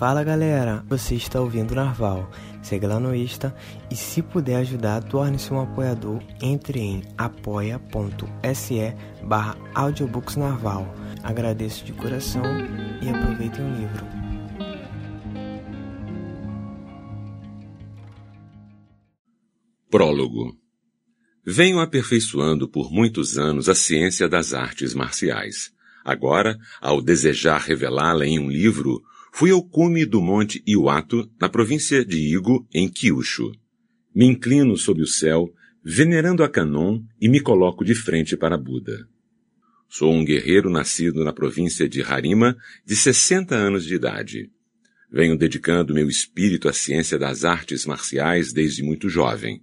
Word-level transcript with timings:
Fala 0.00 0.24
galera, 0.24 0.82
você 0.88 1.14
está 1.14 1.42
ouvindo 1.42 1.74
Narval. 1.74 2.30
Segue 2.62 2.86
lá 2.86 2.98
no 2.98 3.14
Insta 3.14 3.54
e 3.90 3.94
se 3.94 4.22
puder 4.22 4.56
ajudar, 4.56 5.04
torne-se 5.04 5.52
um 5.52 5.60
apoiador. 5.60 6.22
Entre 6.40 6.80
em 6.80 7.02
apoia.se 7.18 8.94
barra 9.22 9.58
audiobooksnarval. 9.74 10.90
Agradeço 11.22 11.84
de 11.84 11.92
coração 11.92 12.42
e 13.02 13.10
aproveitem 13.10 13.62
o 13.62 13.76
livro. 13.76 14.06
Prólogo 19.90 20.56
Venho 21.44 21.78
aperfeiçoando 21.78 22.66
por 22.66 22.90
muitos 22.90 23.36
anos 23.36 23.68
a 23.68 23.74
ciência 23.74 24.26
das 24.26 24.54
artes 24.54 24.94
marciais. 24.94 25.70
Agora, 26.02 26.56
ao 26.80 27.02
desejar 27.02 27.60
revelá-la 27.60 28.24
em 28.24 28.38
um 28.38 28.48
livro, 28.48 29.02
fui 29.32 29.50
ao 29.50 29.62
cume 29.62 30.04
do 30.04 30.20
Monte 30.20 30.62
Iwato, 30.66 31.30
na 31.40 31.48
província 31.48 32.04
de 32.04 32.18
Igo, 32.18 32.66
em 32.72 32.88
Kyushu. 32.88 33.52
Me 34.14 34.26
inclino 34.26 34.76
sob 34.76 35.02
o 35.02 35.06
céu, 35.06 35.52
venerando 35.84 36.42
a 36.42 36.48
Kanon 36.48 37.02
e 37.20 37.28
me 37.28 37.40
coloco 37.40 37.84
de 37.84 37.94
frente 37.94 38.36
para 38.36 38.58
Buda. 38.58 39.08
Sou 39.88 40.12
um 40.12 40.24
guerreiro 40.24 40.70
nascido 40.70 41.24
na 41.24 41.32
província 41.32 41.88
de 41.88 42.02
Harima, 42.02 42.56
de 42.84 42.94
60 42.94 43.54
anos 43.54 43.84
de 43.84 43.94
idade. 43.94 44.50
Venho 45.10 45.36
dedicando 45.36 45.94
meu 45.94 46.08
espírito 46.08 46.68
à 46.68 46.72
ciência 46.72 47.18
das 47.18 47.44
artes 47.44 47.84
marciais 47.86 48.52
desde 48.52 48.82
muito 48.82 49.08
jovem. 49.08 49.62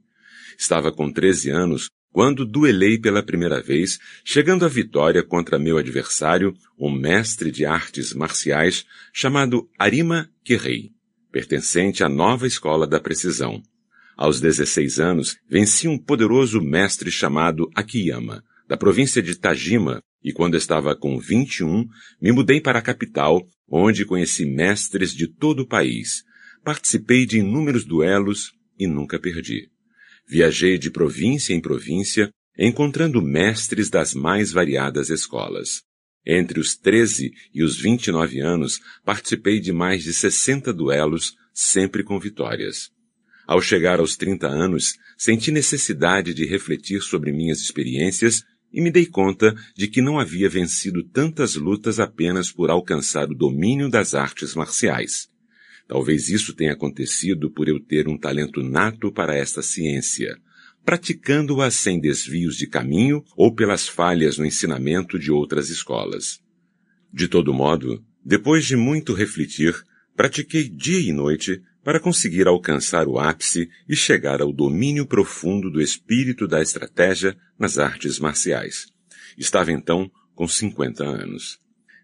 Estava 0.57 0.91
com 0.91 1.11
13 1.11 1.49
anos 1.49 1.87
quando 2.17 2.47
duelei 2.47 2.97
pela 2.97 3.21
primeira 3.21 3.61
vez, 3.61 3.99
chegando 4.25 4.65
à 4.65 4.67
vitória 4.67 5.21
contra 5.21 5.59
meu 5.59 5.77
adversário, 5.77 6.51
um 6.75 6.89
mestre 6.89 7.51
de 7.51 7.63
artes 7.63 8.11
marciais 8.11 8.87
chamado 9.13 9.69
Arima 9.77 10.27
Kirei, 10.43 10.89
pertencente 11.31 12.03
à 12.03 12.09
nova 12.09 12.47
escola 12.47 12.87
da 12.87 12.99
precisão. 12.99 13.61
Aos 14.17 14.41
16 14.41 14.99
anos, 14.99 15.37
venci 15.47 15.87
um 15.87 15.95
poderoso 15.95 16.59
mestre 16.59 17.11
chamado 17.11 17.69
Akiyama, 17.75 18.43
da 18.67 18.75
província 18.75 19.21
de 19.21 19.35
Tajima, 19.35 20.01
e 20.23 20.33
quando 20.33 20.57
estava 20.57 20.95
com 20.95 21.19
21, 21.19 21.85
me 22.19 22.31
mudei 22.31 22.59
para 22.59 22.79
a 22.79 22.81
capital, 22.81 23.47
onde 23.69 24.05
conheci 24.05 24.43
mestres 24.43 25.13
de 25.13 25.27
todo 25.27 25.59
o 25.59 25.67
país. 25.67 26.23
Participei 26.63 27.27
de 27.27 27.37
inúmeros 27.37 27.85
duelos 27.85 28.53
e 28.75 28.87
nunca 28.87 29.19
perdi. 29.19 29.69
Viajei 30.27 30.77
de 30.77 30.91
província 30.91 31.53
em 31.53 31.61
província, 31.61 32.29
encontrando 32.57 33.21
mestres 33.21 33.89
das 33.89 34.13
mais 34.13 34.51
variadas 34.51 35.09
escolas. 35.09 35.83
Entre 36.25 36.59
os 36.59 36.75
13 36.75 37.31
e 37.53 37.63
os 37.63 37.77
29 37.79 38.41
anos, 38.41 38.81
participei 39.05 39.61
de 39.61 39.71
mais 39.71 40.03
de 40.03 40.13
60 40.13 40.73
duelos, 40.73 41.35
sempre 41.53 42.03
com 42.03 42.19
vitórias. 42.19 42.89
Ao 43.47 43.61
chegar 43.61 44.01
aos 44.01 44.17
30 44.17 44.45
anos, 44.45 44.95
senti 45.17 45.51
necessidade 45.51 46.33
de 46.33 46.45
refletir 46.45 47.01
sobre 47.01 47.31
minhas 47.31 47.61
experiências 47.61 48.43
e 48.73 48.81
me 48.81 48.91
dei 48.91 49.05
conta 49.05 49.55
de 49.73 49.87
que 49.87 50.01
não 50.01 50.19
havia 50.19 50.49
vencido 50.49 51.01
tantas 51.01 51.55
lutas 51.55 51.97
apenas 51.97 52.51
por 52.51 52.69
alcançar 52.69 53.29
o 53.29 53.35
domínio 53.35 53.89
das 53.89 54.13
artes 54.13 54.53
marciais. 54.53 55.29
Talvez 55.87 56.29
isso 56.29 56.53
tenha 56.53 56.73
acontecido 56.73 57.49
por 57.49 57.69
eu 57.69 57.79
ter 57.79 58.07
um 58.07 58.17
talento 58.17 58.61
nato 58.61 59.11
para 59.11 59.35
esta 59.35 59.61
ciência, 59.61 60.37
praticando-a 60.83 61.71
sem 61.71 61.99
desvios 61.99 62.57
de 62.57 62.67
caminho 62.67 63.23
ou 63.35 63.53
pelas 63.53 63.87
falhas 63.87 64.37
no 64.37 64.45
ensinamento 64.45 65.17
de 65.17 65.31
outras 65.31 65.69
escolas. 65.69 66.41
De 67.11 67.27
todo 67.27 67.53
modo, 67.53 68.03
depois 68.23 68.65
de 68.65 68.75
muito 68.75 69.13
refletir, 69.13 69.73
pratiquei 70.15 70.67
dia 70.67 70.99
e 70.99 71.13
noite 71.13 71.61
para 71.83 72.01
conseguir 72.01 72.47
alcançar 72.47 73.07
o 73.07 73.17
ápice 73.17 73.69
e 73.87 73.95
chegar 73.95 74.41
ao 74.41 74.51
domínio 74.51 75.05
profundo 75.05 75.71
do 75.71 75.79
espírito 75.79 76.45
da 76.45 76.61
estratégia 76.61 77.37
nas 77.57 77.77
artes 77.77 78.19
marciais. 78.19 78.87
Estava 79.37 79.71
então 79.71 80.11
com 80.35 80.45
50 80.45 81.05
anos. 81.05 81.59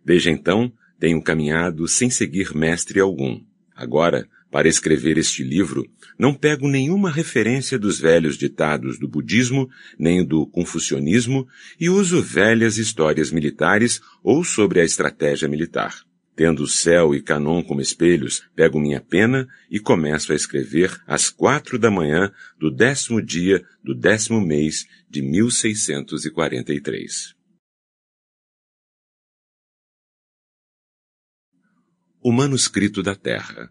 Desde 0.06 0.30
então, 0.30 0.72
tenho 0.98 1.22
caminhado 1.22 1.86
sem 1.86 2.10
seguir 2.10 2.56
mestre 2.56 3.02
algum 3.02 3.44
Agora, 3.76 4.28
para 4.52 4.68
escrever 4.68 5.18
este 5.18 5.44
livro, 5.44 5.90
não 6.18 6.34
pego 6.34 6.68
nenhuma 6.68 7.10
referência 7.10 7.80
dos 7.80 8.00
velhos 8.00 8.38
ditados 8.38 9.00
do 9.00 9.08
budismo, 9.08 9.68
nem 9.98 10.24
do 10.24 10.46
confucionismo, 10.46 11.48
e 11.80 11.90
uso 11.90 12.22
velhas 12.22 12.78
histórias 12.78 13.32
militares 13.32 14.00
ou 14.24 14.44
sobre 14.44 14.80
a 14.80 14.84
estratégia 14.84 15.48
militar. 15.48 16.04
Tendo 16.36 16.68
céu 16.68 17.16
e 17.16 17.22
Canon 17.22 17.64
como 17.64 17.82
espelhos, 17.82 18.44
pego 18.56 18.80
minha 18.80 19.02
pena 19.02 19.48
e 19.70 19.80
começo 19.80 20.32
a 20.32 20.36
escrever 20.36 20.96
às 21.08 21.30
quatro 21.30 21.80
da 21.80 21.92
manhã 21.92 22.32
do 22.60 22.72
décimo 22.72 23.22
dia 23.22 23.64
do 23.84 23.94
décimo 23.96 24.40
mês 24.40 24.86
de 25.10 25.22
1643. 25.22 27.43
O 32.26 32.32
manuscrito 32.32 33.04
da 33.04 33.16
Terra. 33.16 33.70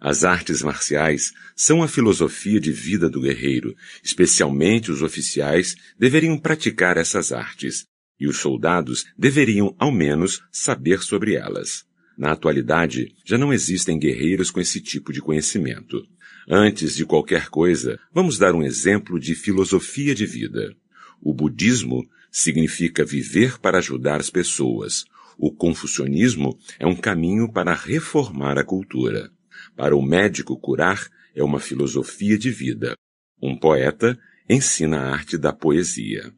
As 0.00 0.24
artes 0.24 0.62
marciais 0.62 1.32
são 1.54 1.80
a 1.80 1.86
filosofia 1.86 2.58
de 2.58 2.72
vida 2.72 3.08
do 3.08 3.20
guerreiro, 3.20 3.72
especialmente 4.02 4.90
os 4.90 5.00
oficiais 5.00 5.76
deveriam 5.96 6.36
praticar 6.36 6.96
essas 6.96 7.30
artes, 7.30 7.86
e 8.18 8.26
os 8.26 8.38
soldados 8.38 9.04
deveriam, 9.16 9.76
ao 9.78 9.92
menos, 9.92 10.42
saber 10.50 11.02
sobre 11.04 11.36
elas. 11.36 11.84
Na 12.18 12.32
atualidade, 12.32 13.14
já 13.24 13.38
não 13.38 13.52
existem 13.52 13.96
guerreiros 13.96 14.50
com 14.50 14.60
esse 14.60 14.80
tipo 14.80 15.12
de 15.12 15.20
conhecimento. 15.20 16.04
Antes 16.48 16.96
de 16.96 17.06
qualquer 17.06 17.48
coisa, 17.48 17.96
vamos 18.12 18.38
dar 18.38 18.56
um 18.56 18.64
exemplo 18.64 19.20
de 19.20 19.36
filosofia 19.36 20.16
de 20.16 20.26
vida. 20.26 20.74
O 21.22 21.32
budismo 21.32 22.04
significa 22.28 23.04
viver 23.04 23.60
para 23.60 23.78
ajudar 23.78 24.18
as 24.18 24.30
pessoas, 24.30 25.04
o 25.38 25.52
confucionismo 25.52 26.58
é 26.78 26.86
um 26.86 26.96
caminho 26.96 27.50
para 27.52 27.74
reformar 27.74 28.58
a 28.58 28.64
cultura. 28.64 29.30
Para 29.76 29.96
o 29.96 30.02
médico, 30.02 30.58
curar 30.58 31.08
é 31.34 31.42
uma 31.42 31.60
filosofia 31.60 32.38
de 32.38 32.50
vida. 32.50 32.96
Um 33.42 33.56
poeta 33.56 34.18
ensina 34.48 34.98
a 34.98 35.12
arte 35.12 35.36
da 35.36 35.52
poesia. 35.52 36.32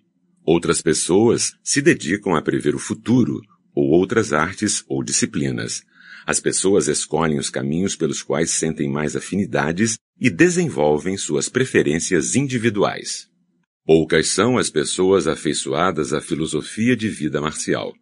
Outras 0.44 0.80
pessoas 0.80 1.54
se 1.62 1.82
dedicam 1.82 2.34
a 2.34 2.42
prever 2.42 2.74
o 2.74 2.78
futuro, 2.78 3.40
ou 3.74 3.90
outras 3.90 4.32
artes 4.32 4.84
ou 4.88 5.02
disciplinas. 5.02 5.82
As 6.26 6.40
pessoas 6.40 6.88
escolhem 6.88 7.38
os 7.38 7.50
caminhos 7.50 7.94
pelos 7.94 8.22
quais 8.22 8.50
sentem 8.50 8.90
mais 8.90 9.14
afinidades 9.14 9.98
e 10.20 10.30
desenvolvem 10.30 11.16
suas 11.16 11.48
preferências 11.48 12.34
individuais. 12.34 13.28
Poucas 13.84 14.28
são 14.28 14.58
as 14.58 14.70
pessoas 14.70 15.28
afeiçoadas 15.28 16.12
à 16.12 16.20
filosofia 16.20 16.96
de 16.96 17.08
vida 17.08 17.40
marcial. 17.40 17.94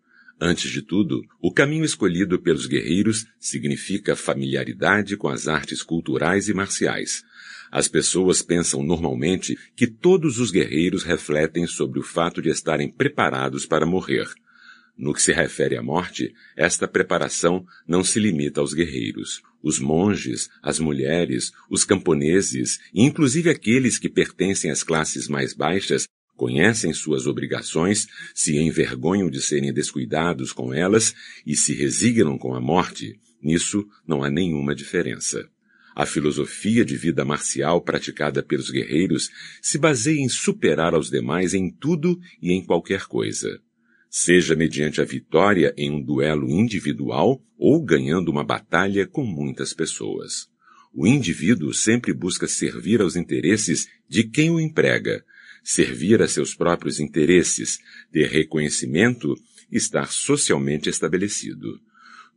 Antes 0.47 0.71
de 0.71 0.83
tudo, 0.83 1.25
o 1.41 1.51
caminho 1.51 1.87
escolhido 1.87 2.39
pelos 2.39 2.67
guerreiros 2.67 3.27
significa 3.41 4.15
familiaridade 4.15 5.17
com 5.17 5.27
as 5.27 5.49
artes 5.49 5.83
culturais 5.83 6.51
e 6.51 6.53
marciais. 6.53 7.25
As 7.73 7.89
pessoas 7.89 8.43
pensam 8.43 8.83
normalmente 8.83 9.57
que 9.75 9.87
todos 9.87 10.39
os 10.39 10.51
guerreiros 10.51 11.03
refletem 11.03 11.67
sobre 11.67 11.99
o 11.99 12.03
fato 12.03 12.43
de 12.43 12.51
estarem 12.51 12.91
preparados 12.91 13.65
para 13.65 13.87
morrer. 13.87 14.29
No 14.99 15.15
que 15.15 15.23
se 15.23 15.33
refere 15.33 15.79
à 15.79 15.83
morte, 15.83 16.35
esta 16.55 16.87
preparação 16.87 17.65
não 17.89 18.05
se 18.05 18.21
limita 18.21 18.61
aos 18.61 18.75
guerreiros. 18.75 19.41
Os 19.63 19.79
monges, 19.79 20.51
as 20.63 20.79
mulheres, 20.79 21.53
os 21.71 21.85
camponeses 21.85 22.81
e 22.93 23.03
inclusive 23.03 23.49
aqueles 23.49 23.99
que 23.99 24.11
pertencem 24.11 24.71
às 24.71 24.83
classes 24.83 25.27
mais 25.27 25.55
baixas 25.55 26.07
conhecem 26.37 26.93
suas 26.93 27.27
obrigações, 27.27 28.07
se 28.35 28.57
envergonham 28.59 29.31
de 29.31 29.41
serem 29.41 29.73
descuidados 29.73 30.53
com 30.53 30.73
elas 30.73 31.15
e 31.47 31.57
se 31.57 31.75
resignam 31.75 32.37
com 32.37 32.55
a 32.55 32.61
morte, 32.61 33.19
nisso 33.43 33.87
não 34.07 34.23
há 34.23 34.31
nenhuma 34.31 34.75
diferença. 34.75 35.49
A 35.95 36.05
filosofia 36.05 36.85
de 36.85 36.97
vida 36.97 37.25
marcial 37.25 37.81
praticada 37.81 38.43
pelos 38.43 38.69
guerreiros 38.69 39.31
se 39.63 39.79
baseia 39.79 40.19
em 40.19 40.29
superar 40.29 40.93
aos 40.93 41.09
demais 41.09 41.55
em 41.55 41.71
tudo 41.71 42.19
e 42.43 42.53
em 42.53 42.65
qualquer 42.65 43.05
coisa. 43.05 43.61
Seja 44.11 44.57
mediante 44.57 45.01
a 45.01 45.05
vitória 45.05 45.73
em 45.77 45.91
um 45.91 46.03
duelo 46.03 46.51
individual 46.51 47.41
ou 47.57 47.81
ganhando 47.81 48.29
uma 48.29 48.45
batalha 48.45 49.07
com 49.07 49.25
muitas 49.25 49.73
pessoas. 49.73 50.49
O 50.93 51.07
indivíduo 51.07 51.73
sempre 51.75 52.13
busca 52.13 52.47
servir 52.47 53.01
aos 53.01 53.17
interesses 53.17 53.89
de 54.09 54.25
quem 54.25 54.51
o 54.51 54.61
emprega, 54.61 55.25
servir 55.65 56.21
a 56.21 56.29
seus 56.29 56.55
próprios 56.55 57.01
interesses, 57.01 57.79
ter 58.13 58.29
reconhecimento 58.29 59.35
estar 59.73 60.13
socialmente 60.13 60.91
estabelecido. 60.91 61.81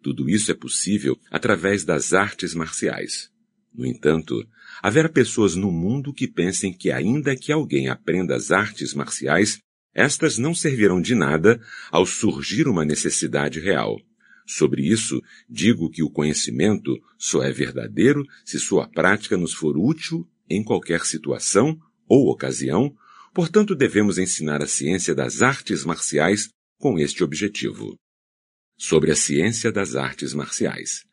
Tudo 0.01 0.29
isso 0.29 0.49
é 0.49 0.53
possível 0.53 1.19
através 1.29 1.83
das 1.83 2.13
artes 2.13 2.55
marciais. 2.55 3.29
No 3.73 3.85
entanto, 3.85 4.47
haverá 4.81 5.09
pessoas 5.09 5.55
no 5.55 5.71
mundo 5.71 6.13
que 6.13 6.27
pensem 6.27 6.71
que 6.71 6.89
ainda 6.89 7.35
que 7.35 7.51
alguém 7.51 7.89
aprenda 7.89 8.35
as 8.35 8.49
artes 8.49 8.93
marciais, 8.93 9.59
estas 9.93 10.37
não 10.37 10.55
servirão 10.55 11.01
de 11.01 11.13
nada 11.13 11.59
ao 11.91 12.05
surgir 12.05 12.67
uma 12.67 12.85
necessidade 12.85 13.59
real. 13.59 13.99
Sobre 14.45 14.81
isso, 14.87 15.21
digo 15.49 15.89
que 15.89 16.01
o 16.01 16.09
conhecimento 16.09 16.97
só 17.17 17.43
é 17.43 17.51
verdadeiro 17.51 18.23
se 18.45 18.57
sua 18.57 18.87
prática 18.87 19.35
nos 19.35 19.53
for 19.53 19.77
útil 19.77 20.25
em 20.49 20.63
qualquer 20.63 21.05
situação 21.05 21.77
ou 22.07 22.29
ocasião, 22.29 22.95
portanto 23.37 23.75
devemos 23.75 24.17
ensinar 24.17 24.63
a 24.63 24.65
ciência 24.65 25.13
das 25.13 25.43
artes 25.43 25.85
marciais 25.85 26.49
com 26.79 26.97
este 26.97 27.23
objetivo. 27.23 27.95
Sobre 28.75 29.11
a 29.11 29.15
ciência 29.15 29.71
das 29.71 29.95
artes 29.95 30.33
marciais. 30.33 31.03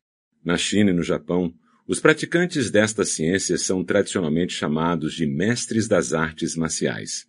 Na 0.42 0.56
China 0.56 0.90
e 0.90 0.94
no 0.94 1.02
Japão, 1.02 1.52
os 1.86 2.00
praticantes 2.00 2.70
desta 2.70 3.04
ciência 3.04 3.58
são 3.58 3.84
tradicionalmente 3.84 4.54
chamados 4.54 5.12
de 5.12 5.26
mestres 5.26 5.86
das 5.86 6.14
artes 6.14 6.56
marciais. 6.56 7.26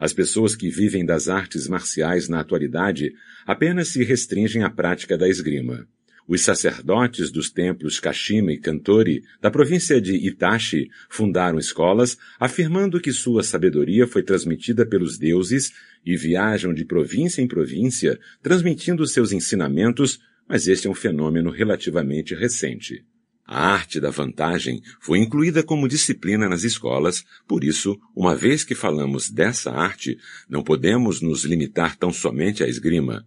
As 0.00 0.12
pessoas 0.12 0.56
que 0.56 0.68
vivem 0.68 1.06
das 1.06 1.28
artes 1.28 1.68
marciais 1.68 2.28
na 2.28 2.40
atualidade 2.40 3.12
apenas 3.46 3.90
se 3.90 4.02
restringem 4.02 4.64
à 4.64 4.70
prática 4.70 5.16
da 5.16 5.28
esgrima. 5.28 5.86
Os 6.32 6.40
sacerdotes 6.40 7.30
dos 7.30 7.50
templos 7.50 8.00
Kashima 8.00 8.54
e 8.54 8.58
Kantori, 8.58 9.22
da 9.38 9.50
província 9.50 10.00
de 10.00 10.14
Itachi, 10.14 10.88
fundaram 11.10 11.58
escolas, 11.58 12.16
afirmando 12.40 12.98
que 12.98 13.12
sua 13.12 13.42
sabedoria 13.42 14.06
foi 14.06 14.22
transmitida 14.22 14.86
pelos 14.86 15.18
deuses 15.18 15.74
e 16.02 16.16
viajam 16.16 16.72
de 16.72 16.86
província 16.86 17.42
em 17.42 17.46
província, 17.46 18.18
transmitindo 18.42 19.06
seus 19.06 19.30
ensinamentos, 19.30 20.20
mas 20.48 20.66
este 20.66 20.86
é 20.86 20.90
um 20.90 20.94
fenômeno 20.94 21.50
relativamente 21.50 22.34
recente. 22.34 23.04
A 23.46 23.70
arte 23.70 24.00
da 24.00 24.08
vantagem 24.08 24.80
foi 25.02 25.18
incluída 25.18 25.62
como 25.62 25.86
disciplina 25.86 26.48
nas 26.48 26.64
escolas, 26.64 27.26
por 27.46 27.62
isso, 27.62 28.00
uma 28.16 28.34
vez 28.34 28.64
que 28.64 28.74
falamos 28.74 29.28
dessa 29.28 29.70
arte, 29.70 30.16
não 30.48 30.64
podemos 30.64 31.20
nos 31.20 31.44
limitar 31.44 31.94
tão 31.94 32.10
somente 32.10 32.64
à 32.64 32.68
esgrima. 32.68 33.22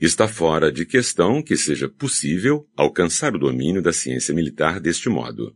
Está 0.00 0.26
fora 0.26 0.72
de 0.72 0.86
questão 0.86 1.42
que 1.42 1.54
seja 1.58 1.86
possível 1.86 2.66
alcançar 2.74 3.34
o 3.34 3.38
domínio 3.38 3.82
da 3.82 3.92
ciência 3.92 4.32
militar 4.32 4.80
deste 4.80 5.10
modo. 5.10 5.54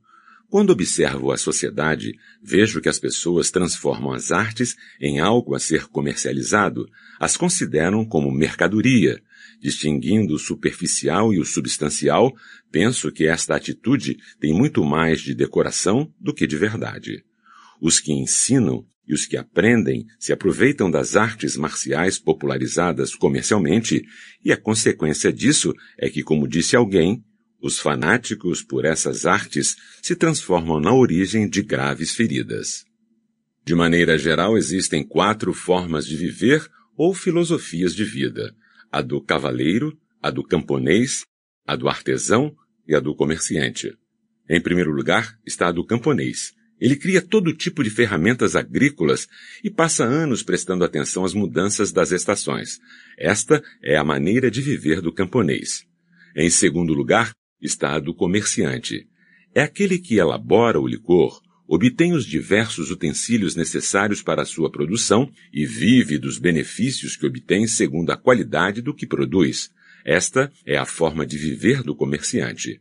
Quando 0.50 0.68
observo 0.68 1.32
a 1.32 1.38
sociedade, 1.38 2.12
vejo 2.42 2.82
que 2.82 2.90
as 2.90 2.98
pessoas 2.98 3.50
transformam 3.50 4.12
as 4.12 4.30
artes 4.30 4.76
em 5.00 5.18
algo 5.18 5.54
a 5.54 5.58
ser 5.58 5.86
comercializado, 5.86 6.86
as 7.18 7.38
consideram 7.38 8.04
como 8.04 8.30
mercadoria, 8.30 9.18
distinguindo 9.62 10.34
o 10.34 10.38
superficial 10.38 11.32
e 11.32 11.40
o 11.40 11.44
substancial, 11.44 12.30
penso 12.70 13.10
que 13.10 13.26
esta 13.26 13.56
atitude 13.56 14.18
tem 14.38 14.52
muito 14.52 14.84
mais 14.84 15.22
de 15.22 15.34
decoração 15.34 16.12
do 16.20 16.34
que 16.34 16.46
de 16.46 16.58
verdade. 16.58 17.24
Os 17.80 17.98
que 17.98 18.12
ensinam 18.12 18.84
e 19.06 19.14
os 19.14 19.26
que 19.26 19.36
aprendem 19.36 20.06
se 20.18 20.32
aproveitam 20.32 20.90
das 20.90 21.16
artes 21.16 21.56
marciais 21.56 22.18
popularizadas 22.18 23.14
comercialmente, 23.14 24.02
e 24.44 24.52
a 24.52 24.56
consequência 24.56 25.32
disso 25.32 25.74
é 25.98 26.08
que, 26.08 26.22
como 26.22 26.48
disse 26.48 26.74
alguém, 26.74 27.22
os 27.60 27.78
fanáticos 27.78 28.62
por 28.62 28.84
essas 28.84 29.26
artes 29.26 29.76
se 30.02 30.14
transformam 30.14 30.80
na 30.80 30.92
origem 30.92 31.48
de 31.48 31.62
graves 31.62 32.14
feridas. 32.14 32.84
De 33.64 33.74
maneira 33.74 34.18
geral, 34.18 34.58
existem 34.58 35.02
quatro 35.02 35.54
formas 35.54 36.06
de 36.06 36.16
viver 36.16 36.68
ou 36.96 37.14
filosofias 37.14 37.94
de 37.94 38.04
vida 38.04 38.54
a 38.94 39.02
do 39.02 39.20
cavaleiro, 39.20 39.98
a 40.22 40.30
do 40.30 40.44
camponês, 40.44 41.24
a 41.66 41.74
do 41.74 41.88
artesão 41.88 42.54
e 42.86 42.94
a 42.94 43.00
do 43.00 43.12
comerciante. 43.12 43.92
Em 44.48 44.60
primeiro 44.60 44.92
lugar 44.92 45.36
está 45.44 45.66
a 45.66 45.72
do 45.72 45.84
camponês. 45.84 46.52
Ele 46.84 46.96
cria 46.96 47.22
todo 47.22 47.54
tipo 47.54 47.82
de 47.82 47.88
ferramentas 47.88 48.54
agrícolas 48.54 49.26
e 49.64 49.70
passa 49.70 50.04
anos 50.04 50.42
prestando 50.42 50.84
atenção 50.84 51.24
às 51.24 51.32
mudanças 51.32 51.90
das 51.90 52.12
estações. 52.12 52.78
Esta 53.16 53.64
é 53.82 53.96
a 53.96 54.04
maneira 54.04 54.50
de 54.50 54.60
viver 54.60 55.00
do 55.00 55.10
camponês. 55.10 55.86
Em 56.36 56.50
segundo 56.50 56.92
lugar 56.92 57.32
está 57.58 57.94
a 57.94 57.98
do 57.98 58.14
comerciante. 58.14 59.08
É 59.54 59.62
aquele 59.62 59.96
que 59.96 60.18
elabora 60.18 60.78
o 60.78 60.86
licor, 60.86 61.40
obtém 61.66 62.12
os 62.12 62.26
diversos 62.26 62.90
utensílios 62.90 63.56
necessários 63.56 64.20
para 64.20 64.42
a 64.42 64.46
sua 64.46 64.70
produção 64.70 65.32
e 65.50 65.64
vive 65.64 66.18
dos 66.18 66.36
benefícios 66.36 67.16
que 67.16 67.24
obtém 67.24 67.66
segundo 67.66 68.10
a 68.10 68.16
qualidade 68.18 68.82
do 68.82 68.92
que 68.92 69.06
produz. 69.06 69.70
Esta 70.04 70.52
é 70.66 70.76
a 70.76 70.84
forma 70.84 71.24
de 71.24 71.38
viver 71.38 71.82
do 71.82 71.96
comerciante. 71.96 72.78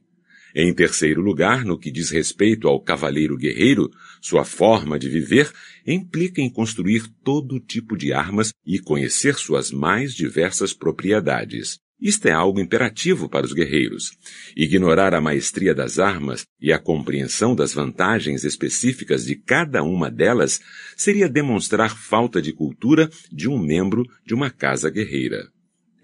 Em 0.55 0.71
terceiro 0.71 1.19
lugar, 1.19 1.65
no 1.65 1.79
que 1.79 1.89
diz 1.89 2.11
respeito 2.11 2.67
ao 2.67 2.79
cavaleiro 2.79 3.35
guerreiro, 3.35 3.89
sua 4.21 4.45
forma 4.45 4.99
de 4.99 5.09
viver 5.09 5.51
implica 5.85 6.41
em 6.41 6.49
construir 6.49 7.07
todo 7.23 7.59
tipo 7.59 7.97
de 7.97 8.13
armas 8.13 8.53
e 8.63 8.77
conhecer 8.77 9.35
suas 9.35 9.71
mais 9.71 10.13
diversas 10.13 10.71
propriedades. 10.71 11.79
Isto 11.99 12.27
é 12.27 12.31
algo 12.31 12.59
imperativo 12.59 13.27
para 13.27 13.45
os 13.45 13.53
guerreiros. 13.53 14.11
Ignorar 14.55 15.15
a 15.15 15.21
maestria 15.21 15.73
das 15.73 15.97
armas 15.97 16.45
e 16.61 16.71
a 16.71 16.77
compreensão 16.77 17.55
das 17.55 17.73
vantagens 17.73 18.43
específicas 18.43 19.25
de 19.25 19.35
cada 19.35 19.81
uma 19.81 20.11
delas 20.11 20.59
seria 20.97 21.29
demonstrar 21.29 21.97
falta 21.97 22.41
de 22.41 22.51
cultura 22.51 23.09
de 23.31 23.49
um 23.49 23.57
membro 23.57 24.05
de 24.25 24.35
uma 24.35 24.51
casa 24.51 24.89
guerreira. 24.89 25.47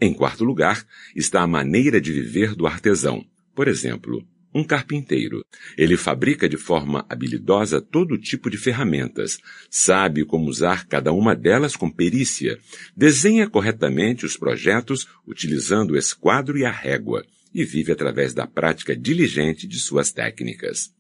Em 0.02 0.13
quarto 0.13 0.44
lugar, 0.45 0.86
está 1.16 1.42
a 1.42 1.48
maneira 1.48 2.00
de 2.00 2.13
viver 2.13 2.56
do 2.56 2.66
artesão. 2.66 3.24
Por 3.54 3.68
exemplo, 3.68 4.25
um 4.54 4.63
carpinteiro. 4.63 5.46
Ele 5.78 5.96
fabrica 5.96 6.50
de 6.50 6.57
forma 6.57 7.06
habilidosa 7.10 7.81
todo 7.81 8.18
tipo 8.18 8.50
de 8.50 8.57
ferramentas, 8.57 9.40
sabe 9.69 10.25
como 10.25 10.48
usar 10.48 10.88
cada 10.88 11.12
uma 11.12 11.36
delas 11.36 11.75
com 11.75 11.90
perícia, 11.90 12.60
desenha 12.96 13.50
corretamente 13.50 14.25
os 14.25 14.36
projetos 14.36 15.07
utilizando 15.28 15.92
o 15.92 15.98
esquadro 15.98 16.57
e 16.57 16.66
a 16.66 16.72
régua, 16.72 17.25
e 17.54 17.63
vive 17.63 17.92
através 17.92 18.34
da 18.34 18.46
prática 18.46 18.96
diligente 18.96 19.68
de 19.68 19.80
suas 19.80 20.12
técnicas. 20.12 20.94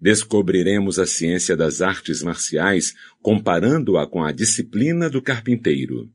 Descobriremos 0.00 0.98
a 0.98 1.06
ciência 1.06 1.56
das 1.56 1.82
artes 1.82 2.22
marciais 2.22 2.94
comparando-a 3.20 4.06
com 4.06 4.22
a 4.22 4.30
disciplina 4.30 5.10
do 5.10 5.20
carpinteiro. 5.20 6.08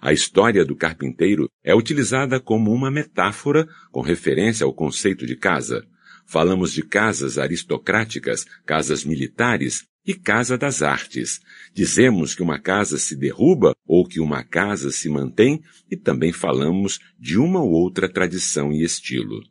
A 0.00 0.12
história 0.12 0.64
do 0.64 0.76
carpinteiro 0.76 1.48
é 1.62 1.74
utilizada 1.74 2.40
como 2.40 2.72
uma 2.72 2.90
metáfora 2.90 3.68
com 3.90 4.00
referência 4.00 4.64
ao 4.64 4.72
conceito 4.72 5.26
de 5.26 5.36
casa, 5.36 5.84
Falamos 6.30 6.74
de 6.74 6.82
casas 6.82 7.38
aristocráticas, 7.38 8.44
casas 8.66 9.02
militares 9.02 9.86
e 10.06 10.12
casa 10.12 10.58
das 10.58 10.82
artes. 10.82 11.40
Dizemos 11.72 12.34
que 12.34 12.42
uma 12.42 12.58
casa 12.58 12.98
se 12.98 13.16
derruba 13.16 13.74
ou 13.86 14.06
que 14.06 14.20
uma 14.20 14.44
casa 14.44 14.90
se 14.90 15.08
mantém 15.08 15.62
e 15.90 15.96
também 15.96 16.30
falamos 16.30 16.98
de 17.18 17.38
uma 17.38 17.62
ou 17.62 17.70
outra 17.70 18.06
tradição 18.12 18.70
e 18.70 18.82
estilo. 18.82 19.42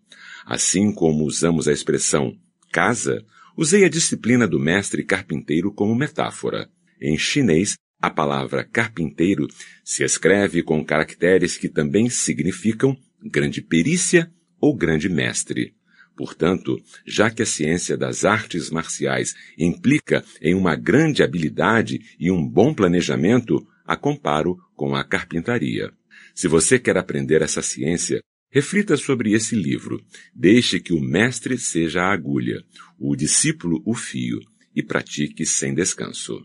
Assim 0.46 0.92
como 0.94 1.24
usamos 1.24 1.68
a 1.68 1.74
expressão 1.74 2.38
casa, 2.72 3.26
usei 3.58 3.84
a 3.84 3.90
disciplina 3.90 4.48
do 4.48 4.60
mestre 4.60 5.04
carpinteiro 5.04 5.74
como 5.74 5.96
metáfora. 5.96 6.70
Em 7.02 7.18
chinês, 7.18 7.76
a 8.00 8.12
palavra 8.12 8.64
carpinteiro 8.64 9.48
se 9.84 10.04
escreve 10.04 10.62
com 10.62 10.86
caracteres 10.86 11.58
que 11.58 11.70
também 11.70 12.08
significam 12.08 12.96
grande 13.20 13.64
perícia 13.64 14.32
ou 14.62 14.76
grande 14.76 15.10
mestre. 15.10 15.77
Portanto, 16.18 16.82
já 17.06 17.30
que 17.30 17.44
a 17.44 17.46
ciência 17.46 17.96
das 17.96 18.26
artes 18.26 18.72
marciais 18.72 19.36
implica 19.56 20.26
em 20.42 20.56
uma 20.56 20.76
grande 20.76 21.22
habilidade 21.22 22.02
e 22.20 22.32
um 22.32 22.44
bom 22.44 22.74
planejamento, 22.74 23.66
a 23.86 23.96
comparo 23.96 24.58
com 24.76 24.96
a 24.96 25.04
carpintaria. 25.04 25.94
Se 26.34 26.48
você 26.48 26.80
quer 26.80 26.98
aprender 26.98 27.44
essa 27.44 27.62
ciência, 27.62 28.20
reflita 28.50 28.98
sobre 28.98 29.34
esse 29.34 29.56
livro. 29.56 30.04
Deixe 30.34 30.80
que 30.80 30.92
o 30.92 31.00
mestre 31.00 31.56
seja 31.56 32.02
a 32.02 32.12
agulha, 32.12 32.64
o 32.98 33.16
discípulo 33.16 33.84
o 33.86 33.94
fio, 33.94 34.40
e 34.76 34.82
pratique 34.82 35.46
sem 35.46 35.76
descanso. 35.76 36.44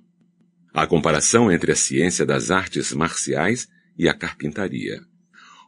A 0.74 0.86
comparação 0.86 1.50
entre 1.50 1.72
a 1.72 1.76
ciência 1.76 2.26
das 2.26 2.50
artes 2.50 2.92
marciais 2.92 3.66
e 3.98 4.06
a 4.06 4.12
carpintaria. 4.12 5.00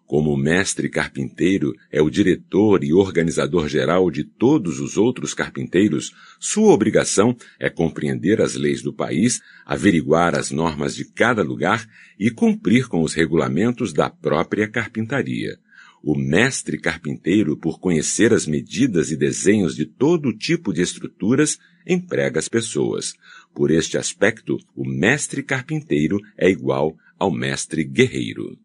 Como 0.06 0.32
o 0.32 0.36
mestre 0.36 0.90
carpinteiro 0.90 1.74
é 1.90 2.02
o 2.02 2.10
diretor 2.10 2.84
e 2.84 2.92
organizador 2.92 3.68
geral 3.68 4.10
de 4.10 4.22
todos 4.22 4.78
os 4.78 4.98
outros 4.98 5.32
carpinteiros, 5.32 6.12
sua 6.38 6.72
obrigação 6.72 7.34
é 7.58 7.70
compreender 7.70 8.42
as 8.42 8.54
leis 8.54 8.82
do 8.82 8.92
país, 8.92 9.40
averiguar 9.64 10.34
as 10.34 10.50
normas 10.50 10.94
de 10.94 11.06
cada 11.06 11.42
lugar 11.42 11.88
e 12.18 12.30
cumprir 12.30 12.86
com 12.86 13.02
os 13.02 13.14
regulamentos 13.14 13.94
da 13.94 14.10
própria 14.10 14.68
carpintaria. 14.68 15.58
O 16.02 16.14
mestre 16.14 16.78
carpinteiro, 16.78 17.56
por 17.56 17.80
conhecer 17.80 18.34
as 18.34 18.46
medidas 18.46 19.10
e 19.10 19.16
desenhos 19.16 19.74
de 19.74 19.86
todo 19.86 20.36
tipo 20.36 20.70
de 20.70 20.82
estruturas, 20.82 21.58
emprega 21.86 22.38
as 22.38 22.46
pessoas. 22.46 23.14
Por 23.54 23.70
este 23.70 23.96
aspecto, 23.96 24.58
o 24.76 24.86
mestre 24.86 25.42
carpinteiro 25.42 26.20
é 26.36 26.50
igual 26.50 26.94
ao 27.18 27.30
mestre 27.30 27.84
guerreiro. 27.84 28.58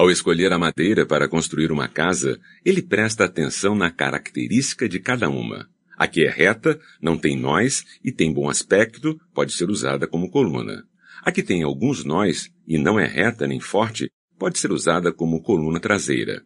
Ao 0.00 0.10
escolher 0.10 0.50
a 0.50 0.58
madeira 0.58 1.04
para 1.04 1.28
construir 1.28 1.70
uma 1.70 1.86
casa, 1.86 2.40
ele 2.64 2.80
presta 2.80 3.26
atenção 3.26 3.74
na 3.74 3.90
característica 3.90 4.88
de 4.88 4.98
cada 4.98 5.28
uma. 5.28 5.68
A 5.94 6.06
que 6.06 6.24
é 6.24 6.30
reta, 6.30 6.80
não 7.02 7.18
tem 7.18 7.38
nós 7.38 7.84
e 8.02 8.10
tem 8.10 8.32
bom 8.32 8.48
aspecto, 8.48 9.20
pode 9.34 9.52
ser 9.52 9.68
usada 9.68 10.06
como 10.06 10.30
coluna. 10.30 10.84
A 11.22 11.30
que 11.30 11.42
tem 11.42 11.62
alguns 11.62 12.02
nós 12.02 12.50
e 12.66 12.78
não 12.78 12.98
é 12.98 13.04
reta 13.04 13.46
nem 13.46 13.60
forte, 13.60 14.10
pode 14.38 14.58
ser 14.58 14.72
usada 14.72 15.12
como 15.12 15.42
coluna 15.42 15.78
traseira. 15.78 16.42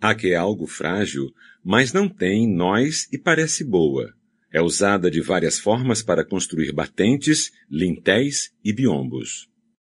A 0.00 0.12
que 0.12 0.32
é 0.32 0.34
algo 0.34 0.66
frágil, 0.66 1.30
mas 1.64 1.92
não 1.92 2.08
tem 2.08 2.52
nós 2.52 3.06
e 3.12 3.18
parece 3.18 3.62
boa. 3.62 4.12
É 4.52 4.60
usada 4.60 5.08
de 5.08 5.20
várias 5.20 5.60
formas 5.60 6.02
para 6.02 6.24
construir 6.24 6.72
batentes, 6.72 7.52
lintéis 7.70 8.50
e 8.64 8.72
biombos. 8.72 9.46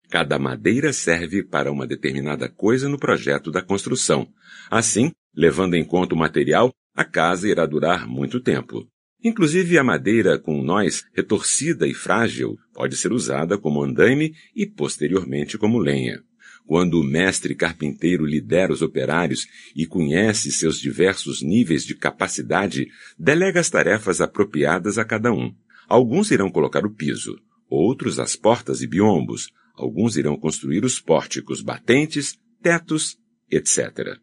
Cada 0.08 0.38
madeira 0.38 0.92
serve 0.92 1.42
para 1.42 1.72
uma 1.72 1.86
determinada 1.86 2.48
coisa 2.48 2.88
no 2.88 2.98
projeto 2.98 3.50
da 3.50 3.60
construção. 3.60 4.28
Assim, 4.70 5.10
levando 5.34 5.75
em 5.75 5.84
conta 5.84 6.14
o 6.14 6.18
material, 6.18 6.72
a 6.94 7.04
casa 7.04 7.48
irá 7.48 7.66
durar 7.66 8.06
muito 8.06 8.40
tempo. 8.40 8.86
Inclusive 9.22 9.76
a 9.78 9.84
madeira 9.84 10.38
com 10.38 10.62
nós 10.62 11.04
retorcida 11.12 11.86
e 11.88 11.94
frágil 11.94 12.56
pode 12.72 12.96
ser 12.96 13.12
usada 13.12 13.58
como 13.58 13.82
andaime 13.82 14.34
e 14.54 14.66
posteriormente 14.66 15.58
como 15.58 15.78
lenha. 15.78 16.22
Quando 16.64 17.00
o 17.00 17.04
mestre 17.04 17.54
carpinteiro 17.54 18.25
lidera 18.25 18.72
os 18.72 18.82
operários 18.82 19.46
e 19.75 19.86
conhece 19.86 20.50
seus 20.50 20.78
diversos 20.78 21.42
níveis 21.42 21.84
de 21.84 21.94
capacidade, 21.94 22.88
delega 23.18 23.60
as 23.60 23.70
tarefas 23.70 24.20
apropriadas 24.20 24.98
a 24.98 25.04
cada 25.04 25.32
um. 25.32 25.54
Alguns 25.88 26.30
irão 26.30 26.50
colocar 26.50 26.84
o 26.84 26.90
piso, 26.90 27.36
outros 27.68 28.18
as 28.18 28.34
portas 28.34 28.82
e 28.82 28.86
biombos, 28.86 29.48
alguns 29.76 30.16
irão 30.16 30.37
construir 30.37 30.85
os 30.85 31.00
pórticos, 31.00 31.61
batentes, 31.61 32.38
tetos, 32.62 33.16
etc. 33.50 34.18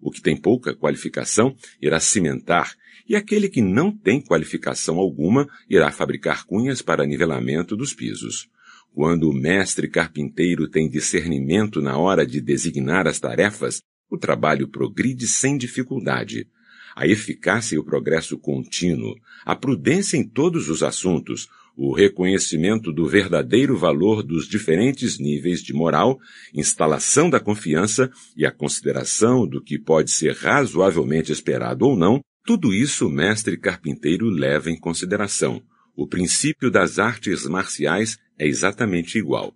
O 0.00 0.10
que 0.10 0.20
tem 0.20 0.36
pouca 0.36 0.74
qualificação 0.74 1.54
irá 1.80 2.00
cimentar, 2.00 2.74
e 3.08 3.14
aquele 3.14 3.48
que 3.48 3.60
não 3.60 3.92
tem 3.92 4.20
qualificação 4.20 4.98
alguma 4.98 5.48
irá 5.68 5.90
fabricar 5.90 6.44
cunhas 6.44 6.82
para 6.82 7.06
nivelamento 7.06 7.76
dos 7.76 7.92
pisos. 7.92 8.48
Quando 8.92 9.28
o 9.28 9.32
mestre 9.34 9.88
carpinteiro 9.88 10.68
tem 10.68 10.88
discernimento 10.88 11.82
na 11.82 11.98
hora 11.98 12.26
de 12.26 12.40
designar 12.40 13.06
as 13.06 13.18
tarefas, 13.18 13.82
o 14.08 14.16
trabalho 14.16 14.68
progride 14.68 15.26
sem 15.26 15.58
dificuldade. 15.58 16.48
A 16.94 17.06
eficácia 17.06 17.74
e 17.74 17.78
o 17.78 17.84
progresso 17.84 18.38
contínuo, 18.38 19.16
a 19.44 19.56
prudência 19.56 20.16
em 20.16 20.22
todos 20.22 20.68
os 20.68 20.82
assuntos, 20.82 21.48
o 21.76 21.92
reconhecimento 21.92 22.92
do 22.92 23.06
verdadeiro 23.06 23.76
valor 23.76 24.22
dos 24.22 24.48
diferentes 24.48 25.18
níveis 25.18 25.62
de 25.62 25.72
moral, 25.72 26.18
instalação 26.54 27.28
da 27.28 27.40
confiança 27.40 28.10
e 28.36 28.46
a 28.46 28.52
consideração 28.52 29.46
do 29.46 29.62
que 29.62 29.78
pode 29.78 30.10
ser 30.10 30.34
razoavelmente 30.34 31.32
esperado 31.32 31.86
ou 31.86 31.96
não, 31.96 32.20
tudo 32.44 32.72
isso 32.72 33.06
o 33.06 33.10
mestre 33.10 33.56
carpinteiro 33.56 34.28
leva 34.28 34.70
em 34.70 34.78
consideração. 34.78 35.62
O 35.96 36.06
princípio 36.06 36.70
das 36.70 36.98
artes 36.98 37.46
marciais 37.46 38.18
é 38.38 38.46
exatamente 38.46 39.18
igual. 39.18 39.54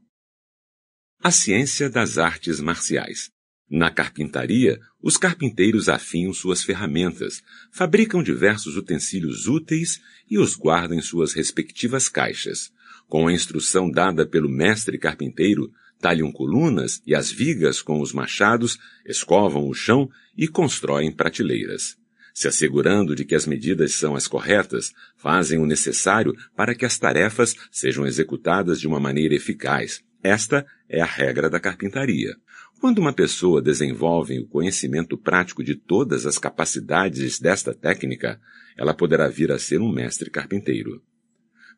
A 1.23 1.31
ciência 1.31 1.91
das 1.91 2.17
artes 2.17 2.61
marciais. 2.61 3.29
Na 3.71 3.91
carpintaria, 3.91 4.81
os 5.03 5.17
carpinteiros 5.17 5.89
afiam 5.89 6.33
suas 6.33 6.63
ferramentas, 6.63 7.43
fabricam 7.71 8.23
diversos 8.23 8.77
utensílios 8.77 9.47
úteis 9.47 10.01
e 10.31 10.39
os 10.39 10.55
guardam 10.55 10.97
em 10.97 11.03
suas 11.03 11.35
respectivas 11.35 12.09
caixas. 12.09 12.73
Com 13.07 13.27
a 13.27 13.33
instrução 13.33 13.91
dada 13.91 14.27
pelo 14.27 14.49
mestre 14.49 14.99
carpinteiro, 14.99 15.71
talham 16.01 16.33
colunas 16.33 17.03
e 17.07 17.15
as 17.15 17.31
vigas 17.31 17.83
com 17.83 18.01
os 18.01 18.13
machados, 18.13 18.79
escovam 19.05 19.69
o 19.69 19.75
chão 19.75 20.09
e 20.37 20.49
constroem 20.49 21.13
prateleiras 21.13 21.99
se 22.39 22.47
assegurando 22.47 23.17
de 23.17 23.25
que 23.25 23.35
as 23.35 23.47
medidas 23.47 23.95
são 23.95 24.15
as 24.15 24.29
corretas, 24.29 24.93
fazem 25.17 25.59
o 25.59 25.67
necessário 25.67 26.33
para 26.55 26.73
que 26.73 26.85
as 26.85 26.97
tarefas 26.97 27.57
sejam 27.69 28.07
executadas 28.07 28.79
de 28.79 28.87
uma 28.87 29.01
maneira 29.01 29.35
eficaz. 29.35 30.05
Esta 30.23 30.65
é 30.89 31.01
a 31.01 31.05
regra 31.05 31.51
da 31.51 31.59
carpintaria. 31.59 32.37
Quando 32.81 33.01
uma 33.01 33.13
pessoa 33.13 33.61
desenvolve 33.61 34.39
o 34.39 34.47
conhecimento 34.47 35.19
prático 35.19 35.65
de 35.65 35.75
todas 35.75 36.25
as 36.25 36.39
capacidades 36.39 37.41
desta 37.41 37.75
técnica, 37.75 38.41
ela 38.77 38.95
poderá 38.95 39.29
vir 39.29 39.51
a 39.51 39.59
ser 39.59 39.81
um 39.81 39.91
mestre 39.91 40.31
carpinteiro. 40.31 41.03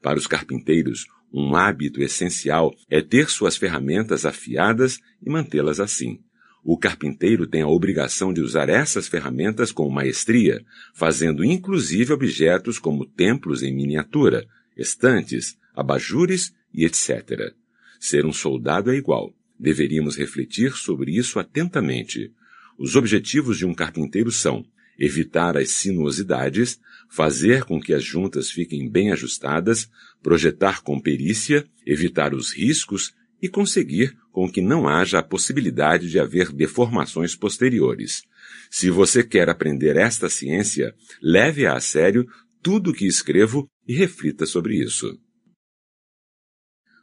Para 0.02 0.19
os 0.19 0.26
carpinteiros, 0.26 1.07
um 1.33 1.57
hábito 1.57 2.02
essencial 2.02 2.71
é 2.90 3.00
ter 3.00 3.30
suas 3.30 3.57
ferramentas 3.57 4.26
afiadas 4.26 4.99
e 5.25 5.30
mantê-las 5.30 5.80
assim. 5.80 6.21
O 6.62 6.76
carpinteiro 6.76 7.47
tem 7.47 7.62
a 7.62 7.69
obrigação 7.69 8.30
de 8.30 8.42
usar 8.42 8.69
essas 8.69 9.09
ferramentas 9.09 9.73
com 9.73 9.88
maestria, 9.88 10.62
fazendo 10.92 11.42
inclusive 11.42 12.12
objetos 12.12 12.78
como 12.78 13.07
templos 13.07 13.62
em 13.62 13.75
miniatura, 13.75 14.47
estantes, 14.76 15.57
abajures 15.75 16.52
e 16.75 16.85
etc. 16.85 17.54
Ser 17.99 18.26
um 18.26 18.33
soldado 18.33 18.90
é 18.90 18.97
igual. 18.97 19.35
Deveríamos 19.61 20.17
refletir 20.17 20.73
sobre 20.73 21.14
isso 21.14 21.38
atentamente. 21.38 22.33
Os 22.79 22.97
objetivos 22.97 23.59
de 23.59 23.67
um 23.67 23.75
carpinteiro 23.75 24.33
são 24.33 24.64
evitar 24.99 25.55
as 25.55 25.71
sinuosidades, 25.71 26.81
fazer 27.11 27.64
com 27.64 27.79
que 27.79 27.93
as 27.93 28.02
juntas 28.02 28.50
fiquem 28.50 28.88
bem 28.88 29.12
ajustadas, 29.12 29.90
projetar 30.23 30.83
com 30.83 30.99
perícia, 30.99 31.67
evitar 31.87 32.35
os 32.35 32.52
riscos 32.52 33.12
e 33.43 33.49
conseguir 33.49 34.17
com 34.33 34.50
que 34.50 34.62
não 34.62 34.88
haja 34.88 35.19
a 35.19 35.23
possibilidade 35.23 36.09
de 36.09 36.19
haver 36.19 36.50
deformações 36.52 37.37
posteriores. 37.37 38.23
Se 38.71 38.88
você 38.88 39.23
quer 39.23 39.50
aprender 39.50 39.97
esta 39.97 40.31
ciência, 40.31 40.95
leve 41.23 41.67
a 41.67 41.79
sério 41.81 42.26
tudo 42.62 42.90
o 42.90 42.95
que 42.95 43.07
escrevo 43.07 43.69
e 43.87 43.95
reflita 43.95 44.47
sobre 44.47 44.83
isso. 44.83 45.19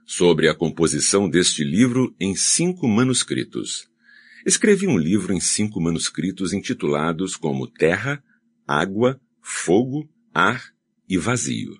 Sobre 0.10 0.48
a 0.48 0.56
composição 0.56 1.30
deste 1.30 1.66
livro 1.66 2.16
em 2.18 2.34
cinco 2.34 2.88
manuscritos. 2.88 3.90
Escrevi 4.46 4.88
um 4.88 4.98
livro 4.98 5.34
em 5.34 5.42
cinco 5.42 5.82
manuscritos 5.82 6.54
intitulados 6.54 7.36
como 7.36 7.68
Terra, 7.68 8.24
Água, 8.66 9.20
Fogo, 9.42 10.10
Ar 10.34 10.64
e 11.10 11.18
Vazio. 11.18 11.78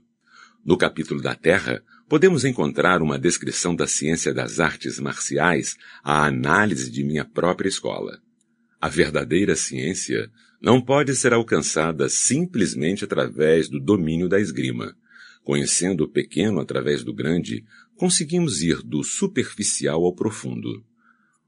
No 0.65 0.77
capítulo 0.77 1.22
da 1.22 1.36
Terra, 1.36 1.81
podemos 2.10 2.43
encontrar 2.43 3.01
uma 3.01 3.17
descrição 3.17 3.74
da 3.74 3.88
ciência 3.88 4.34
das 4.34 4.60
artes 4.60 5.00
marciais 5.00 5.77
à 6.03 6.25
análise 6.25 6.91
de 6.91 7.05
minha 7.05 7.24
própria 7.24 7.69
escola. 7.69 8.19
A 8.81 8.89
verdadeira 8.89 9.55
ciência 9.55 10.29
não 10.62 10.81
pode 10.81 11.15
ser 11.15 11.31
alcançada 11.31 12.10
simplesmente 12.10 13.05
através 13.05 13.69
do 13.69 13.79
domínio 13.79 14.27
da 14.27 14.38
esgrima. 14.38 14.98
Conhecendo 15.46 16.03
o 16.03 16.10
pequeno 16.10 16.60
através 16.60 17.05
do 17.05 17.13
grande, 17.13 17.63
conseguimos 17.97 18.61
ir 18.61 18.81
do 18.83 19.03
superficial 19.03 20.05
ao 20.05 20.13
profundo. 20.13 20.83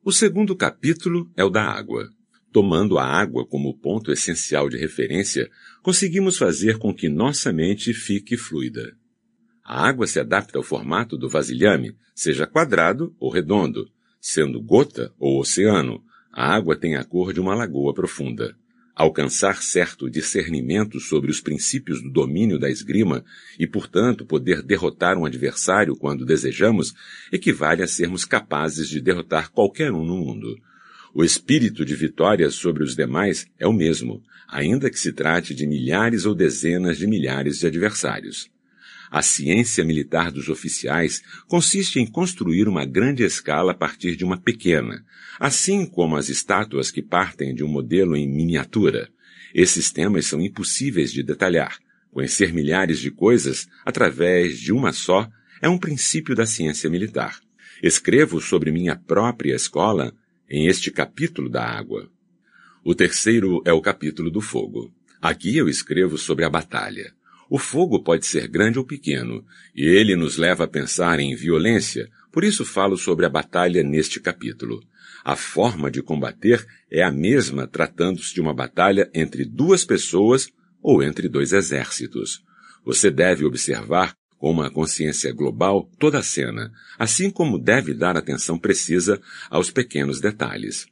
O 0.03 0.11
segundo 0.11 0.55
capítulo 0.55 1.31
é 1.37 1.43
o 1.43 1.49
da 1.49 1.63
água. 1.63 2.09
Tomando 2.51 2.97
a 2.97 3.05
água 3.05 3.45
como 3.45 3.77
ponto 3.77 4.11
essencial 4.11 4.67
de 4.67 4.75
referência, 4.75 5.49
conseguimos 5.83 6.37
fazer 6.37 6.79
com 6.79 6.93
que 6.93 7.07
nossa 7.07 7.53
mente 7.53 7.93
fique 7.93 8.35
fluida. 8.35 8.97
A 9.63 9.87
água 9.87 10.07
se 10.07 10.19
adapta 10.19 10.57
ao 10.57 10.63
formato 10.63 11.15
do 11.15 11.29
vasilhame, 11.29 11.95
seja 12.15 12.47
quadrado 12.47 13.15
ou 13.19 13.29
redondo. 13.29 13.87
Sendo 14.19 14.59
gota 14.59 15.13
ou 15.19 15.39
oceano, 15.39 16.03
a 16.31 16.55
água 16.55 16.75
tem 16.75 16.95
a 16.95 17.03
cor 17.03 17.31
de 17.31 17.39
uma 17.39 17.53
lagoa 17.53 17.93
profunda. 17.93 18.57
Alcançar 18.99 19.63
certo 19.63 20.09
discernimento 20.09 20.99
sobre 20.99 21.31
os 21.31 21.39
princípios 21.39 22.03
do 22.03 22.09
domínio 22.09 22.59
da 22.59 22.69
esgrima 22.69 23.23
e, 23.57 23.65
portanto, 23.65 24.25
poder 24.25 24.61
derrotar 24.61 25.17
um 25.17 25.23
adversário 25.23 25.95
quando 25.95 26.25
desejamos, 26.25 26.93
equivale 27.31 27.81
a 27.81 27.87
sermos 27.87 28.25
capazes 28.25 28.89
de 28.89 28.99
derrotar 28.99 29.51
qualquer 29.51 29.93
um 29.93 30.03
no 30.03 30.17
mundo. 30.17 30.59
O 31.13 31.23
espírito 31.23 31.85
de 31.85 31.95
vitória 31.95 32.51
sobre 32.51 32.83
os 32.83 32.93
demais 32.93 33.47
é 33.57 33.65
o 33.65 33.71
mesmo, 33.71 34.21
ainda 34.45 34.89
que 34.89 34.99
se 34.99 35.13
trate 35.13 35.55
de 35.55 35.65
milhares 35.65 36.25
ou 36.25 36.35
dezenas 36.35 36.97
de 36.97 37.07
milhares 37.07 37.59
de 37.59 37.67
adversários. 37.67 38.51
A 39.11 39.23
ciência 39.23 39.83
militar 39.83 40.31
dos 40.31 40.49
oficiais 40.49 41.23
consiste 41.47 41.99
em 41.99 42.05
construir 42.05 42.67
uma 42.67 42.85
grande 42.85 43.23
escala 43.23 43.71
a 43.71 43.75
partir 43.75 44.15
de 44.15 44.23
uma 44.23 44.37
pequena, 44.37 45.03
assim 45.39 45.85
como 45.85 46.15
as 46.15 46.29
estátuas 46.29 46.91
que 46.91 47.01
partem 47.01 47.55
de 47.55 47.63
um 47.63 47.67
modelo 47.67 48.15
em 48.15 48.27
miniatura. 48.27 49.09
Esses 49.53 49.91
temas 49.91 50.27
são 50.27 50.39
impossíveis 50.39 51.11
de 51.11 51.23
detalhar. 51.23 51.79
Conhecer 52.11 52.53
milhares 52.53 52.99
de 52.99 53.09
coisas 53.09 53.67
através 53.83 54.59
de 54.59 54.71
uma 54.71 54.91
só 54.91 55.27
é 55.61 55.67
um 55.67 55.77
princípio 55.77 56.35
da 56.35 56.45
ciência 56.45 56.89
militar. 56.89 57.39
Escrevo 57.81 58.39
sobre 58.39 58.71
minha 58.71 58.95
própria 58.95 59.55
escola 59.55 60.13
em 60.49 60.67
este 60.67 60.91
capítulo 60.91 61.49
da 61.49 61.63
água. 61.63 62.09
O 62.83 62.93
terceiro 62.93 63.61
é 63.65 63.73
o 63.73 63.81
capítulo 63.81 64.29
do 64.29 64.41
fogo. 64.41 64.93
Aqui 65.21 65.57
eu 65.57 65.67
escrevo 65.67 66.17
sobre 66.17 66.45
a 66.45 66.49
batalha. 66.49 67.13
O 67.49 67.57
fogo 67.57 68.03
pode 68.03 68.27
ser 68.27 68.47
grande 68.47 68.77
ou 68.77 68.85
pequeno, 68.85 69.43
e 69.75 69.83
ele 69.83 70.15
nos 70.15 70.37
leva 70.37 70.65
a 70.65 70.67
pensar 70.67 71.19
em 71.19 71.35
violência, 71.35 72.07
por 72.31 72.43
isso 72.43 72.63
falo 72.63 72.95
sobre 72.95 73.25
a 73.25 73.29
batalha 73.29 73.83
neste 73.83 74.19
capítulo. 74.19 74.83
A 75.25 75.35
forma 75.35 75.89
de 75.89 76.01
combater 76.01 76.65
é 76.91 77.01
a 77.01 77.11
mesma 77.11 77.67
tratando-se 77.67 78.33
de 78.33 78.39
uma 78.39 78.53
batalha 78.53 79.09
entre 79.13 79.43
duas 79.45 79.83
pessoas 79.83 80.49
ou 80.81 81.01
entre 81.01 81.27
dois 81.27 81.51
exércitos. 81.51 82.43
Você 82.85 83.09
deve 83.09 83.43
observar 83.43 84.13
com 84.37 84.51
uma 84.51 84.69
consciência 84.71 85.33
global 85.33 85.89
toda 85.97 86.19
a 86.19 86.23
cena, 86.23 86.71
assim 86.97 87.29
como 87.29 87.59
deve 87.59 87.93
dar 87.93 88.15
atenção 88.15 88.57
precisa 88.57 89.19
aos 89.49 89.71
pequenos 89.71 90.21
detalhes. 90.21 90.85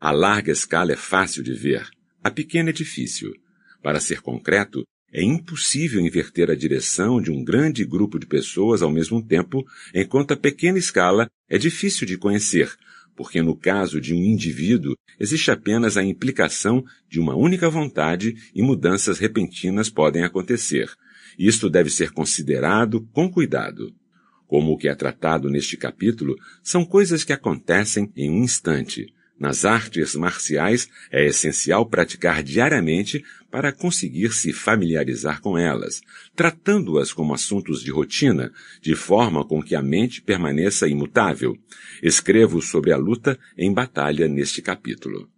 A 0.00 0.10
larga 0.10 0.52
escala 0.52 0.92
é 0.92 0.96
fácil 0.96 1.42
de 1.42 1.52
ver, 1.52 1.88
A 2.22 2.30
pequena 2.30 2.70
é 2.70 2.72
difícil. 2.72 3.34
Para 3.82 4.00
ser 4.00 4.22
concreto, 4.22 4.82
é 5.14 5.22
impossível 5.22 6.00
inverter 6.00 6.50
a 6.50 6.56
direção 6.56 7.22
de 7.22 7.30
um 7.30 7.44
grande 7.44 7.84
grupo 7.84 8.18
de 8.18 8.26
pessoas 8.26 8.82
ao 8.82 8.90
mesmo 8.90 9.22
tempo, 9.22 9.64
enquanto 9.94 10.32
a 10.32 10.36
pequena 10.36 10.76
escala 10.76 11.30
é 11.48 11.56
difícil 11.56 12.04
de 12.04 12.18
conhecer, 12.18 12.76
porque 13.14 13.40
no 13.40 13.56
caso 13.56 14.00
de 14.00 14.12
um 14.12 14.16
indivíduo 14.16 14.96
existe 15.20 15.52
apenas 15.52 15.96
a 15.96 16.02
implicação 16.02 16.84
de 17.08 17.20
uma 17.20 17.36
única 17.36 17.70
vontade 17.70 18.34
e 18.52 18.60
mudanças 18.60 19.20
repentinas 19.20 19.88
podem 19.88 20.24
acontecer. 20.24 20.90
Isto 21.38 21.70
deve 21.70 21.90
ser 21.90 22.10
considerado 22.10 23.00
com 23.12 23.30
cuidado. 23.30 23.94
Como 24.48 24.72
o 24.72 24.76
que 24.76 24.88
é 24.88 24.94
tratado 24.96 25.48
neste 25.48 25.76
capítulo, 25.76 26.34
são 26.60 26.84
coisas 26.84 27.22
que 27.22 27.32
acontecem 27.32 28.10
em 28.16 28.30
um 28.30 28.42
instante, 28.42 29.06
nas 29.44 29.66
artes 29.66 30.14
marciais 30.14 30.88
é 31.12 31.26
essencial 31.26 31.84
praticar 31.84 32.42
diariamente 32.42 33.22
para 33.50 33.72
conseguir 33.72 34.32
se 34.32 34.54
familiarizar 34.54 35.42
com 35.42 35.58
elas, 35.58 36.00
tratando-as 36.34 37.12
como 37.12 37.34
assuntos 37.34 37.82
de 37.82 37.90
rotina, 37.90 38.50
de 38.80 38.96
forma 38.96 39.44
com 39.44 39.62
que 39.62 39.74
a 39.74 39.82
mente 39.82 40.22
permaneça 40.22 40.88
imutável. 40.88 41.58
Escrevo 42.02 42.62
sobre 42.62 42.90
a 42.90 42.96
luta 42.96 43.38
em 43.54 43.70
batalha 43.70 44.26
neste 44.26 44.62
capítulo. 44.62 45.28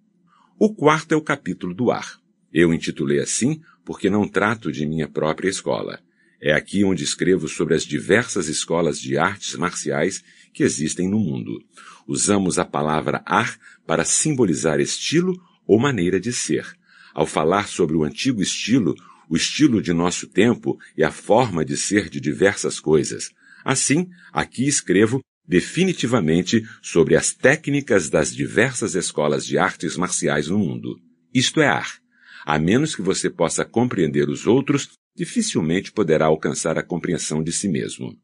O 0.56 0.72
quarto 0.72 1.12
é 1.12 1.16
o 1.16 1.20
capítulo 1.20 1.74
do 1.74 1.90
ar. 1.90 2.20
Eu 2.52 2.72
intitulei 2.72 3.18
assim 3.18 3.60
porque 3.84 4.08
não 4.08 4.28
trato 4.28 4.70
de 4.70 4.86
minha 4.86 5.08
própria 5.08 5.48
escola. 5.48 5.98
É 6.40 6.52
aqui 6.52 6.84
onde 6.84 7.02
escrevo 7.02 7.48
sobre 7.48 7.74
as 7.74 7.82
diversas 7.82 8.46
escolas 8.46 9.00
de 9.00 9.18
artes 9.18 9.56
marciais 9.56 10.22
que 10.52 10.62
existem 10.62 11.08
no 11.08 11.18
mundo. 11.18 11.60
Usamos 12.06 12.58
a 12.58 12.64
palavra 12.64 13.22
ar 13.26 13.58
para 13.86 14.04
simbolizar 14.04 14.80
estilo 14.80 15.34
ou 15.66 15.78
maneira 15.78 16.18
de 16.18 16.32
ser. 16.32 16.66
Ao 17.14 17.26
falar 17.26 17.68
sobre 17.68 17.96
o 17.96 18.04
antigo 18.04 18.42
estilo, 18.42 18.94
o 19.28 19.36
estilo 19.36 19.82
de 19.82 19.92
nosso 19.92 20.26
tempo 20.26 20.78
e 20.96 21.02
a 21.02 21.10
forma 21.10 21.64
de 21.64 21.76
ser 21.76 22.08
de 22.08 22.20
diversas 22.20 22.78
coisas. 22.78 23.30
Assim, 23.64 24.08
aqui 24.32 24.66
escrevo 24.66 25.20
definitivamente 25.46 26.66
sobre 26.82 27.16
as 27.16 27.32
técnicas 27.32 28.10
das 28.10 28.34
diversas 28.34 28.94
escolas 28.94 29.46
de 29.46 29.58
artes 29.58 29.96
marciais 29.96 30.48
no 30.48 30.58
mundo. 30.58 31.00
Isto 31.32 31.60
é 31.60 31.68
ar. 31.68 31.98
A 32.44 32.58
menos 32.58 32.94
que 32.94 33.02
você 33.02 33.28
possa 33.28 33.64
compreender 33.64 34.28
os 34.28 34.46
outros, 34.46 34.90
dificilmente 35.16 35.92
poderá 35.92 36.26
alcançar 36.26 36.78
a 36.78 36.82
compreensão 36.82 37.42
de 37.42 37.52
si 37.52 37.68
mesmo. 37.68 38.16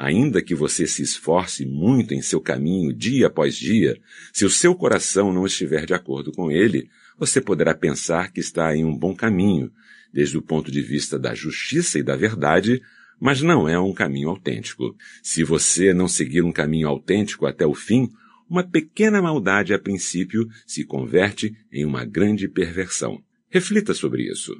Ainda 0.00 0.40
que 0.40 0.54
você 0.54 0.86
se 0.86 1.02
esforce 1.02 1.66
muito 1.66 2.14
em 2.14 2.22
seu 2.22 2.40
caminho 2.40 2.92
dia 2.92 3.26
após 3.26 3.56
dia, 3.56 4.00
se 4.32 4.44
o 4.44 4.50
seu 4.50 4.72
coração 4.72 5.32
não 5.32 5.44
estiver 5.44 5.84
de 5.84 5.92
acordo 5.92 6.30
com 6.30 6.52
ele, 6.52 6.88
você 7.18 7.40
poderá 7.40 7.74
pensar 7.74 8.30
que 8.30 8.38
está 8.38 8.76
em 8.76 8.84
um 8.84 8.96
bom 8.96 9.12
caminho, 9.12 9.72
desde 10.12 10.38
o 10.38 10.42
ponto 10.42 10.70
de 10.70 10.80
vista 10.80 11.18
da 11.18 11.34
justiça 11.34 11.98
e 11.98 12.02
da 12.04 12.14
verdade, 12.14 12.80
mas 13.20 13.42
não 13.42 13.68
é 13.68 13.76
um 13.76 13.92
caminho 13.92 14.28
autêntico. 14.28 14.94
Se 15.20 15.42
você 15.42 15.92
não 15.92 16.06
seguir 16.06 16.42
um 16.42 16.52
caminho 16.52 16.86
autêntico 16.86 17.44
até 17.44 17.66
o 17.66 17.74
fim, 17.74 18.08
uma 18.48 18.62
pequena 18.62 19.20
maldade 19.20 19.74
a 19.74 19.80
princípio 19.80 20.48
se 20.64 20.84
converte 20.84 21.56
em 21.72 21.84
uma 21.84 22.04
grande 22.04 22.46
perversão. 22.46 23.20
Reflita 23.50 23.92
sobre 23.92 24.30
isso. 24.30 24.54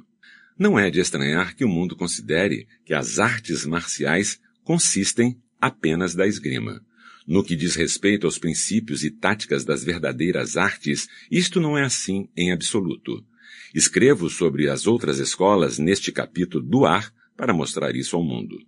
Não 0.57 0.77
é 0.77 0.91
de 0.91 0.99
estranhar 0.99 1.55
que 1.55 1.63
o 1.63 1.69
mundo 1.69 1.95
considere 1.95 2.67
que 2.83 2.93
as 2.93 3.19
artes 3.19 3.65
marciais 3.65 4.37
consistem 4.69 5.35
apenas 5.59 6.13
da 6.13 6.27
esgrima. 6.27 6.79
No 7.25 7.43
que 7.43 7.55
diz 7.55 7.73
respeito 7.73 8.27
aos 8.27 8.37
princípios 8.37 9.03
e 9.03 9.09
táticas 9.09 9.65
das 9.65 9.83
verdadeiras 9.83 10.55
artes, 10.57 11.07
isto 11.31 11.59
não 11.59 11.75
é 11.75 11.81
assim 11.81 12.29
em 12.37 12.51
absoluto. 12.51 13.25
Escrevo 13.73 14.29
sobre 14.29 14.69
as 14.69 14.85
outras 14.85 15.17
escolas 15.17 15.79
neste 15.79 16.11
capítulo 16.11 16.63
do 16.63 16.85
ar 16.85 17.11
para 17.35 17.51
mostrar 17.51 17.95
isso 17.95 18.15
ao 18.15 18.23
mundo. 18.23 18.59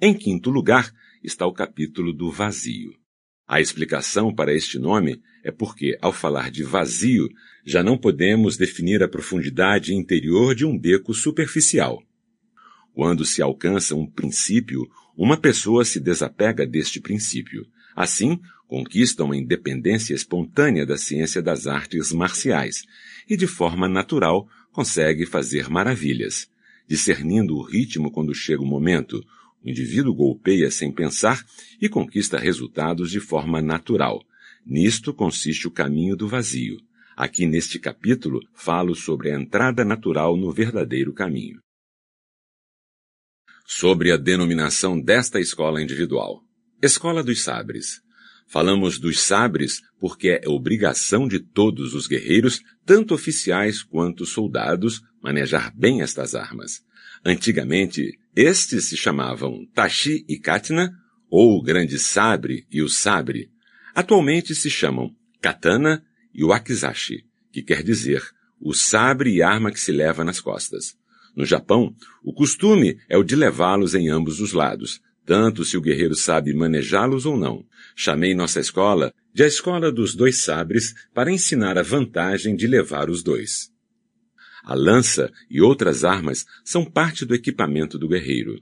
Em 0.00 0.12
quinto 0.12 0.50
lugar 0.50 0.92
está 1.22 1.46
o 1.46 1.52
capítulo 1.52 2.12
do 2.12 2.28
vazio. 2.28 2.90
A 3.46 3.60
explicação 3.60 4.34
para 4.34 4.52
este 4.52 4.80
nome 4.80 5.22
é 5.44 5.52
porque, 5.52 5.96
ao 6.02 6.12
falar 6.12 6.50
de 6.50 6.64
vazio, 6.64 7.28
já 7.64 7.84
não 7.84 7.96
podemos 7.96 8.56
definir 8.56 9.00
a 9.00 9.08
profundidade 9.08 9.94
interior 9.94 10.56
de 10.56 10.64
um 10.64 10.76
beco 10.76 11.14
superficial. 11.14 12.02
Quando 12.96 13.26
se 13.26 13.42
alcança 13.42 13.94
um 13.94 14.06
princípio 14.06 14.90
uma 15.14 15.36
pessoa 15.36 15.84
se 15.84 16.00
desapega 16.00 16.66
deste 16.66 16.98
princípio. 16.98 17.66
Assim, 17.94 18.40
conquista 18.66 19.22
uma 19.22 19.36
independência 19.36 20.14
espontânea 20.14 20.86
da 20.86 20.96
ciência 20.96 21.42
das 21.42 21.66
artes 21.66 22.10
marciais 22.10 22.84
e, 23.28 23.36
de 23.36 23.46
forma 23.46 23.86
natural, 23.86 24.48
consegue 24.72 25.26
fazer 25.26 25.68
maravilhas. 25.68 26.48
Discernindo 26.88 27.54
o 27.58 27.62
ritmo 27.62 28.10
quando 28.10 28.34
chega 28.34 28.62
o 28.62 28.66
momento, 28.66 29.22
o 29.62 29.68
indivíduo 29.68 30.14
golpeia 30.14 30.70
sem 30.70 30.90
pensar 30.90 31.44
e 31.78 31.90
conquista 31.90 32.38
resultados 32.38 33.10
de 33.10 33.20
forma 33.20 33.60
natural. 33.60 34.24
Nisto 34.64 35.12
consiste 35.12 35.68
o 35.68 35.70
caminho 35.70 36.16
do 36.16 36.26
vazio. 36.26 36.78
Aqui 37.14 37.44
neste 37.44 37.78
capítulo 37.78 38.40
falo 38.54 38.94
sobre 38.94 39.32
a 39.32 39.38
entrada 39.38 39.84
natural 39.84 40.34
no 40.34 40.50
verdadeiro 40.50 41.12
caminho 41.12 41.60
sobre 43.66 44.12
a 44.12 44.16
denominação 44.16 45.00
desta 45.00 45.40
escola 45.40 45.82
individual. 45.82 46.42
Escola 46.80 47.22
dos 47.22 47.42
Sabres. 47.42 48.00
Falamos 48.48 48.98
dos 48.98 49.20
sabres 49.20 49.82
porque 49.98 50.28
é 50.28 50.48
obrigação 50.48 51.26
de 51.26 51.40
todos 51.40 51.94
os 51.94 52.06
guerreiros, 52.06 52.62
tanto 52.84 53.12
oficiais 53.12 53.82
quanto 53.82 54.24
soldados, 54.24 55.00
manejar 55.20 55.72
bem 55.76 56.00
estas 56.00 56.34
armas. 56.34 56.80
Antigamente, 57.24 58.18
estes 58.36 58.88
se 58.88 58.96
chamavam 58.96 59.66
Tashi 59.74 60.24
e 60.28 60.38
Katna, 60.38 60.92
ou 61.28 61.58
o 61.58 61.62
Grande 61.62 61.98
Sabre 61.98 62.66
e 62.70 62.80
o 62.80 62.88
Sabre. 62.88 63.50
Atualmente 63.92 64.54
se 64.54 64.70
chamam 64.70 65.10
Katana 65.40 66.04
e 66.32 66.44
o 66.44 66.52
Akizashi, 66.52 67.24
que 67.50 67.62
quer 67.62 67.82
dizer 67.82 68.22
o 68.60 68.72
sabre 68.72 69.34
e 69.34 69.42
arma 69.42 69.70
que 69.70 69.80
se 69.80 69.92
leva 69.92 70.24
nas 70.24 70.40
costas. 70.40 70.94
No 71.36 71.44
Japão, 71.44 71.94
o 72.24 72.32
costume 72.32 72.98
é 73.10 73.18
o 73.18 73.22
de 73.22 73.36
levá-los 73.36 73.94
em 73.94 74.08
ambos 74.08 74.40
os 74.40 74.54
lados, 74.54 75.02
tanto 75.26 75.64
se 75.64 75.76
o 75.76 75.80
guerreiro 75.82 76.14
sabe 76.14 76.54
manejá-los 76.54 77.26
ou 77.26 77.36
não. 77.36 77.62
Chamei 77.94 78.34
nossa 78.34 78.58
escola 78.58 79.12
de 79.34 79.42
a 79.42 79.46
escola 79.46 79.92
dos 79.92 80.14
dois 80.14 80.40
sabres 80.40 80.94
para 81.12 81.30
ensinar 81.30 81.76
a 81.76 81.82
vantagem 81.82 82.56
de 82.56 82.66
levar 82.66 83.10
os 83.10 83.22
dois. 83.22 83.70
A 84.64 84.74
lança 84.74 85.30
e 85.50 85.60
outras 85.60 86.04
armas 86.04 86.46
são 86.64 86.84
parte 86.84 87.26
do 87.26 87.34
equipamento 87.34 87.98
do 87.98 88.08
guerreiro. 88.08 88.58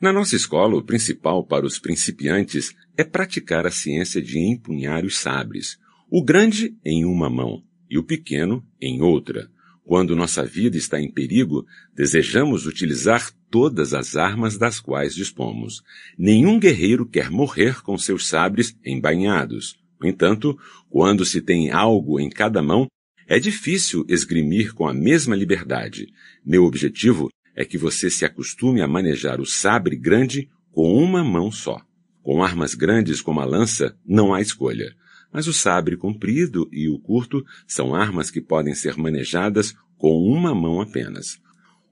Na 0.00 0.12
nossa 0.12 0.36
escola, 0.36 0.76
o 0.76 0.84
principal 0.84 1.46
para 1.46 1.64
os 1.64 1.78
principiantes 1.78 2.74
é 2.96 3.02
praticar 3.02 3.66
a 3.66 3.70
ciência 3.70 4.20
de 4.20 4.38
empunhar 4.38 5.04
os 5.04 5.16
sabres, 5.16 5.78
o 6.10 6.22
grande 6.22 6.76
em 6.84 7.04
uma 7.04 7.30
mão 7.30 7.64
e 7.88 7.96
o 7.96 8.04
pequeno 8.04 8.62
em 8.80 9.00
outra. 9.00 9.50
Quando 9.84 10.16
nossa 10.16 10.42
vida 10.44 10.78
está 10.78 10.98
em 10.98 11.10
perigo, 11.10 11.66
desejamos 11.94 12.66
utilizar 12.66 13.30
todas 13.50 13.92
as 13.92 14.16
armas 14.16 14.56
das 14.56 14.80
quais 14.80 15.14
dispomos. 15.14 15.82
Nenhum 16.16 16.58
guerreiro 16.58 17.04
quer 17.04 17.30
morrer 17.30 17.82
com 17.82 17.98
seus 17.98 18.26
sabres 18.26 18.74
embainhados. 18.82 19.76
No 20.00 20.08
entanto, 20.08 20.58
quando 20.88 21.22
se 21.24 21.42
tem 21.42 21.70
algo 21.70 22.18
em 22.18 22.30
cada 22.30 22.62
mão, 22.62 22.86
é 23.26 23.38
difícil 23.38 24.06
esgrimir 24.08 24.72
com 24.72 24.88
a 24.88 24.94
mesma 24.94 25.36
liberdade. 25.36 26.08
Meu 26.44 26.64
objetivo 26.64 27.28
é 27.54 27.62
que 27.62 27.76
você 27.76 28.08
se 28.08 28.24
acostume 28.24 28.80
a 28.80 28.88
manejar 28.88 29.38
o 29.38 29.46
sabre 29.46 29.96
grande 29.96 30.48
com 30.72 30.94
uma 30.94 31.22
mão 31.22 31.52
só. 31.52 31.78
Com 32.22 32.42
armas 32.42 32.74
grandes 32.74 33.20
como 33.20 33.40
a 33.40 33.44
lança, 33.44 33.94
não 34.04 34.32
há 34.32 34.40
escolha 34.40 34.96
mas 35.34 35.48
o 35.48 35.52
sabre 35.52 35.96
comprido 35.96 36.68
e 36.70 36.88
o 36.88 36.96
curto 36.96 37.44
são 37.66 37.92
armas 37.92 38.30
que 38.30 38.40
podem 38.40 38.72
ser 38.72 38.96
manejadas 38.96 39.74
com 39.98 40.16
uma 40.16 40.54
mão 40.54 40.80
apenas. 40.80 41.40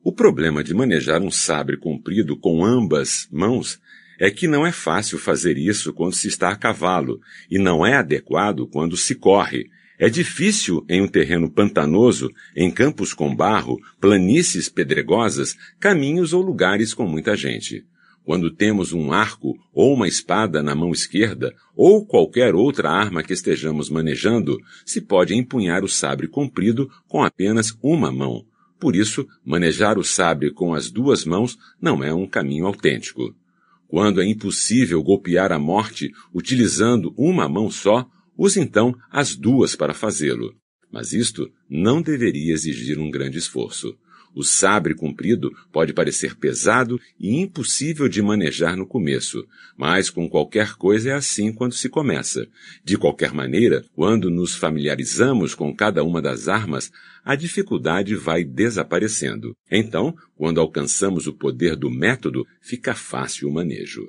O 0.05 0.13
problema 0.13 0.63
de 0.63 0.73
manejar 0.73 1.21
um 1.21 1.31
sabre 1.31 1.77
comprido 1.77 2.37
com 2.37 2.65
ambas 2.65 3.27
mãos 3.33 3.81
é 4.17 4.31
que 4.31 4.47
não 4.47 4.65
é 4.65 4.71
fácil 4.71 5.19
fazer 5.19 5.59
isso 5.59 5.93
quando 5.93 6.15
se 6.15 6.29
está 6.29 6.51
a 6.51 6.57
cavalo 6.57 7.21
e 7.51 7.59
não 7.59 7.85
é 7.85 7.95
adequado 7.95 8.69
quando 8.69 8.97
se 8.97 9.17
corre. 9.17 9.69
É 9.99 10.09
difícil 10.09 10.85
em 10.89 11.03
um 11.03 11.09
terreno 11.09 11.51
pantanoso, 11.51 12.31
em 12.55 12.71
campos 12.71 13.13
com 13.13 13.35
barro, 13.35 13.81
planícies 14.01 14.69
pedregosas, 14.69 15.57
caminhos 15.81 16.33
ou 16.33 16.43
lugares 16.43 16.95
com 16.95 17.07
muita 17.07 17.37
gente. 17.37 17.85
Quando 18.25 18.55
temos 18.55 18.93
um 18.93 19.13
arco 19.13 19.59
ou 19.73 19.95
uma 19.95 20.07
espada 20.07 20.63
na 20.63 20.75
mão 20.75 20.93
esquerda, 20.93 21.53
ou 21.75 22.07
qualquer 22.07 22.55
outra 22.55 22.91
arma 22.91 23.23
que 23.23 23.33
estejamos 23.33 23.91
manejando, 23.91 24.59
se 24.87 25.01
pode 25.01 25.35
empunhar 25.35 25.83
o 25.85 25.89
sabre 25.89 26.29
comprido 26.29 26.89
com 27.09 27.25
apenas 27.25 27.77
uma 27.83 28.13
mão. 28.13 28.45
Por 28.79 28.95
isso, 28.95 29.27
manejar 29.45 29.99
o 29.99 30.05
sabre 30.05 30.53
com 30.53 30.75
as 30.75 30.91
duas 30.91 31.25
mãos 31.25 31.57
não 31.81 32.03
é 32.03 32.15
um 32.15 32.27
caminho 32.27 32.67
autêntico. 32.67 33.35
Quando 33.89 34.23
é 34.23 34.27
impossível 34.27 35.03
golpear 35.03 35.53
a 35.53 35.59
morte 35.59 36.11
utilizando 36.33 37.13
uma 37.17 37.49
mão 37.49 37.71
só, 37.71 38.09
use 38.37 38.59
então 38.61 38.95
as 39.11 39.37
duas 39.37 39.77
para 39.77 39.95
fazê-lo. 39.95 40.55
mas 40.93 41.15
isto 41.15 41.51
não 41.69 42.03
deveria 42.03 42.53
exigir 42.53 42.99
um 42.99 43.11
grande 43.11 43.39
esforço. 43.39 43.97
O 44.35 44.43
sabre 44.43 44.95
comprido 44.95 45.51
pode 45.71 45.93
parecer 45.93 46.35
pesado 46.37 46.99
e 47.21 47.39
impossível 47.41 48.09
de 48.09 48.23
manejar 48.23 48.77
no 48.77 48.87
começo, 48.87 49.47
mas 49.77 50.09
com 50.09 50.29
qualquer 50.29 50.75
coisa 50.75 51.11
é 51.11 51.13
assim 51.13 51.53
quando 51.53 51.75
se 51.75 51.89
começa. 51.89 52.47
De 52.83 52.97
qualquer 52.97 53.33
maneira, 53.35 53.85
quando 53.95 54.31
nos 54.31 54.55
familiarizamos 54.55 55.55
com 55.55 55.75
cada 55.75 56.03
uma 56.03 56.23
das 56.23 56.49
armas, 56.49 56.91
a 57.23 57.35
dificuldade 57.35 58.15
vai 58.15 58.43
desaparecendo. 58.43 59.55
Então, 59.71 60.17
quando 60.35 60.61
alcançamos 60.61 61.27
o 61.27 61.35
poder 61.35 61.77
do 61.77 61.91
método, 61.91 62.47
fica 62.61 62.95
fácil 62.95 63.49
o 63.49 63.53
manejo. 63.53 64.09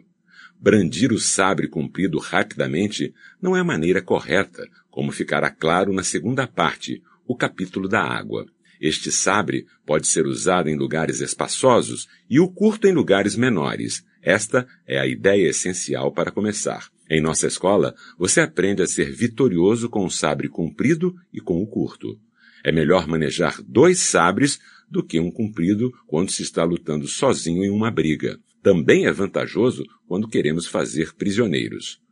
Brandir 0.58 1.12
o 1.12 1.20
sabre 1.20 1.68
comprido 1.68 2.18
rapidamente 2.18 3.14
não 3.42 3.58
é 3.58 3.60
a 3.60 3.66
maneira 3.66 4.02
correta, 4.02 4.66
como 4.90 5.12
ficará 5.12 5.50
claro 5.50 5.92
na 5.92 6.04
segunda 6.04 6.48
parte, 6.48 7.02
o 7.28 7.36
capítulo 7.36 7.90
da 7.90 8.02
água. 8.02 8.46
Este 8.84 9.14
sabre 9.14 9.66
pode 9.86 10.08
ser 10.08 10.28
usado 10.28 10.68
em 10.68 10.76
lugares 10.76 11.22
espaçosos 11.22 12.06
e 12.30 12.38
o 12.38 12.50
curto 12.50 12.86
em 12.86 12.92
lugares 12.92 13.34
menores. 13.34 14.04
Esta 14.22 14.68
é 14.86 15.00
a 15.00 15.08
ideia 15.08 15.48
essencial 15.48 16.12
para 16.12 16.34
começar. 16.34 16.90
Em 17.10 17.22
nossa 17.22 17.48
escola, 17.48 17.96
você 18.20 18.42
aprende 18.42 18.82
a 18.82 18.86
ser 18.86 19.10
vitorioso 19.10 19.88
com 19.88 20.04
o 20.04 20.12
sabre 20.12 20.50
comprido 20.50 21.16
e 21.32 21.40
com 21.40 21.64
o 21.64 21.66
curto. 21.66 22.20
É 22.62 22.74
melhor 22.74 23.08
manejar 23.08 23.62
dois 23.66 24.00
sabres 24.00 24.60
do 24.92 25.02
que 25.02 25.18
um 25.18 25.32
comprido 25.32 25.90
quando 26.06 26.32
se 26.32 26.44
está 26.44 26.66
lutando 26.66 27.08
sozinho 27.08 27.64
em 27.64 27.70
uma 27.70 27.90
briga. 27.90 28.38
Também 28.62 29.06
é 29.06 29.14
vantajoso 29.14 29.86
quando 30.06 30.28
queremos 30.28 30.68
fazer 30.68 31.14
prisioneiros. 31.14 32.03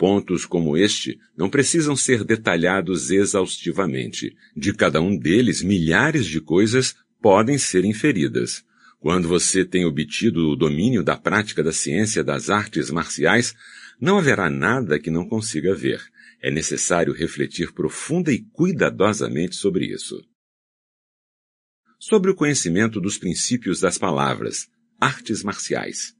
Pontos 0.00 0.46
como 0.46 0.78
este 0.78 1.20
não 1.36 1.50
precisam 1.50 1.94
ser 1.94 2.24
detalhados 2.24 3.10
exaustivamente. 3.10 4.34
De 4.56 4.72
cada 4.72 4.98
um 4.98 5.14
deles, 5.14 5.60
milhares 5.60 6.24
de 6.24 6.40
coisas 6.40 6.96
podem 7.20 7.58
ser 7.58 7.84
inferidas. 7.84 8.64
Quando 8.98 9.28
você 9.28 9.62
tem 9.62 9.84
obtido 9.84 10.48
o 10.48 10.56
domínio 10.56 11.02
da 11.02 11.18
prática 11.18 11.62
da 11.62 11.70
ciência 11.70 12.24
das 12.24 12.48
artes 12.48 12.90
marciais, 12.90 13.54
não 14.00 14.16
haverá 14.16 14.48
nada 14.48 14.98
que 14.98 15.10
não 15.10 15.28
consiga 15.28 15.74
ver. 15.74 16.00
É 16.40 16.50
necessário 16.50 17.12
refletir 17.12 17.70
profunda 17.74 18.32
e 18.32 18.38
cuidadosamente 18.38 19.54
sobre 19.54 19.84
isso. 19.84 20.18
Sobre 21.98 22.30
o 22.30 22.34
conhecimento 22.34 23.02
dos 23.02 23.18
princípios 23.18 23.80
das 23.80 23.98
palavras, 23.98 24.66
artes 24.98 25.42
marciais. 25.42 26.18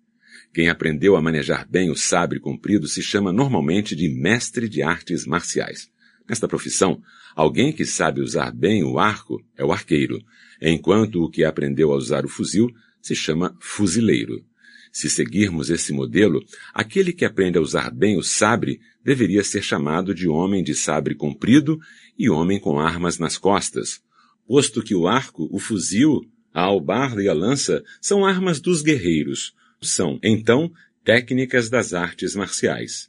Quem 0.53 0.69
aprendeu 0.69 1.15
a 1.15 1.23
manejar 1.23 1.67
bem 1.69 1.91
o 1.91 1.95
sabre 1.95 2.41
comprido 2.41 2.89
se 2.89 3.03
chama 3.03 3.33
normalmente 3.33 3.95
de 3.95 4.09
mestre 4.09 4.69
de 4.69 4.83
artes 4.83 5.25
marciais. 5.25 5.89
Nesta 6.29 6.49
profissão, 6.49 7.01
alguém 7.37 7.73
que 7.73 7.85
sabe 7.85 8.21
usar 8.21 8.53
bem 8.53 8.83
o 8.83 8.99
arco 8.99 9.41
é 9.57 9.65
o 9.65 9.73
arqueiro, 9.73 10.21
enquanto 10.61 11.23
o 11.23 11.31
que 11.31 11.45
aprendeu 11.45 11.93
a 11.93 11.97
usar 11.97 12.25
o 12.25 12.29
fuzil 12.29 12.69
se 13.01 13.15
chama 13.15 13.57
fuzileiro. 13.61 14.45
Se 14.93 15.09
seguirmos 15.09 15.71
esse 15.71 15.93
modelo, 15.93 16.45
aquele 16.75 17.13
que 17.13 17.25
aprende 17.25 17.57
a 17.57 17.61
usar 17.61 17.93
bem 17.93 18.19
o 18.19 18.23
sabre 18.23 18.81
deveria 19.05 19.45
ser 19.45 19.63
chamado 19.63 20.13
de 20.13 20.29
homem 20.29 20.65
de 20.65 20.75
sabre 20.75 21.15
comprido 21.15 21.79
e 22.19 22.29
homem 22.29 22.59
com 22.59 22.81
armas 22.81 23.19
nas 23.19 23.39
costas, 23.39 24.01
posto 24.49 24.83
que 24.83 24.97
o 24.97 25.07
arco, 25.07 25.49
o 25.53 25.61
fuzil, 25.61 26.23
a 26.53 26.63
albarda 26.63 27.23
e 27.23 27.29
a 27.29 27.33
lança 27.33 27.85
são 28.01 28.27
armas 28.27 28.61
dos 28.61 28.83
guerreiros, 28.83 29.55
são, 29.83 30.19
então, 30.23 30.71
técnicas 31.05 31.71
das 31.71 31.95
artes 31.95 32.35
marciais. 32.35 33.09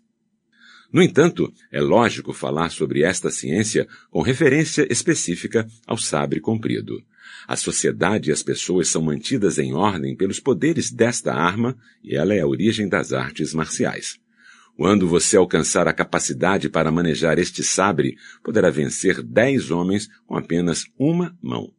No 0.92 1.02
entanto, 1.02 1.52
é 1.72 1.82
lógico 1.82 2.34
falar 2.34 2.70
sobre 2.70 3.04
esta 3.04 3.30
ciência 3.30 3.88
com 4.10 4.22
referência 4.22 4.86
específica 4.92 5.68
ao 5.86 5.98
sabre 5.98 6.40
comprido. 6.40 7.02
A 7.48 7.56
sociedade 7.56 8.30
e 8.30 8.34
as 8.34 8.44
pessoas 8.44 8.88
são 8.88 9.02
mantidas 9.02 9.58
em 9.58 9.74
ordem 9.74 10.16
pelos 10.16 10.40
poderes 10.40 10.92
desta 10.92 11.34
arma 11.34 11.78
e 12.04 12.16
ela 12.16 12.34
é 12.34 12.42
a 12.42 12.48
origem 12.48 12.88
das 12.88 13.14
artes 13.14 13.54
marciais. 13.54 14.18
Quando 14.78 15.08
você 15.08 15.38
alcançar 15.38 15.88
a 15.88 15.94
capacidade 15.94 16.70
para 16.70 16.92
manejar 16.92 17.38
este 17.38 17.64
sabre, 17.64 18.18
poderá 18.44 18.70
vencer 18.70 19.22
dez 19.22 19.72
homens 19.72 20.10
com 20.26 20.38
apenas 20.38 20.86
uma 20.98 21.38
mão. 21.42 21.72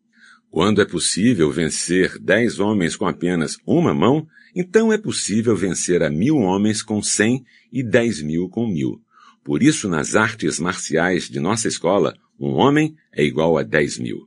Quando 0.50 0.82
é 0.82 0.84
possível 0.84 1.50
vencer 1.50 2.18
dez 2.18 2.60
homens 2.60 2.94
com 2.94 3.06
apenas 3.06 3.56
uma 3.66 3.94
mão, 3.94 4.26
então 4.54 4.92
é 4.92 4.98
possível 4.98 5.56
vencer 5.56 6.02
a 6.02 6.10
mil 6.10 6.36
homens 6.38 6.82
com 6.82 7.02
cem 7.02 7.44
e 7.72 7.82
dez 7.82 8.20
mil 8.20 8.48
com 8.48 8.66
mil. 8.66 9.00
Por 9.44 9.62
isso, 9.62 9.88
nas 9.88 10.14
artes 10.14 10.60
marciais 10.60 11.28
de 11.28 11.40
nossa 11.40 11.68
escola, 11.68 12.16
um 12.38 12.50
homem 12.50 12.94
é 13.12 13.24
igual 13.24 13.56
a 13.58 13.62
dez 13.62 13.98
mil. 13.98 14.26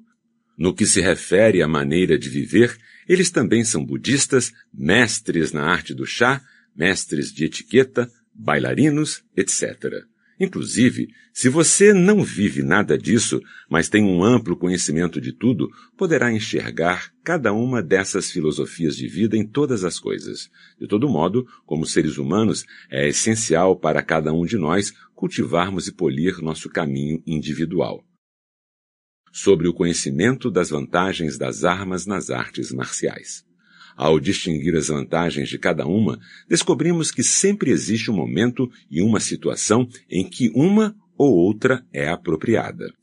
No 0.57 0.73
que 0.73 0.85
se 0.85 1.01
refere 1.01 1.61
à 1.61 1.67
maneira 1.67 2.17
de 2.17 2.29
viver, 2.29 2.77
eles 3.07 3.29
também 3.29 3.63
são 3.63 3.85
budistas, 3.85 4.51
mestres 4.73 5.51
na 5.51 5.63
arte 5.63 5.93
do 5.93 6.05
chá, 6.05 6.41
mestres 6.75 7.31
de 7.31 7.45
etiqueta, 7.45 8.09
bailarinos, 8.33 9.23
etc. 9.35 10.05
Inclusive, 10.39 11.07
se 11.33 11.47
você 11.47 11.93
não 11.93 12.21
vive 12.21 12.61
nada 12.61 12.97
disso, 12.97 13.41
mas 13.69 13.87
tem 13.87 14.03
um 14.03 14.23
amplo 14.23 14.57
conhecimento 14.57 15.21
de 15.21 15.31
tudo, 15.31 15.69
poderá 15.97 16.31
enxergar 16.31 17.11
cada 17.23 17.53
uma 17.53 17.81
dessas 17.81 18.29
filosofias 18.29 18.97
de 18.97 19.07
vida 19.07 19.37
em 19.37 19.47
todas 19.47 19.85
as 19.85 19.97
coisas. 19.97 20.49
De 20.79 20.87
todo 20.87 21.07
modo, 21.07 21.45
como 21.65 21.85
seres 21.85 22.17
humanos, 22.17 22.65
é 22.91 23.07
essencial 23.07 23.77
para 23.77 24.03
cada 24.03 24.33
um 24.33 24.45
de 24.45 24.57
nós 24.57 24.93
cultivarmos 25.13 25.87
e 25.87 25.93
polir 25.93 26.41
nosso 26.41 26.69
caminho 26.69 27.23
individual. 27.25 28.03
Sobre 29.31 29.67
o 29.67 29.73
conhecimento 29.73 30.51
das 30.51 30.69
vantagens 30.69 31.37
das 31.37 31.63
armas 31.63 32.05
nas 32.05 32.29
artes 32.29 32.71
marciais. 32.71 33.44
Ao 33.95 34.19
distinguir 34.19 34.75
as 34.75 34.89
vantagens 34.89 35.47
de 35.47 35.57
cada 35.57 35.87
uma, 35.87 36.19
descobrimos 36.49 37.11
que 37.11 37.23
sempre 37.23 37.71
existe 37.71 38.11
um 38.11 38.15
momento 38.15 38.69
e 38.91 39.01
uma 39.01 39.19
situação 39.19 39.87
em 40.09 40.27
que 40.27 40.51
uma 40.53 40.95
ou 41.17 41.33
outra 41.33 41.85
é 41.93 42.09
apropriada. 42.09 42.93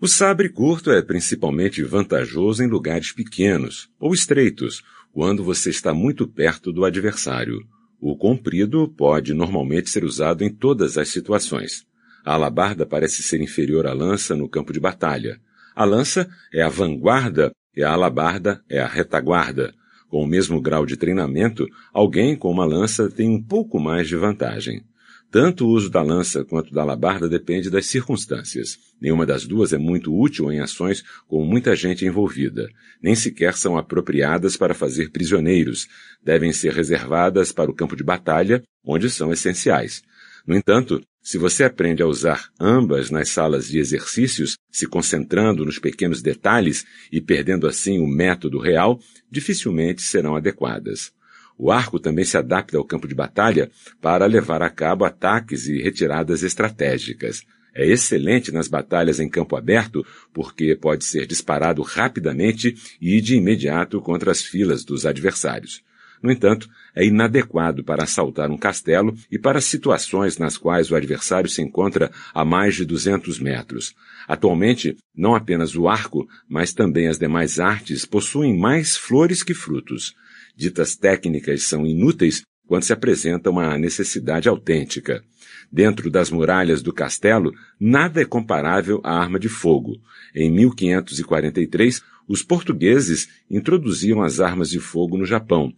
O 0.00 0.06
sabre 0.06 0.48
curto 0.48 0.90
é 0.90 1.02
principalmente 1.02 1.82
vantajoso 1.82 2.62
em 2.62 2.68
lugares 2.68 3.12
pequenos 3.12 3.88
ou 3.98 4.14
estreitos, 4.14 4.82
quando 5.12 5.44
você 5.44 5.70
está 5.70 5.92
muito 5.92 6.26
perto 6.26 6.72
do 6.72 6.84
adversário. 6.84 7.64
O 8.00 8.16
comprido 8.16 8.88
pode 8.88 9.34
normalmente 9.34 9.90
ser 9.90 10.04
usado 10.04 10.42
em 10.42 10.50
todas 10.50 10.96
as 10.98 11.08
situações. 11.08 11.86
A 12.24 12.34
alabarda 12.34 12.86
parece 12.86 13.22
ser 13.22 13.40
inferior 13.40 13.86
à 13.86 13.92
lança 13.92 14.34
no 14.34 14.48
campo 14.48 14.72
de 14.72 14.80
batalha. 14.80 15.40
A 15.74 15.84
lança 15.84 16.28
é 16.52 16.62
a 16.62 16.68
vanguarda 16.68 17.52
e 17.76 17.82
a 17.82 17.92
alabarda 17.92 18.62
é 18.68 18.80
a 18.80 18.86
retaguarda. 18.86 19.74
Com 20.08 20.22
o 20.22 20.26
mesmo 20.26 20.60
grau 20.60 20.84
de 20.84 20.96
treinamento, 20.96 21.66
alguém 21.92 22.36
com 22.36 22.50
uma 22.50 22.64
lança 22.64 23.10
tem 23.10 23.30
um 23.30 23.42
pouco 23.42 23.80
mais 23.80 24.06
de 24.06 24.16
vantagem. 24.16 24.84
Tanto 25.32 25.64
o 25.64 25.70
uso 25.70 25.88
da 25.88 26.02
lança 26.02 26.44
quanto 26.44 26.74
da 26.74 26.82
alabarda 26.82 27.26
depende 27.26 27.70
das 27.70 27.86
circunstâncias. 27.86 28.78
Nenhuma 29.00 29.24
das 29.24 29.46
duas 29.46 29.72
é 29.72 29.78
muito 29.78 30.14
útil 30.14 30.52
em 30.52 30.60
ações 30.60 31.02
com 31.26 31.42
muita 31.42 31.74
gente 31.74 32.04
envolvida. 32.04 32.68
Nem 33.02 33.14
sequer 33.14 33.54
são 33.54 33.78
apropriadas 33.78 34.58
para 34.58 34.74
fazer 34.74 35.10
prisioneiros. 35.10 35.88
Devem 36.22 36.52
ser 36.52 36.74
reservadas 36.74 37.50
para 37.50 37.70
o 37.70 37.74
campo 37.74 37.96
de 37.96 38.04
batalha, 38.04 38.62
onde 38.84 39.08
são 39.08 39.32
essenciais. 39.32 40.02
No 40.46 40.54
entanto, 40.54 41.00
se 41.22 41.38
você 41.38 41.62
aprende 41.62 42.02
a 42.02 42.06
usar 42.06 42.50
ambas 42.58 43.08
nas 43.08 43.28
salas 43.28 43.68
de 43.68 43.78
exercícios, 43.78 44.56
se 44.70 44.88
concentrando 44.88 45.64
nos 45.64 45.78
pequenos 45.78 46.20
detalhes 46.20 46.84
e 47.12 47.20
perdendo 47.20 47.68
assim 47.68 48.00
o 48.00 48.06
método 48.08 48.58
real, 48.58 48.98
dificilmente 49.30 50.02
serão 50.02 50.34
adequadas. 50.34 51.12
O 51.56 51.70
arco 51.70 52.00
também 52.00 52.24
se 52.24 52.36
adapta 52.36 52.76
ao 52.76 52.84
campo 52.84 53.06
de 53.06 53.14
batalha 53.14 53.70
para 54.00 54.26
levar 54.26 54.62
a 54.62 54.70
cabo 54.70 55.04
ataques 55.04 55.68
e 55.68 55.80
retiradas 55.80 56.42
estratégicas. 56.42 57.44
É 57.72 57.86
excelente 57.86 58.50
nas 58.50 58.66
batalhas 58.66 59.20
em 59.20 59.28
campo 59.28 59.54
aberto 59.54 60.04
porque 60.34 60.74
pode 60.74 61.04
ser 61.04 61.24
disparado 61.24 61.82
rapidamente 61.82 62.74
e 63.00 63.20
de 63.20 63.36
imediato 63.36 64.00
contra 64.00 64.32
as 64.32 64.42
filas 64.42 64.84
dos 64.84 65.06
adversários. 65.06 65.84
No 66.22 66.30
entanto, 66.30 66.68
é 66.94 67.04
inadequado 67.04 67.82
para 67.82 68.04
assaltar 68.04 68.50
um 68.50 68.56
castelo 68.56 69.14
e 69.30 69.38
para 69.38 69.60
situações 69.60 70.38
nas 70.38 70.56
quais 70.56 70.90
o 70.90 70.94
adversário 70.94 71.50
se 71.50 71.60
encontra 71.60 72.12
a 72.32 72.44
mais 72.44 72.76
de 72.76 72.84
200 72.84 73.40
metros. 73.40 73.94
Atualmente, 74.28 74.96
não 75.16 75.34
apenas 75.34 75.74
o 75.74 75.88
arco, 75.88 76.28
mas 76.48 76.72
também 76.72 77.08
as 77.08 77.18
demais 77.18 77.58
artes 77.58 78.04
possuem 78.04 78.56
mais 78.56 78.96
flores 78.96 79.42
que 79.42 79.52
frutos. 79.52 80.14
Ditas 80.56 80.94
técnicas 80.94 81.64
são 81.64 81.84
inúteis 81.84 82.42
quando 82.66 82.84
se 82.84 82.92
apresenta 82.92 83.50
uma 83.50 83.76
necessidade 83.76 84.48
autêntica. 84.48 85.24
Dentro 85.70 86.10
das 86.10 86.30
muralhas 86.30 86.82
do 86.82 86.92
castelo, 86.92 87.52
nada 87.80 88.20
é 88.20 88.24
comparável 88.24 89.00
à 89.02 89.18
arma 89.18 89.38
de 89.38 89.48
fogo. 89.48 90.00
Em 90.34 90.50
1543, 90.50 92.02
os 92.28 92.42
portugueses 92.42 93.28
introduziram 93.50 94.22
as 94.22 94.40
armas 94.40 94.70
de 94.70 94.78
fogo 94.78 95.18
no 95.18 95.24
Japão, 95.24 95.72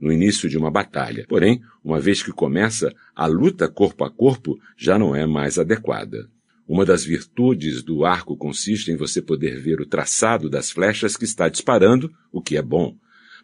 no 0.00 0.12
início 0.12 0.48
de 0.48 0.56
uma 0.56 0.70
batalha. 0.70 1.26
Porém, 1.28 1.60
uma 1.84 2.00
vez 2.00 2.22
que 2.22 2.32
começa, 2.32 2.92
a 3.14 3.26
luta 3.26 3.68
corpo 3.68 4.04
a 4.04 4.10
corpo 4.10 4.58
já 4.76 4.98
não 4.98 5.14
é 5.14 5.26
mais 5.26 5.58
adequada. 5.58 6.28
Uma 6.66 6.84
das 6.84 7.04
virtudes 7.04 7.82
do 7.82 8.04
arco 8.04 8.36
consiste 8.36 8.90
em 8.92 8.96
você 8.96 9.20
poder 9.20 9.60
ver 9.60 9.80
o 9.80 9.86
traçado 9.86 10.48
das 10.48 10.70
flechas 10.70 11.16
que 11.16 11.24
está 11.24 11.48
disparando, 11.48 12.10
o 12.32 12.40
que 12.40 12.56
é 12.56 12.62
bom. 12.62 12.96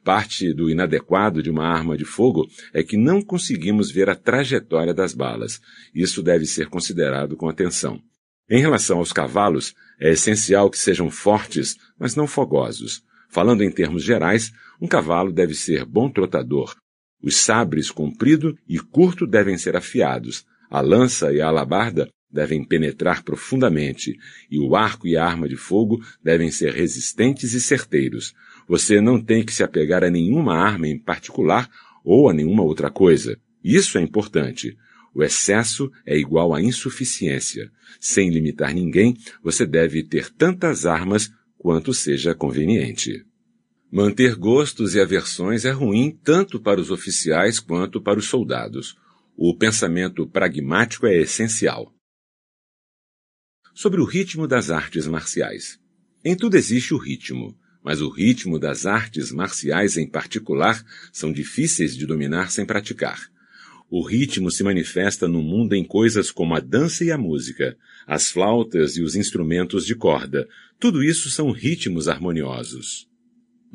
Parte 0.05 0.53
do 0.55 0.71
inadequado 0.71 1.43
de 1.43 1.51
uma 1.51 1.67
arma 1.67 1.97
de 1.97 2.05
fogo 2.05 2.47
é 2.73 2.85
que 2.85 2.97
não 2.97 3.21
conseguimos 3.21 3.91
ver 3.91 4.09
a 4.09 4.15
trajetória 4.15 4.95
das 4.95 5.13
balas. 5.13 5.61
Isso 5.93 6.23
deve 6.23 6.47
ser 6.47 6.69
considerado 6.69 7.37
com 7.37 7.49
atenção. 7.49 8.01
Em 8.49 8.61
relação 8.61 8.99
aos 8.99 9.13
cavalos, 9.13 9.75
é 9.99 10.13
essencial 10.13 10.71
que 10.71 10.79
sejam 10.79 11.11
fortes, 11.11 11.77
mas 11.99 12.15
não 12.15 12.29
fogosos. 12.29 13.03
Falando 13.29 13.65
em 13.65 13.71
termos 13.73 14.05
gerais, 14.05 14.53
um 14.81 14.87
cavalo 14.87 15.33
deve 15.33 15.55
ser 15.55 15.85
bom 15.85 16.11
trotador. 16.11 16.75
Os 17.23 17.37
sabres 17.39 17.91
comprido 17.91 18.57
e 18.69 18.79
curto 18.79 19.27
devem 19.27 19.57
ser 19.57 19.77
afiados. 19.77 20.45
A 20.71 20.81
lança 20.81 21.33
e 21.33 21.41
a 21.41 21.49
alabarda 21.49 22.09
devem 22.31 22.63
penetrar 22.65 23.23
profundamente, 23.23 24.19
e 24.51 24.59
o 24.59 24.77
arco 24.77 25.07
e 25.07 25.17
a 25.17 25.25
arma 25.25 25.49
de 25.49 25.57
fogo 25.57 26.05
devem 26.23 26.51
ser 26.51 26.75
resistentes 26.75 27.55
e 27.55 27.61
certeiros. 27.61 28.35
Você 28.69 29.01
não 29.01 29.23
tem 29.23 29.45
que 29.45 29.53
se 29.53 29.63
apegar 29.63 30.05
a 30.05 30.11
nenhuma 30.11 30.55
arma 30.55 30.87
em 30.89 30.99
particular 30.99 31.71
ou 32.05 32.29
a 32.29 32.33
nenhuma 32.33 32.63
outra 32.63 32.91
coisa. 32.91 33.39
Isso 33.65 33.97
é 33.97 34.03
importante. 34.03 34.77
O 35.15 35.23
excesso 35.23 35.91
é 36.05 36.17
igual 36.17 36.53
à 36.55 36.61
insuficiência. 36.61 37.71
Sem 37.99 38.29
limitar 38.29 38.75
ninguém, 38.75 39.17
você 39.43 39.67
deve 39.67 40.03
ter 40.03 40.31
tantas 40.31 40.85
armas 40.85 41.33
quanto 41.57 41.95
seja 41.95 42.35
conveniente. 42.35 43.25
Manter 43.91 44.35
gostos 44.35 44.95
e 44.95 45.01
aversões 45.01 45.65
é 45.65 45.71
ruim 45.71 46.11
tanto 46.23 46.61
para 46.61 46.81
os 46.81 46.91
oficiais 46.91 47.61
quanto 47.61 48.01
para 48.01 48.19
os 48.19 48.27
soldados. 48.27 48.97
O 49.37 49.57
pensamento 49.57 50.27
pragmático 50.27 51.07
é 51.07 51.17
essencial. 51.17 51.93
Sobre 53.75 54.01
o 54.01 54.05
ritmo 54.05 54.47
das 54.47 54.71
artes 54.71 55.07
marciais. 55.07 55.79
Em 56.25 56.35
tudo 56.35 56.57
existe 56.57 56.95
o 56.95 56.99
ritmo 56.99 57.57
mas 57.87 58.01
o 58.01 58.09
ritmo 58.09 58.59
das 58.59 58.85
artes 58.85 59.31
marciais 59.31 59.97
em 59.97 60.09
particular 60.09 60.85
são 61.13 61.33
difíceis 61.33 61.97
de 61.97 62.05
dominar 62.05 62.51
sem 62.51 62.67
praticar. 62.67 63.31
O 63.89 64.05
ritmo 64.05 64.51
se 64.51 64.65
manifesta 64.65 65.29
no 65.29 65.41
mundo 65.41 65.73
em 65.73 65.85
coisas 65.85 66.33
como 66.33 66.57
a 66.57 66.59
dança 66.59 67.05
e 67.05 67.13
a 67.13 67.17
música, 67.17 67.77
as 68.05 68.29
flautas 68.29 68.97
e 68.97 69.03
os 69.03 69.15
instrumentos 69.15 69.87
de 69.87 69.95
corda. 69.95 70.49
Tudo 70.81 71.01
isso 71.01 71.31
são 71.31 71.53
ritmos 71.53 72.09
harmoniosos. 72.09 73.07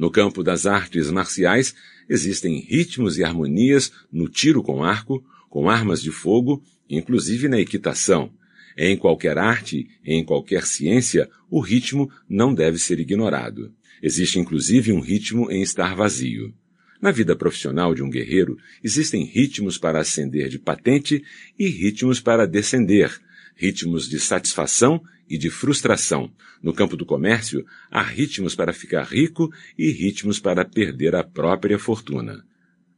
No 0.02 0.10
campo 0.10 0.42
das 0.42 0.66
artes 0.66 1.12
marciais, 1.12 1.76
existem 2.10 2.60
ritmos 2.60 3.20
e 3.20 3.24
harmonias 3.24 3.92
no 4.12 4.28
tiro 4.28 4.64
com 4.64 4.84
arco, 4.84 5.24
com 5.48 5.70
armas 5.70 6.02
de 6.02 6.10
fogo, 6.10 6.64
inclusive 6.90 7.48
na 7.48 7.60
equitação. 7.60 8.34
Em 8.76 8.98
qualquer 8.98 9.38
arte, 9.38 9.88
em 10.04 10.26
qualquer 10.26 10.66
ciência, 10.66 11.30
o 11.52 11.60
ritmo 11.60 12.10
não 12.28 12.52
deve 12.52 12.80
ser 12.80 13.00
ignorado. 13.00 13.72
Existe 14.02 14.40
inclusive 14.40 14.92
um 14.92 15.02
ritmo 15.02 15.52
em 15.52 15.62
estar 15.62 15.96
vazio. 15.96 16.52
Na 17.00 17.12
vida 17.12 17.36
profissional 17.36 17.94
de 17.94 18.02
um 18.02 18.10
guerreiro, 18.10 18.58
existem 18.84 19.24
ritmos 19.24 19.78
para 19.78 20.00
ascender 20.00 20.50
de 20.50 20.58
patente 20.58 21.24
e 21.60 21.68
ritmos 21.68 22.20
para 22.20 22.48
descender, 22.48 23.22
ritmos 23.56 24.10
de 24.10 24.20
satisfação 24.20 25.00
e 25.32 25.38
de 25.38 25.50
frustração. 25.50 26.30
No 26.62 26.74
campo 26.74 26.98
do 26.98 27.06
comércio, 27.06 27.66
há 27.90 28.04
ritmos 28.04 28.54
para 28.54 28.74
ficar 28.74 29.04
rico 29.04 29.50
e 29.78 29.90
ritmos 29.90 30.40
para 30.40 30.66
perder 30.66 31.16
a 31.16 31.24
própria 31.24 31.80
fortuna. 31.80 32.44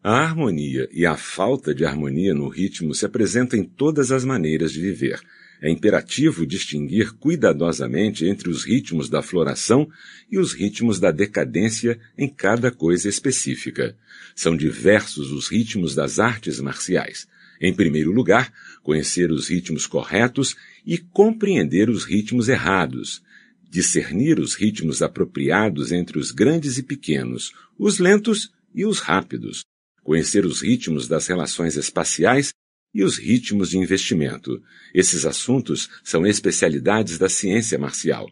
A 0.04 0.18
harmonia 0.18 0.90
e 0.92 1.06
a 1.06 1.16
falta 1.16 1.74
de 1.74 1.86
harmonia 1.86 2.34
no 2.34 2.50
ritmo 2.50 2.96
se 2.96 3.06
apresentam 3.06 3.60
em 3.60 3.64
todas 3.64 4.12
as 4.12 4.26
maneiras 4.26 4.74
de 4.74 4.82
viver, 4.82 5.22
é 5.64 5.70
imperativo 5.70 6.46
distinguir 6.46 7.14
cuidadosamente 7.14 8.26
entre 8.26 8.50
os 8.50 8.66
ritmos 8.66 9.08
da 9.08 9.22
floração 9.22 9.90
e 10.30 10.38
os 10.38 10.52
ritmos 10.52 11.00
da 11.00 11.10
decadência 11.10 11.98
em 12.18 12.28
cada 12.28 12.70
coisa 12.70 13.08
específica. 13.08 13.96
São 14.36 14.58
diversos 14.58 15.32
os 15.32 15.48
ritmos 15.48 15.96
das 15.96 16.20
artes 16.20 16.60
marciais. 16.60 17.30
Em 17.62 17.74
primeiro 17.74 18.12
lugar, 18.12 18.52
conhecer 18.84 19.32
os 19.32 19.48
ritmos 19.48 19.88
corretos 19.88 20.56
e 20.86 20.98
compreender 20.98 21.90
os 21.90 22.04
ritmos 22.04 22.50
errados. 22.50 23.24
Discernir 23.70 24.40
os 24.40 24.54
ritmos 24.54 25.02
apropriados 25.02 25.92
entre 25.92 26.20
os 26.20 26.32
grandes 26.32 26.78
e 26.78 26.84
pequenos, 26.84 27.52
os 27.80 27.98
lentos 27.98 28.52
e 28.76 28.86
os 28.86 29.00
rápidos. 29.00 29.64
Conhecer 30.04 30.46
os 30.46 30.62
ritmos 30.62 31.08
das 31.08 31.26
relações 31.26 31.76
espaciais 31.76 32.54
e 32.94 33.04
os 33.04 33.18
ritmos 33.18 33.70
de 33.70 33.78
investimento. 33.78 34.62
Esses 34.94 35.26
assuntos 35.26 35.90
são 36.04 36.28
especialidades 36.28 37.18
da 37.18 37.30
ciência 37.30 37.80
marcial. 37.80 38.30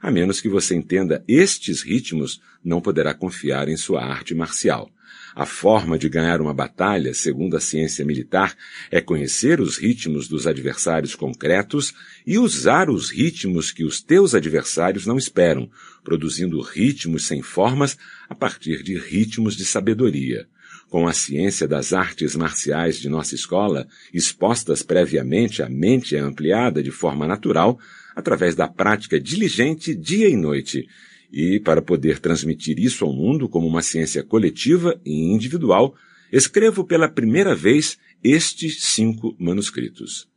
A 0.00 0.10
menos 0.10 0.40
que 0.40 0.48
você 0.48 0.76
entenda 0.76 1.24
estes 1.26 1.80
ritmos, 1.80 2.40
não 2.62 2.80
poderá 2.80 3.14
confiar 3.14 3.68
em 3.68 3.76
sua 3.76 4.04
arte 4.04 4.34
marcial. 4.34 4.90
A 5.34 5.44
forma 5.44 5.98
de 5.98 6.08
ganhar 6.08 6.40
uma 6.40 6.54
batalha, 6.54 7.12
segundo 7.12 7.56
a 7.56 7.60
ciência 7.60 8.04
militar, 8.04 8.56
é 8.88 9.00
conhecer 9.00 9.60
os 9.60 9.76
ritmos 9.76 10.28
dos 10.28 10.46
adversários 10.46 11.16
concretos 11.16 11.92
e 12.24 12.38
usar 12.38 12.88
os 12.88 13.10
ritmos 13.10 13.72
que 13.72 13.84
os 13.84 14.00
teus 14.00 14.32
adversários 14.32 15.06
não 15.06 15.18
esperam, 15.18 15.68
produzindo 16.04 16.60
ritmos 16.60 17.26
sem 17.26 17.42
formas 17.42 17.98
a 18.28 18.34
partir 18.34 18.84
de 18.84 18.96
ritmos 18.96 19.56
de 19.56 19.64
sabedoria. 19.64 20.46
Com 20.88 21.08
a 21.08 21.12
ciência 21.12 21.66
das 21.66 21.92
artes 21.92 22.36
marciais 22.36 23.00
de 23.00 23.08
nossa 23.08 23.34
escola, 23.34 23.88
expostas 24.12 24.84
previamente 24.84 25.64
à 25.64 25.68
mente 25.68 26.14
ampliada 26.14 26.80
de 26.80 26.92
forma 26.92 27.26
natural, 27.26 27.76
através 28.14 28.54
da 28.54 28.68
prática 28.68 29.18
diligente 29.18 29.96
dia 29.96 30.28
e 30.28 30.36
noite, 30.36 30.86
e 31.34 31.58
para 31.58 31.82
poder 31.82 32.20
transmitir 32.20 32.78
isso 32.78 33.04
ao 33.04 33.12
mundo 33.12 33.48
como 33.48 33.66
uma 33.66 33.82
ciência 33.82 34.22
coletiva 34.22 35.00
e 35.04 35.32
individual, 35.32 35.96
escrevo 36.30 36.84
pela 36.84 37.08
primeira 37.08 37.56
vez 37.56 37.98
estes 38.22 38.84
cinco 38.84 39.34
manuscritos. 39.36 40.28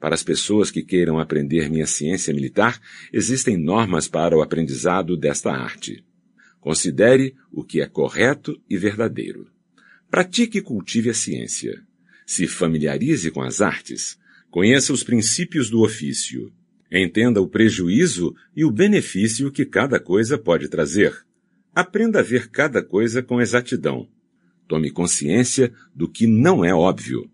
Para 0.00 0.14
as 0.14 0.22
pessoas 0.22 0.70
que 0.70 0.82
queiram 0.82 1.18
aprender 1.18 1.68
minha 1.68 1.86
ciência 1.86 2.32
militar, 2.32 2.80
existem 3.12 3.54
normas 3.54 4.08
para 4.08 4.34
o 4.34 4.40
aprendizado 4.40 5.14
desta 5.14 5.52
arte. 5.52 6.02
Considere 6.58 7.34
o 7.52 7.62
que 7.62 7.82
é 7.82 7.86
correto 7.86 8.58
e 8.68 8.78
verdadeiro. 8.78 9.50
Pratique 10.10 10.58
e 10.58 10.62
cultive 10.62 11.10
a 11.10 11.14
ciência. 11.14 11.82
Se 12.24 12.46
familiarize 12.46 13.30
com 13.30 13.42
as 13.42 13.60
artes. 13.60 14.18
Conheça 14.50 14.90
os 14.90 15.02
princípios 15.02 15.68
do 15.68 15.82
ofício. 15.82 16.50
Entenda 16.90 17.40
o 17.40 17.48
prejuízo 17.48 18.34
e 18.54 18.64
o 18.64 18.70
benefício 18.70 19.50
que 19.50 19.64
cada 19.64 19.98
coisa 19.98 20.38
pode 20.38 20.68
trazer. 20.68 21.14
Aprenda 21.74 22.20
a 22.20 22.22
ver 22.22 22.48
cada 22.48 22.82
coisa 22.82 23.22
com 23.22 23.40
exatidão. 23.40 24.08
Tome 24.68 24.90
consciência 24.90 25.72
do 25.94 26.08
que 26.08 26.26
não 26.26 26.64
é 26.64 26.74
óbvio. 26.74 27.30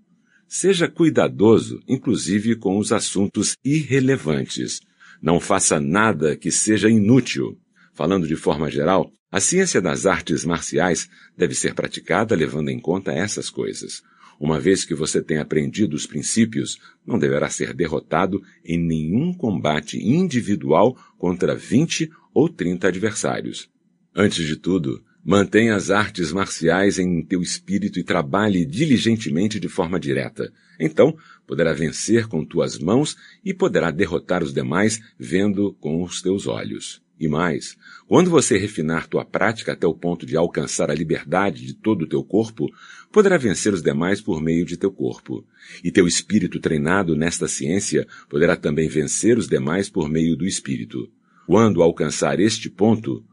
Seja 0.49 0.89
cuidadoso, 0.89 1.81
inclusive 1.89 2.57
com 2.57 2.79
os 2.79 2.93
assuntos 2.93 3.57
irrelevantes. 3.65 4.81
Não 5.21 5.39
faça 5.39 5.81
nada 5.81 6.37
que 6.37 6.51
seja 6.51 6.91
inútil. 6.91 7.59
Falando 7.95 8.27
de 8.27 8.37
forma 8.37 8.71
geral, 8.71 9.11
a 9.31 9.41
ciência 9.41 9.81
das 9.81 10.05
artes 10.05 10.45
marciais 10.45 11.09
deve 11.37 11.55
ser 11.55 11.75
praticada 11.75 12.35
levando 12.35 12.69
em 12.69 12.79
conta 12.79 13.13
essas 13.13 13.49
coisas. 13.49 14.03
Uma 14.43 14.59
vez 14.59 14.85
que 14.85 14.93
você 14.93 15.23
tenha 15.23 15.43
aprendido 15.43 15.95
os 15.95 16.05
princípios, 16.05 16.77
não 17.07 17.17
deverá 17.17 17.49
ser 17.49 17.73
derrotado 17.73 18.43
em 18.65 18.77
nenhum 18.77 19.33
combate 19.33 19.97
individual 19.97 20.99
contra 21.17 21.55
20 21.55 22.11
ou 22.35 22.49
30 22.49 22.89
adversários. 22.89 23.71
Antes 24.13 24.45
de 24.45 24.57
tudo, 24.57 25.01
mantenha 25.25 25.77
as 25.77 25.93
artes 25.93 26.33
marciais 26.33 26.99
em 26.99 27.23
teu 27.23 27.41
espírito 27.41 28.01
e 28.01 28.03
trabalhe 28.03 28.67
diligentemente 28.67 29.61
de 29.61 29.69
forma 29.69 30.01
direta. 30.01 30.53
Então, 30.81 31.17
poderá 31.47 31.73
vencer 31.73 32.27
com 32.27 32.45
tuas 32.45 32.81
mãos 32.81 33.17
e 33.45 33.55
poderá 33.55 33.93
derrotar 33.93 34.43
os 34.43 34.53
demais 34.53 35.01
vendo 35.17 35.73
com 35.75 36.03
os 36.03 36.21
teus 36.21 36.49
olhos. 36.49 37.01
E 37.19 37.29
mais, 37.29 37.77
quando 38.09 38.31
você 38.31 38.59
refinar 38.59 39.07
tua 39.07 39.25
prática 39.25 39.73
até 39.73 39.87
o 39.87 39.95
ponto 39.95 40.27
de 40.27 40.37
alcançar 40.37 40.91
a 40.91 40.95
liberdade 40.95 41.65
de 41.65 41.75
todo 41.75 42.03
o 42.03 42.09
teu 42.09 42.25
corpo, 42.25 42.69
poderá 43.13 43.39
vencer 43.39 43.73
os 43.73 43.83
demais 43.83 44.21
por 44.21 44.41
meio 44.41 44.65
de 44.65 44.77
teu 44.77 44.91
corpo. 44.91 45.45
E 45.85 45.91
teu 45.91 46.07
espírito 46.07 46.59
treinado 46.59 47.15
nesta 47.17 47.47
ciência 47.47 48.07
poderá 48.29 48.57
também 48.57 48.89
vencer 48.89 49.39
os 49.39 49.47
demais 49.47 49.89
por 49.89 50.09
meio 50.09 50.37
do 50.37 50.47
espírito. 50.47 51.09
Quando 51.47 51.83
alcançar 51.83 52.41
este 52.41 52.69
ponto, 52.69 53.25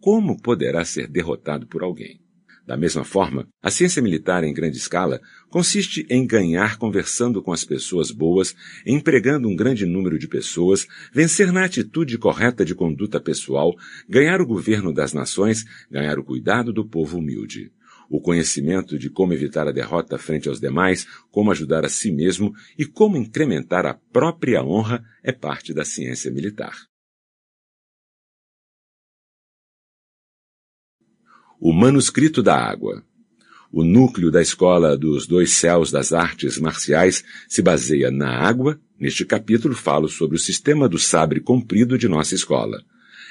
como 0.00 0.40
poderá 0.40 0.84
ser 0.84 1.08
derrotado 1.08 1.66
por 1.66 1.82
alguém? 1.82 2.25
Da 2.66 2.76
mesma 2.76 3.04
forma, 3.04 3.46
a 3.62 3.70
ciência 3.70 4.02
militar 4.02 4.42
em 4.42 4.52
grande 4.52 4.76
escala 4.76 5.20
consiste 5.48 6.04
em 6.10 6.26
ganhar 6.26 6.78
conversando 6.78 7.40
com 7.40 7.52
as 7.52 7.64
pessoas 7.64 8.10
boas, 8.10 8.56
empregando 8.84 9.48
um 9.48 9.54
grande 9.54 9.86
número 9.86 10.18
de 10.18 10.26
pessoas, 10.26 10.84
vencer 11.12 11.52
na 11.52 11.64
atitude 11.64 12.18
correta 12.18 12.64
de 12.64 12.74
conduta 12.74 13.20
pessoal, 13.20 13.72
ganhar 14.08 14.40
o 14.40 14.46
governo 14.46 14.92
das 14.92 15.12
nações, 15.12 15.64
ganhar 15.88 16.18
o 16.18 16.24
cuidado 16.24 16.72
do 16.72 16.84
povo 16.84 17.18
humilde. 17.18 17.70
O 18.10 18.20
conhecimento 18.20 18.98
de 18.98 19.10
como 19.10 19.32
evitar 19.32 19.68
a 19.68 19.72
derrota 19.72 20.18
frente 20.18 20.48
aos 20.48 20.60
demais, 20.60 21.06
como 21.30 21.52
ajudar 21.52 21.84
a 21.84 21.88
si 21.88 22.10
mesmo 22.10 22.52
e 22.76 22.84
como 22.84 23.16
incrementar 23.16 23.86
a 23.86 23.94
própria 23.94 24.64
honra 24.64 25.04
é 25.22 25.30
parte 25.30 25.72
da 25.72 25.84
ciência 25.84 26.32
militar. 26.32 26.74
O 31.60 31.72
Manuscrito 31.72 32.42
da 32.42 32.56
Água 32.56 33.02
o 33.72 33.84
núcleo 33.84 34.30
da 34.30 34.40
Escola 34.40 34.96
dos 34.96 35.26
Dois 35.26 35.52
Céus 35.52 35.90
das 35.90 36.12
Artes 36.12 36.58
Marciais 36.58 37.22
se 37.48 37.60
baseia 37.60 38.10
na 38.10 38.30
água. 38.30 38.80
Neste 38.98 39.24
capítulo 39.24 39.74
falo 39.74 40.08
sobre 40.08 40.36
o 40.36 40.40
sistema 40.40 40.88
do 40.88 40.98
sabre 40.98 41.40
comprido 41.40 41.98
de 41.98 42.08
nossa 42.08 42.34
escola. 42.34 42.82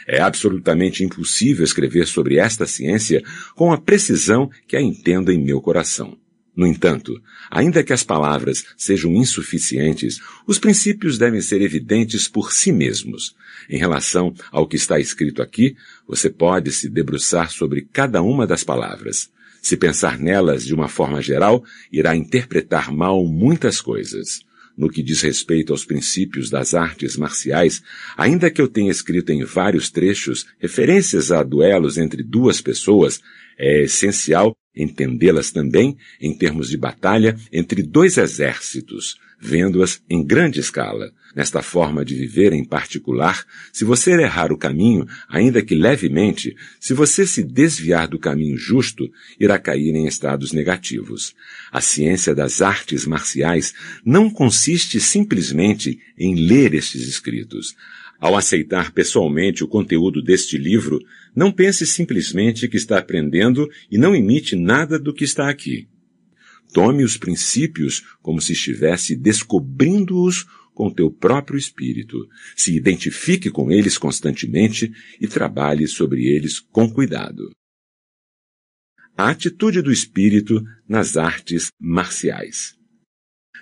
É 0.07 0.21
absolutamente 0.21 1.03
impossível 1.03 1.63
escrever 1.63 2.05
sobre 2.05 2.37
esta 2.37 2.67
ciência 2.67 3.23
com 3.55 3.73
a 3.73 3.77
precisão 3.77 4.47
que 4.67 4.77
a 4.77 4.81
entendo 4.81 5.31
em 5.31 5.43
meu 5.43 5.59
coração. 5.59 6.15
No 6.55 6.67
entanto, 6.67 7.19
ainda 7.49 7.83
que 7.83 7.91
as 7.91 8.03
palavras 8.03 8.65
sejam 8.77 9.11
insuficientes, 9.13 10.19
os 10.45 10.59
princípios 10.59 11.17
devem 11.17 11.41
ser 11.41 11.61
evidentes 11.61 12.27
por 12.27 12.53
si 12.53 12.71
mesmos. 12.71 13.35
Em 13.69 13.77
relação 13.77 14.33
ao 14.51 14.67
que 14.67 14.75
está 14.75 14.99
escrito 14.99 15.41
aqui, 15.41 15.75
você 16.07 16.29
pode 16.29 16.71
se 16.71 16.89
debruçar 16.89 17.51
sobre 17.51 17.87
cada 17.91 18.21
uma 18.21 18.45
das 18.45 18.63
palavras. 18.63 19.29
Se 19.61 19.75
pensar 19.75 20.19
nelas 20.19 20.63
de 20.63 20.75
uma 20.75 20.87
forma 20.87 21.21
geral, 21.21 21.63
irá 21.91 22.15
interpretar 22.15 22.91
mal 22.91 23.25
muitas 23.25 23.81
coisas. 23.81 24.41
No 24.77 24.89
que 24.89 25.01
diz 25.01 25.21
respeito 25.21 25.71
aos 25.73 25.85
princípios 25.85 26.49
das 26.49 26.73
artes 26.73 27.15
marciais, 27.15 27.81
ainda 28.17 28.51
que 28.51 28.61
eu 28.61 28.67
tenha 28.67 28.91
escrito 28.91 29.31
em 29.31 29.43
vários 29.43 29.89
trechos 29.89 30.45
referências 30.59 31.31
a 31.31 31.41
duelos 31.41 31.97
entre 31.97 32.21
duas 32.21 32.61
pessoas, 32.61 33.21
é 33.57 33.83
essencial 33.83 34.55
entendê-las 34.75 35.49
também 35.51 35.97
em 36.19 36.37
termos 36.37 36.69
de 36.69 36.77
batalha 36.77 37.35
entre 37.51 37.81
dois 37.81 38.17
exércitos, 38.17 39.17
vendo-as 39.39 40.01
em 40.09 40.23
grande 40.23 40.59
escala. 40.59 41.11
Nesta 41.35 41.61
forma 41.61 42.05
de 42.05 42.15
viver 42.15 42.53
em 42.53 42.63
particular, 42.63 43.45
se 43.73 43.83
você 43.83 44.11
errar 44.11 44.53
o 44.53 44.57
caminho, 44.57 45.05
ainda 45.27 45.61
que 45.61 45.75
levemente, 45.75 46.55
se 46.79 46.93
você 46.93 47.27
se 47.27 47.43
desviar 47.43 48.07
do 48.07 48.17
caminho 48.17 48.57
justo, 48.57 49.09
irá 49.37 49.59
cair 49.59 49.93
em 49.93 50.07
estados 50.07 50.53
negativos. 50.53 51.35
A 51.71 51.81
ciência 51.81 52.33
das 52.33 52.61
artes 52.61 53.05
marciais 53.05 53.73
não 54.05 54.29
consiste 54.29 54.99
simplesmente 54.99 55.99
em 56.17 56.35
ler 56.47 56.73
estes 56.73 57.07
escritos. 57.07 57.75
Ao 58.19 58.35
aceitar 58.35 58.91
pessoalmente 58.91 59.63
o 59.63 59.67
conteúdo 59.67 60.21
deste 60.21 60.57
livro, 60.57 60.99
não 61.35 61.51
pense 61.51 61.85
simplesmente 61.85 62.67
que 62.69 62.77
está 62.77 62.97
aprendendo 62.97 63.69
e 63.91 63.97
não 63.97 64.15
imite 64.15 64.55
nada 64.55 64.97
do 64.97 65.13
que 65.13 65.25
está 65.25 65.49
aqui. 65.49 65.85
Tome 66.75 67.05
os 67.05 67.15
princípios 67.15 68.03
como 68.21 68.41
se 68.41 68.51
estivesse 68.51 69.15
descobrindo-os 69.15 70.45
com 70.73 70.93
teu 70.93 71.09
próprio 71.09 71.57
espírito. 71.57 72.27
Se 72.53 72.75
identifique 72.75 73.49
com 73.49 73.71
eles 73.71 73.97
constantemente 73.97 74.91
e 75.21 75.25
trabalhe 75.25 75.87
sobre 75.87 76.25
eles 76.25 76.59
com 76.59 76.91
cuidado. 76.91 77.49
A 79.15 79.29
atitude 79.29 79.81
do 79.81 79.89
espírito 79.89 80.61
nas 80.85 81.15
artes 81.15 81.69
marciais. 81.79 82.75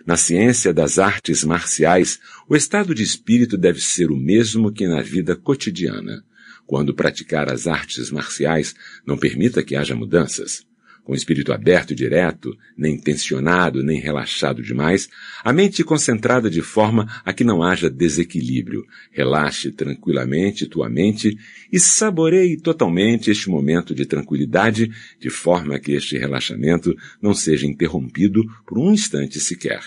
Na 0.07 0.17
ciência 0.17 0.73
das 0.73 0.97
artes 0.97 1.43
marciais, 1.43 2.19
o 2.49 2.55
estado 2.55 2.95
de 2.95 3.03
espírito 3.03 3.59
deve 3.59 3.79
ser 3.79 4.09
o 4.09 4.17
mesmo 4.17 4.73
que 4.73 4.87
na 4.87 5.03
vida 5.03 5.35
cotidiana. 5.35 6.25
Quando 6.65 6.95
praticar 6.95 7.53
as 7.53 7.67
artes 7.67 8.09
marciais, 8.09 8.73
não 9.05 9.19
permita 9.19 9.61
que 9.61 9.75
haja 9.75 9.95
mudanças 9.95 10.65
com 11.03 11.13
espírito 11.13 11.51
aberto 11.51 11.91
e 11.91 11.95
direto, 11.95 12.57
nem 12.77 12.97
tensionado, 12.97 13.83
nem 13.83 13.99
relaxado 13.99 14.61
demais, 14.61 15.09
a 15.43 15.51
mente 15.51 15.83
concentrada 15.83 16.49
de 16.49 16.61
forma 16.61 17.07
a 17.25 17.33
que 17.33 17.43
não 17.43 17.61
haja 17.61 17.89
desequilíbrio. 17.89 18.85
Relaxe 19.11 19.71
tranquilamente 19.71 20.65
tua 20.65 20.89
mente 20.89 21.37
e 21.71 21.79
saboreie 21.79 22.57
totalmente 22.57 23.29
este 23.29 23.49
momento 23.49 23.93
de 23.93 24.05
tranquilidade, 24.05 24.89
de 25.19 25.29
forma 25.29 25.79
que 25.79 25.91
este 25.91 26.17
relaxamento 26.17 26.95
não 27.21 27.33
seja 27.33 27.67
interrompido 27.67 28.43
por 28.65 28.79
um 28.79 28.91
instante 28.91 29.39
sequer. 29.39 29.81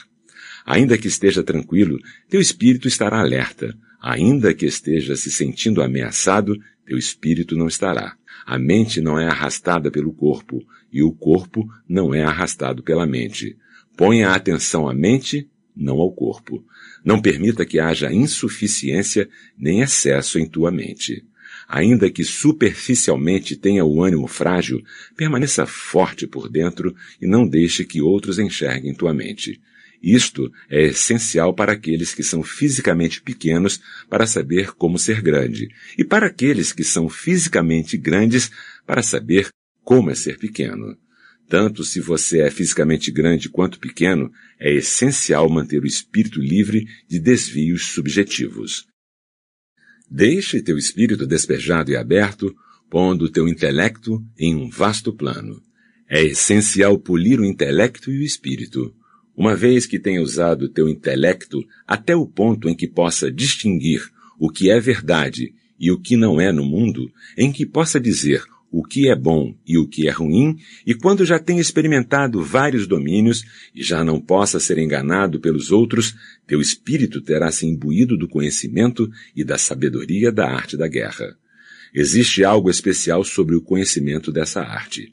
Ainda 0.67 0.99
que 0.99 1.09
esteja 1.09 1.43
tranquilo, 1.43 1.99
teu 2.29 2.41
espírito 2.41 2.89
estará 2.89 3.21
alerta. 3.21 3.77
Ainda 4.03 4.53
que 4.53 4.67
esteja 4.67 5.17
se 5.17 5.31
sentindo 5.31 5.81
ameaçado, 5.81 6.57
teu 6.85 6.99
espírito 6.99 7.57
não 7.57 7.69
estará. 7.69 8.17
A 8.45 8.59
mente 8.59 9.01
não 9.01 9.19
é 9.19 9.27
arrastada 9.27 9.91
pelo 9.91 10.13
corpo, 10.13 10.65
e 10.93 11.03
o 11.03 11.13
corpo 11.13 11.67
não 11.89 12.15
é 12.15 12.23
arrastado 12.23 12.83
pela 12.83 13.07
mente. 13.07 13.57
Ponha 13.97 14.29
a 14.29 14.35
atenção 14.35 14.89
à 14.89 14.95
mente, 14.95 15.49
não 15.75 15.97
ao 15.99 16.13
corpo. 16.13 16.65
Não 17.05 17.21
permita 17.21 17.65
que 17.65 17.79
haja 17.79 18.13
insuficiência 18.13 19.29
nem 19.59 19.81
excesso 19.81 20.39
em 20.39 20.49
tua 20.49 20.71
mente. 20.71 21.25
Ainda 21.69 22.11
que 22.11 22.25
superficialmente 22.25 23.57
tenha 23.57 23.85
o 23.85 24.03
ânimo 24.03 24.27
frágil, 24.27 24.83
permaneça 25.17 25.67
forte 25.67 26.27
por 26.27 26.49
dentro 26.49 26.95
e 27.21 27.27
não 27.27 27.47
deixe 27.47 27.85
que 27.85 28.01
outros 28.01 28.39
enxerguem 28.39 28.95
tua 28.95 29.13
mente. 29.13 29.61
Isto 30.03 30.53
é 30.69 30.85
essencial 30.85 31.55
para 31.55 31.73
aqueles 31.73 32.15
que 32.15 32.23
são 32.23 32.43
fisicamente 32.43 33.21
pequenos 33.21 33.81
para 34.09 34.27
saber 34.27 34.73
como 34.73 34.99
ser 34.99 35.21
grande, 35.21 35.69
e 35.97 36.05
para 36.05 36.27
aqueles 36.27 36.73
que 36.73 36.85
são 36.85 37.09
fisicamente 37.09 37.97
grandes 37.97 38.51
para 38.87 39.03
saber 39.03 39.49
como 39.87 40.11
é 40.11 40.17
ser 40.17 40.37
pequeno. 40.37 40.99
Tanto 41.49 41.85
se 41.85 42.01
você 42.01 42.41
é 42.41 42.51
fisicamente 42.51 43.13
grande 43.13 43.49
quanto 43.49 43.79
pequeno, 43.79 44.33
é 44.59 44.75
essencial 44.75 45.49
manter 45.49 45.81
o 45.81 45.87
espírito 45.87 46.41
livre 46.41 46.89
de 47.09 47.21
desvios 47.21 47.87
subjetivos. 47.87 48.85
Deixe 50.11 50.61
teu 50.61 50.77
espírito 50.77 51.25
despejado 51.25 51.93
e 51.93 51.97
aberto, 51.97 52.53
pondo 52.91 53.31
teu 53.31 53.47
intelecto 53.47 54.21
em 54.37 54.57
um 54.57 54.69
vasto 54.69 55.13
plano. 55.13 55.63
É 56.11 56.21
essencial 56.21 56.99
polir 56.99 57.39
o 57.39 57.45
intelecto 57.45 58.11
e 58.11 58.19
o 58.19 58.25
espírito. 58.25 58.93
Uma 59.37 59.55
vez 59.55 59.87
que 59.87 60.01
tenha 60.01 60.21
usado 60.21 60.69
teu 60.69 60.89
intelecto 60.89 61.65
até 61.87 62.17
o 62.17 62.27
ponto 62.27 62.69
em 62.69 62.75
que 62.75 62.89
possa 62.89 63.31
distinguir 63.31 64.03
o 64.37 64.51
que 64.51 64.69
é 64.69 64.81
verdade 64.81 65.55
e 65.79 65.93
o 65.93 66.01
que 66.01 66.17
não 66.17 66.41
é 66.41 66.51
no 66.51 66.65
mundo, 66.65 67.09
em 67.39 67.53
que 67.53 67.65
possa 67.65 68.01
dizer 68.01 68.43
o 68.79 68.83
que 68.83 69.09
é 69.09 69.17
bom 69.17 69.57
e 69.67 69.79
o 69.79 69.89
que 69.89 70.07
é 70.07 70.11
ruim, 70.11 70.59
e 70.87 70.95
quando 70.95 71.25
já 71.25 71.39
tenha 71.39 71.63
experimentado 71.63 72.43
vários 72.43 72.87
domínios 72.87 73.43
e 73.75 73.83
já 73.83 74.05
não 74.05 74.21
possa 74.21 74.61
ser 74.61 74.77
enganado 74.77 75.41
pelos 75.41 75.73
outros, 75.73 76.15
teu 76.47 76.61
espírito 76.61 77.23
terá 77.23 77.51
se 77.51 77.65
imbuído 77.65 78.19
do 78.19 78.29
conhecimento 78.29 79.11
e 79.35 79.43
da 79.43 79.57
sabedoria 79.57 80.31
da 80.31 80.47
arte 80.47 80.77
da 80.77 80.87
guerra. 80.87 81.35
Existe 81.95 82.45
algo 82.45 82.69
especial 82.69 83.25
sobre 83.25 83.57
o 83.57 83.63
conhecimento 83.63 84.31
dessa 84.31 84.61
arte. 84.61 85.11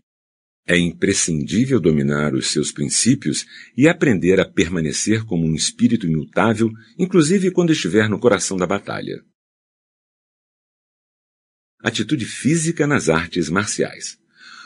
É 0.67 0.77
imprescindível 0.77 1.79
dominar 1.79 2.33
os 2.33 2.47
seus 2.47 2.69
princípios 2.69 3.45
e 3.77 3.87
aprender 3.87 4.41
a 4.41 4.45
permanecer 4.45 5.23
como 5.23 5.47
um 5.47 5.55
espírito 5.55 6.05
imutável, 6.05 6.69
inclusive 6.99 7.49
quando 7.49 7.71
estiver 7.71 8.09
no 8.09 8.19
coração 8.19 8.57
da 8.57 8.67
batalha. 8.67 9.23
Atitude 11.83 12.25
física 12.25 12.87
nas 12.87 13.09
artes 13.09 13.49
marciais. 13.49 14.17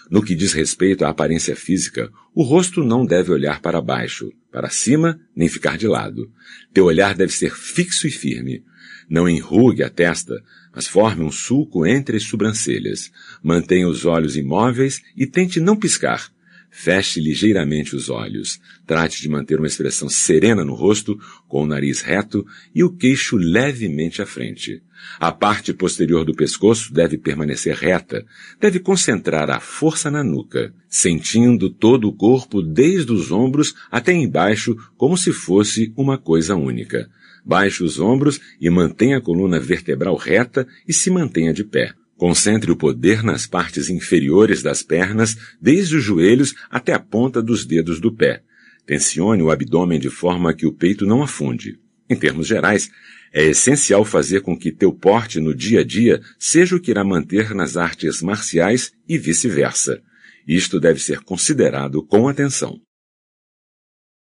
No 0.08 0.22
que 0.22 0.36
diz 0.36 0.54
respeito 0.54 1.04
à 1.04 1.10
aparência 1.10 1.56
física, 1.56 2.12
o 2.34 2.44
rosto 2.44 2.84
não 2.84 3.04
deve 3.04 3.32
olhar 3.32 3.60
para 3.60 3.82
baixo, 3.82 4.32
para 4.52 4.70
cima, 4.70 5.20
nem 5.36 5.50
ficar 5.50 5.80
de 5.80 5.88
lado. 5.88 6.32
Teu 6.72 6.86
olhar 6.86 7.16
deve 7.16 7.34
ser 7.34 7.54
fixo 7.54 8.08
e 8.08 8.12
firme. 8.12 8.64
Não 9.10 9.28
enrugue 9.28 9.82
a 9.82 9.90
testa, 9.90 10.42
mas 10.74 10.86
forme 10.86 11.24
um 11.24 11.32
sulco 11.32 11.88
entre 11.88 12.18
as 12.18 12.24
sobrancelhas. 12.24 13.12
Mantenha 13.42 13.88
os 13.88 14.06
olhos 14.06 14.38
imóveis 14.38 15.02
e 15.16 15.26
tente 15.26 15.60
não 15.60 15.76
piscar. 15.76 16.32
Feche 16.80 17.20
ligeiramente 17.20 17.96
os 17.96 18.08
olhos. 18.08 18.60
Trate 18.86 19.20
de 19.20 19.28
manter 19.28 19.58
uma 19.58 19.66
expressão 19.66 20.08
serena 20.08 20.64
no 20.64 20.76
rosto, 20.76 21.20
com 21.48 21.64
o 21.64 21.66
nariz 21.66 22.02
reto 22.02 22.46
e 22.74 22.84
o 22.84 22.96
queixo 22.96 23.36
levemente 23.36 24.22
à 24.22 24.28
frente. 24.28 24.84
A 25.20 25.32
parte 25.32 25.74
posterior 25.74 26.24
do 26.24 26.36
pescoço 26.36 26.94
deve 26.94 27.18
permanecer 27.18 27.76
reta. 27.76 28.24
Deve 28.62 28.78
concentrar 28.78 29.50
a 29.50 29.60
força 29.60 30.12
na 30.12 30.24
nuca, 30.24 30.72
sentindo 30.88 31.68
todo 31.68 32.08
o 32.08 32.14
corpo 32.14 32.62
desde 32.62 33.12
os 33.12 33.32
ombros 33.32 33.74
até 33.90 34.14
embaixo 34.14 34.78
como 34.96 35.18
se 35.18 35.34
fosse 35.34 35.92
uma 35.98 36.16
coisa 36.16 36.56
única. 36.56 37.10
Baixe 37.44 37.84
os 37.84 38.00
ombros 38.00 38.40
e 38.62 38.70
mantenha 38.70 39.18
a 39.18 39.22
coluna 39.22 39.60
vertebral 39.60 40.16
reta 40.16 40.68
e 40.88 40.94
se 40.94 41.10
mantenha 41.10 41.52
de 41.52 41.64
pé. 41.64 41.96
Concentre 42.18 42.72
o 42.72 42.76
poder 42.76 43.24
nas 43.24 43.46
partes 43.46 43.90
inferiores 43.90 44.64
das 44.64 44.82
pernas, 44.82 45.38
desde 45.62 45.98
os 45.98 46.04
joelhos 46.04 46.56
até 46.70 46.92
a 46.92 47.00
ponta 47.00 47.42
dos 47.42 47.64
dedos 47.64 48.00
do 48.00 48.12
pé. 48.12 48.42
Tensione 48.88 49.44
o 49.44 49.52
abdômen 49.52 50.00
de 50.00 50.10
forma 50.10 50.54
que 50.54 50.66
o 50.66 50.74
peito 50.74 51.06
não 51.06 51.22
afunde. 51.22 51.80
Em 52.10 52.16
termos 52.16 52.48
gerais, 52.48 52.90
é 53.32 53.44
essencial 53.44 54.04
fazer 54.04 54.42
com 54.42 54.58
que 54.58 54.72
teu 54.72 54.92
porte 54.92 55.40
no 55.40 55.54
dia 55.54 55.82
a 55.82 55.84
dia 55.84 56.22
seja 56.40 56.76
o 56.76 56.80
que 56.80 56.90
irá 56.90 57.04
manter 57.04 57.54
nas 57.54 57.78
artes 57.78 58.22
marciais 58.22 58.92
e 59.08 59.18
vice-versa. 59.18 60.02
Isto 60.48 60.80
deve 60.80 61.00
ser 61.00 61.20
considerado 61.20 62.02
com 62.02 62.28
atenção. 62.28 62.80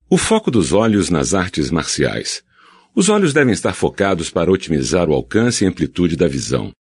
O 0.10 0.18
foco 0.18 0.50
dos 0.50 0.74
olhos 0.74 1.10
nas 1.10 1.36
artes 1.36 1.70
marciais. 1.70 2.44
Os 2.96 3.08
olhos 3.08 3.32
devem 3.32 3.54
estar 3.54 3.74
focados 3.74 4.32
para 4.32 4.52
otimizar 4.52 5.08
o 5.08 5.14
alcance 5.14 5.64
e 5.64 5.68
amplitude 5.68 6.18
da 6.18 6.28
visão. 6.28 6.74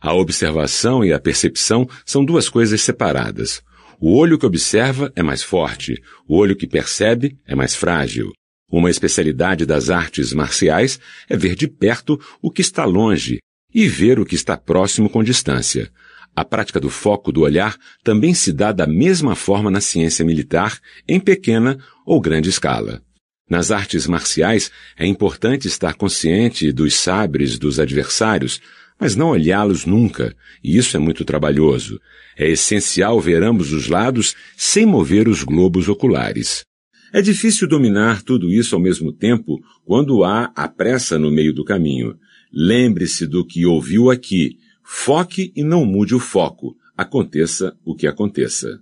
A 0.00 0.12
observação 0.14 1.04
e 1.04 1.12
a 1.12 1.18
percepção 1.18 1.88
são 2.04 2.24
duas 2.24 2.48
coisas 2.48 2.80
separadas. 2.82 3.62
O 4.00 4.16
olho 4.16 4.38
que 4.38 4.46
observa 4.46 5.12
é 5.16 5.22
mais 5.22 5.42
forte, 5.42 6.02
o 6.28 6.36
olho 6.36 6.56
que 6.56 6.66
percebe 6.66 7.38
é 7.46 7.54
mais 7.54 7.74
frágil. 7.74 8.32
Uma 8.70 8.90
especialidade 8.90 9.64
das 9.64 9.88
artes 9.88 10.32
marciais 10.32 10.98
é 11.28 11.36
ver 11.36 11.54
de 11.54 11.68
perto 11.68 12.20
o 12.42 12.50
que 12.50 12.60
está 12.60 12.84
longe 12.84 13.38
e 13.72 13.88
ver 13.88 14.18
o 14.18 14.24
que 14.24 14.34
está 14.34 14.56
próximo 14.56 15.08
com 15.08 15.22
distância. 15.22 15.90
A 16.36 16.44
prática 16.44 16.80
do 16.80 16.90
foco 16.90 17.30
do 17.30 17.42
olhar 17.42 17.76
também 18.02 18.34
se 18.34 18.52
dá 18.52 18.72
da 18.72 18.86
mesma 18.86 19.36
forma 19.36 19.70
na 19.70 19.80
ciência 19.80 20.24
militar, 20.24 20.80
em 21.06 21.20
pequena 21.20 21.78
ou 22.04 22.20
grande 22.20 22.48
escala. 22.48 23.00
Nas 23.48 23.70
artes 23.70 24.06
marciais, 24.06 24.70
é 24.96 25.06
importante 25.06 25.68
estar 25.68 25.94
consciente 25.94 26.72
dos 26.72 26.94
sabres 26.94 27.58
dos 27.58 27.78
adversários, 27.78 28.60
mas 28.98 29.16
não 29.16 29.30
olhá-los 29.30 29.84
nunca, 29.84 30.34
e 30.62 30.76
isso 30.76 30.96
é 30.96 31.00
muito 31.00 31.24
trabalhoso. 31.24 32.00
É 32.36 32.48
essencial 32.48 33.20
ver 33.20 33.42
ambos 33.42 33.72
os 33.72 33.88
lados 33.88 34.34
sem 34.56 34.86
mover 34.86 35.28
os 35.28 35.42
globos 35.42 35.88
oculares. 35.88 36.64
É 37.12 37.22
difícil 37.22 37.68
dominar 37.68 38.22
tudo 38.22 38.50
isso 38.50 38.74
ao 38.74 38.80
mesmo 38.80 39.12
tempo 39.12 39.60
quando 39.84 40.24
há 40.24 40.52
a 40.56 40.68
pressa 40.68 41.18
no 41.18 41.30
meio 41.30 41.52
do 41.52 41.64
caminho. 41.64 42.16
Lembre-se 42.52 43.26
do 43.26 43.46
que 43.46 43.66
ouviu 43.66 44.10
aqui 44.10 44.58
Foque 44.86 45.50
e 45.56 45.64
não 45.64 45.86
mude 45.86 46.14
o 46.14 46.20
foco, 46.20 46.76
aconteça 46.94 47.74
o 47.82 47.96
que 47.96 48.06
aconteça. 48.06 48.80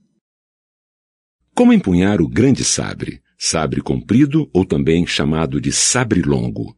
Como 1.54 1.72
empunhar 1.72 2.20
o 2.20 2.28
grande 2.28 2.64
sabre, 2.64 3.22
sabre 3.38 3.80
comprido 3.80 4.50
ou 4.52 4.64
também 4.64 5.06
chamado 5.06 5.60
de 5.60 5.70
sabre 5.70 6.20
longo? 6.20 6.76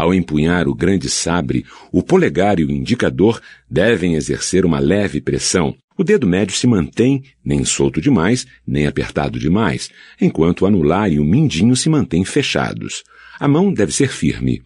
Ao 0.00 0.14
empunhar 0.14 0.66
o 0.66 0.74
grande 0.74 1.10
sabre, 1.10 1.66
o 1.92 2.02
polegar 2.02 2.58
e 2.58 2.64
o 2.64 2.70
indicador 2.70 3.38
devem 3.70 4.14
exercer 4.14 4.64
uma 4.64 4.78
leve 4.78 5.20
pressão. 5.20 5.76
O 5.94 6.02
dedo 6.02 6.26
médio 6.26 6.56
se 6.56 6.66
mantém 6.66 7.22
nem 7.44 7.66
solto 7.66 8.00
demais, 8.00 8.46
nem 8.66 8.86
apertado 8.86 9.38
demais, 9.38 9.90
enquanto 10.18 10.62
o 10.62 10.66
anular 10.66 11.12
e 11.12 11.20
o 11.20 11.24
mindinho 11.24 11.76
se 11.76 11.90
mantêm 11.90 12.24
fechados. 12.24 13.04
A 13.38 13.46
mão 13.46 13.70
deve 13.70 13.92
ser 13.92 14.08
firme. 14.08 14.62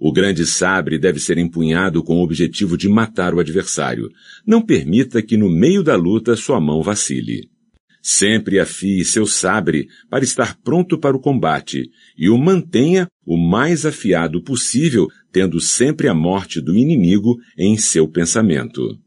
O 0.00 0.10
grande 0.10 0.46
sabre 0.46 0.98
deve 0.98 1.20
ser 1.20 1.36
empunhado 1.36 2.02
com 2.02 2.16
o 2.16 2.22
objetivo 2.22 2.74
de 2.78 2.88
matar 2.88 3.34
o 3.34 3.38
adversário. 3.38 4.08
Não 4.46 4.62
permita 4.62 5.20
que 5.20 5.36
no 5.36 5.50
meio 5.50 5.82
da 5.82 5.94
luta 5.94 6.34
sua 6.36 6.58
mão 6.58 6.82
vacile. 6.82 7.49
Sempre 8.02 8.58
afie 8.58 9.04
seu 9.04 9.26
sabre 9.26 9.88
para 10.08 10.24
estar 10.24 10.56
pronto 10.62 10.98
para 10.98 11.16
o 11.16 11.20
combate 11.20 11.90
e 12.16 12.30
o 12.30 12.38
mantenha 12.38 13.06
o 13.26 13.36
mais 13.36 13.84
afiado 13.84 14.42
possível, 14.42 15.06
tendo 15.30 15.60
sempre 15.60 16.08
a 16.08 16.14
morte 16.14 16.60
do 16.60 16.76
inimigo 16.76 17.36
em 17.58 17.76
seu 17.76 18.08
pensamento. 18.08 18.98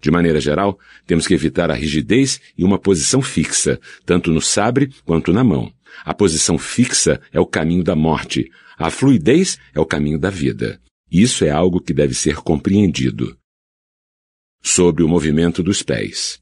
De 0.00 0.10
maneira 0.10 0.40
geral, 0.40 0.78
temos 1.06 1.26
que 1.26 1.34
evitar 1.34 1.70
a 1.70 1.74
rigidez 1.74 2.40
e 2.56 2.64
uma 2.64 2.78
posição 2.78 3.20
fixa, 3.20 3.80
tanto 4.06 4.30
no 4.30 4.40
sabre 4.40 4.90
quanto 5.04 5.32
na 5.32 5.42
mão. 5.42 5.72
A 6.04 6.14
posição 6.14 6.56
fixa 6.56 7.20
é 7.32 7.40
o 7.40 7.46
caminho 7.46 7.82
da 7.82 7.96
morte, 7.96 8.48
a 8.78 8.90
fluidez 8.90 9.58
é 9.74 9.80
o 9.80 9.86
caminho 9.86 10.18
da 10.18 10.30
vida. 10.30 10.80
Isso 11.10 11.44
é 11.44 11.50
algo 11.50 11.80
que 11.80 11.92
deve 11.92 12.14
ser 12.14 12.36
compreendido. 12.36 13.36
Sobre 14.62 15.02
o 15.02 15.08
movimento 15.08 15.62
dos 15.62 15.82
pés. 15.82 16.40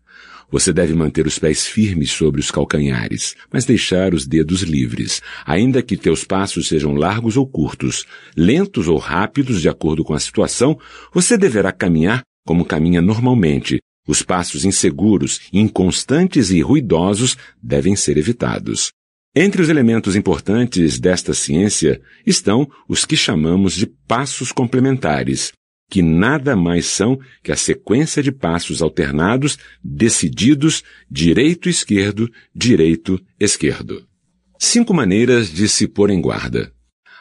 Você 0.50 0.72
deve 0.72 0.94
manter 0.94 1.26
os 1.26 1.38
pés 1.38 1.66
firmes 1.66 2.10
sobre 2.10 2.40
os 2.40 2.50
calcanhares, 2.50 3.34
mas 3.52 3.64
deixar 3.64 4.14
os 4.14 4.26
dedos 4.26 4.62
livres, 4.62 5.20
ainda 5.44 5.82
que 5.82 5.96
teus 5.96 6.24
passos 6.24 6.68
sejam 6.68 6.94
largos 6.94 7.36
ou 7.36 7.46
curtos, 7.46 8.06
lentos 8.36 8.86
ou 8.86 8.96
rápidos 8.96 9.60
de 9.60 9.68
acordo 9.68 10.04
com 10.04 10.14
a 10.14 10.20
situação, 10.20 10.78
você 11.12 11.36
deverá 11.36 11.72
caminhar 11.72 12.22
como 12.46 12.64
caminha 12.64 13.02
normalmente. 13.02 13.80
Os 14.06 14.22
passos 14.22 14.64
inseguros, 14.64 15.40
inconstantes 15.52 16.50
e 16.50 16.60
ruidosos 16.60 17.36
devem 17.60 17.96
ser 17.96 18.16
evitados. 18.16 18.92
Entre 19.34 19.60
os 19.60 19.68
elementos 19.68 20.14
importantes 20.14 21.00
desta 21.00 21.34
ciência 21.34 22.00
estão 22.24 22.66
os 22.88 23.04
que 23.04 23.16
chamamos 23.16 23.74
de 23.74 23.86
passos 23.86 24.52
complementares, 24.52 25.52
que 25.88 26.02
nada 26.02 26.56
mais 26.56 26.86
são 26.86 27.18
que 27.42 27.52
a 27.52 27.56
sequência 27.56 28.22
de 28.22 28.32
passos 28.32 28.82
alternados, 28.82 29.58
decididos, 29.82 30.82
direito-esquerdo, 31.10 32.30
direito-esquerdo. 32.54 34.06
Cinco 34.58 34.92
maneiras 34.92 35.52
de 35.52 35.68
se 35.68 35.86
pôr 35.86 36.10
em 36.10 36.20
guarda. 36.20 36.72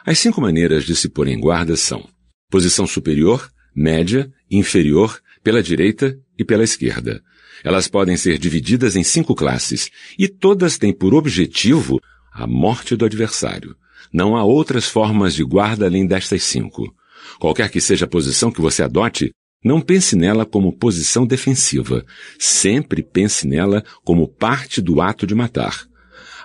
As 0.04 0.18
cinco 0.18 0.40
maneiras 0.40 0.84
de 0.84 0.96
se 0.96 1.08
pôr 1.08 1.28
em 1.28 1.38
guarda 1.38 1.76
são 1.76 2.08
posição 2.50 2.86
superior, 2.86 3.50
média, 3.74 4.32
inferior, 4.50 5.20
pela 5.42 5.62
direita 5.62 6.18
e 6.38 6.44
pela 6.44 6.64
esquerda. 6.64 7.22
Elas 7.62 7.88
podem 7.88 8.16
ser 8.16 8.38
divididas 8.38 8.96
em 8.96 9.02
cinco 9.02 9.34
classes 9.34 9.90
e 10.18 10.28
todas 10.28 10.78
têm 10.78 10.92
por 10.92 11.14
objetivo 11.14 12.00
a 12.32 12.46
morte 12.46 12.96
do 12.96 13.04
adversário. 13.04 13.76
Não 14.12 14.36
há 14.36 14.44
outras 14.44 14.86
formas 14.86 15.34
de 15.34 15.42
guarda 15.42 15.86
além 15.86 16.06
destas 16.06 16.42
cinco. 16.42 16.94
Qualquer 17.38 17.70
que 17.70 17.80
seja 17.80 18.04
a 18.04 18.08
posição 18.08 18.50
que 18.50 18.60
você 18.60 18.82
adote, 18.82 19.30
não 19.64 19.80
pense 19.80 20.14
nela 20.16 20.46
como 20.46 20.72
posição 20.72 21.26
defensiva. 21.26 22.04
Sempre 22.38 23.02
pense 23.02 23.46
nela 23.46 23.84
como 24.04 24.28
parte 24.28 24.80
do 24.80 25.00
ato 25.00 25.26
de 25.26 25.34
matar. 25.34 25.86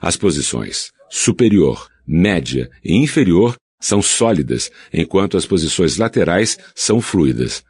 As 0.01 0.17
posições 0.17 0.91
superior, 1.09 1.87
média 2.07 2.69
e 2.83 2.95
inferior 2.95 3.55
são 3.79 4.01
sólidas, 4.01 4.71
enquanto 4.93 5.37
as 5.37 5.45
posições 5.45 5.97
laterais 5.97 6.57
são 6.73 7.01
fluidas. 7.01 7.63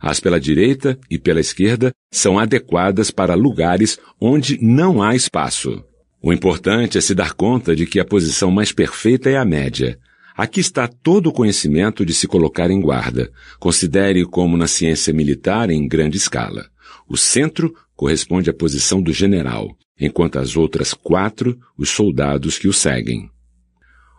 As 0.00 0.20
pela 0.20 0.40
direita 0.40 0.98
e 1.10 1.18
pela 1.18 1.40
esquerda 1.40 1.92
são 2.10 2.38
adequadas 2.38 3.10
para 3.10 3.34
lugares 3.34 3.98
onde 4.20 4.58
não 4.62 5.02
há 5.02 5.14
espaço. 5.14 5.84
O 6.22 6.32
importante 6.32 6.98
é 6.98 7.00
se 7.00 7.14
dar 7.14 7.32
conta 7.32 7.74
de 7.76 7.86
que 7.86 8.00
a 8.00 8.04
posição 8.04 8.50
mais 8.50 8.72
perfeita 8.72 9.30
é 9.30 9.36
a 9.36 9.44
média. 9.44 9.98
Aqui 10.38 10.60
está 10.60 10.86
todo 10.86 11.30
o 11.30 11.32
conhecimento 11.32 12.06
de 12.06 12.14
se 12.14 12.28
colocar 12.28 12.70
em 12.70 12.80
guarda. 12.80 13.28
Considere 13.58 14.24
como 14.24 14.56
na 14.56 14.68
ciência 14.68 15.12
militar 15.12 15.68
em 15.68 15.88
grande 15.88 16.16
escala. 16.16 16.70
O 17.08 17.16
centro 17.16 17.74
corresponde 17.96 18.48
à 18.48 18.54
posição 18.54 19.02
do 19.02 19.12
general, 19.12 19.76
enquanto 19.98 20.38
as 20.38 20.56
outras 20.56 20.94
quatro, 20.94 21.58
os 21.76 21.88
soldados 21.88 22.56
que 22.56 22.68
o 22.68 22.72
seguem. 22.72 23.28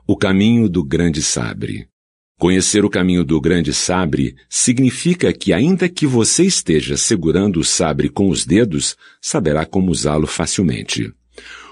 O 0.05 0.17
caminho 0.17 0.67
do 0.67 0.83
grande 0.83 1.21
sabre. 1.21 1.87
Conhecer 2.37 2.83
o 2.83 2.89
caminho 2.89 3.23
do 3.23 3.39
grande 3.39 3.73
sabre 3.73 4.35
significa 4.49 5.31
que, 5.31 5.53
ainda 5.53 5.87
que 5.87 6.05
você 6.05 6.43
esteja 6.43 6.97
segurando 6.97 7.61
o 7.61 7.63
sabre 7.63 8.09
com 8.09 8.27
os 8.27 8.45
dedos, 8.45 8.97
saberá 9.21 9.65
como 9.65 9.89
usá-lo 9.89 10.27
facilmente. 10.27 11.13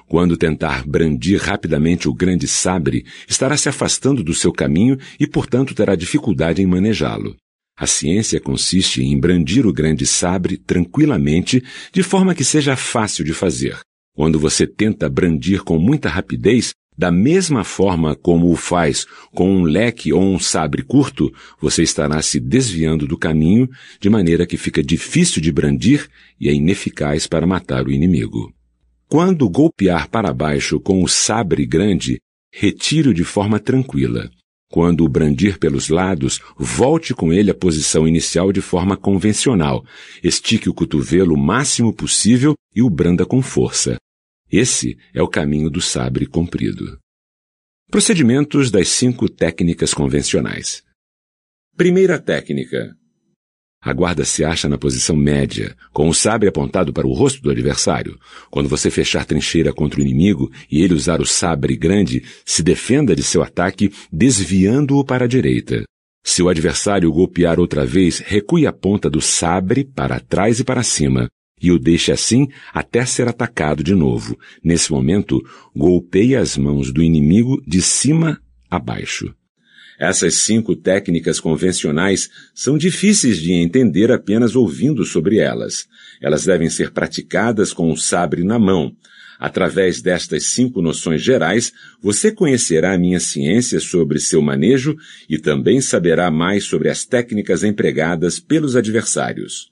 Quando 0.08 0.38
tentar 0.38 0.88
brandir 0.88 1.39
rapidamente 1.41 2.08
o 2.08 2.14
grande 2.14 2.47
sabre, 2.47 3.05
estará 3.28 3.58
se 3.58 3.68
afastando 3.68 4.24
do 4.24 4.34
seu 4.34 4.53
caminho 4.53 4.97
e, 5.20 5.28
portanto, 5.28 5.76
terá 5.76 5.95
dificuldade 5.95 6.62
em 6.62 6.66
manejá-lo. 6.66 7.36
A 7.78 7.86
ciência 7.86 8.39
consiste 8.39 9.03
em 9.03 9.20
brandir 9.20 9.68
o 9.68 9.74
grande 9.74 10.05
sabre 10.05 10.58
tranquilamente, 10.58 11.62
de 11.91 12.01
forma 12.01 12.34
que 12.34 12.43
seja 12.43 12.76
fácil 12.76 13.24
de 13.24 13.34
fazer. 13.34 13.78
Quando 14.16 14.39
você 14.39 14.66
tenta 14.66 15.10
brandir 15.10 15.62
com 15.64 15.78
muita 15.78 16.10
rapidez, 16.10 16.74
da 16.97 17.12
mesma 17.12 17.64
forma 17.64 18.16
como 18.16 18.49
o 18.49 18.55
faz 18.55 19.05
com 19.32 19.58
um 19.58 19.62
leque 19.62 20.12
ou 20.12 20.24
um 20.24 20.39
sabre 20.39 20.82
curto, 20.82 21.32
você 21.62 21.84
estará 21.84 22.20
se 22.24 22.39
desviando 22.39 23.05
do 23.05 23.18
caminho, 23.18 23.70
de 23.99 24.10
maneira 24.10 24.47
que 24.47 24.58
fica 24.58 24.82
difícil 24.82 25.39
de 25.39 25.51
brandir 25.51 26.08
e 26.39 26.49
é 26.49 26.53
ineficaz 26.53 27.28
para 27.28 27.45
matar 27.45 27.86
o 27.86 27.91
inimigo. 27.91 28.51
Quando 29.10 29.49
golpear 29.49 30.10
para 30.10 30.34
baixo 30.34 30.80
com 30.82 31.01
o 31.01 31.08
sabre 31.08 31.66
grande, 31.66 32.20
retire-o 32.51 33.14
de 33.14 33.24
forma 33.24 33.58
tranquila. 33.60 34.30
Quando 34.70 35.05
o 35.05 35.10
brandir 35.10 35.58
pelos 35.60 35.88
lados, 35.88 36.41
volte 36.58 37.14
com 37.14 37.32
ele 37.32 37.49
à 37.49 37.55
posição 37.55 38.05
inicial 38.05 38.51
de 38.51 38.60
forma 38.60 38.97
convencional. 38.97 39.86
Estique 40.22 40.70
o 40.70 40.74
cotovelo 40.74 41.36
o 41.36 41.38
máximo 41.38 41.93
possível 41.93 42.53
e 42.76 42.82
o 42.82 42.89
branda 42.89 43.26
com 43.26 43.41
força. 43.41 43.97
Esse 44.51 44.97
é 45.14 45.22
o 45.22 45.28
caminho 45.28 45.70
do 45.70 45.80
sabre 45.80 46.26
comprido. 46.26 46.99
Procedimentos 47.89 48.70
das 48.70 48.89
cinco 48.89 49.30
técnicas 49.30 49.93
convencionais. 49.93 50.84
Primeira 51.78 52.20
técnica. 52.20 52.93
A 53.88 53.93
guarda 53.93 54.25
se 54.25 54.43
acha 54.43 54.67
na 54.67 54.77
posição 54.77 55.15
média, 55.15 55.73
com 55.93 56.09
o 56.09 56.13
sabre 56.13 56.49
apontado 56.49 56.91
para 56.91 57.07
o 57.07 57.13
rosto 57.13 57.41
do 57.41 57.49
adversário. 57.49 58.19
Quando 58.51 58.67
você 58.67 58.91
fechar 58.91 59.23
trincheira 59.23 59.71
contra 59.71 60.01
o 60.01 60.03
inimigo 60.03 60.51
e 60.69 60.81
ele 60.81 60.93
usar 60.93 61.21
o 61.21 61.25
sabre 61.25 61.77
grande, 61.77 62.21
se 62.45 62.61
defenda 62.61 63.15
de 63.15 63.23
seu 63.23 63.41
ataque 63.41 63.89
desviando-o 64.11 65.05
para 65.05 65.23
a 65.23 65.27
direita. 65.27 65.85
Se 66.21 66.43
o 66.43 66.49
adversário 66.49 67.09
golpear 67.09 67.61
outra 67.61 67.85
vez, 67.85 68.19
recue 68.19 68.67
a 68.67 68.73
ponta 68.73 69.09
do 69.09 69.21
sabre 69.21 69.85
para 69.85 70.19
trás 70.19 70.59
e 70.59 70.65
para 70.65 70.83
cima. 70.83 71.29
e 71.59 71.71
o 71.71 71.79
deixe 71.79 72.11
assim 72.11 72.49
até 72.73 73.05
ser 73.05 73.29
atacado 73.29 73.81
de 73.81 73.95
novo. 73.95 74.38
Nesse 74.61 74.91
momento, 74.91 75.41
golpeie 75.73 76.35
as 76.35 76.57
mãos 76.57 76.91
do 76.91 77.01
inimigo 77.01 77.63
de 77.65 77.81
cima 77.81 78.39
a 78.69 78.77
baixo. 78.77 79.33
Essas 80.00 80.36
cinco 80.36 80.76
técnicas 80.76 81.39
convencionais 81.39 82.30
são 82.54 82.78
difíceis 82.78 83.39
de 83.39 83.54
entender 83.54 84.12
apenas 84.12 84.56
ouvindo 84.56 85.04
sobre 85.04 85.39
elas. 85.39 85.88
Elas 86.22 86.45
devem 86.45 86.70
ser 86.70 86.91
praticadas 86.91 87.74
com 87.74 87.91
o 87.91 87.98
sabre 87.98 88.43
na 88.43 88.60
mão. 88.60 88.95
Através 89.39 90.02
destas 90.02 90.45
cinco 90.45 90.82
noções 90.82 91.22
gerais, 91.22 91.72
você 92.02 92.32
conhecerá 92.32 92.93
a 92.93 92.98
minha 92.98 93.20
ciência 93.20 93.80
sobre 93.80 94.20
seu 94.20 94.41
manejo 94.41 94.95
e 95.30 95.38
também 95.38 95.82
saberá 95.82 96.30
mais 96.30 96.64
sobre 96.64 96.89
as 96.89 97.06
técnicas 97.06 97.64
empregadas 97.64 98.39
pelos 98.39 98.76
adversários. 98.76 99.72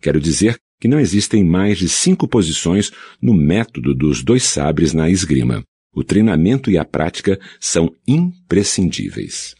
Quero 0.00 0.20
dizer 0.20 0.56
que 0.80 0.88
não 0.88 0.98
existem 0.98 1.44
mais 1.44 1.78
de 1.78 1.88
cinco 1.88 2.26
posições 2.26 2.90
no 3.20 3.34
método 3.34 3.94
dos 3.94 4.22
dois 4.22 4.44
sabres 4.44 4.92
na 4.92 5.10
esgrima. 5.10 5.62
O 5.92 6.02
treinamento 6.04 6.70
e 6.70 6.78
a 6.78 6.84
prática 6.84 7.38
são 7.58 7.92
imprescindíveis. 8.06 9.59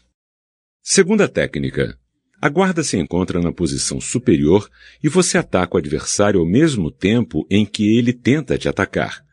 Segunda 0.83 1.27
técnica. 1.27 1.95
A 2.41 2.49
guarda 2.49 2.83
se 2.83 2.97
encontra 2.97 3.39
na 3.39 3.51
posição 3.51 4.01
superior 4.01 4.67
e 5.03 5.07
você 5.07 5.37
ataca 5.37 5.75
o 5.75 5.77
adversário 5.77 6.39
ao 6.39 6.45
mesmo 6.45 6.89
tempo 6.89 7.45
em 7.51 7.67
que 7.67 7.95
ele 7.95 8.11
tenta 8.11 8.57
te 8.57 8.67
atacar. 8.67 9.23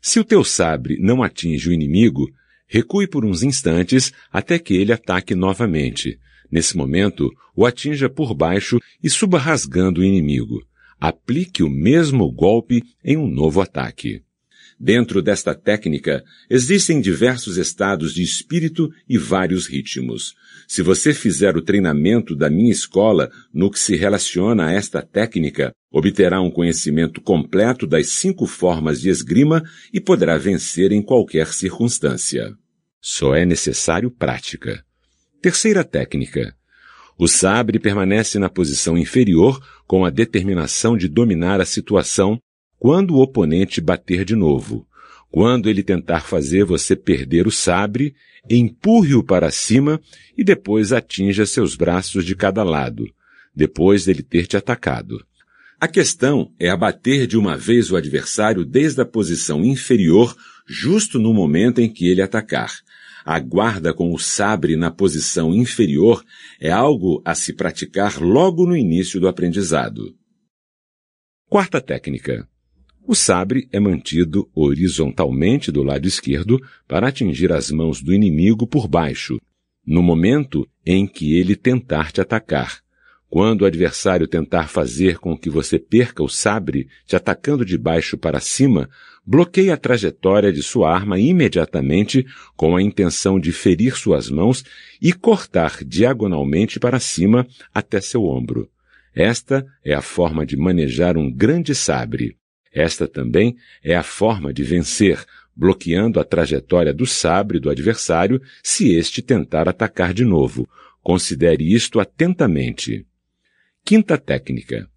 Se 0.00 0.18
o 0.18 0.24
teu 0.24 0.42
sabre 0.42 0.98
não 0.98 1.22
atinge 1.22 1.68
o 1.68 1.72
inimigo, 1.74 2.32
recue 2.66 3.06
por 3.06 3.22
uns 3.22 3.42
instantes 3.42 4.14
até 4.32 4.58
que 4.58 4.74
ele 4.74 4.94
ataque 4.94 5.34
novamente. 5.34 6.18
Nesse 6.50 6.74
momento, 6.74 7.30
o 7.54 7.66
atinja 7.66 8.08
por 8.08 8.32
baixo 8.32 8.80
e 9.02 9.10
suba 9.10 9.38
rasgando 9.38 10.00
o 10.00 10.04
inimigo. 10.04 10.66
Aplique 10.98 11.62
o 11.62 11.68
mesmo 11.68 12.32
golpe 12.32 12.82
em 13.04 13.18
um 13.18 13.28
novo 13.28 13.60
ataque. 13.60 14.22
Dentro 14.80 15.22
desta 15.22 15.54
técnica, 15.54 16.24
existem 16.50 17.00
diversos 17.00 17.58
estados 17.58 18.12
de 18.12 18.22
espírito 18.22 18.90
e 19.08 19.16
vários 19.16 19.66
ritmos. 19.66 20.34
Se 20.66 20.82
você 20.82 21.12
fizer 21.12 21.56
o 21.56 21.62
treinamento 21.62 22.34
da 22.34 22.48
minha 22.48 22.70
escola 22.70 23.30
no 23.52 23.70
que 23.70 23.78
se 23.78 23.96
relaciona 23.96 24.66
a 24.66 24.72
esta 24.72 25.02
técnica, 25.02 25.72
obterá 25.90 26.40
um 26.40 26.50
conhecimento 26.50 27.20
completo 27.20 27.86
das 27.86 28.08
cinco 28.08 28.46
formas 28.46 29.00
de 29.00 29.10
esgrima 29.10 29.62
e 29.92 30.00
poderá 30.00 30.36
vencer 30.36 30.92
em 30.92 31.02
qualquer 31.02 31.48
circunstância. 31.48 32.54
Só 33.00 33.34
é 33.34 33.44
necessário 33.44 34.10
prática. 34.10 34.84
Terceira 35.40 35.84
técnica. 35.84 36.54
O 37.18 37.28
sabre 37.28 37.78
permanece 37.78 38.38
na 38.38 38.48
posição 38.48 38.98
inferior 38.98 39.60
com 39.86 40.04
a 40.04 40.10
determinação 40.10 40.96
de 40.96 41.06
dominar 41.06 41.60
a 41.60 41.64
situação 41.64 42.38
quando 42.78 43.14
o 43.14 43.22
oponente 43.22 43.80
bater 43.80 44.24
de 44.24 44.34
novo. 44.34 44.86
Quando 45.30 45.68
ele 45.68 45.82
tentar 45.82 46.20
fazer 46.20 46.64
você 46.64 46.96
perder 46.96 47.46
o 47.46 47.50
sabre, 47.50 48.14
empurre-o 48.48 49.22
para 49.22 49.50
cima 49.50 50.00
e 50.36 50.44
depois 50.44 50.92
atinja 50.92 51.46
seus 51.46 51.74
braços 51.74 52.24
de 52.24 52.34
cada 52.34 52.62
lado, 52.62 53.06
depois 53.54 54.04
dele 54.04 54.22
ter 54.22 54.46
te 54.46 54.56
atacado. 54.56 55.24
A 55.80 55.88
questão 55.88 56.52
é 56.58 56.68
abater 56.68 57.26
de 57.26 57.36
uma 57.36 57.56
vez 57.56 57.90
o 57.90 57.96
adversário 57.96 58.64
desde 58.64 59.00
a 59.00 59.04
posição 59.04 59.64
inferior, 59.64 60.34
justo 60.66 61.18
no 61.18 61.34
momento 61.34 61.80
em 61.80 61.92
que 61.92 62.08
ele 62.08 62.22
atacar. 62.22 62.72
A 63.24 63.38
guarda 63.40 63.92
com 63.92 64.12
o 64.12 64.18
sabre 64.18 64.76
na 64.76 64.90
posição 64.90 65.54
inferior 65.54 66.22
é 66.60 66.70
algo 66.70 67.22
a 67.24 67.34
se 67.34 67.54
praticar 67.54 68.20
logo 68.20 68.66
no 68.66 68.76
início 68.76 69.18
do 69.18 69.26
aprendizado. 69.26 70.14
Quarta 71.48 71.80
técnica. 71.80 72.48
O 73.06 73.14
sabre 73.14 73.68
é 73.70 73.78
mantido 73.78 74.48
horizontalmente 74.54 75.70
do 75.70 75.82
lado 75.82 76.08
esquerdo 76.08 76.58
para 76.88 77.08
atingir 77.08 77.52
as 77.52 77.70
mãos 77.70 78.00
do 78.00 78.14
inimigo 78.14 78.66
por 78.66 78.88
baixo, 78.88 79.38
no 79.86 80.02
momento 80.02 80.66
em 80.86 81.06
que 81.06 81.36
ele 81.36 81.54
tentar 81.54 82.10
te 82.10 82.22
atacar. 82.22 82.82
Quando 83.28 83.62
o 83.62 83.66
adversário 83.66 84.26
tentar 84.26 84.68
fazer 84.68 85.18
com 85.18 85.36
que 85.36 85.50
você 85.50 85.78
perca 85.78 86.22
o 86.22 86.28
sabre, 86.30 86.88
te 87.04 87.14
atacando 87.14 87.62
de 87.62 87.76
baixo 87.76 88.16
para 88.16 88.40
cima, 88.40 88.88
bloqueie 89.26 89.70
a 89.70 89.76
trajetória 89.76 90.50
de 90.50 90.62
sua 90.62 90.90
arma 90.90 91.18
imediatamente 91.18 92.24
com 92.56 92.74
a 92.74 92.80
intenção 92.82 93.38
de 93.38 93.52
ferir 93.52 93.96
suas 93.96 94.30
mãos 94.30 94.64
e 95.02 95.12
cortar 95.12 95.84
diagonalmente 95.84 96.80
para 96.80 96.98
cima 96.98 97.46
até 97.74 98.00
seu 98.00 98.24
ombro. 98.24 98.70
Esta 99.14 99.66
é 99.84 99.92
a 99.92 100.00
forma 100.00 100.46
de 100.46 100.56
manejar 100.56 101.18
um 101.18 101.30
grande 101.30 101.74
sabre. 101.74 102.38
Esta 102.74 103.06
também 103.06 103.56
é 103.82 103.94
a 103.94 104.02
forma 104.02 104.52
de 104.52 104.64
vencer, 104.64 105.24
bloqueando 105.54 106.18
a 106.18 106.24
trajetória 106.24 106.92
do 106.92 107.06
sabre 107.06 107.60
do 107.60 107.70
adversário 107.70 108.42
se 108.62 108.92
este 108.92 109.22
tentar 109.22 109.68
atacar 109.68 110.12
de 110.12 110.24
novo. 110.24 110.68
Considere 111.00 111.72
isto 111.72 112.00
atentamente. 112.00 113.06
Quinta 113.84 114.18
técnica. 114.18 114.88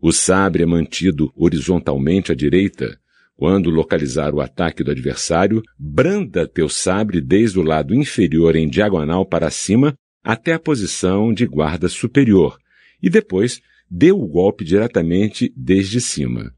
O 0.00 0.10
sabre 0.10 0.62
é 0.62 0.66
mantido 0.66 1.30
horizontalmente 1.36 2.32
à 2.32 2.34
direita. 2.34 2.98
Quando 3.36 3.68
localizar 3.68 4.34
o 4.34 4.40
ataque 4.40 4.82
do 4.82 4.90
adversário, 4.90 5.62
branda 5.78 6.46
teu 6.46 6.68
sabre 6.68 7.20
desde 7.20 7.58
o 7.58 7.62
lado 7.62 7.94
inferior 7.94 8.56
em 8.56 8.68
diagonal 8.68 9.26
para 9.26 9.50
cima 9.50 9.94
até 10.24 10.54
a 10.54 10.58
posição 10.58 11.32
de 11.32 11.46
guarda 11.46 11.88
superior 11.88 12.58
e 13.02 13.10
depois 13.10 13.60
dê 13.90 14.12
o 14.12 14.26
golpe 14.26 14.64
diretamente 14.64 15.52
desde 15.56 16.00
cima. 16.00 16.54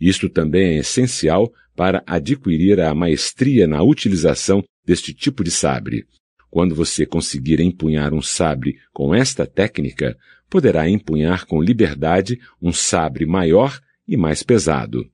Isto 0.00 0.28
também 0.28 0.76
é 0.76 0.78
essencial 0.78 1.52
para 1.74 2.02
adquirir 2.06 2.80
a 2.80 2.94
maestria 2.94 3.66
na 3.66 3.82
utilização 3.82 4.64
deste 4.84 5.12
tipo 5.12 5.44
de 5.44 5.50
sabre. 5.50 6.06
Quando 6.50 6.74
você 6.74 7.04
conseguir 7.04 7.60
empunhar 7.60 8.14
um 8.14 8.22
sabre 8.22 8.78
com 8.92 9.14
esta 9.14 9.46
técnica, 9.46 10.16
poderá 10.48 10.88
empunhar 10.88 11.46
com 11.46 11.60
liberdade 11.60 12.40
um 12.60 12.72
sabre 12.72 13.26
maior 13.26 13.78
e 14.06 14.16
mais 14.16 14.42
pesado. 14.42 15.04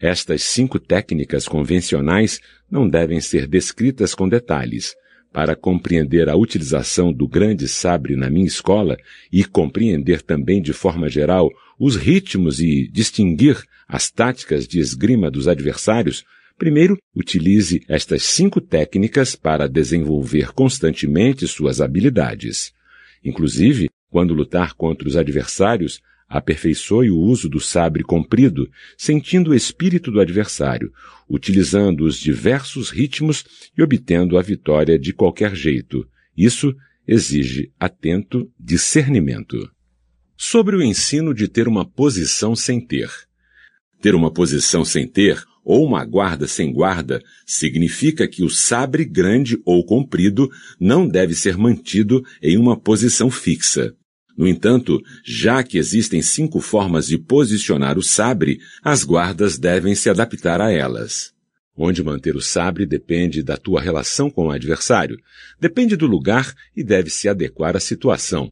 Estas 0.00 0.42
cinco 0.42 0.78
técnicas 0.78 1.46
convencionais 1.46 2.40
não 2.70 2.88
devem 2.88 3.20
ser 3.20 3.46
descritas 3.46 4.14
com 4.14 4.26
detalhes. 4.28 4.94
Para 5.32 5.54
compreender 5.54 6.28
a 6.28 6.34
utilização 6.34 7.12
do 7.12 7.28
grande 7.28 7.68
sabre 7.68 8.16
na 8.16 8.28
minha 8.28 8.46
escola 8.46 8.96
e 9.30 9.44
compreender 9.44 10.22
também 10.22 10.60
de 10.60 10.72
forma 10.72 11.08
geral 11.08 11.50
os 11.78 11.94
ritmos 11.94 12.58
e 12.58 12.88
distinguir 12.88 13.62
as 13.90 14.08
táticas 14.08 14.68
de 14.68 14.78
esgrima 14.78 15.28
dos 15.28 15.48
adversários, 15.48 16.24
primeiro 16.56 16.96
utilize 17.12 17.82
estas 17.88 18.22
cinco 18.22 18.60
técnicas 18.60 19.34
para 19.34 19.68
desenvolver 19.68 20.52
constantemente 20.52 21.48
suas 21.48 21.80
habilidades. 21.80 22.72
Inclusive, 23.24 23.90
quando 24.08 24.32
lutar 24.32 24.74
contra 24.74 25.08
os 25.08 25.16
adversários, 25.16 26.00
aperfeiçoe 26.28 27.10
o 27.10 27.18
uso 27.18 27.48
do 27.48 27.58
sabre 27.58 28.04
comprido, 28.04 28.70
sentindo 28.96 29.50
o 29.50 29.54
espírito 29.54 30.12
do 30.12 30.20
adversário, 30.20 30.92
utilizando 31.28 32.04
os 32.04 32.16
diversos 32.16 32.90
ritmos 32.90 33.44
e 33.76 33.82
obtendo 33.82 34.38
a 34.38 34.42
vitória 34.42 34.96
de 34.96 35.12
qualquer 35.12 35.52
jeito. 35.56 36.06
Isso 36.36 36.72
exige 37.08 37.72
atento 37.80 38.48
discernimento. 38.56 39.68
Sobre 40.36 40.76
o 40.76 40.82
ensino 40.82 41.34
de 41.34 41.48
ter 41.48 41.66
uma 41.66 41.84
posição 41.84 42.54
sem 42.54 42.80
ter. 42.80 43.10
Ter 44.00 44.14
uma 44.14 44.32
posição 44.32 44.84
sem 44.84 45.06
ter, 45.06 45.44
ou 45.64 45.86
uma 45.86 46.04
guarda 46.04 46.46
sem 46.46 46.72
guarda, 46.72 47.22
significa 47.46 48.26
que 48.26 48.42
o 48.42 48.48
sabre 48.48 49.04
grande 49.04 49.60
ou 49.64 49.84
comprido 49.84 50.50
não 50.78 51.06
deve 51.06 51.34
ser 51.34 51.56
mantido 51.56 52.24
em 52.42 52.56
uma 52.56 52.78
posição 52.78 53.30
fixa. 53.30 53.94
No 54.36 54.48
entanto, 54.48 55.02
já 55.22 55.62
que 55.62 55.76
existem 55.76 56.22
cinco 56.22 56.60
formas 56.60 57.06
de 57.06 57.18
posicionar 57.18 57.98
o 57.98 58.02
sabre, 58.02 58.58
as 58.82 59.04
guardas 59.04 59.58
devem 59.58 59.94
se 59.94 60.08
adaptar 60.08 60.62
a 60.62 60.72
elas. 60.72 61.32
Onde 61.76 62.02
manter 62.02 62.36
o 62.36 62.40
sabre 62.40 62.86
depende 62.86 63.42
da 63.42 63.56
tua 63.56 63.80
relação 63.80 64.30
com 64.30 64.46
o 64.46 64.50
adversário, 64.50 65.18
depende 65.60 65.94
do 65.94 66.06
lugar 66.06 66.54
e 66.74 66.82
deve 66.82 67.10
se 67.10 67.28
adequar 67.28 67.76
à 67.76 67.80
situação. 67.80 68.48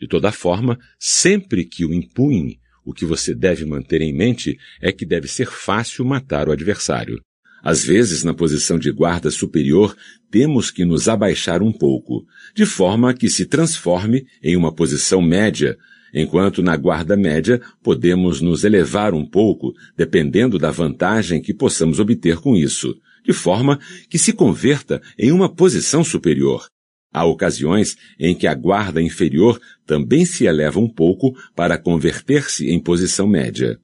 De 0.00 0.06
toda 0.08 0.32
forma, 0.32 0.78
sempre 0.98 1.64
que 1.64 1.84
o 1.84 1.92
empunhe, 1.92 2.58
o 2.86 2.94
que 2.94 3.04
você 3.04 3.34
deve 3.34 3.64
manter 3.64 4.00
em 4.00 4.12
mente 4.12 4.56
é 4.80 4.92
que 4.92 5.04
deve 5.04 5.26
ser 5.26 5.50
fácil 5.50 6.04
matar 6.04 6.48
o 6.48 6.52
adversário. 6.52 7.20
Às 7.60 7.84
vezes, 7.84 8.22
na 8.22 8.32
posição 8.32 8.78
de 8.78 8.92
guarda 8.92 9.28
superior, 9.28 9.96
temos 10.30 10.70
que 10.70 10.84
nos 10.84 11.08
abaixar 11.08 11.64
um 11.64 11.72
pouco, 11.72 12.24
de 12.54 12.64
forma 12.64 13.12
que 13.12 13.28
se 13.28 13.44
transforme 13.44 14.24
em 14.40 14.56
uma 14.56 14.72
posição 14.72 15.20
média, 15.20 15.76
enquanto 16.14 16.62
na 16.62 16.76
guarda 16.76 17.16
média 17.16 17.60
podemos 17.82 18.40
nos 18.40 18.62
elevar 18.62 19.14
um 19.14 19.26
pouco, 19.26 19.72
dependendo 19.96 20.56
da 20.56 20.70
vantagem 20.70 21.42
que 21.42 21.52
possamos 21.52 21.98
obter 21.98 22.36
com 22.36 22.54
isso, 22.54 22.94
de 23.24 23.32
forma 23.32 23.80
que 24.08 24.16
se 24.18 24.32
converta 24.32 25.02
em 25.18 25.32
uma 25.32 25.52
posição 25.52 26.04
superior. 26.04 26.68
Há 27.16 27.24
ocasiões 27.24 27.96
em 28.20 28.34
que 28.34 28.46
a 28.46 28.54
guarda 28.54 29.00
inferior 29.00 29.58
também 29.86 30.26
se 30.26 30.44
eleva 30.44 30.78
um 30.78 30.86
pouco 30.86 31.34
para 31.54 31.78
converter-se 31.78 32.68
em 32.68 32.78
posição 32.78 33.26
média. 33.26 33.80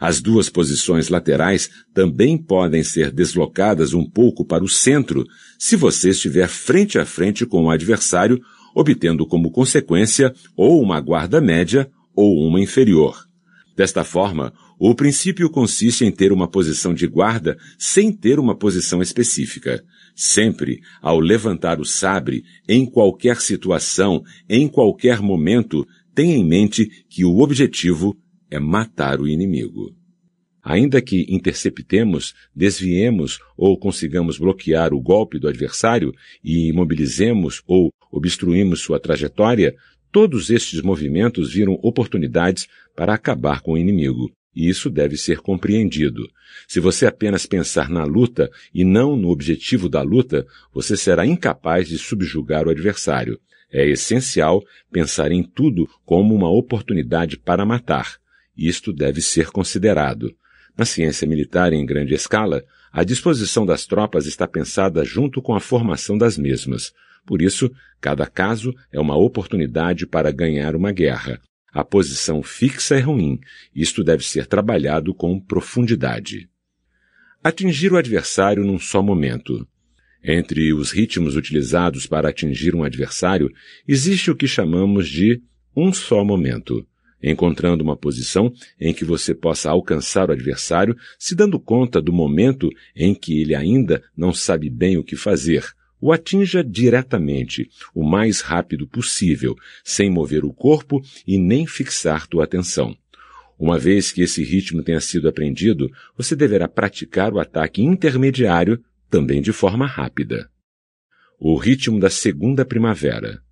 As 0.00 0.22
duas 0.22 0.48
posições 0.48 1.10
laterais 1.10 1.68
também 1.92 2.38
podem 2.38 2.82
ser 2.82 3.12
deslocadas 3.12 3.92
um 3.92 4.08
pouco 4.08 4.46
para 4.46 4.64
o 4.64 4.68
centro 4.68 5.26
se 5.58 5.76
você 5.76 6.08
estiver 6.08 6.48
frente 6.48 6.98
a 6.98 7.04
frente 7.04 7.44
com 7.44 7.64
o 7.64 7.70
adversário, 7.70 8.40
obtendo 8.74 9.26
como 9.26 9.50
consequência 9.50 10.32
ou 10.56 10.80
uma 10.80 11.02
guarda 11.02 11.38
média 11.38 11.86
ou 12.16 12.48
uma 12.48 12.62
inferior. 12.62 13.29
Desta 13.80 14.04
forma, 14.04 14.52
o 14.78 14.94
princípio 14.94 15.48
consiste 15.48 16.04
em 16.04 16.12
ter 16.12 16.32
uma 16.32 16.46
posição 16.46 16.92
de 16.92 17.06
guarda 17.06 17.56
sem 17.78 18.12
ter 18.12 18.38
uma 18.38 18.54
posição 18.54 19.00
específica. 19.00 19.82
Sempre, 20.14 20.80
ao 21.00 21.18
levantar 21.18 21.80
o 21.80 21.84
sabre, 21.86 22.44
em 22.68 22.84
qualquer 22.84 23.40
situação, 23.40 24.22
em 24.46 24.68
qualquer 24.68 25.22
momento, 25.22 25.88
tenha 26.14 26.36
em 26.36 26.46
mente 26.46 27.06
que 27.08 27.24
o 27.24 27.38
objetivo 27.38 28.14
é 28.50 28.60
matar 28.60 29.18
o 29.18 29.26
inimigo. 29.26 29.96
Ainda 30.62 31.00
que 31.00 31.24
interceptemos, 31.30 32.34
desviemos 32.54 33.38
ou 33.56 33.78
consigamos 33.78 34.36
bloquear 34.36 34.92
o 34.92 35.00
golpe 35.00 35.38
do 35.38 35.48
adversário 35.48 36.12
e 36.44 36.68
imobilizemos 36.68 37.62
ou 37.66 37.90
obstruímos 38.12 38.80
sua 38.80 39.00
trajetória, 39.00 39.74
todos 40.12 40.50
estes 40.50 40.82
movimentos 40.82 41.52
viram 41.52 41.78
oportunidades 41.82 42.66
para 42.94 43.14
acabar 43.14 43.60
com 43.60 43.72
o 43.72 43.78
inimigo. 43.78 44.30
E 44.54 44.68
isso 44.68 44.90
deve 44.90 45.16
ser 45.16 45.38
compreendido. 45.40 46.28
Se 46.66 46.80
você 46.80 47.06
apenas 47.06 47.46
pensar 47.46 47.88
na 47.88 48.04
luta 48.04 48.50
e 48.74 48.84
não 48.84 49.16
no 49.16 49.28
objetivo 49.28 49.88
da 49.88 50.02
luta, 50.02 50.46
você 50.72 50.96
será 50.96 51.24
incapaz 51.24 51.88
de 51.88 51.98
subjugar 51.98 52.66
o 52.66 52.70
adversário. 52.70 53.40
É 53.72 53.86
essencial 53.88 54.62
pensar 54.90 55.30
em 55.30 55.42
tudo 55.42 55.88
como 56.04 56.34
uma 56.34 56.50
oportunidade 56.50 57.38
para 57.38 57.64
matar. 57.64 58.16
Isto 58.56 58.92
deve 58.92 59.22
ser 59.22 59.50
considerado. 59.50 60.34
Na 60.76 60.84
ciência 60.84 61.26
militar 61.26 61.72
em 61.72 61.86
grande 61.86 62.14
escala, 62.14 62.64
a 62.92 63.04
disposição 63.04 63.64
das 63.64 63.86
tropas 63.86 64.26
está 64.26 64.48
pensada 64.48 65.04
junto 65.04 65.40
com 65.40 65.54
a 65.54 65.60
formação 65.60 66.18
das 66.18 66.36
mesmas. 66.36 66.92
Por 67.24 67.40
isso, 67.40 67.70
cada 68.00 68.26
caso 68.26 68.74
é 68.90 68.98
uma 68.98 69.16
oportunidade 69.16 70.06
para 70.06 70.32
ganhar 70.32 70.74
uma 70.74 70.90
guerra. 70.90 71.40
A 71.72 71.84
posição 71.84 72.42
fixa 72.42 72.96
é 72.96 73.00
ruim. 73.00 73.38
Isto 73.74 74.02
deve 74.02 74.24
ser 74.24 74.46
trabalhado 74.46 75.14
com 75.14 75.38
profundidade. 75.38 76.48
Atingir 77.42 77.92
o 77.92 77.96
adversário 77.96 78.64
num 78.64 78.78
só 78.78 79.02
momento. 79.02 79.66
Entre 80.22 80.72
os 80.74 80.90
ritmos 80.90 81.36
utilizados 81.36 82.06
para 82.06 82.28
atingir 82.28 82.74
um 82.74 82.82
adversário, 82.82 83.50
existe 83.88 84.30
o 84.30 84.36
que 84.36 84.46
chamamos 84.46 85.08
de 85.08 85.40
um 85.74 85.92
só 85.92 86.22
momento, 86.22 86.86
encontrando 87.22 87.82
uma 87.82 87.96
posição 87.96 88.52
em 88.78 88.92
que 88.92 89.04
você 89.04 89.34
possa 89.34 89.70
alcançar 89.70 90.28
o 90.28 90.32
adversário, 90.32 90.96
se 91.18 91.34
dando 91.34 91.58
conta 91.58 92.02
do 92.02 92.12
momento 92.12 92.68
em 92.94 93.14
que 93.14 93.40
ele 93.40 93.54
ainda 93.54 94.02
não 94.14 94.32
sabe 94.32 94.68
bem 94.68 94.98
o 94.98 95.04
que 95.04 95.16
fazer, 95.16 95.64
o 96.00 96.12
atinja 96.12 96.64
diretamente, 96.64 97.68
o 97.94 98.02
mais 98.02 98.40
rápido 98.40 98.86
possível, 98.88 99.54
sem 99.84 100.10
mover 100.10 100.44
o 100.44 100.52
corpo 100.52 101.02
e 101.26 101.38
nem 101.38 101.66
fixar 101.66 102.26
tua 102.26 102.44
atenção. 102.44 102.96
Uma 103.58 103.78
vez 103.78 104.10
que 104.10 104.22
esse 104.22 104.42
ritmo 104.42 104.82
tenha 104.82 105.00
sido 105.00 105.28
aprendido, 105.28 105.90
você 106.16 106.34
deverá 106.34 106.66
praticar 106.66 107.34
o 107.34 107.38
ataque 107.38 107.82
intermediário 107.82 108.82
também 109.10 109.42
de 109.42 109.52
forma 109.52 109.86
rápida. 109.86 110.50
O 111.38 111.56
ritmo 111.56 112.00
da 112.00 112.08
segunda 112.08 112.64
primavera. 112.64 113.42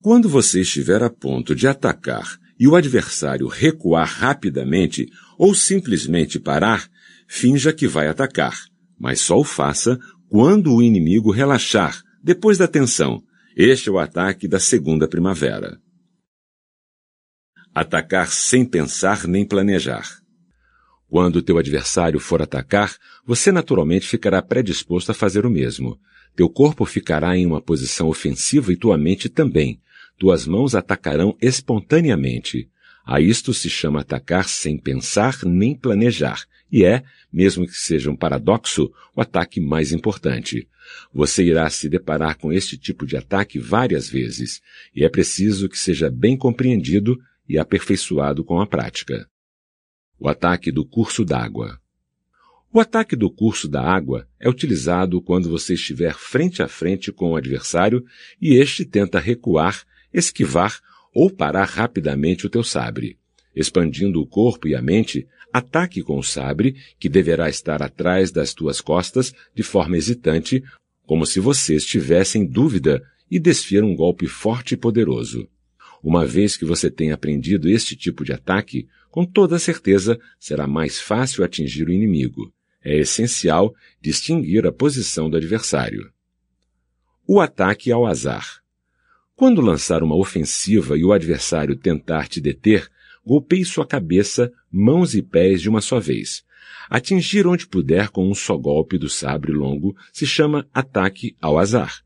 Quando 0.00 0.28
você 0.28 0.60
estiver 0.60 1.02
a 1.02 1.10
ponto 1.10 1.54
de 1.54 1.66
atacar 1.66 2.38
e 2.60 2.68
o 2.68 2.76
adversário 2.76 3.48
recuar 3.48 4.06
rapidamente 4.06 5.08
ou 5.36 5.54
simplesmente 5.54 6.38
parar, 6.38 6.88
finja 7.26 7.72
que 7.72 7.88
vai 7.88 8.06
atacar, 8.06 8.56
mas 8.98 9.20
só 9.20 9.38
o 9.38 9.44
faça 9.44 9.98
quando 10.28 10.74
o 10.74 10.82
inimigo 10.82 11.30
relaxar, 11.30 12.02
depois 12.22 12.58
da 12.58 12.66
tensão. 12.66 13.22
Este 13.56 13.88
é 13.88 13.92
o 13.92 13.98
ataque 13.98 14.48
da 14.48 14.58
segunda 14.58 15.06
primavera. 15.06 15.78
Atacar 17.74 18.28
sem 18.28 18.64
pensar 18.64 19.26
nem 19.26 19.46
planejar. 19.46 20.08
Quando 21.08 21.42
teu 21.42 21.58
adversário 21.58 22.18
for 22.18 22.42
atacar, 22.42 22.96
você 23.24 23.52
naturalmente 23.52 24.08
ficará 24.08 24.42
predisposto 24.42 25.12
a 25.12 25.14
fazer 25.14 25.46
o 25.46 25.50
mesmo. 25.50 25.98
Teu 26.34 26.48
corpo 26.48 26.84
ficará 26.84 27.36
em 27.36 27.46
uma 27.46 27.60
posição 27.60 28.08
ofensiva 28.08 28.72
e 28.72 28.76
tua 28.76 28.98
mente 28.98 29.28
também. 29.28 29.80
Tuas 30.18 30.46
mãos 30.46 30.74
atacarão 30.74 31.36
espontaneamente. 31.40 32.68
A 33.04 33.20
isto 33.20 33.52
se 33.52 33.68
chama 33.68 34.00
atacar 34.00 34.48
sem 34.48 34.78
pensar 34.78 35.44
nem 35.44 35.76
planejar, 35.76 36.46
e 36.72 36.84
é, 36.84 37.04
mesmo 37.32 37.66
que 37.66 37.76
seja 37.76 38.10
um 38.10 38.16
paradoxo, 38.16 38.90
o 39.14 39.20
ataque 39.20 39.60
mais 39.60 39.92
importante. 39.92 40.66
Você 41.12 41.44
irá 41.44 41.68
se 41.68 41.88
deparar 41.88 42.38
com 42.38 42.52
este 42.52 42.78
tipo 42.78 43.06
de 43.06 43.16
ataque 43.16 43.58
várias 43.58 44.08
vezes, 44.08 44.62
e 44.94 45.04
é 45.04 45.08
preciso 45.08 45.68
que 45.68 45.78
seja 45.78 46.10
bem 46.10 46.36
compreendido 46.36 47.20
e 47.48 47.58
aperfeiçoado 47.58 48.42
com 48.42 48.58
a 48.60 48.66
prática. 48.66 49.28
O 50.18 50.28
ataque 50.28 50.72
do 50.72 50.84
curso 50.84 51.24
d'água. 51.24 51.78
O 52.72 52.80
ataque 52.80 53.14
do 53.14 53.30
curso 53.30 53.68
da 53.68 53.82
água 53.82 54.26
é 54.40 54.48
utilizado 54.48 55.20
quando 55.20 55.48
você 55.48 55.74
estiver 55.74 56.14
frente 56.14 56.62
a 56.62 56.66
frente 56.66 57.12
com 57.12 57.32
o 57.32 57.36
adversário 57.36 58.04
e 58.40 58.54
este 58.54 58.84
tenta 58.84 59.20
recuar, 59.20 59.84
esquivar 60.12 60.80
ou 61.14 61.30
parar 61.30 61.64
rapidamente 61.64 62.46
o 62.46 62.50
teu 62.50 62.64
sabre. 62.64 63.16
Expandindo 63.54 64.20
o 64.20 64.26
corpo 64.26 64.66
e 64.66 64.74
a 64.74 64.82
mente, 64.82 65.26
ataque 65.52 66.02
com 66.02 66.18
o 66.18 66.24
sabre, 66.24 66.74
que 66.98 67.08
deverá 67.08 67.48
estar 67.48 67.80
atrás 67.80 68.32
das 68.32 68.52
tuas 68.52 68.80
costas 68.80 69.32
de 69.54 69.62
forma 69.62 69.96
hesitante, 69.96 70.62
como 71.06 71.24
se 71.24 71.38
você 71.38 71.76
estivesse 71.76 72.38
em 72.38 72.44
dúvida 72.44 73.00
e 73.30 73.38
desfira 73.38 73.86
um 73.86 73.94
golpe 73.94 74.26
forte 74.26 74.74
e 74.74 74.76
poderoso. 74.76 75.48
Uma 76.02 76.26
vez 76.26 76.56
que 76.56 76.64
você 76.64 76.90
tenha 76.90 77.14
aprendido 77.14 77.68
este 77.68 77.96
tipo 77.96 78.24
de 78.24 78.32
ataque, 78.32 78.88
com 79.10 79.24
toda 79.24 79.58
certeza 79.58 80.18
será 80.38 80.66
mais 80.66 81.00
fácil 81.00 81.44
atingir 81.44 81.88
o 81.88 81.92
inimigo. 81.92 82.52
É 82.84 82.98
essencial 82.98 83.74
distinguir 84.02 84.66
a 84.66 84.72
posição 84.72 85.30
do 85.30 85.36
adversário. 85.36 86.10
O 87.26 87.40
ataque 87.40 87.90
ao 87.90 88.06
azar. 88.06 88.63
Quando 89.36 89.60
lançar 89.60 90.02
uma 90.02 90.16
ofensiva 90.16 90.96
e 90.96 91.04
o 91.04 91.12
adversário 91.12 91.74
tentar 91.74 92.28
te 92.28 92.40
deter, 92.40 92.88
golpeie 93.26 93.64
sua 93.64 93.84
cabeça, 93.84 94.52
mãos 94.70 95.14
e 95.14 95.22
pés 95.22 95.60
de 95.60 95.68
uma 95.68 95.80
só 95.80 95.98
vez. 95.98 96.44
Atingir 96.88 97.46
onde 97.46 97.66
puder 97.66 98.10
com 98.10 98.28
um 98.28 98.34
só 98.34 98.56
golpe 98.56 98.96
do 98.96 99.08
sabre 99.08 99.52
longo 99.52 99.96
se 100.12 100.24
chama 100.24 100.68
ataque 100.72 101.36
ao 101.40 101.58
azar. 101.58 102.04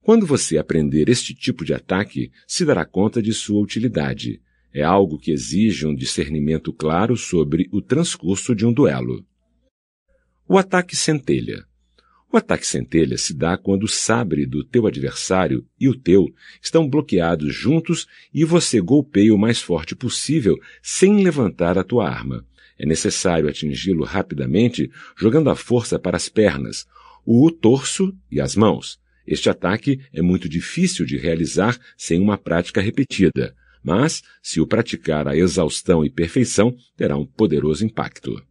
Quando 0.00 0.26
você 0.26 0.56
aprender 0.56 1.08
este 1.08 1.34
tipo 1.34 1.64
de 1.64 1.74
ataque, 1.74 2.32
se 2.46 2.64
dará 2.64 2.84
conta 2.84 3.20
de 3.20 3.34
sua 3.34 3.60
utilidade. 3.60 4.40
É 4.72 4.82
algo 4.82 5.18
que 5.18 5.30
exige 5.30 5.86
um 5.86 5.94
discernimento 5.94 6.72
claro 6.72 7.16
sobre 7.16 7.68
o 7.70 7.82
transcurso 7.82 8.54
de 8.54 8.64
um 8.64 8.72
duelo. 8.72 9.24
O 10.48 10.56
ataque 10.56 10.96
centelha. 10.96 11.66
O 12.32 12.38
ataque 12.38 12.66
centelha 12.66 13.18
se 13.18 13.34
dá 13.34 13.58
quando 13.58 13.82
o 13.82 13.88
sabre 13.88 14.46
do 14.46 14.64
teu 14.64 14.86
adversário 14.86 15.66
e 15.78 15.86
o 15.86 15.94
teu 15.94 16.32
estão 16.62 16.88
bloqueados 16.88 17.54
juntos 17.54 18.06
e 18.32 18.42
você 18.42 18.80
golpeia 18.80 19.34
o 19.34 19.38
mais 19.38 19.60
forte 19.60 19.94
possível 19.94 20.56
sem 20.82 21.22
levantar 21.22 21.76
a 21.76 21.84
tua 21.84 22.08
arma. 22.08 22.42
É 22.78 22.86
necessário 22.86 23.50
atingi-lo 23.50 24.02
rapidamente, 24.02 24.90
jogando 25.14 25.50
a 25.50 25.54
força 25.54 25.98
para 25.98 26.16
as 26.16 26.30
pernas, 26.30 26.86
o 27.22 27.50
torso 27.50 28.16
e 28.30 28.40
as 28.40 28.56
mãos. 28.56 28.98
Este 29.26 29.50
ataque 29.50 30.00
é 30.10 30.22
muito 30.22 30.48
difícil 30.48 31.04
de 31.04 31.18
realizar 31.18 31.78
sem 31.98 32.18
uma 32.18 32.38
prática 32.38 32.80
repetida, 32.80 33.54
mas, 33.84 34.22
se 34.42 34.58
o 34.58 34.66
praticar 34.66 35.28
a 35.28 35.36
exaustão 35.36 36.02
e 36.02 36.08
perfeição, 36.08 36.74
terá 36.96 37.14
um 37.14 37.26
poderoso 37.26 37.84
impacto. 37.84 38.42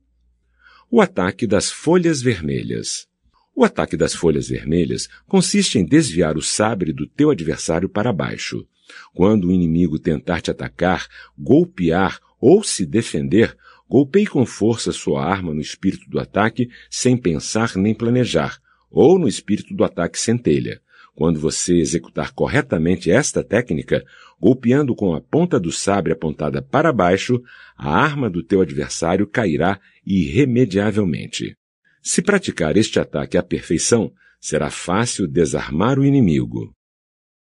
O 0.88 1.02
ataque 1.02 1.48
das 1.48 1.72
folhas 1.72 2.22
vermelhas. 2.22 3.10
O 3.56 3.66
ataque 3.66 3.98
das 3.98 4.16
folhas 4.16 4.48
vermelhas 4.48 5.10
consiste 5.28 5.78
em 5.78 5.86
desviar 5.86 6.38
o 6.38 6.42
sabre 6.42 6.94
do 6.94 7.06
teu 7.06 7.30
adversário 7.30 7.90
para 7.90 8.14
baixo. 8.14 8.66
Quando 9.14 9.48
o 9.48 9.52
inimigo 9.52 10.00
tentar 10.00 10.42
te 10.42 10.52
atacar, 10.52 11.08
golpear 11.38 12.20
ou 12.40 12.64
se 12.64 12.86
defender, 12.86 13.56
golpeie 13.90 14.26
com 14.26 14.46
força 14.46 14.92
sua 14.92 15.24
arma 15.24 15.54
no 15.54 15.62
espírito 15.62 16.10
do 16.10 16.20
ataque 16.20 16.70
sem 16.90 17.18
pensar 17.18 17.76
nem 17.76 17.94
planejar, 17.94 18.58
ou 18.90 19.20
no 19.20 19.28
espírito 19.28 19.76
do 19.76 19.84
ataque 19.84 20.20
centelha. 20.20 20.82
Quando 21.14 21.40
você 21.40 21.76
executar 21.76 22.34
corretamente 22.34 23.12
esta 23.12 23.44
técnica, 23.44 24.04
golpeando 24.40 24.96
com 24.96 25.14
a 25.14 25.22
ponta 25.22 25.60
do 25.60 25.72
sabre 25.72 26.14
apontada 26.14 26.62
para 26.62 26.92
baixo, 26.92 27.42
a 27.78 27.94
arma 27.94 28.30
do 28.30 28.42
teu 28.42 28.62
adversário 28.62 29.28
cairá 29.28 29.80
irremediavelmente. 30.06 31.56
Se 32.04 32.22
praticar 32.22 32.78
este 32.78 33.00
ataque 33.00 33.38
à 33.38 33.44
perfeição, 33.44 34.12
será 34.40 34.72
fácil 34.72 35.28
desarmar 35.28 36.00
o 36.00 36.06
inimigo. 36.06 36.74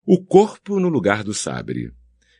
O 0.04 0.20
corpo 0.24 0.80
no 0.80 0.89
lugar 0.89 1.24
do 1.24 1.36
sabre. 1.36 1.91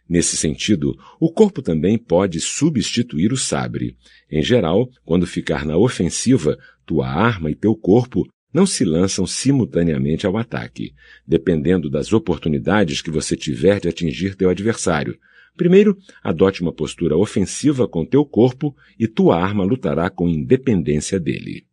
Nesse 0.10 0.36
sentido, 0.36 0.98
o 1.20 1.32
corpo 1.32 1.62
também 1.62 1.96
pode 1.96 2.40
substituir 2.40 3.32
o 3.32 3.38
sabre. 3.38 3.96
Em 4.32 4.42
geral, 4.42 4.90
quando 5.06 5.28
ficar 5.28 5.64
na 5.64 5.78
ofensiva, 5.78 6.58
tua 6.84 7.08
arma 7.08 7.52
e 7.52 7.56
teu 7.56 7.76
corpo 7.76 8.28
não 8.52 8.66
se 8.66 8.84
lançam 8.84 9.28
simultaneamente 9.28 10.26
ao 10.26 10.36
ataque, 10.36 10.94
dependendo 11.28 11.92
das 11.92 12.12
oportunidades 12.12 13.04
que 13.04 13.12
você 13.12 13.36
tiver 13.36 13.80
de 13.80 13.88
atingir 13.88 14.34
teu 14.34 14.50
adversário. 14.50 15.16
Primeiro, 15.56 15.96
adote 16.24 16.64
uma 16.64 16.74
postura 16.74 17.16
ofensiva 17.16 17.88
com 17.88 18.04
teu 18.04 18.26
corpo 18.26 18.76
e 18.98 19.08
tua 19.08 19.40
arma 19.40 19.64
lutará 19.64 20.10
com 20.10 20.28
independência 20.28 21.20
dele. 21.20 21.69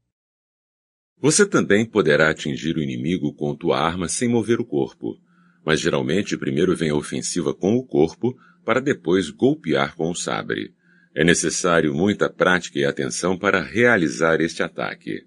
Você 1.21 1.47
também 1.47 1.87
poderá 1.87 2.31
atingir 2.31 2.77
o 2.77 2.83
inimigo 2.83 3.33
com 3.33 3.57
tua 3.57 3.81
arma 3.81 4.09
sem 4.09 4.29
mover 4.29 4.61
o 4.61 4.65
corpo, 4.65 5.19
mas 5.65 5.81
geralmente 5.81 6.37
primeiro 6.37 6.77
vem 6.77 6.91
a 6.91 6.95
ofensiva 6.95 7.55
com 7.55 7.75
o 7.75 7.85
corpo 7.85 8.37
para 8.65 8.81
depois 8.81 9.31
golpear 9.31 9.97
com 9.97 10.11
o 10.11 10.15
sabre. 10.15 10.75
É 11.15 11.25
necessário 11.25 11.95
muita 11.95 12.29
prática 12.29 12.79
e 12.79 12.85
atenção 12.85 13.39
para 13.39 13.63
realizar 13.63 14.41
este 14.43 14.63
ataque. 14.63 15.25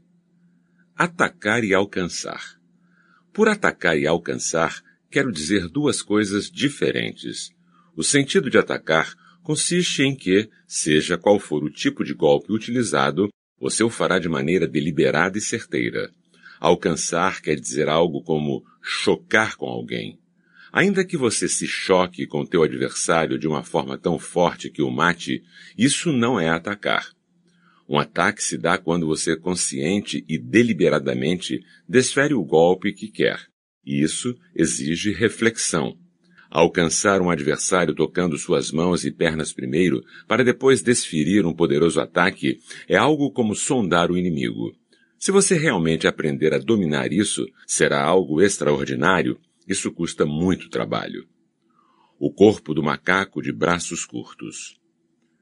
Atacar 0.95 1.63
e 1.63 1.73
alcançar. 1.73 2.59
Por 3.33 3.47
atacar 3.47 3.97
e 3.97 4.05
alcançar, 4.05 4.83
quero 5.09 5.31
dizer 5.31 5.67
duas 5.67 6.03
coisas 6.03 6.51
diferentes. 6.51 7.49
O 7.95 8.03
sentido 8.03 8.49
de 8.49 8.57
atacar 8.57 9.15
consiste 9.41 10.03
em 10.03 10.15
que, 10.15 10.47
seja 10.67 11.17
qual 11.17 11.39
for 11.39 11.63
o 11.63 11.71
tipo 11.71 12.03
de 12.03 12.13
golpe 12.13 12.53
utilizado, 12.53 13.29
você 13.59 13.83
o 13.83 13.89
fará 13.89 14.19
de 14.19 14.29
maneira 14.29 14.67
deliberada 14.67 15.37
e 15.37 15.41
certeira. 15.41 16.11
Alcançar 16.59 17.41
quer 17.41 17.59
dizer 17.59 17.89
algo 17.89 18.21
como 18.21 18.63
chocar 18.81 19.55
com 19.55 19.67
alguém. 19.67 20.19
Ainda 20.71 21.03
que 21.03 21.17
você 21.17 21.47
se 21.47 21.67
choque 21.67 22.27
com 22.27 22.45
teu 22.45 22.63
adversário 22.63 23.39
de 23.39 23.47
uma 23.47 23.63
forma 23.63 23.97
tão 23.97 24.19
forte 24.19 24.69
que 24.69 24.81
o 24.81 24.91
mate, 24.91 25.43
isso 25.77 26.11
não 26.11 26.39
é 26.39 26.49
atacar. 26.49 27.11
Um 27.87 27.97
ataque 27.97 28.43
se 28.43 28.55
dá 28.55 28.77
quando 28.77 29.07
você 29.07 29.35
consciente 29.35 30.23
e 30.29 30.37
deliberadamente 30.37 31.59
desfere 31.87 32.35
o 32.35 32.43
golpe 32.43 32.93
que 32.93 33.07
quer. 33.07 33.39
Isso 33.83 34.37
exige 34.55 35.11
reflexão. 35.11 35.97
Alcançar 36.49 37.21
um 37.21 37.29
adversário 37.29 37.93
tocando 37.93 38.37
suas 38.37 38.71
mãos 38.71 39.05
e 39.05 39.11
pernas 39.11 39.53
primeiro, 39.53 40.03
para 40.27 40.43
depois 40.43 40.81
desferir 40.81 41.45
um 41.45 41.53
poderoso 41.53 42.01
ataque, 42.01 42.59
é 42.87 42.97
algo 42.97 43.31
como 43.31 43.55
sondar 43.55 44.11
o 44.11 44.17
inimigo. 44.17 44.73
Se 45.19 45.31
você 45.31 45.55
realmente 45.55 46.07
aprender 46.07 46.53
a 46.53 46.57
dominar 46.57 47.13
isso, 47.13 47.45
será 47.67 48.03
algo 48.03 48.41
extraordinário. 48.41 49.37
Isso 49.67 49.91
custa 49.91 50.25
muito 50.25 50.69
trabalho. 50.69 51.27
O 52.17 52.31
corpo 52.31 52.73
do 52.73 52.81
macaco 52.81 53.41
de 53.41 53.51
braços 53.51 54.03
curtos. 54.03 54.79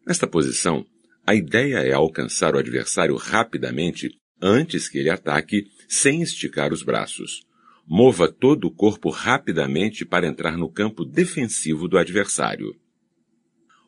Nesta 0.06 0.28
posição, 0.28 0.86
a 1.26 1.34
ideia 1.34 1.78
é 1.78 1.94
alcançar 1.94 2.54
o 2.56 2.58
adversário 2.58 3.16
rapidamente 3.16 4.10
antes 4.42 4.90
que 4.90 4.98
ele 4.98 5.10
ataque, 5.10 5.68
sem 5.88 6.22
esticar 6.22 6.74
os 6.74 6.84
braços. 6.84 7.47
Mova 7.90 8.30
todo 8.30 8.66
o 8.68 8.72
corpo 8.72 9.10
rapidamente 9.10 10.04
para 10.04 10.28
entrar 10.28 10.58
no 10.58 10.70
campo 10.70 11.06
defensivo 11.06 11.88
do 11.88 11.98
adversário. 11.98 12.76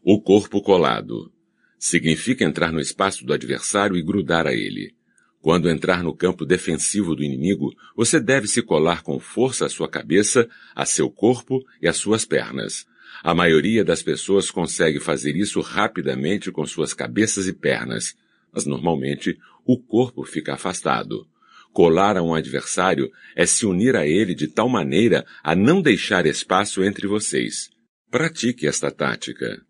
O 0.02 0.22
corpo 0.22 0.62
colado 0.62 1.30
significa 1.78 2.46
entrar 2.46 2.72
no 2.72 2.80
espaço 2.80 3.26
do 3.26 3.34
adversário 3.34 3.98
e 3.98 4.02
grudar 4.02 4.48
a 4.48 4.54
ele. 4.54 4.96
Quando 5.42 5.70
entrar 5.70 6.02
no 6.02 6.16
campo 6.16 6.46
defensivo 6.46 7.14
do 7.14 7.24
inimigo, 7.24 7.74
você 7.94 8.22
deve 8.22 8.48
se 8.48 8.62
colar 8.62 9.04
com 9.04 9.20
força 9.20 9.66
à 9.66 9.70
sua 9.70 9.90
cabeça, 9.90 10.48
a 10.74 10.86
seu 10.86 11.10
corpo 11.10 11.62
e 11.82 11.88
às 11.88 11.98
suas 11.98 12.24
pernas. 12.24 12.86
A 13.22 13.36
maioria 13.36 13.84
das 13.84 14.02
pessoas 14.02 14.50
consegue 14.50 15.02
fazer 15.02 15.36
isso 15.36 15.60
rapidamente 15.60 16.54
com 16.54 16.66
suas 16.66 16.94
cabeças 16.94 17.48
e 17.48 17.54
pernas, 17.54 18.16
mas 18.50 18.66
normalmente 18.66 19.38
o 19.66 19.78
corpo 19.78 20.24
fica 20.24 20.54
afastado. 20.54 21.28
Colar 21.72 22.18
a 22.18 22.24
um 22.24 22.34
adversário 22.34 23.10
é 23.36 23.46
se 23.46 23.66
unir 23.66 23.96
a 23.96 24.06
ele 24.06 24.34
de 24.34 24.48
tal 24.48 24.68
maneira 24.68 25.26
a 25.44 25.56
não 25.56 25.82
deixar 25.82 26.26
espaço 26.26 26.84
entre 26.84 27.08
vocês. 27.08 27.70
Pratique 28.10 28.68
esta 28.68 28.90
tática. 28.90 29.62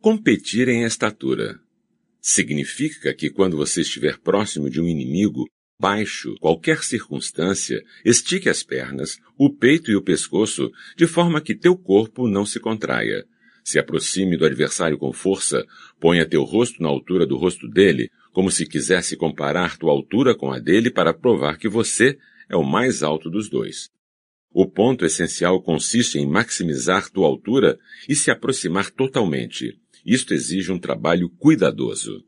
Competir 0.00 0.68
em 0.68 0.82
estatura. 0.84 1.60
Significa 2.20 3.14
que 3.14 3.30
quando 3.30 3.56
você 3.56 3.82
estiver 3.82 4.18
próximo 4.18 4.68
de 4.68 4.80
um 4.80 4.88
inimigo, 4.88 5.46
baixo, 5.80 6.34
qualquer 6.40 6.82
circunstância, 6.82 7.80
estique 8.04 8.48
as 8.48 8.62
pernas, 8.62 9.18
o 9.38 9.48
peito 9.48 9.90
e 9.90 9.96
o 9.96 10.02
pescoço, 10.02 10.70
de 10.96 11.06
forma 11.06 11.40
que 11.40 11.54
teu 11.54 11.76
corpo 11.76 12.28
não 12.28 12.44
se 12.44 12.58
contraia. 12.58 13.24
Se 13.64 13.78
aproxime 13.78 14.36
do 14.36 14.44
adversário 14.44 14.96
com 14.96 15.12
força, 15.12 15.64
ponha 16.00 16.28
teu 16.28 16.44
rosto 16.44 16.82
na 16.82 16.88
altura 16.88 17.26
do 17.26 17.36
rosto 17.36 17.68
dele, 17.68 18.10
como 18.36 18.50
se 18.50 18.66
quisesse 18.66 19.16
comparar 19.16 19.78
tua 19.78 19.90
altura 19.90 20.34
com 20.34 20.52
a 20.52 20.58
dele 20.58 20.90
para 20.90 21.14
provar 21.14 21.56
que 21.56 21.70
você 21.70 22.18
é 22.50 22.54
o 22.54 22.62
mais 22.62 23.02
alto 23.02 23.30
dos 23.30 23.48
dois. 23.48 23.88
O 24.52 24.68
ponto 24.68 25.06
essencial 25.06 25.62
consiste 25.62 26.18
em 26.18 26.26
maximizar 26.26 27.08
tua 27.08 27.26
altura 27.26 27.78
e 28.06 28.14
se 28.14 28.30
aproximar 28.30 28.90
totalmente. 28.90 29.80
Isto 30.04 30.34
exige 30.34 30.70
um 30.70 30.78
trabalho 30.78 31.30
cuidadoso. 31.30 32.22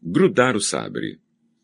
Grudar 0.00 0.54
o 0.54 0.60
sabre. 0.60 1.18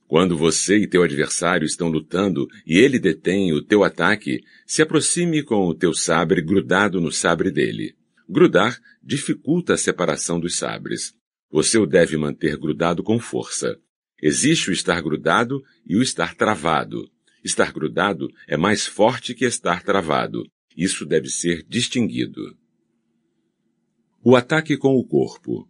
Quando 0.08 0.36
você 0.36 0.78
e 0.78 0.88
teu 0.88 1.04
adversário 1.04 1.64
estão 1.64 1.86
lutando 1.86 2.48
e 2.66 2.78
ele 2.78 2.98
detém 2.98 3.52
o 3.52 3.62
teu 3.62 3.84
ataque, 3.84 4.40
se 4.66 4.82
aproxime 4.82 5.40
com 5.40 5.68
o 5.68 5.72
teu 5.72 5.94
sabre 5.94 6.42
grudado 6.42 7.00
no 7.00 7.12
sabre 7.12 7.52
dele. 7.52 7.94
Grudar 8.28 8.76
dificulta 9.00 9.74
a 9.74 9.78
separação 9.78 10.40
dos 10.40 10.56
sabres. 10.56 11.16
Você 11.50 11.78
o 11.78 11.86
deve 11.86 12.16
manter 12.16 12.56
grudado 12.56 13.02
com 13.02 13.18
força. 13.18 13.78
Existe 14.20 14.70
o 14.70 14.72
estar 14.72 15.00
grudado 15.00 15.62
e 15.86 15.96
o 15.96 16.02
estar 16.02 16.34
travado. 16.34 17.10
Estar 17.42 17.72
grudado 17.72 18.28
é 18.46 18.56
mais 18.56 18.86
forte 18.86 19.34
que 19.34 19.44
estar 19.44 19.82
travado. 19.82 20.44
Isso 20.76 21.06
deve 21.06 21.28
ser 21.28 21.64
distinguido. 21.68 22.56
O 24.22 24.36
ataque 24.36 24.76
com 24.76 24.96
o 24.96 25.04
corpo. 25.04 25.68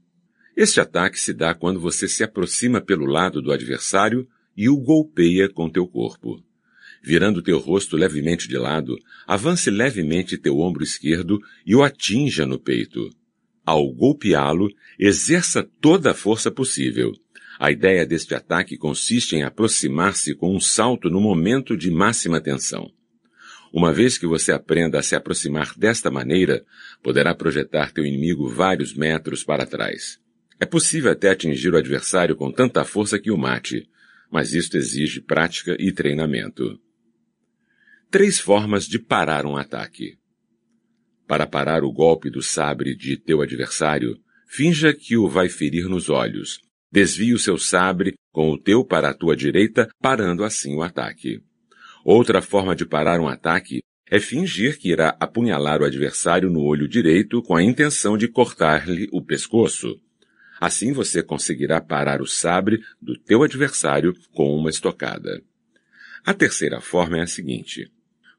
Este 0.57 0.81
ataque 0.81 1.20
se 1.20 1.33
dá 1.33 1.55
quando 1.55 1.79
você 1.79 2.09
se 2.09 2.24
aproxima 2.24 2.81
pelo 2.81 3.07
lado 3.07 3.41
do 3.41 3.53
adversário 3.53 4.26
e 4.57 4.68
o 4.68 4.76
golpeia 4.76 5.49
com 5.49 5.70
teu 5.70 5.87
corpo. 5.87 6.43
Virando 7.01 7.41
teu 7.43 7.59
rosto 7.59 7.97
levemente 7.97 8.49
de 8.49 8.59
lado, 8.59 8.97
avance 9.26 9.70
levemente 9.70 10.37
teu 10.37 10.59
ombro 10.59 10.83
esquerdo 10.83 11.39
e 11.64 11.76
o 11.76 11.83
atinja 11.85 12.45
no 12.45 12.59
peito. 12.59 13.09
Ao 13.69 13.87
golpeá-lo, 13.93 14.75
exerça 14.99 15.62
toda 15.62 16.12
a 16.12 16.14
força 16.14 16.51
possível. 16.51 17.12
A 17.61 17.71
ideia 17.71 18.07
deste 18.07 18.35
ataque 18.35 18.79
consiste 18.79 19.37
em 19.37 19.43
aproximar-se 19.43 20.35
com 20.35 20.57
um 20.57 20.59
salto 20.59 21.11
no 21.11 21.21
momento 21.21 21.77
de 21.77 21.91
máxima 21.91 22.41
tensão. 22.41 22.91
Uma 23.71 23.93
vez 23.93 24.16
que 24.16 24.27
você 24.27 24.53
aprenda 24.53 24.99
a 24.99 25.03
se 25.03 25.14
aproximar 25.14 25.75
desta 25.77 26.11
maneira, 26.11 26.64
poderá 27.03 27.35
projetar 27.35 27.93
teu 27.93 28.07
inimigo 28.07 28.49
vários 28.49 28.95
metros 28.95 29.45
para 29.45 29.66
trás. 29.66 30.19
É 30.59 30.64
possível 30.64 31.12
até 31.12 31.29
atingir 31.29 31.75
o 31.75 31.77
adversário 31.77 32.35
com 32.35 32.51
tanta 32.51 32.87
força 32.87 33.19
que 33.19 33.31
o 33.31 33.37
mate, 33.37 33.87
mas 34.31 34.55
isto 34.55 34.79
exige 34.79 35.21
prática 35.21 35.77
e 35.79 35.93
treinamento. 35.93 36.81
Três 38.11 38.41
formas 38.41 38.87
de 38.87 38.99
parar 38.99 39.45
um 39.45 39.59
ataque. 39.59 40.16
Para 41.29 41.47
parar 41.47 41.85
o 41.85 41.93
golpe 41.93 42.31
do 42.31 42.41
sabre 42.41 42.97
de 42.97 43.14
teu 43.18 43.43
adversário, 43.43 44.18
finja 44.47 44.95
que 44.95 45.14
o 45.14 45.29
vai 45.29 45.51
ferir 45.51 45.87
nos 45.87 46.09
olhos. 46.09 46.59
Desvie 46.91 47.35
o 47.35 47.39
seu 47.39 47.59
sabre 47.59 48.14
com 48.33 48.51
o 48.51 48.59
teu 48.59 48.83
para 48.83 49.11
a 49.11 49.14
tua 49.14 49.37
direita, 49.37 49.91
parando 50.01 50.43
assim 50.43 50.74
o 50.74 50.83
ataque. 50.83 51.43
Outra 52.03 52.41
forma 52.41 52.74
de 52.74 52.87
parar 52.87 53.20
um 53.20 53.29
ataque 53.29 53.83
é 54.11 54.18
fingir 54.18 54.79
que 54.79 54.89
irá 54.91 55.14
apunhalar 55.20 55.83
o 55.83 55.85
adversário 55.85 56.49
no 56.49 56.62
olho 56.62 56.89
direito 56.89 57.43
com 57.43 57.55
a 57.55 57.62
intenção 57.62 58.16
de 58.16 58.26
cortar-lhe 58.26 59.07
o 59.12 59.20
pescoço. 59.20 60.01
Assim 60.59 60.95
você 60.95 61.22
conseguirá 61.22 61.79
parar 61.79 62.22
o 62.22 62.26
sabre 62.26 62.81
do 63.03 63.18
teu 63.18 63.43
adversário 63.43 64.14
com 64.33 64.57
uma 64.57 64.70
estocada. 64.70 65.43
A 66.24 66.33
terceira 66.33 66.81
forma 66.81 67.18
é 67.18 67.20
a 67.20 67.26
seguinte. 67.26 67.93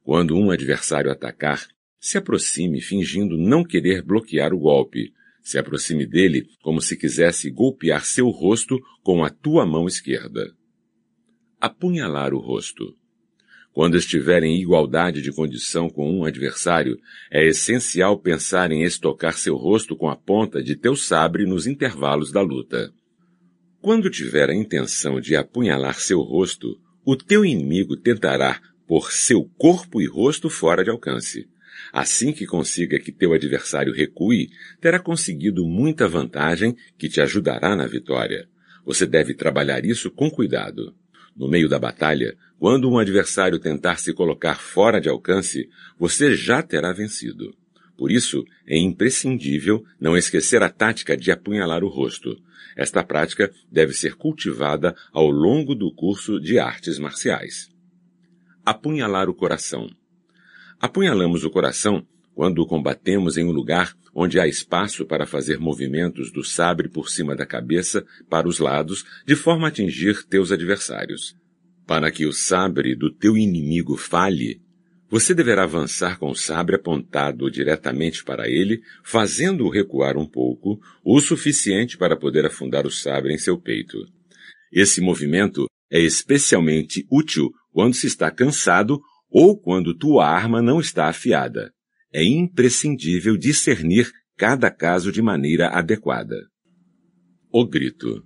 Quando 0.03 0.35
um 0.35 0.49
adversário 0.49 1.11
atacar, 1.11 1.67
se 1.99 2.17
aproxime 2.17 2.81
fingindo 2.81 3.37
não 3.37 3.63
querer 3.63 4.01
bloquear 4.01 4.53
o 4.53 4.59
golpe. 4.59 5.13
Se 5.41 5.57
aproxime 5.57 6.05
dele 6.05 6.47
como 6.61 6.81
se 6.81 6.95
quisesse 6.95 7.49
golpear 7.49 8.05
seu 8.05 8.29
rosto 8.29 8.79
com 9.03 9.23
a 9.23 9.29
tua 9.29 9.65
mão 9.65 9.87
esquerda. 9.87 10.53
Apunhalar 11.59 12.33
o 12.33 12.39
rosto. 12.39 12.95
Quando 13.71 13.97
estiver 13.97 14.43
em 14.43 14.59
igualdade 14.59 15.21
de 15.21 15.31
condição 15.31 15.89
com 15.89 16.11
um 16.11 16.25
adversário, 16.25 16.99
é 17.31 17.47
essencial 17.47 18.17
pensar 18.19 18.71
em 18.71 18.83
estocar 18.83 19.37
seu 19.37 19.55
rosto 19.55 19.95
com 19.95 20.09
a 20.09 20.15
ponta 20.15 20.61
de 20.61 20.75
teu 20.75 20.95
sabre 20.95 21.45
nos 21.45 21.67
intervalos 21.67 22.31
da 22.31 22.41
luta. 22.41 22.91
Quando 23.81 24.09
tiver 24.09 24.49
a 24.49 24.55
intenção 24.55 25.21
de 25.21 25.35
apunhalar 25.35 25.99
seu 25.99 26.19
rosto, 26.21 26.79
o 27.05 27.15
teu 27.15 27.45
inimigo 27.45 27.95
tentará 27.95 28.61
pôr 28.85 29.11
seu 29.11 29.45
corpo 29.57 30.01
e 30.01 30.07
rosto 30.07 30.49
fora 30.49 30.83
de 30.83 30.89
alcance. 30.89 31.47
Assim 31.91 32.31
que 32.31 32.45
consiga 32.45 32.99
que 32.99 33.11
teu 33.11 33.33
adversário 33.33 33.93
recue, 33.93 34.49
terá 34.79 34.99
conseguido 34.99 35.65
muita 35.65 36.07
vantagem 36.07 36.75
que 36.97 37.09
te 37.09 37.21
ajudará 37.21 37.75
na 37.75 37.87
vitória. 37.87 38.47
Você 38.85 39.05
deve 39.05 39.33
trabalhar 39.33 39.85
isso 39.85 40.09
com 40.09 40.29
cuidado. 40.29 40.95
No 41.35 41.47
meio 41.47 41.69
da 41.69 41.79
batalha, 41.79 42.35
quando 42.59 42.89
um 42.89 42.97
adversário 42.97 43.59
tentar 43.59 43.97
se 43.97 44.13
colocar 44.13 44.55
fora 44.55 44.99
de 44.99 45.07
alcance, 45.07 45.69
você 45.97 46.35
já 46.35 46.61
terá 46.61 46.91
vencido. 46.91 47.55
Por 47.97 48.11
isso, 48.11 48.45
é 48.65 48.77
imprescindível 48.77 49.83
não 49.99 50.15
esquecer 50.15 50.63
a 50.63 50.69
tática 50.69 51.17
de 51.17 51.31
apunhalar 51.31 51.83
o 51.83 51.89
rosto. 51.89 52.41
Esta 52.75 53.03
prática 53.03 53.51
deve 53.71 53.93
ser 53.93 54.15
cultivada 54.15 54.95
ao 55.11 55.29
longo 55.29 55.75
do 55.75 55.93
curso 55.93 56.39
de 56.39 56.59
artes 56.59 56.97
marciais. 56.97 57.69
Apunhalar 58.65 59.29
o 59.29 59.33
coração. 59.33 59.89
Apunhalamos 60.79 61.43
o 61.43 61.49
coração 61.49 62.05
quando 62.33 62.65
combatemos 62.65 63.35
em 63.35 63.43
um 63.43 63.51
lugar 63.51 63.93
onde 64.15 64.39
há 64.39 64.47
espaço 64.47 65.05
para 65.05 65.25
fazer 65.25 65.59
movimentos 65.59 66.31
do 66.31 66.41
sabre 66.41 66.87
por 66.87 67.09
cima 67.09 67.35
da 67.35 67.45
cabeça 67.45 68.05
para 68.29 68.47
os 68.47 68.59
lados, 68.59 69.05
de 69.27 69.35
forma 69.35 69.67
a 69.67 69.69
atingir 69.69 70.23
teus 70.25 70.51
adversários. 70.51 71.35
Para 71.85 72.09
que 72.09 72.25
o 72.25 72.31
sabre 72.31 72.95
do 72.95 73.11
teu 73.11 73.35
inimigo 73.35 73.97
falhe, 73.97 74.61
você 75.09 75.33
deverá 75.33 75.63
avançar 75.63 76.17
com 76.17 76.29
o 76.29 76.35
sabre 76.35 76.77
apontado 76.77 77.51
diretamente 77.51 78.23
para 78.23 78.47
ele, 78.47 78.81
fazendo-o 79.03 79.69
recuar 79.69 80.17
um 80.17 80.25
pouco, 80.25 80.79
o 81.03 81.19
suficiente 81.19 81.97
para 81.97 82.15
poder 82.15 82.45
afundar 82.45 82.87
o 82.87 82.91
sabre 82.91 83.33
em 83.33 83.37
seu 83.37 83.59
peito. 83.59 83.97
Esse 84.71 85.01
movimento 85.01 85.65
é 85.91 85.99
especialmente 85.99 87.05
útil 87.11 87.51
quando 87.73 87.95
se 87.95 88.07
está 88.07 88.29
cansado 88.31 89.01
ou 89.29 89.57
quando 89.57 89.93
tua 89.93 90.27
arma 90.27 90.61
não 90.61 90.79
está 90.79 91.07
afiada. 91.07 91.71
É 92.11 92.23
imprescindível 92.23 93.37
discernir 93.37 94.11
cada 94.35 94.71
caso 94.71 95.11
de 95.11 95.21
maneira 95.21 95.67
adequada. 95.69 96.47
O 97.51 97.65
grito. 97.65 98.23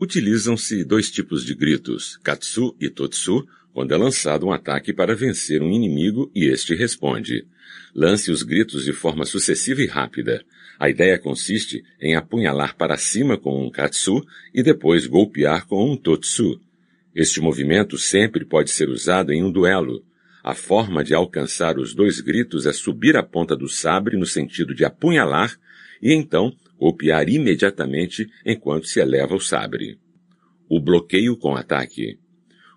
Utilizam-se 0.00 0.84
dois 0.84 1.10
tipos 1.10 1.44
de 1.44 1.54
gritos, 1.54 2.18
katsu 2.22 2.76
e 2.80 2.90
totsu, 2.90 3.46
quando 3.72 3.92
é 3.92 3.96
lançado 3.96 4.46
um 4.46 4.52
ataque 4.52 4.92
para 4.92 5.14
vencer 5.14 5.62
um 5.62 5.70
inimigo 5.70 6.30
e 6.34 6.46
este 6.46 6.74
responde. 6.74 7.46
Lance 7.94 8.30
os 8.30 8.42
gritos 8.42 8.84
de 8.84 8.92
forma 8.92 9.24
sucessiva 9.24 9.82
e 9.82 9.86
rápida. 9.86 10.42
A 10.78 10.88
ideia 10.88 11.18
consiste 11.18 11.82
em 12.00 12.14
apunhalar 12.14 12.76
para 12.76 12.96
cima 12.96 13.38
com 13.38 13.64
um 13.64 13.70
katsu 13.70 14.24
e 14.54 14.62
depois 14.62 15.06
golpear 15.06 15.66
com 15.66 15.92
um 15.92 15.96
totsu. 15.96 16.60
Este 17.14 17.40
movimento 17.40 17.96
sempre 17.98 18.44
pode 18.44 18.70
ser 18.70 18.88
usado 18.88 19.32
em 19.32 19.42
um 19.42 19.50
duelo. 19.50 20.04
A 20.46 20.54
forma 20.54 21.02
de 21.02 21.12
alcançar 21.12 21.76
os 21.76 21.92
dois 21.92 22.20
gritos 22.20 22.66
é 22.66 22.72
subir 22.72 23.16
a 23.16 23.22
ponta 23.24 23.56
do 23.56 23.68
sabre 23.68 24.16
no 24.16 24.24
sentido 24.24 24.76
de 24.76 24.84
apunhalar 24.84 25.58
e 26.00 26.12
então 26.14 26.52
golpear 26.78 27.28
imediatamente 27.28 28.28
enquanto 28.44 28.86
se 28.86 29.00
eleva 29.00 29.34
o 29.34 29.40
sabre. 29.40 29.98
O 30.70 30.80
bloqueio 30.80 31.36
com 31.36 31.56
ataque. 31.56 32.20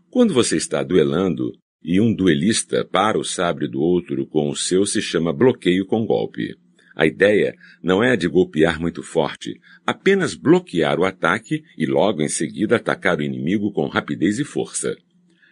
Quando 0.10 0.34
você 0.34 0.58
está 0.58 0.82
duelando 0.82 1.52
e 1.84 2.02
um 2.02 2.12
duelista 2.12 2.84
para 2.84 3.20
o 3.20 3.24
sabre 3.24 3.68
do 3.68 3.80
outro 3.80 4.26
com 4.26 4.50
o 4.50 4.56
seu 4.56 4.84
se 4.84 5.00
chama 5.00 5.32
bloqueio 5.32 5.86
com 5.86 6.08
golpe. 6.08 6.56
A 6.96 7.06
ideia 7.06 7.54
não 7.84 8.04
é 8.04 8.14
a 8.14 8.16
de 8.16 8.28
golpear 8.28 8.82
muito 8.82 9.04
forte, 9.04 9.60
apenas 9.86 10.34
bloquear 10.34 11.00
o 11.00 11.06
ataque 11.06 11.64
e 11.78 11.86
logo 11.86 12.24
em 12.24 12.30
seguida 12.30 12.78
atacar 12.78 13.20
o 13.20 13.24
inimigo 13.24 13.72
com 13.72 13.88
rapidez 13.88 14.40
e 14.40 14.44
força. 14.44 14.98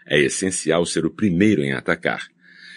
É 0.07 0.19
essencial 0.19 0.85
ser 0.85 1.05
o 1.05 1.11
primeiro 1.11 1.61
em 1.61 1.73
atacar. 1.73 2.27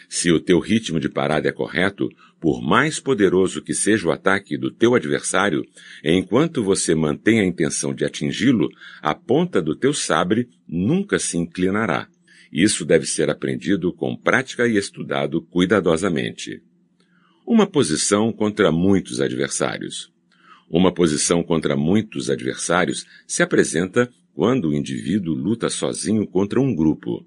Se 0.08 0.32
o 0.32 0.40
teu 0.40 0.58
ritmo 0.58 0.98
de 0.98 1.08
parada 1.08 1.48
é 1.48 1.52
correto, 1.52 2.08
por 2.40 2.60
mais 2.60 2.98
poderoso 2.98 3.62
que 3.62 3.72
seja 3.72 4.08
o 4.08 4.10
ataque 4.10 4.58
do 4.58 4.70
teu 4.70 4.94
adversário, 4.96 5.64
enquanto 6.02 6.64
você 6.64 6.94
mantém 6.94 7.38
a 7.38 7.44
intenção 7.44 7.94
de 7.94 8.04
atingi-lo, 8.04 8.68
a 9.00 9.14
ponta 9.14 9.62
do 9.62 9.76
teu 9.76 9.94
sabre 9.94 10.48
nunca 10.66 11.18
se 11.18 11.38
inclinará. 11.38 12.08
Isso 12.52 12.84
deve 12.84 13.06
ser 13.06 13.30
aprendido 13.30 13.92
com 13.92 14.16
prática 14.16 14.66
e 14.66 14.76
estudado 14.76 15.42
cuidadosamente. 15.42 16.60
Uma 17.46 17.66
posição 17.66 18.32
contra 18.32 18.72
muitos 18.72 19.20
adversários. 19.20 20.10
Uma 20.68 20.92
posição 20.92 21.42
contra 21.42 21.76
muitos 21.76 22.30
adversários 22.30 23.06
se 23.26 23.42
apresenta 23.42 24.10
quando 24.40 24.70
o 24.70 24.74
indivíduo 24.74 25.34
luta 25.34 25.68
sozinho 25.68 26.26
contra 26.26 26.58
um 26.58 26.74
grupo. 26.74 27.26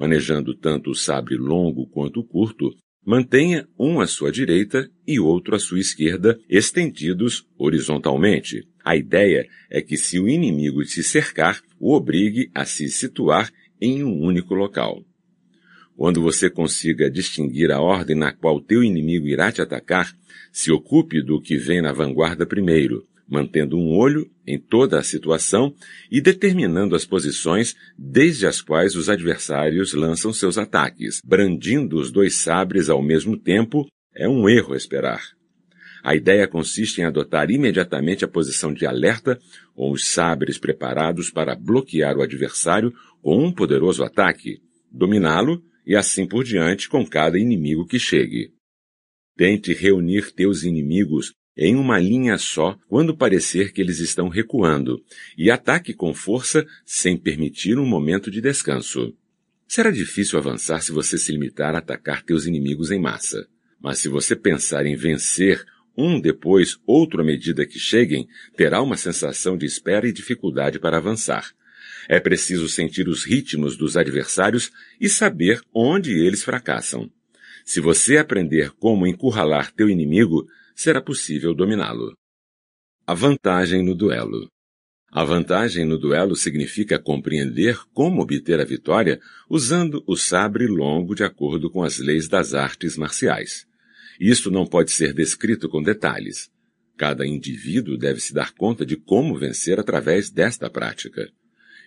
Manejando 0.00 0.54
tanto 0.54 0.92
o 0.92 0.94
sabre 0.94 1.36
longo 1.36 1.86
quanto 1.88 2.20
o 2.20 2.24
curto, 2.24 2.74
mantenha 3.04 3.68
um 3.78 4.00
à 4.00 4.06
sua 4.06 4.32
direita 4.32 4.90
e 5.06 5.20
outro 5.20 5.54
à 5.54 5.58
sua 5.58 5.78
esquerda, 5.78 6.40
estendidos 6.48 7.46
horizontalmente. 7.58 8.66
A 8.82 8.96
ideia 8.96 9.46
é 9.68 9.82
que 9.82 9.98
se 9.98 10.18
o 10.18 10.26
inimigo 10.26 10.82
te 10.86 11.02
cercar, 11.02 11.60
o 11.78 11.94
obrigue 11.94 12.50
a 12.54 12.64
se 12.64 12.88
situar 12.88 13.52
em 13.78 14.02
um 14.02 14.22
único 14.22 14.54
local. 14.54 15.04
Quando 15.94 16.22
você 16.22 16.48
consiga 16.48 17.10
distinguir 17.10 17.70
a 17.70 17.82
ordem 17.82 18.16
na 18.16 18.32
qual 18.32 18.58
teu 18.58 18.82
inimigo 18.82 19.28
irá 19.28 19.52
te 19.52 19.60
atacar, 19.60 20.16
se 20.50 20.72
ocupe 20.72 21.20
do 21.20 21.42
que 21.42 21.58
vem 21.58 21.82
na 21.82 21.92
vanguarda 21.92 22.46
primeiro, 22.46 23.06
mantendo 23.34 23.76
um 23.76 23.96
olho 23.96 24.30
em 24.46 24.56
toda 24.56 24.96
a 24.96 25.02
situação 25.02 25.74
e 26.08 26.20
determinando 26.20 26.94
as 26.94 27.04
posições 27.04 27.74
desde 27.98 28.46
as 28.46 28.62
quais 28.62 28.94
os 28.94 29.08
adversários 29.08 29.92
lançam 29.92 30.32
seus 30.32 30.56
ataques. 30.56 31.20
Brandindo 31.24 31.98
os 31.98 32.12
dois 32.12 32.36
sabres 32.36 32.88
ao 32.88 33.02
mesmo 33.02 33.36
tempo 33.36 33.88
é 34.14 34.28
um 34.28 34.48
erro 34.48 34.76
esperar. 34.76 35.20
A 36.04 36.14
ideia 36.14 36.46
consiste 36.46 37.00
em 37.00 37.04
adotar 37.04 37.50
imediatamente 37.50 38.24
a 38.24 38.28
posição 38.28 38.72
de 38.72 38.86
alerta 38.86 39.40
com 39.74 39.90
os 39.90 40.06
sabres 40.06 40.56
preparados 40.56 41.30
para 41.30 41.56
bloquear 41.56 42.16
o 42.16 42.22
adversário 42.22 42.92
com 43.20 43.44
um 43.44 43.50
poderoso 43.50 44.04
ataque, 44.04 44.60
dominá-lo 44.92 45.60
e 45.84 45.96
assim 45.96 46.26
por 46.26 46.44
diante 46.44 46.88
com 46.88 47.04
cada 47.04 47.38
inimigo 47.38 47.86
que 47.86 47.98
chegue. 47.98 48.52
Tente 49.36 49.72
reunir 49.72 50.30
teus 50.30 50.62
inimigos 50.62 51.32
em 51.56 51.76
uma 51.76 51.98
linha 51.98 52.36
só 52.36 52.78
quando 52.88 53.16
parecer 53.16 53.72
que 53.72 53.80
eles 53.80 54.00
estão 54.00 54.28
recuando, 54.28 55.02
e 55.36 55.50
ataque 55.50 55.94
com 55.94 56.12
força 56.12 56.66
sem 56.84 57.16
permitir 57.16 57.78
um 57.78 57.86
momento 57.86 58.30
de 58.30 58.40
descanso. 58.40 59.14
Será 59.66 59.90
difícil 59.90 60.38
avançar 60.38 60.82
se 60.82 60.92
você 60.92 61.16
se 61.16 61.32
limitar 61.32 61.74
a 61.74 61.78
atacar 61.78 62.22
teus 62.22 62.46
inimigos 62.46 62.90
em 62.90 63.00
massa. 63.00 63.46
Mas 63.80 63.98
se 63.98 64.08
você 64.08 64.36
pensar 64.36 64.86
em 64.86 64.96
vencer 64.96 65.64
um 65.96 66.20
depois, 66.20 66.78
outro 66.86 67.20
à 67.20 67.24
medida 67.24 67.66
que 67.66 67.78
cheguem, 67.78 68.28
terá 68.56 68.82
uma 68.82 68.96
sensação 68.96 69.56
de 69.56 69.66
espera 69.66 70.08
e 70.08 70.12
dificuldade 70.12 70.78
para 70.78 70.96
avançar. 70.96 71.52
É 72.08 72.20
preciso 72.20 72.68
sentir 72.68 73.08
os 73.08 73.24
ritmos 73.24 73.76
dos 73.76 73.96
adversários 73.96 74.70
e 75.00 75.08
saber 75.08 75.60
onde 75.72 76.12
eles 76.12 76.42
fracassam. 76.42 77.10
Se 77.64 77.80
você 77.80 78.18
aprender 78.18 78.70
como 78.72 79.06
encurralar 79.06 79.72
teu 79.72 79.88
inimigo, 79.88 80.46
será 80.74 81.00
possível 81.00 81.54
dominá-lo. 81.54 82.16
A 83.06 83.14
vantagem 83.14 83.84
no 83.84 83.94
duelo. 83.94 84.48
A 85.12 85.22
vantagem 85.22 85.84
no 85.84 85.96
duelo 85.96 86.34
significa 86.34 86.98
compreender 86.98 87.78
como 87.92 88.20
obter 88.20 88.58
a 88.58 88.64
vitória 88.64 89.20
usando 89.48 90.02
o 90.06 90.16
sabre 90.16 90.66
longo 90.66 91.14
de 91.14 91.22
acordo 91.22 91.70
com 91.70 91.84
as 91.84 91.98
leis 91.98 92.26
das 92.26 92.52
artes 92.52 92.96
marciais. 92.96 93.64
Isto 94.18 94.50
não 94.50 94.66
pode 94.66 94.90
ser 94.90 95.12
descrito 95.12 95.68
com 95.68 95.82
detalhes. 95.82 96.50
Cada 96.96 97.24
indivíduo 97.26 97.96
deve 97.96 98.20
se 98.20 98.34
dar 98.34 98.52
conta 98.54 98.84
de 98.84 98.96
como 98.96 99.38
vencer 99.38 99.78
através 99.78 100.30
desta 100.30 100.68
prática. 100.68 101.30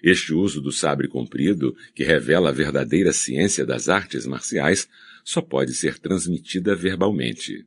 Este 0.01 0.33
uso 0.33 0.61
do 0.61 0.71
sabre 0.71 1.07
comprido, 1.07 1.75
que 1.95 2.03
revela 2.03 2.49
a 2.49 2.53
verdadeira 2.53 3.11
ciência 3.11 3.65
das 3.65 3.89
artes 3.89 4.25
marciais, 4.25 4.87
só 5.25 5.41
pode 5.41 5.73
ser 5.73 5.97
transmitida 5.99 6.75
verbalmente 6.75 7.65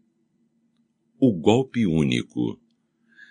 o 1.20 1.32
golpe 1.32 1.86
único. 1.86 2.58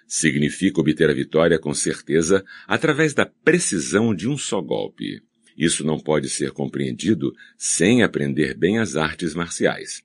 Significa 0.07 0.79
obter 0.79 1.09
a 1.09 1.13
vitória 1.13 1.59
com 1.59 1.73
certeza 1.73 2.45
através 2.67 3.13
da 3.13 3.25
precisão 3.25 4.13
de 4.13 4.27
um 4.27 4.37
só 4.37 4.61
golpe. 4.61 5.21
Isso 5.57 5.83
não 5.83 5.99
pode 5.99 6.29
ser 6.29 6.51
compreendido 6.51 7.33
sem 7.57 8.01
aprender 8.03 8.55
bem 8.55 8.77
as 8.77 8.95
artes 8.95 9.33
marciais. 9.33 10.03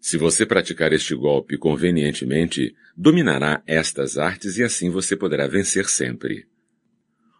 Se 0.00 0.16
você 0.16 0.46
praticar 0.46 0.92
este 0.92 1.14
golpe 1.14 1.58
convenientemente, 1.58 2.74
dominará 2.96 3.62
estas 3.66 4.16
artes 4.16 4.56
e 4.56 4.62
assim 4.62 4.88
você 4.88 5.14
poderá 5.14 5.46
vencer 5.46 5.86
sempre. 5.88 6.46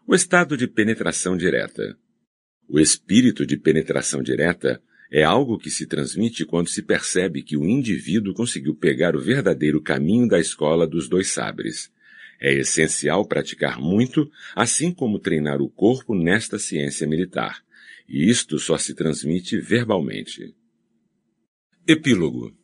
O 0.05 0.13
estado 0.13 0.55
de 0.55 0.67
penetração 0.67 1.35
direta. 1.35 1.97
O 2.69 2.79
espírito 2.79 3.45
de 3.45 3.57
penetração 3.57 4.21
direta 4.21 4.81
é 5.11 5.23
algo 5.23 5.57
que 5.57 5.69
se 5.69 5.85
transmite 5.85 6.45
quando 6.45 6.69
se 6.69 6.81
percebe 6.81 7.43
que 7.43 7.57
o 7.57 7.65
indivíduo 7.65 8.33
conseguiu 8.33 8.73
pegar 8.73 9.13
o 9.13 9.19
verdadeiro 9.19 9.81
caminho 9.81 10.25
da 10.25 10.39
escola 10.39 10.87
dos 10.87 11.09
dois 11.09 11.27
sabres. 11.27 11.91
É 12.39 12.53
essencial 12.53 13.25
praticar 13.25 13.77
muito, 13.77 14.31
assim 14.55 14.89
como 14.89 15.19
treinar 15.19 15.61
o 15.61 15.69
corpo 15.69 16.15
nesta 16.15 16.57
ciência 16.57 17.05
militar. 17.05 17.61
E 18.07 18.29
isto 18.29 18.57
só 18.57 18.77
se 18.77 18.93
transmite 18.93 19.59
verbalmente. 19.59 20.55
Epílogo. 21.85 22.55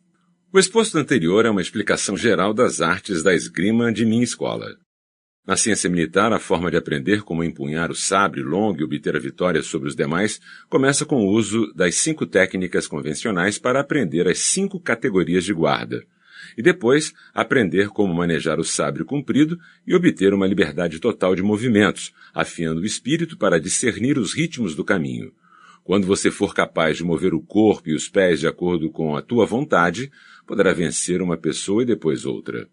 O 0.50 0.58
exposto 0.58 0.96
anterior 0.96 1.44
é 1.44 1.50
uma 1.50 1.60
explicação 1.60 2.16
geral 2.16 2.54
das 2.54 2.80
artes 2.80 3.22
da 3.22 3.34
esgrima 3.34 3.92
de 3.92 4.06
minha 4.06 4.24
escola. 4.24 4.74
Na 5.48 5.56
ciência 5.56 5.88
militar, 5.88 6.30
a 6.30 6.38
forma 6.38 6.70
de 6.70 6.76
aprender 6.76 7.22
como 7.22 7.42
empunhar 7.42 7.90
o 7.90 7.94
sabre 7.94 8.42
longo 8.42 8.82
e 8.82 8.84
obter 8.84 9.16
a 9.16 9.18
vitória 9.18 9.62
sobre 9.62 9.88
os 9.88 9.96
demais 9.96 10.38
começa 10.68 11.06
com 11.06 11.24
o 11.24 11.30
uso 11.32 11.72
das 11.72 11.94
cinco 11.94 12.26
técnicas 12.26 12.86
convencionais 12.86 13.56
para 13.56 13.80
aprender 13.80 14.28
as 14.28 14.40
cinco 14.40 14.78
categorias 14.78 15.46
de 15.46 15.54
guarda, 15.54 16.04
e 16.54 16.60
depois 16.60 17.14
aprender 17.32 17.88
como 17.88 18.12
manejar 18.12 18.60
o 18.60 18.64
sabre 18.64 19.04
comprido 19.04 19.58
e 19.86 19.94
obter 19.94 20.34
uma 20.34 20.46
liberdade 20.46 20.98
total 20.98 21.34
de 21.34 21.42
movimentos, 21.42 22.12
afiando 22.34 22.82
o 22.82 22.84
espírito 22.84 23.34
para 23.38 23.58
discernir 23.58 24.18
os 24.18 24.34
ritmos 24.34 24.74
do 24.74 24.84
caminho. 24.84 25.32
Quando 25.82 26.06
você 26.06 26.30
for 26.30 26.54
capaz 26.54 26.98
de 26.98 27.04
mover 27.04 27.32
o 27.32 27.40
corpo 27.40 27.88
e 27.88 27.94
os 27.94 28.06
pés 28.06 28.40
de 28.40 28.46
acordo 28.46 28.90
com 28.90 29.16
a 29.16 29.22
tua 29.22 29.46
vontade, 29.46 30.12
poderá 30.46 30.74
vencer 30.74 31.22
uma 31.22 31.38
pessoa 31.38 31.82
e 31.82 31.86
depois 31.86 32.26
outra. 32.26 32.68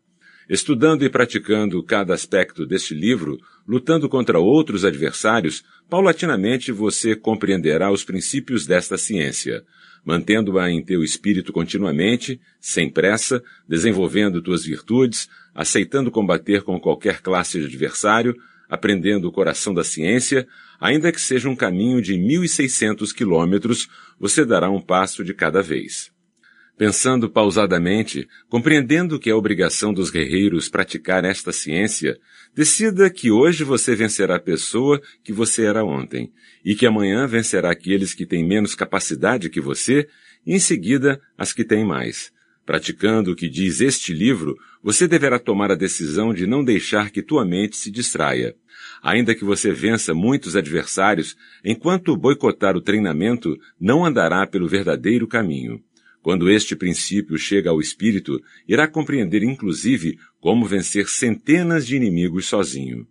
Estudando 0.49 1.03
e 1.03 1.09
praticando 1.09 1.81
cada 1.81 2.13
aspecto 2.13 2.65
deste 2.65 2.93
livro, 2.93 3.39
lutando 3.67 4.07
contra 4.07 4.39
outros 4.39 4.85
adversários, 4.85 5.63
paulatinamente 5.89 6.71
você 6.71 7.15
compreenderá 7.15 7.91
os 7.91 8.03
princípios 8.03 8.65
desta 8.67 8.95
ciência, 8.95 9.63
mantendo-a 10.05 10.69
em 10.69 10.83
teu 10.83 11.03
espírito 11.03 11.51
continuamente, 11.51 12.39
sem 12.59 12.89
pressa, 12.89 13.43
desenvolvendo 13.67 14.41
tuas 14.41 14.63
virtudes, 14.63 15.27
aceitando 15.53 16.11
combater 16.11 16.61
com 16.61 16.79
qualquer 16.79 17.21
classe 17.21 17.59
de 17.59 17.65
adversário, 17.65 18.35
aprendendo 18.69 19.27
o 19.27 19.31
coração 19.31 19.73
da 19.73 19.83
ciência, 19.83 20.47
ainda 20.79 21.11
que 21.11 21.21
seja 21.21 21.49
um 21.49 21.55
caminho 21.55 22.01
de 22.01 22.13
1.600 22.13 23.11
quilômetros, 23.13 23.87
você 24.19 24.45
dará 24.45 24.69
um 24.69 24.81
passo 24.81 25.23
de 25.23 25.33
cada 25.33 25.61
vez. 25.61 26.14
Pensando 26.77 27.29
pausadamente, 27.29 28.27
compreendendo 28.49 29.17
que 29.17 29.29
é 29.29 29.33
obrigação 29.33 29.93
dos 29.93 30.09
guerreiros 30.09 30.67
praticar 30.67 31.23
esta 31.23 31.53
ciência, 31.53 32.19
decida 32.53 33.09
que 33.09 33.31
hoje 33.31 33.63
você 33.63 33.95
vencerá 33.95 34.35
a 34.35 34.41
pessoa 34.41 35.01
que 35.23 35.31
você 35.31 35.63
era 35.63 35.85
ontem, 35.85 36.33
e 36.65 36.75
que 36.75 36.85
amanhã 36.85 37.25
vencerá 37.27 37.71
aqueles 37.71 38.13
que 38.13 38.25
têm 38.25 38.45
menos 38.45 38.75
capacidade 38.75 39.49
que 39.49 39.61
você, 39.61 40.05
e 40.45 40.53
em 40.53 40.59
seguida 40.59 41.21
as 41.37 41.53
que 41.53 41.63
têm 41.63 41.85
mais. 41.85 42.33
Praticando 42.65 43.31
o 43.31 43.35
que 43.35 43.47
diz 43.47 43.79
este 43.79 44.11
livro, 44.11 44.57
você 44.83 45.07
deverá 45.07 45.39
tomar 45.39 45.71
a 45.71 45.75
decisão 45.75 46.33
de 46.33 46.45
não 46.45 46.61
deixar 46.61 47.09
que 47.09 47.21
tua 47.21 47.45
mente 47.45 47.77
se 47.77 47.89
distraia. 47.89 48.53
Ainda 49.01 49.33
que 49.33 49.45
você 49.45 49.71
vença 49.71 50.13
muitos 50.13 50.57
adversários, 50.57 51.37
enquanto 51.63 52.17
boicotar 52.17 52.75
o 52.75 52.81
treinamento, 52.81 53.55
não 53.79 54.03
andará 54.03 54.45
pelo 54.45 54.67
verdadeiro 54.67 55.25
caminho. 55.25 55.81
Quando 56.25 56.49
este 56.49 56.75
princípio 56.75 57.37
chega 57.37 57.69
ao 57.69 57.79
espírito, 57.79 58.41
irá 58.67 58.87
compreender 58.87 59.43
inclusive 59.43 60.17
como 60.39 60.65
vencer 60.65 61.07
centenas 61.07 61.85
de 61.85 61.95
inimigos 61.95 62.47
sozinho. 62.47 63.07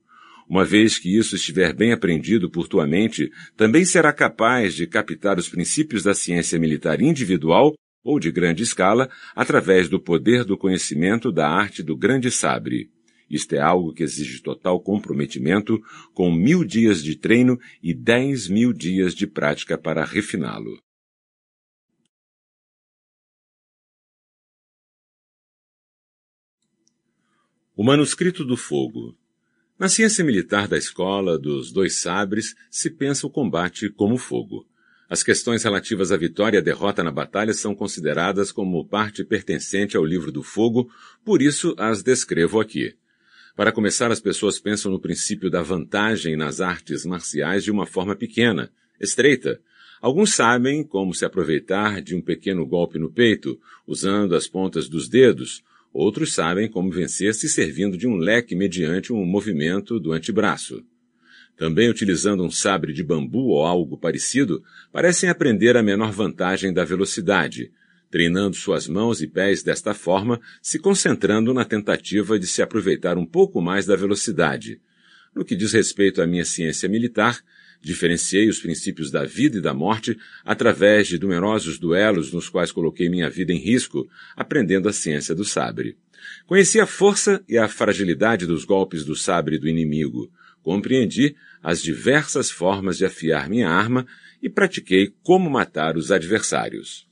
Uma 0.49 0.65
vez 0.65 0.99
que 0.99 1.17
isso 1.17 1.37
estiver 1.37 1.73
bem 1.73 1.93
aprendido 1.93 2.51
por 2.51 2.67
tua 2.67 2.89
mente, 2.89 3.31
também 3.57 3.85
será 3.85 4.13
capaz 4.13 4.75
de 4.75 4.85
captar 4.89 5.39
os 5.39 5.49
princípios 5.49 6.03
da 6.03 6.13
ciência 6.13 6.59
militar 6.59 7.01
individual 7.01 7.77
ou 8.03 8.19
de 8.19 8.33
grande 8.33 8.65
escala 8.65 9.09
através 9.37 9.89
do 9.89 10.01
poder 10.01 10.43
do 10.43 10.59
conhecimento 10.59 11.31
da 11.31 11.49
arte 11.49 11.85
do 11.85 11.97
grande 11.97 12.33
sabre. 12.33 12.91
Isto 13.31 13.55
é 13.55 13.61
algo 13.61 13.93
que 13.93 14.03
exige 14.03 14.43
total 14.43 14.81
comprometimento, 14.81 15.81
com 16.13 16.33
mil 16.33 16.65
dias 16.65 17.01
de 17.01 17.15
treino 17.15 17.61
e 17.81 17.95
dez 17.95 18.49
mil 18.49 18.73
dias 18.73 19.15
de 19.15 19.25
prática 19.25 19.79
para 19.79 20.05
refiná-lo. 20.05 20.83
O 27.77 27.83
Manuscrito 27.83 28.45
do 28.45 28.57
Fogo. 28.57 29.19
Na 29.77 29.89
ciência 29.89 30.25
militar 30.25 30.69
da 30.69 30.79
escola 30.79 31.37
dos 31.37 31.73
dois 31.73 31.97
sabres 31.97 32.55
se 32.71 32.89
pensa 32.89 33.27
o 33.27 33.31
combate 33.31 33.91
como 33.91 34.17
fogo. 34.17 34.65
As 35.11 35.25
questões 35.25 35.65
relativas 35.65 36.13
à 36.13 36.17
vitória 36.17 36.59
e 36.59 36.61
à 36.61 36.63
derrota 36.63 37.03
na 37.03 37.11
batalha 37.11 37.53
são 37.53 37.75
consideradas 37.75 38.53
como 38.53 38.87
parte 38.87 39.25
pertencente 39.25 39.97
ao 39.97 40.05
livro 40.05 40.31
do 40.31 40.41
fogo, 40.41 40.89
por 41.25 41.43
isso 41.43 41.75
as 41.77 42.01
descrevo 42.01 42.61
aqui. 42.61 42.95
Para 43.57 43.73
começar, 43.73 44.13
as 44.13 44.21
pessoas 44.21 44.61
pensam 44.61 44.93
no 44.93 45.01
princípio 45.01 45.51
da 45.51 45.61
vantagem 45.61 46.37
nas 46.37 46.61
artes 46.61 47.05
marciais 47.05 47.65
de 47.65 47.73
uma 47.73 47.87
forma 47.87 48.15
pequena, 48.15 48.71
estreita. 49.01 49.61
Alguns 50.01 50.33
sabem 50.33 50.85
como 50.85 51.13
se 51.13 51.25
aproveitar 51.25 52.01
de 52.01 52.15
um 52.15 52.23
pequeno 52.23 52.65
golpe 52.65 53.01
no 53.01 53.11
peito, 53.11 53.59
usando 53.85 54.37
as 54.37 54.47
pontas 54.47 54.89
dos 54.89 55.09
dedos, 55.09 55.65
Outros 55.95 56.35
sabem 56.35 56.69
como 56.69 56.91
vencer 56.91 57.37
se 57.37 57.49
servindo 57.49 57.97
de 57.97 58.05
um 58.09 58.17
leque 58.17 58.57
mediante 58.57 59.13
um 59.13 59.25
movimento 59.25 60.01
do 60.01 60.13
antebraço. 60.13 60.85
Também 61.57 61.89
utilizando 61.89 62.43
um 62.43 62.51
sabre 62.51 62.93
de 62.93 63.05
bambu 63.05 63.51
ou 63.51 63.65
algo 63.65 63.97
parecido, 63.97 64.61
parecem 64.91 65.31
aprender 65.31 65.77
a 65.77 65.85
menor 65.85 66.11
vantagem 66.11 66.73
da 66.73 66.85
velocidade, 66.85 67.71
treinando 68.11 68.57
suas 68.57 68.89
mãos 68.89 69.23
e 69.23 69.29
pés 69.29 69.63
desta 69.63 69.95
forma, 69.95 70.41
se 70.61 70.81
concentrando 70.81 71.55
na 71.55 71.65
tentativa 71.65 72.41
de 72.41 72.47
se 72.49 72.61
aproveitar 72.61 73.17
um 73.17 73.25
pouco 73.25 73.63
mais 73.63 73.87
da 73.87 73.95
velocidade. 73.95 74.81
No 75.33 75.45
que 75.45 75.55
diz 75.55 75.73
respeito 75.73 76.21
à 76.21 76.27
minha 76.27 76.45
ciência 76.45 76.89
militar, 76.89 77.41
Diferenciei 77.85 78.49
os 78.49 78.61
princípios 78.61 79.11
da 79.11 79.25
vida 79.25 79.59
e 79.59 79.61
da 79.61 79.75
morte 79.75 80.17
através 80.43 81.07
de 81.07 81.21
numerosos 81.21 81.79
duelos 81.79 82.33
nos 82.33 82.49
quais 82.49 82.73
coloquei 82.73 83.11
minha 83.11 83.29
vida 83.29 83.53
em 83.53 83.59
risco, 83.59 84.09
aprendendo 84.35 84.89
a 84.89 84.93
ciência 84.93 85.35
do 85.35 85.45
sabre. 85.45 85.99
Conheci 86.47 86.81
a 86.81 86.87
força 86.87 87.45
e 87.47 87.59
a 87.59 87.69
fragilidade 87.69 88.47
dos 88.47 88.65
golpes 88.65 89.05
do 89.05 89.15
sabre 89.15 89.59
do 89.59 89.69
inimigo. 89.69 90.33
Compreendi 90.63 91.37
as 91.63 91.83
diversas 91.83 92.51
formas 92.51 92.97
de 92.97 93.05
afiar 93.05 93.51
minha 93.51 93.69
arma 93.69 94.07
e 94.43 94.49
pratiquei 94.49 95.13
como 95.23 95.51
matar 95.51 95.99
os 95.99 96.11
adversários. 96.11 97.07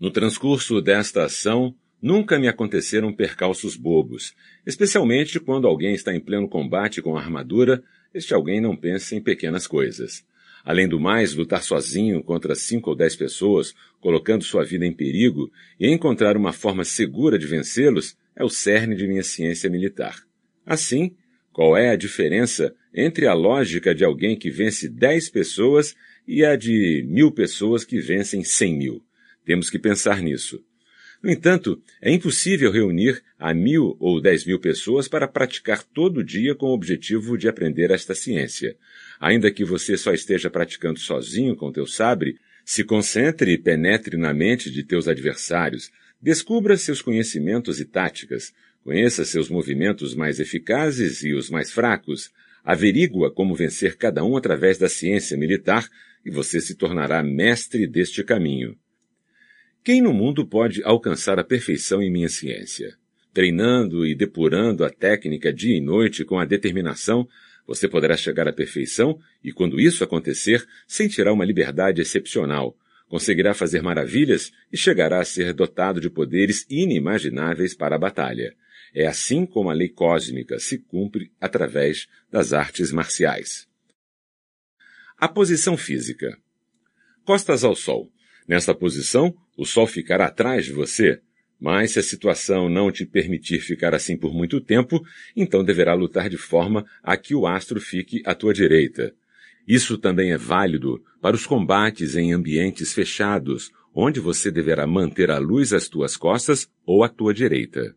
No 0.00 0.10
transcurso 0.10 0.80
desta 0.80 1.24
ação, 1.24 1.74
nunca 2.00 2.38
me 2.38 2.48
aconteceram 2.48 3.12
percalços 3.12 3.76
bobos, 3.76 4.34
especialmente 4.66 5.38
quando 5.38 5.66
alguém 5.66 5.94
está 5.94 6.14
em 6.14 6.20
pleno 6.20 6.48
combate 6.48 7.02
com 7.02 7.14
a 7.14 7.20
armadura, 7.20 7.84
este 8.14 8.34
alguém 8.34 8.60
não 8.60 8.76
pensa 8.76 9.14
em 9.14 9.20
pequenas 9.20 9.66
coisas. 9.66 10.24
Além 10.64 10.86
do 10.86 11.00
mais, 11.00 11.34
lutar 11.34 11.62
sozinho 11.62 12.22
contra 12.22 12.54
cinco 12.54 12.90
ou 12.90 12.96
dez 12.96 13.16
pessoas, 13.16 13.74
colocando 14.00 14.44
sua 14.44 14.64
vida 14.64 14.86
em 14.86 14.92
perigo, 14.92 15.50
e 15.78 15.88
encontrar 15.88 16.36
uma 16.36 16.52
forma 16.52 16.84
segura 16.84 17.38
de 17.38 17.46
vencê-los, 17.46 18.16
é 18.36 18.44
o 18.44 18.48
cerne 18.48 18.94
de 18.94 19.06
minha 19.06 19.22
ciência 19.22 19.68
militar. 19.68 20.22
Assim, 20.64 21.16
qual 21.52 21.76
é 21.76 21.90
a 21.90 21.96
diferença 21.96 22.74
entre 22.94 23.26
a 23.26 23.34
lógica 23.34 23.94
de 23.94 24.04
alguém 24.04 24.38
que 24.38 24.50
vence 24.50 24.88
dez 24.88 25.28
pessoas 25.28 25.94
e 26.26 26.44
a 26.44 26.56
de 26.56 27.04
mil 27.08 27.32
pessoas 27.32 27.84
que 27.84 27.98
vencem 27.98 28.44
cem 28.44 28.76
mil? 28.76 29.04
Temos 29.44 29.68
que 29.68 29.78
pensar 29.78 30.22
nisso. 30.22 30.64
No 31.22 31.30
entanto, 31.30 31.80
é 32.00 32.10
impossível 32.10 32.72
reunir 32.72 33.22
a 33.38 33.54
mil 33.54 33.96
ou 34.00 34.20
dez 34.20 34.44
mil 34.44 34.58
pessoas 34.58 35.06
para 35.06 35.28
praticar 35.28 35.84
todo 35.84 36.24
dia 36.24 36.52
com 36.52 36.66
o 36.66 36.74
objetivo 36.74 37.38
de 37.38 37.48
aprender 37.48 37.92
esta 37.92 38.12
ciência. 38.12 38.76
Ainda 39.20 39.50
que 39.52 39.64
você 39.64 39.96
só 39.96 40.12
esteja 40.12 40.50
praticando 40.50 40.98
sozinho 40.98 41.54
com 41.54 41.70
teu 41.70 41.86
sabre, 41.86 42.38
se 42.64 42.82
concentre 42.82 43.52
e 43.52 43.58
penetre 43.58 44.16
na 44.16 44.34
mente 44.34 44.68
de 44.68 44.82
teus 44.82 45.06
adversários, 45.06 45.92
descubra 46.20 46.76
seus 46.76 47.00
conhecimentos 47.00 47.78
e 47.78 47.84
táticas, 47.84 48.52
conheça 48.82 49.24
seus 49.24 49.48
movimentos 49.48 50.16
mais 50.16 50.40
eficazes 50.40 51.22
e 51.22 51.32
os 51.32 51.48
mais 51.48 51.70
fracos, 51.70 52.32
averigua 52.64 53.32
como 53.32 53.54
vencer 53.54 53.96
cada 53.96 54.24
um 54.24 54.36
através 54.36 54.76
da 54.76 54.88
ciência 54.88 55.36
militar 55.36 55.88
e 56.24 56.30
você 56.30 56.60
se 56.60 56.74
tornará 56.74 57.22
mestre 57.22 57.86
deste 57.86 58.24
caminho. 58.24 58.76
Quem 59.84 60.00
no 60.00 60.12
mundo 60.12 60.46
pode 60.46 60.80
alcançar 60.84 61.40
a 61.40 61.44
perfeição 61.44 62.00
em 62.00 62.08
minha 62.08 62.28
ciência? 62.28 62.96
Treinando 63.34 64.06
e 64.06 64.14
depurando 64.14 64.84
a 64.84 64.90
técnica 64.90 65.52
dia 65.52 65.76
e 65.76 65.80
noite 65.80 66.24
com 66.24 66.38
a 66.38 66.44
determinação, 66.44 67.28
você 67.66 67.88
poderá 67.88 68.16
chegar 68.16 68.46
à 68.46 68.52
perfeição 68.52 69.18
e, 69.42 69.50
quando 69.50 69.80
isso 69.80 70.04
acontecer, 70.04 70.64
sentirá 70.86 71.32
uma 71.32 71.44
liberdade 71.44 72.00
excepcional, 72.00 72.76
conseguirá 73.08 73.54
fazer 73.54 73.82
maravilhas 73.82 74.52
e 74.72 74.76
chegará 74.76 75.20
a 75.20 75.24
ser 75.24 75.52
dotado 75.52 76.00
de 76.00 76.08
poderes 76.08 76.64
inimagináveis 76.70 77.74
para 77.74 77.96
a 77.96 77.98
batalha. 77.98 78.54
É 78.94 79.06
assim 79.08 79.44
como 79.44 79.68
a 79.68 79.74
lei 79.74 79.88
cósmica 79.88 80.60
se 80.60 80.78
cumpre 80.78 81.32
através 81.40 82.06
das 82.30 82.52
artes 82.52 82.92
marciais. 82.92 83.66
A 85.18 85.26
posição 85.26 85.76
física. 85.76 86.38
Costas 87.24 87.64
ao 87.64 87.74
sol. 87.74 88.12
Nesta 88.46 88.74
posição, 88.74 89.34
o 89.56 89.64
sol 89.64 89.86
ficará 89.86 90.26
atrás 90.26 90.64
de 90.64 90.72
você, 90.72 91.20
mas 91.60 91.92
se 91.92 91.98
a 91.98 92.02
situação 92.02 92.68
não 92.68 92.90
te 92.90 93.06
permitir 93.06 93.60
ficar 93.60 93.94
assim 93.94 94.16
por 94.16 94.34
muito 94.34 94.60
tempo, 94.60 95.00
então 95.36 95.62
deverá 95.62 95.94
lutar 95.94 96.28
de 96.28 96.36
forma 96.36 96.84
a 97.02 97.16
que 97.16 97.34
o 97.34 97.46
astro 97.46 97.80
fique 97.80 98.22
à 98.26 98.34
tua 98.34 98.52
direita. 98.52 99.14
Isso 99.66 99.96
também 99.96 100.32
é 100.32 100.36
válido 100.36 101.02
para 101.20 101.36
os 101.36 101.46
combates 101.46 102.16
em 102.16 102.32
ambientes 102.32 102.92
fechados, 102.92 103.70
onde 103.94 104.18
você 104.18 104.50
deverá 104.50 104.86
manter 104.86 105.30
a 105.30 105.38
luz 105.38 105.72
às 105.72 105.88
tuas 105.88 106.16
costas 106.16 106.68
ou 106.84 107.04
à 107.04 107.08
tua 107.08 107.32
direita. 107.32 107.94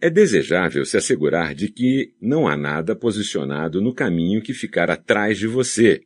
É 0.00 0.10
desejável 0.10 0.84
se 0.84 0.96
assegurar 0.96 1.54
de 1.54 1.68
que 1.68 2.12
não 2.20 2.46
há 2.46 2.56
nada 2.56 2.94
posicionado 2.94 3.80
no 3.80 3.94
caminho 3.94 4.42
que 4.42 4.52
ficar 4.52 4.90
atrás 4.90 5.38
de 5.38 5.46
você 5.46 6.02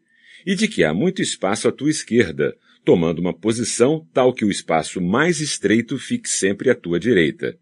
e 0.47 0.55
de 0.55 0.69
que 0.69 0.85
há 0.85 0.95
muito 0.95 1.21
espaço 1.21 1.67
à 1.67 1.73
tua 1.73 1.91
esquerda, 1.91 2.57
tomando 2.87 3.19
uma 3.19 3.35
posição 3.35 4.07
tal 4.15 4.33
que 4.33 4.45
o 4.45 4.51
espaço 4.51 5.01
mais 5.01 5.41
estreito 5.41 5.99
fique 5.99 6.29
sempre 6.29 6.71
à 6.71 6.75
tua 6.75 7.01
direita. 7.01 7.59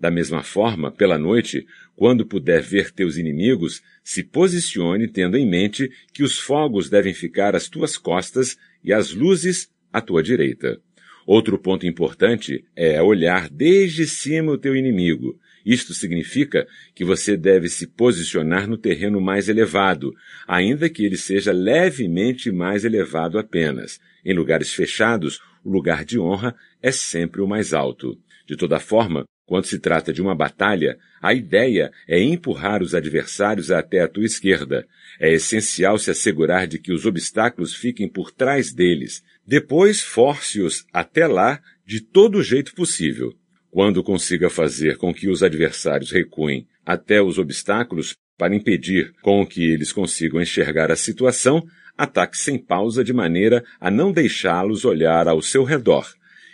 Da 0.00 0.10
mesma 0.10 0.42
forma, 0.42 0.90
pela 0.90 1.16
noite, 1.16 1.64
quando 1.94 2.26
puder 2.26 2.60
ver 2.60 2.90
teus 2.90 3.16
inimigos, 3.16 3.80
se 4.02 4.24
posicione 4.24 5.06
tendo 5.06 5.36
em 5.36 5.48
mente 5.48 5.88
que 6.12 6.24
os 6.24 6.40
fogos 6.40 6.90
devem 6.90 7.14
ficar 7.14 7.54
às 7.54 7.68
tuas 7.68 7.96
costas 7.96 8.58
e 8.82 8.92
as 8.92 9.14
luzes 9.14 9.70
à 9.92 10.00
tua 10.00 10.24
direita. 10.24 10.80
Outro 11.24 11.56
ponto 11.56 11.86
importante 11.86 12.64
é 12.74 13.00
olhar 13.00 13.48
desde 13.48 14.08
cima 14.08 14.50
o 14.50 14.58
teu 14.58 14.74
inimigo, 14.74 15.38
isto 15.64 15.94
significa 15.94 16.66
que 16.94 17.04
você 17.04 17.36
deve 17.36 17.68
se 17.68 17.86
posicionar 17.86 18.68
no 18.68 18.76
terreno 18.76 19.20
mais 19.20 19.48
elevado, 19.48 20.12
ainda 20.46 20.90
que 20.90 21.04
ele 21.04 21.16
seja 21.16 21.52
levemente 21.52 22.52
mais 22.52 22.84
elevado 22.84 23.38
apenas. 23.38 23.98
Em 24.24 24.34
lugares 24.34 24.72
fechados, 24.72 25.40
o 25.64 25.70
lugar 25.70 26.04
de 26.04 26.18
honra 26.18 26.54
é 26.82 26.92
sempre 26.92 27.40
o 27.40 27.46
mais 27.46 27.72
alto. 27.72 28.18
De 28.46 28.56
toda 28.56 28.78
forma, 28.78 29.24
quando 29.46 29.66
se 29.66 29.78
trata 29.78 30.12
de 30.12 30.22
uma 30.22 30.34
batalha, 30.34 30.98
a 31.20 31.34
ideia 31.34 31.90
é 32.08 32.20
empurrar 32.20 32.82
os 32.82 32.94
adversários 32.94 33.70
até 33.70 34.00
a 34.00 34.08
tua 34.08 34.24
esquerda. 34.24 34.86
É 35.20 35.32
essencial 35.32 35.98
se 35.98 36.10
assegurar 36.10 36.66
de 36.66 36.78
que 36.78 36.92
os 36.92 37.04
obstáculos 37.04 37.74
fiquem 37.74 38.08
por 38.08 38.30
trás 38.30 38.72
deles. 38.72 39.22
Depois, 39.46 40.00
force-os 40.00 40.86
até 40.92 41.26
lá 41.26 41.60
de 41.86 42.00
todo 42.00 42.42
jeito 42.42 42.74
possível. 42.74 43.34
Quando 43.74 44.04
consiga 44.04 44.48
fazer 44.48 44.96
com 44.98 45.12
que 45.12 45.28
os 45.28 45.42
adversários 45.42 46.12
recuem 46.12 46.64
até 46.86 47.20
os 47.20 47.38
obstáculos 47.38 48.14
para 48.38 48.54
impedir 48.54 49.12
com 49.20 49.44
que 49.44 49.64
eles 49.64 49.92
consigam 49.92 50.40
enxergar 50.40 50.92
a 50.92 50.96
situação, 50.96 51.60
ataque 51.98 52.38
sem 52.38 52.56
pausa 52.56 53.02
de 53.02 53.12
maneira 53.12 53.64
a 53.80 53.90
não 53.90 54.12
deixá-los 54.12 54.84
olhar 54.84 55.26
ao 55.26 55.42
seu 55.42 55.64
redor. 55.64 56.06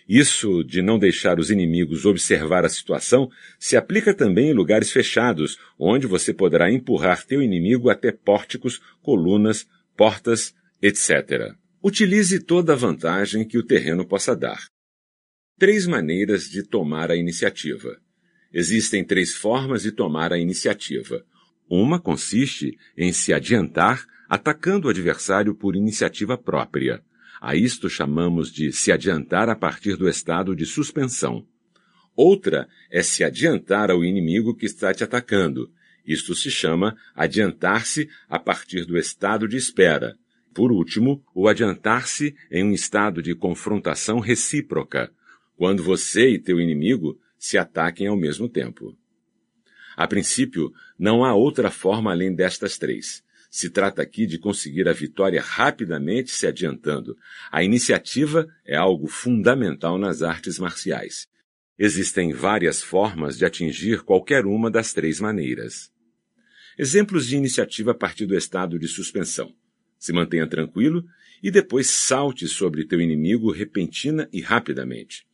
Isso 0.09 0.65
de 0.65 0.81
não 0.81 0.99
deixar 0.99 1.39
os 1.39 1.51
inimigos 1.51 2.07
observar 2.07 2.65
a 2.65 2.71
situação 2.71 3.29
se 3.59 3.77
aplica 3.77 4.15
também 4.15 4.49
em 4.49 4.55
lugares 4.55 4.91
fechados, 4.91 5.59
onde 5.79 6.07
você 6.07 6.33
poderá 6.33 6.73
empurrar 6.73 7.27
teu 7.27 7.43
inimigo 7.43 7.91
até 7.91 8.11
pórticos, 8.11 8.81
colunas, 9.03 9.67
portas, 9.95 10.55
etc. 10.81 11.53
Utilize 11.85 12.41
toda 12.41 12.73
a 12.73 12.77
vantagem 12.77 13.47
que 13.47 13.59
o 13.59 13.63
terreno 13.63 14.07
possa 14.07 14.35
dar 14.35 14.71
três 15.61 15.87
maneiras 15.87 16.49
de 16.49 16.63
tomar 16.63 17.11
a 17.11 17.17
iniciativa. 17.17 18.01
Existem 18.51 19.05
três 19.05 19.35
formas 19.35 19.83
de 19.83 19.93
tomar 19.93 20.33
a 20.33 20.39
iniciativa. 20.39 21.23
Uma 21.69 22.01
consiste 22.01 22.79
em 22.97 23.13
se 23.13 23.31
adiantar 23.31 24.07
atacando 24.27 24.89
o 24.89 24.91
adversário 24.91 25.55
por 25.55 25.77
iniciativa 25.77 26.39
própria. 26.39 27.03
A 27.43 27.55
isto 27.55 27.91
chamamos 27.91 28.51
de 28.51 28.73
se 28.73 28.91
adiantar 28.91 29.51
a 29.51 29.55
partir 29.55 29.97
do 29.97 30.09
estado 30.09 30.57
de 30.57 30.65
suspensão. 30.65 31.47
Outra 32.17 32.67
é 32.91 33.03
se 33.03 33.23
adiantar 33.23 33.91
ao 33.91 34.03
inimigo 34.03 34.57
que 34.57 34.65
está 34.65 34.95
te 34.95 35.05
atacando. 35.05 35.71
Isto 36.07 36.35
se 36.35 36.51
chama 36.51 36.97
adiantar-se 37.15 38.09
a 38.31 38.39
partir 38.39 38.87
do 38.87 38.97
estado 38.97 39.47
de 39.47 39.59
espera. 39.59 40.17
Por 40.55 40.73
último, 40.73 41.23
o 41.35 41.49
adiantar-se 41.49 42.35
em 42.51 42.65
um 42.65 42.73
estado 42.73 43.23
de 43.23 43.35
confrontação 43.35 44.21
recíproca, 44.21 45.13
quando 45.61 45.83
você 45.83 46.31
e 46.31 46.39
teu 46.39 46.59
inimigo 46.59 47.21
se 47.39 47.59
ataquem 47.59 48.07
ao 48.07 48.17
mesmo 48.17 48.49
tempo. 48.49 48.97
A 49.95 50.07
princípio, 50.07 50.73
não 50.99 51.23
há 51.23 51.35
outra 51.35 51.71
forma 51.71 52.11
além 52.11 52.35
destas 52.35 52.79
três. 52.79 53.23
Se 53.51 53.69
trata 53.69 54.01
aqui 54.01 54.25
de 54.25 54.39
conseguir 54.39 54.89
a 54.89 54.95
vitória 54.95 55.39
rapidamente 55.43 56.31
se 56.31 56.47
adiantando. 56.47 57.15
A 57.53 57.63
iniciativa 57.63 58.49
é 58.65 58.75
algo 58.75 59.07
fundamental 59.07 59.99
nas 59.99 60.23
artes 60.23 60.59
marciais. 60.59 61.29
Existem 61.79 62.33
várias 62.33 62.83
formas 62.83 63.37
de 63.37 63.45
atingir 63.45 64.01
qualquer 64.01 64.47
uma 64.47 64.71
das 64.71 64.95
três 64.95 65.21
maneiras. 65.21 65.93
Exemplos 66.79 67.27
de 67.27 67.37
iniciativa 67.37 67.91
a 67.91 67.95
partir 67.95 68.25
do 68.25 68.35
estado 68.35 68.79
de 68.79 68.89
suspensão. 68.89 69.55
Se 69.99 70.11
mantenha 70.11 70.47
tranquilo 70.47 71.05
e 71.43 71.51
depois 71.51 71.91
salte 71.91 72.49
sobre 72.49 72.87
teu 72.87 72.99
inimigo 72.99 73.53
repentina 73.53 74.27
e 74.33 74.41
rapidamente. 74.41 75.29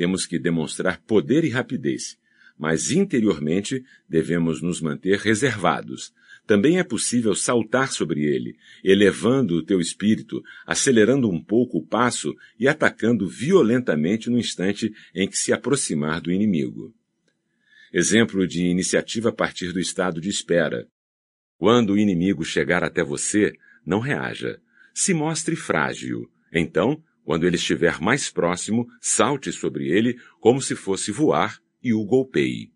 Temos 0.00 0.24
que 0.24 0.38
demonstrar 0.38 0.98
poder 1.02 1.44
e 1.44 1.50
rapidez, 1.50 2.16
mas 2.58 2.90
interiormente 2.90 3.84
devemos 4.08 4.62
nos 4.62 4.80
manter 4.80 5.18
reservados. 5.18 6.10
Também 6.46 6.78
é 6.78 6.82
possível 6.82 7.34
saltar 7.34 7.92
sobre 7.92 8.22
ele, 8.22 8.56
elevando 8.82 9.56
o 9.56 9.62
teu 9.62 9.78
espírito, 9.78 10.42
acelerando 10.66 11.28
um 11.28 11.38
pouco 11.38 11.76
o 11.76 11.86
passo 11.86 12.34
e 12.58 12.66
atacando 12.66 13.28
violentamente 13.28 14.30
no 14.30 14.38
instante 14.38 14.90
em 15.14 15.28
que 15.28 15.36
se 15.36 15.52
aproximar 15.52 16.22
do 16.22 16.32
inimigo. 16.32 16.94
Exemplo 17.92 18.46
de 18.46 18.62
iniciativa 18.62 19.28
a 19.28 19.32
partir 19.32 19.70
do 19.70 19.78
estado 19.78 20.18
de 20.18 20.30
espera. 20.30 20.88
Quando 21.58 21.90
o 21.90 21.98
inimigo 21.98 22.42
chegar 22.42 22.82
até 22.82 23.04
você, 23.04 23.52
não 23.84 23.98
reaja. 23.98 24.58
Se 24.94 25.12
mostre 25.12 25.54
frágil. 25.56 26.26
Então, 26.50 27.04
quando 27.30 27.46
ele 27.46 27.54
estiver 27.54 28.00
mais 28.00 28.28
próximo, 28.28 28.88
salte 29.00 29.52
sobre 29.52 29.88
ele 29.88 30.18
como 30.40 30.60
se 30.60 30.74
fosse 30.74 31.12
voar 31.12 31.62
e 31.80 31.94
o 31.94 32.04
golpeie. 32.04 32.72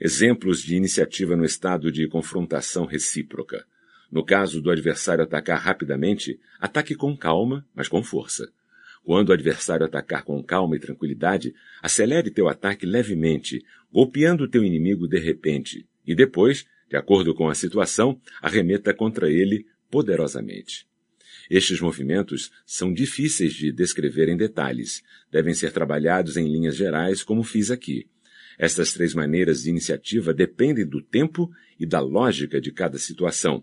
Exemplos 0.00 0.62
de 0.62 0.76
iniciativa 0.76 1.34
no 1.34 1.44
estado 1.44 1.90
de 1.90 2.06
confrontação 2.06 2.86
recíproca. 2.86 3.66
No 4.08 4.24
caso 4.24 4.62
do 4.62 4.70
adversário 4.70 5.24
atacar 5.24 5.58
rapidamente, 5.58 6.38
ataque 6.60 6.94
com 6.94 7.16
calma, 7.16 7.66
mas 7.74 7.88
com 7.88 8.04
força. 8.04 8.52
Quando 9.02 9.30
o 9.30 9.32
adversário 9.32 9.84
atacar 9.84 10.22
com 10.22 10.40
calma 10.44 10.76
e 10.76 10.78
tranquilidade, 10.78 11.52
acelere 11.82 12.30
teu 12.30 12.48
ataque 12.48 12.86
levemente, 12.86 13.64
golpeando 13.92 14.46
teu 14.46 14.62
inimigo 14.62 15.08
de 15.08 15.18
repente, 15.18 15.84
e 16.06 16.14
depois, 16.14 16.64
de 16.88 16.96
acordo 16.96 17.34
com 17.34 17.48
a 17.48 17.54
situação, 17.56 18.20
arremeta 18.40 18.94
contra 18.94 19.28
ele 19.28 19.66
poderosamente. 19.90 20.86
Estes 21.50 21.80
movimentos 21.80 22.50
são 22.64 22.92
difíceis 22.92 23.54
de 23.54 23.70
descrever 23.72 24.28
em 24.28 24.36
detalhes, 24.36 25.02
devem 25.30 25.54
ser 25.54 25.72
trabalhados 25.72 26.36
em 26.36 26.50
linhas 26.50 26.76
gerais, 26.76 27.22
como 27.22 27.42
fiz 27.42 27.70
aqui. 27.70 28.06
Estas 28.58 28.92
três 28.92 29.14
maneiras 29.14 29.62
de 29.62 29.70
iniciativa 29.70 30.32
dependem 30.32 30.86
do 30.86 31.02
tempo 31.02 31.50
e 31.78 31.86
da 31.86 32.00
lógica 32.00 32.60
de 32.60 32.72
cada 32.72 32.98
situação, 32.98 33.62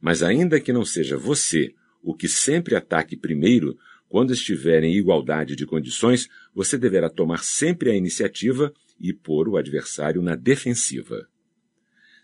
mas 0.00 0.22
ainda 0.22 0.60
que 0.60 0.72
não 0.72 0.84
seja 0.84 1.16
você 1.16 1.74
o 2.02 2.14
que 2.14 2.28
sempre 2.28 2.76
ataque 2.76 3.16
primeiro, 3.16 3.78
quando 4.08 4.34
estiver 4.34 4.84
em 4.84 4.94
igualdade 4.94 5.56
de 5.56 5.64
condições, 5.64 6.28
você 6.54 6.76
deverá 6.76 7.08
tomar 7.08 7.42
sempre 7.42 7.90
a 7.90 7.96
iniciativa 7.96 8.72
e 9.00 9.12
pôr 9.12 9.48
o 9.48 9.56
adversário 9.56 10.20
na 10.20 10.36
defensiva. 10.36 11.26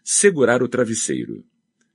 Segurar 0.05 0.63
o 0.63 0.69
travesseiro 0.69 1.45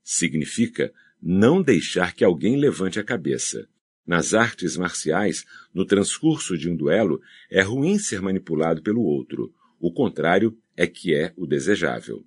significa 0.04 0.92
não 1.28 1.60
deixar 1.60 2.14
que 2.14 2.24
alguém 2.24 2.56
levante 2.56 3.00
a 3.00 3.04
cabeça. 3.04 3.68
Nas 4.06 4.36
artes 4.36 4.78
marciais, 4.78 5.44
no 5.74 5.84
transcurso 5.84 6.56
de 6.56 6.70
um 6.70 6.76
duelo, 6.76 7.20
é 7.50 7.64
ruim 7.64 7.98
ser 7.98 8.22
manipulado 8.22 8.84
pelo 8.84 9.02
outro. 9.02 9.52
O 9.80 9.92
contrário 9.92 10.56
é 10.78 10.86
que 10.86 11.16
é 11.16 11.34
o 11.36 11.48
desejável. 11.48 12.24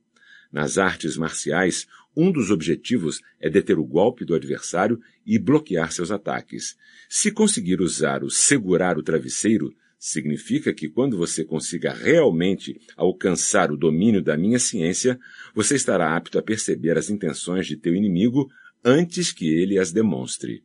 Nas 0.51 0.79
artes 0.79 1.17
marciais, 1.17 1.87
um 2.17 2.33
dos 2.33 2.51
objetivos 2.51 3.21
é 3.39 3.49
deter 3.49 3.79
o 3.79 3.85
golpe 3.85 4.25
do 4.25 4.35
adversário 4.35 4.99
e 5.25 5.39
bloquear 5.39 5.93
seus 5.93 6.11
ataques. 6.11 6.77
Se 7.09 7.31
conseguir 7.31 7.81
usar 7.81 8.25
o 8.25 8.31
segurar 8.31 8.99
o 8.99 9.03
travesseiro, 9.05 9.73
significa 9.97 10.75
que 10.75 10.89
quando 10.89 11.17
você 11.17 11.45
consiga 11.45 11.93
realmente 11.93 12.81
alcançar 12.97 13.71
o 13.71 13.77
domínio 13.77 14.23
da 14.23 14.37
minha 14.37 14.59
ciência, 14.59 15.21
você 15.55 15.77
estará 15.77 16.17
apto 16.17 16.37
a 16.37 16.43
perceber 16.43 16.99
as 16.99 17.11
intenções 17.11 17.65
de 17.65 17.77
teu 17.77 17.95
inimigo 17.95 18.51
antes 18.89 19.31
que 19.31 19.47
ele 19.47 19.79
as 19.79 19.93
demonstre. 19.93 20.65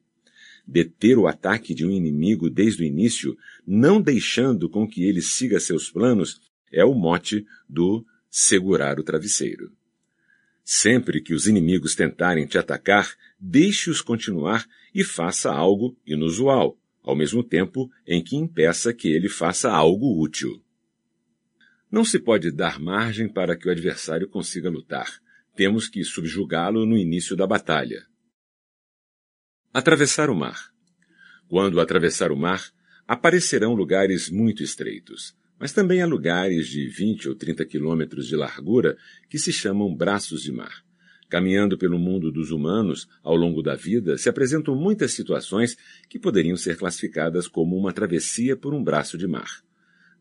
Deter 0.65 1.17
o 1.17 1.27
ataque 1.27 1.73
de 1.73 1.85
um 1.85 1.91
inimigo 1.91 2.49
desde 2.49 2.83
o 2.83 2.85
início, 2.85 3.37
não 3.67 4.01
deixando 4.01 4.69
com 4.69 4.87
que 4.87 5.03
ele 5.03 5.21
siga 5.21 5.59
seus 5.59 5.91
planos, 5.91 6.39
é 6.71 6.85
o 6.85 6.93
mote 6.93 7.45
do 7.67 8.05
segurar 8.29 8.97
o 8.97 9.03
travesseiro. 9.03 9.73
Sempre 10.63 11.21
que 11.21 11.33
os 11.33 11.47
inimigos 11.47 11.93
tentarem 11.93 12.47
te 12.47 12.57
atacar, 12.57 13.13
deixe-os 13.37 13.99
continuar 13.99 14.65
e 14.95 15.03
faça 15.03 15.51
algo 15.51 15.97
inusual, 16.07 16.79
ao 17.03 17.17
mesmo 17.17 17.43
tempo 17.43 17.91
em 18.07 18.23
que 18.23 18.37
impeça 18.37 18.93
que 18.93 19.09
ele 19.09 19.27
faça 19.27 19.69
algo 19.69 20.17
útil. 20.23 20.63
Não 21.91 22.05
se 22.05 22.17
pode 22.17 22.49
dar 22.49 22.79
margem 22.79 23.27
para 23.27 23.57
que 23.57 23.67
o 23.67 23.71
adversário 23.71 24.29
consiga 24.29 24.69
lutar 24.69 25.21
temos 25.55 25.87
que 25.87 26.03
subjugá-lo 26.03 26.85
no 26.85 26.97
início 26.97 27.35
da 27.35 27.45
batalha. 27.45 28.05
Atravessar 29.75 30.29
o 30.29 30.35
mar. 30.35 30.69
Quando 31.49 31.81
atravessar 31.81 32.31
o 32.31 32.37
mar, 32.37 32.63
aparecerão 33.07 33.73
lugares 33.73 34.29
muito 34.29 34.61
estreitos, 34.61 35.35
mas 35.59 35.73
também 35.73 35.99
há 35.99 36.05
lugares 36.05 36.67
de 36.67 36.87
20 36.87 37.29
ou 37.29 37.35
30 37.35 37.65
quilômetros 37.65 38.27
de 38.27 38.35
largura 38.35 38.95
que 39.27 39.39
se 39.39 39.51
chamam 39.51 39.95
braços 39.95 40.43
de 40.43 40.51
mar. 40.51 40.83
Caminhando 41.27 41.75
pelo 41.75 41.97
mundo 41.97 42.31
dos 42.31 42.51
humanos 42.51 43.07
ao 43.23 43.35
longo 43.35 43.63
da 43.63 43.73
vida, 43.73 44.15
se 44.15 44.29
apresentam 44.29 44.75
muitas 44.75 45.11
situações 45.13 45.75
que 46.07 46.19
poderiam 46.19 46.55
ser 46.55 46.77
classificadas 46.77 47.47
como 47.47 47.75
uma 47.75 47.91
travessia 47.91 48.55
por 48.55 48.75
um 48.75 48.83
braço 48.83 49.17
de 49.17 49.25
mar. 49.25 49.63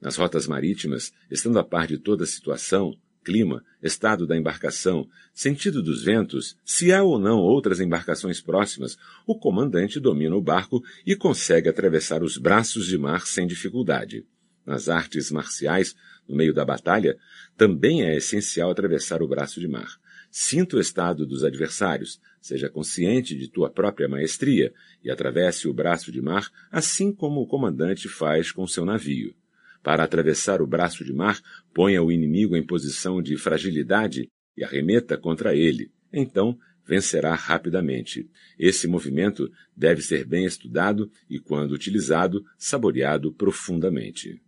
Nas 0.00 0.16
rotas 0.16 0.46
marítimas, 0.46 1.12
estando 1.30 1.58
a 1.58 1.62
par 1.62 1.86
de 1.86 1.98
toda 1.98 2.24
a 2.24 2.26
situação, 2.26 2.96
clima, 3.22 3.64
estado 3.82 4.26
da 4.26 4.36
embarcação, 4.36 5.08
sentido 5.32 5.82
dos 5.82 6.02
ventos, 6.02 6.56
se 6.64 6.92
há 6.92 7.02
ou 7.02 7.18
não 7.18 7.38
outras 7.38 7.80
embarcações 7.80 8.40
próximas, 8.40 8.96
o 9.26 9.38
comandante 9.38 9.98
domina 9.98 10.36
o 10.36 10.42
barco 10.42 10.82
e 11.06 11.16
consegue 11.16 11.68
atravessar 11.68 12.22
os 12.22 12.36
braços 12.36 12.86
de 12.86 12.98
mar 12.98 13.26
sem 13.26 13.46
dificuldade. 13.46 14.26
Nas 14.64 14.88
artes 14.88 15.30
marciais, 15.30 15.94
no 16.28 16.36
meio 16.36 16.54
da 16.54 16.64
batalha, 16.64 17.16
também 17.56 18.04
é 18.04 18.16
essencial 18.16 18.70
atravessar 18.70 19.22
o 19.22 19.28
braço 19.28 19.60
de 19.60 19.66
mar. 19.66 20.00
Sinta 20.30 20.76
o 20.76 20.80
estado 20.80 21.26
dos 21.26 21.44
adversários, 21.44 22.20
seja 22.40 22.68
consciente 22.68 23.36
de 23.36 23.48
tua 23.48 23.68
própria 23.68 24.08
maestria 24.08 24.72
e 25.04 25.10
atravesse 25.10 25.68
o 25.68 25.74
braço 25.74 26.10
de 26.10 26.22
mar 26.22 26.50
assim 26.70 27.12
como 27.12 27.40
o 27.40 27.46
comandante 27.46 28.08
faz 28.08 28.50
com 28.50 28.66
seu 28.66 28.84
navio. 28.84 29.34
Para 29.82 30.04
atravessar 30.04 30.62
o 30.62 30.66
braço 30.66 31.04
de 31.04 31.12
mar, 31.12 31.40
ponha 31.74 32.02
o 32.02 32.12
inimigo 32.12 32.56
em 32.56 32.64
posição 32.64 33.20
de 33.20 33.36
fragilidade 33.36 34.30
e 34.56 34.62
arremeta 34.62 35.16
contra 35.16 35.56
ele. 35.56 35.90
Então, 36.12 36.56
vencerá 36.86 37.34
rapidamente. 37.34 38.28
Esse 38.58 38.86
movimento 38.86 39.50
deve 39.76 40.02
ser 40.02 40.24
bem 40.24 40.44
estudado 40.44 41.10
e, 41.28 41.38
quando 41.38 41.72
utilizado, 41.72 42.44
saboreado 42.56 43.32
profundamente. 43.32 44.40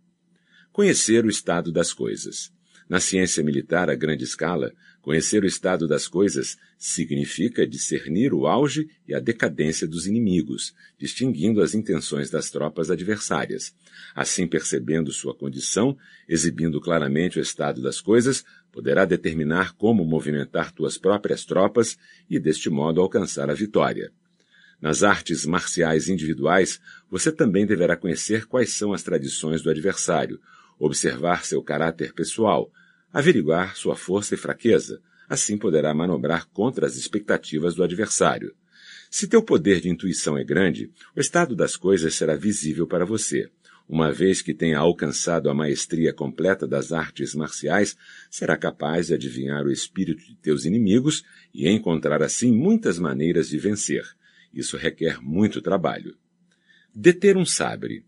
Conhecer 0.71 1.25
o 1.25 1.29
estado 1.29 1.71
das 1.71 1.93
coisas. 1.93 2.51
Na 2.87 2.99
ciência 2.99 3.43
militar 3.43 3.89
a 3.89 3.95
grande 3.95 4.23
escala, 4.23 4.71
conhecer 5.05 5.43
o 5.43 5.45
estado 5.45 5.87
das 5.87 6.07
coisas 6.07 6.57
significa 6.79 7.67
discernir 7.67 8.33
o 8.33 8.47
auge 8.47 8.89
e 9.07 9.13
a 9.13 9.19
decadência 9.19 9.87
dos 9.87 10.07
inimigos, 10.07 10.73
distinguindo 10.97 11.61
as 11.61 11.75
intenções 11.75 12.31
das 12.31 12.49
tropas 12.49 12.89
adversárias. 12.89 13.71
Assim, 14.15 14.47
percebendo 14.47 15.11
sua 15.11 15.35
condição, 15.35 15.95
exibindo 16.27 16.81
claramente 16.81 17.37
o 17.37 17.41
estado 17.41 17.83
das 17.83 18.01
coisas, 18.01 18.43
poderá 18.71 19.05
determinar 19.05 19.73
como 19.73 20.03
movimentar 20.03 20.71
tuas 20.71 20.97
próprias 20.97 21.45
tropas 21.45 21.99
e, 22.27 22.39
deste 22.39 22.67
modo, 22.71 22.99
alcançar 22.99 23.47
a 23.47 23.53
vitória. 23.53 24.11
Nas 24.81 25.03
artes 25.03 25.45
marciais 25.45 26.09
individuais, 26.09 26.81
você 27.11 27.31
também 27.31 27.67
deverá 27.67 27.95
conhecer 27.95 28.47
quais 28.47 28.73
são 28.73 28.91
as 28.91 29.03
tradições 29.03 29.61
do 29.61 29.69
adversário, 29.69 30.39
observar 30.79 31.45
seu 31.45 31.61
caráter 31.61 32.11
pessoal, 32.11 32.71
averiguar 33.15 33.77
sua 33.77 33.95
força 33.95 34.35
e 34.35 34.37
fraqueza, 34.37 35.01
assim 35.29 35.57
poderá 35.57 35.93
manobrar 35.93 36.49
contra 36.49 36.85
as 36.85 36.97
expectativas 36.97 37.73
do 37.73 37.81
adversário. 37.81 38.53
Se 39.09 39.25
teu 39.25 39.41
poder 39.41 39.79
de 39.79 39.87
intuição 39.87 40.37
é 40.37 40.43
grande, 40.43 40.91
o 41.15 41.21
estado 41.21 41.55
das 41.55 41.77
coisas 41.77 42.13
será 42.13 42.35
visível 42.35 42.85
para 42.85 43.05
você. 43.05 43.49
Uma 43.87 44.11
vez 44.11 44.41
que 44.41 44.53
tenha 44.53 44.79
alcançado 44.79 45.49
a 45.49 45.53
maestria 45.53 46.11
completa 46.11 46.67
das 46.67 46.91
artes 46.91 47.33
marciais, 47.33 47.95
será 48.29 48.57
capaz 48.57 49.07
de 49.07 49.13
adivinhar 49.13 49.63
o 49.63 49.71
espírito 49.71 50.21
de 50.21 50.35
teus 50.35 50.65
inimigos 50.65 51.23
e 51.53 51.69
encontrar 51.69 52.21
assim 52.21 52.51
muitas 52.51 52.99
maneiras 52.99 53.47
de 53.47 53.57
vencer. 53.57 54.03
Isso 54.53 54.75
requer 54.75 55.21
muito 55.21 55.61
trabalho. 55.61 56.17
Deter 56.93 57.37
um 57.37 57.45
sabre. 57.45 58.03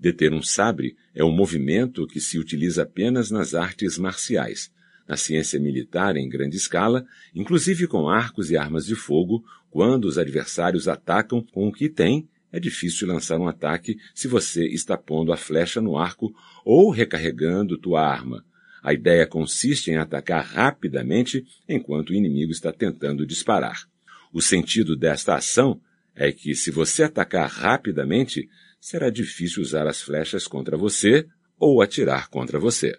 Deter 0.00 0.32
um 0.32 0.40
sabre 0.40 0.96
é 1.14 1.22
um 1.22 1.30
movimento 1.30 2.06
que 2.06 2.20
se 2.20 2.38
utiliza 2.38 2.84
apenas 2.84 3.30
nas 3.30 3.54
artes 3.54 3.98
marciais. 3.98 4.72
Na 5.06 5.14
ciência 5.14 5.60
militar 5.60 6.16
em 6.16 6.26
grande 6.26 6.56
escala, 6.56 7.04
inclusive 7.34 7.86
com 7.86 8.08
arcos 8.08 8.50
e 8.50 8.56
armas 8.56 8.86
de 8.86 8.94
fogo, 8.94 9.44
quando 9.70 10.06
os 10.06 10.16
adversários 10.16 10.88
atacam 10.88 11.44
com 11.52 11.68
o 11.68 11.72
que 11.72 11.86
têm, 11.86 12.26
é 12.50 12.58
difícil 12.58 13.06
lançar 13.06 13.38
um 13.38 13.46
ataque 13.46 13.98
se 14.14 14.26
você 14.26 14.66
está 14.66 14.96
pondo 14.96 15.34
a 15.34 15.36
flecha 15.36 15.82
no 15.82 15.98
arco 15.98 16.34
ou 16.64 16.90
recarregando 16.90 17.76
tua 17.76 18.00
arma. 18.00 18.42
A 18.82 18.94
ideia 18.94 19.26
consiste 19.26 19.90
em 19.90 19.98
atacar 19.98 20.42
rapidamente 20.42 21.44
enquanto 21.68 22.10
o 22.10 22.14
inimigo 22.14 22.52
está 22.52 22.72
tentando 22.72 23.26
disparar. 23.26 23.86
O 24.32 24.40
sentido 24.40 24.96
desta 24.96 25.34
ação 25.34 25.78
é 26.14 26.32
que, 26.32 26.54
se 26.54 26.70
você 26.70 27.02
atacar 27.02 27.48
rapidamente, 27.48 28.48
será 28.80 29.10
difícil 29.10 29.62
usar 29.62 29.86
as 29.86 30.00
flechas 30.00 30.46
contra 30.46 30.76
você 30.76 31.26
ou 31.58 31.82
atirar 31.82 32.28
contra 32.28 32.58
você. 32.58 32.98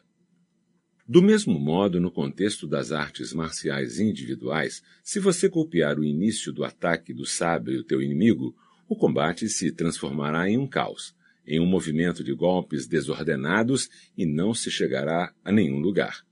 Do 1.08 1.22
mesmo 1.22 1.60
modo, 1.60 2.00
no 2.00 2.12
contexto 2.12 2.68
das 2.68 2.92
artes 2.92 3.34
marciais 3.34 4.00
individuais, 4.00 4.82
se 5.04 5.20
você 5.20 5.50
golpear 5.50 6.00
o 6.00 6.06
início 6.06 6.54
do 6.54 6.64
ataque 6.64 7.14
do 7.14 7.26
sabre 7.26 7.78
o 7.78 7.84
teu 7.84 8.02
inimigo, 8.02 8.56
o 8.88 8.96
combate 8.96 9.50
se 9.50 9.72
transformará 9.72 10.48
em 10.48 10.58
um 10.58 10.68
caos, 10.68 11.16
em 11.46 11.60
um 11.60 11.66
movimento 11.66 12.24
de 12.24 12.34
golpes 12.34 12.88
desordenados 12.88 13.90
e 14.16 14.26
não 14.26 14.54
se 14.54 14.70
chegará 14.70 15.34
a 15.44 15.52
nenhum 15.52 15.80
lugar. 15.80 16.24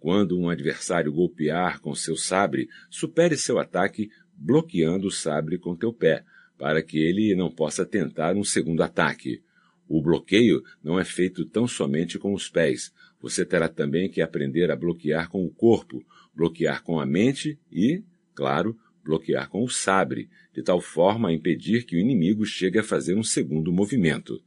Quando 0.00 0.38
um 0.38 0.48
adversário 0.48 1.12
golpear 1.12 1.80
com 1.80 1.94
seu 1.94 2.16
sabre, 2.16 2.68
supere 2.90 3.36
seu 3.36 3.58
ataque 3.58 4.10
bloqueando 4.36 5.06
o 5.06 5.12
sabre 5.12 5.58
com 5.58 5.76
teu 5.76 5.92
pé, 5.92 6.24
para 6.58 6.82
que 6.82 6.98
ele 6.98 7.34
não 7.34 7.50
possa 7.50 7.84
tentar 7.84 8.36
um 8.36 8.44
segundo 8.44 8.82
ataque. 8.82 9.42
O 9.88 10.00
bloqueio 10.00 10.62
não 10.82 10.98
é 10.98 11.04
feito 11.04 11.44
tão 11.44 11.66
somente 11.66 12.18
com 12.18 12.32
os 12.32 12.48
pés. 12.48 12.92
Você 13.20 13.44
terá 13.44 13.68
também 13.68 14.08
que 14.08 14.20
aprender 14.20 14.70
a 14.70 14.76
bloquear 14.76 15.28
com 15.28 15.44
o 15.44 15.50
corpo, 15.50 16.04
bloquear 16.34 16.82
com 16.82 17.00
a 17.00 17.06
mente 17.06 17.58
e, 17.70 18.02
claro, 18.34 18.76
bloquear 19.04 19.48
com 19.48 19.62
o 19.62 19.68
sabre, 19.68 20.28
de 20.52 20.62
tal 20.62 20.80
forma 20.80 21.28
a 21.28 21.32
impedir 21.32 21.84
que 21.84 21.96
o 21.96 21.98
inimigo 21.98 22.44
chegue 22.46 22.78
a 22.78 22.82
fazer 22.82 23.14
um 23.14 23.22
segundo 23.22 23.72
movimento. 23.72 24.42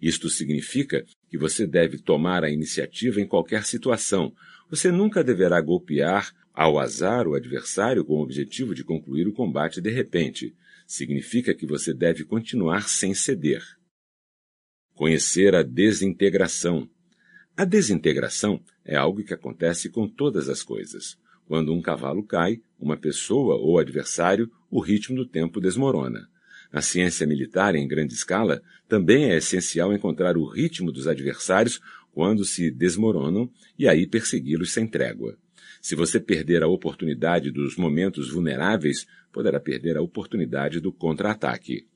Isto 0.00 0.30
significa 0.30 1.04
que 1.28 1.36
você 1.36 1.66
deve 1.66 1.98
tomar 1.98 2.44
a 2.44 2.50
iniciativa 2.50 3.20
em 3.20 3.26
qualquer 3.26 3.64
situação. 3.64 4.32
Você 4.70 4.90
nunca 4.90 5.24
deverá 5.24 5.60
golpear 5.60 6.32
ao 6.54 6.78
azar 6.78 7.26
o 7.26 7.34
adversário 7.34 8.04
com 8.04 8.14
o 8.14 8.22
objetivo 8.22 8.74
de 8.74 8.84
concluir 8.84 9.28
o 9.28 9.32
combate 9.32 9.80
de 9.80 9.90
repente 9.90 10.54
significa 10.88 11.54
que 11.54 11.66
você 11.66 11.92
deve 11.92 12.24
continuar 12.24 12.88
sem 12.88 13.12
ceder. 13.12 13.62
Conhecer 14.94 15.54
a 15.54 15.62
desintegração. 15.62 16.88
A 17.54 17.66
desintegração 17.66 18.60
é 18.84 18.96
algo 18.96 19.22
que 19.22 19.34
acontece 19.34 19.90
com 19.90 20.08
todas 20.08 20.48
as 20.48 20.62
coisas. 20.62 21.18
Quando 21.46 21.74
um 21.74 21.82
cavalo 21.82 22.22
cai, 22.22 22.62
uma 22.80 22.96
pessoa 22.96 23.56
ou 23.56 23.78
adversário, 23.78 24.50
o 24.70 24.80
ritmo 24.80 25.14
do 25.14 25.26
tempo 25.26 25.60
desmorona. 25.60 26.26
Na 26.72 26.80
ciência 26.80 27.26
militar 27.26 27.74
em 27.74 27.86
grande 27.86 28.14
escala, 28.14 28.62
também 28.88 29.30
é 29.30 29.36
essencial 29.36 29.92
encontrar 29.92 30.38
o 30.38 30.46
ritmo 30.46 30.90
dos 30.90 31.06
adversários 31.06 31.80
quando 32.12 32.44
se 32.46 32.70
desmoronam 32.70 33.50
e 33.78 33.86
aí 33.86 34.06
persegui-los 34.06 34.72
sem 34.72 34.86
trégua. 34.86 35.38
Se 35.80 35.94
você 35.94 36.18
perder 36.18 36.62
a 36.62 36.68
oportunidade 36.68 37.50
dos 37.50 37.76
momentos 37.76 38.30
vulneráveis, 38.30 39.06
poderá 39.32 39.60
perder 39.60 39.96
a 39.96 40.02
oportunidade 40.02 40.80
do 40.80 40.92
contra-ataque. 40.92 41.86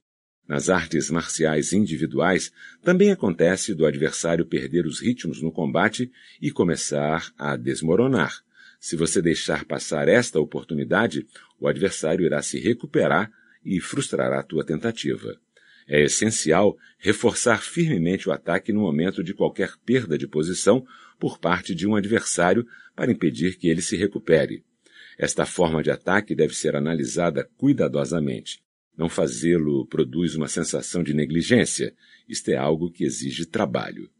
Nas 0.47 0.69
artes 0.69 1.11
marciais 1.11 1.73
individuais, 1.73 2.53
também 2.83 3.11
acontece 3.11 3.75
do 3.75 3.87
adversário 3.87 4.45
perder 4.45 4.87
os 4.87 5.01
ritmos 5.01 5.41
no 5.41 5.53
combate 5.53 6.11
e 6.41 6.51
começar 6.51 7.33
a 7.39 7.57
desmoronar. 7.57 8.43
Se 8.79 8.97
você 8.97 9.23
deixar 9.23 9.65
passar 9.65 10.09
esta 10.09 10.41
oportunidade, 10.41 11.27
o 11.59 11.69
adversário 11.69 12.27
irá 12.27 12.43
se 12.43 12.59
recuperar 12.59 13.31
e 13.65 13.81
frustrará 13.81 14.41
a 14.41 14.43
tua 14.43 14.65
tentativa. 14.65 15.39
É 15.87 16.03
essencial 16.03 16.77
reforçar 16.99 17.63
firmemente 17.63 18.29
o 18.29 18.33
ataque 18.33 18.73
no 18.73 18.81
momento 18.81 19.23
de 19.23 19.35
qualquer 19.35 19.73
perda 19.85 20.19
de 20.19 20.27
posição 20.27 20.85
por 21.23 21.39
parte 21.39 21.73
de 21.73 21.87
um 21.87 21.95
adversário 21.95 22.67
para 22.97 23.13
impedir 23.13 23.57
que 23.57 23.69
ele 23.69 23.81
se 23.81 23.97
recupere. 23.97 24.65
Esta 25.17 25.47
forma 25.47 25.81
de 25.81 25.89
ataque 25.89 26.35
deve 26.35 26.53
ser 26.53 26.75
analisada 26.75 27.49
cuidadosamente. 27.57 28.61
Não 28.99 29.09
fazê-lo 29.09 29.87
produz 29.87 30.35
uma 30.35 30.49
sensação 30.49 31.01
de 31.01 31.15
negligência. 31.15 31.95
Isto 32.29 32.49
é 32.49 32.57
algo 32.57 32.91
que 32.91 33.05
exige 33.05 33.47
trabalho. 33.47 34.11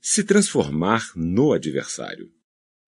Se 0.00 0.24
transformar 0.24 1.12
no 1.14 1.52
adversário. 1.52 2.32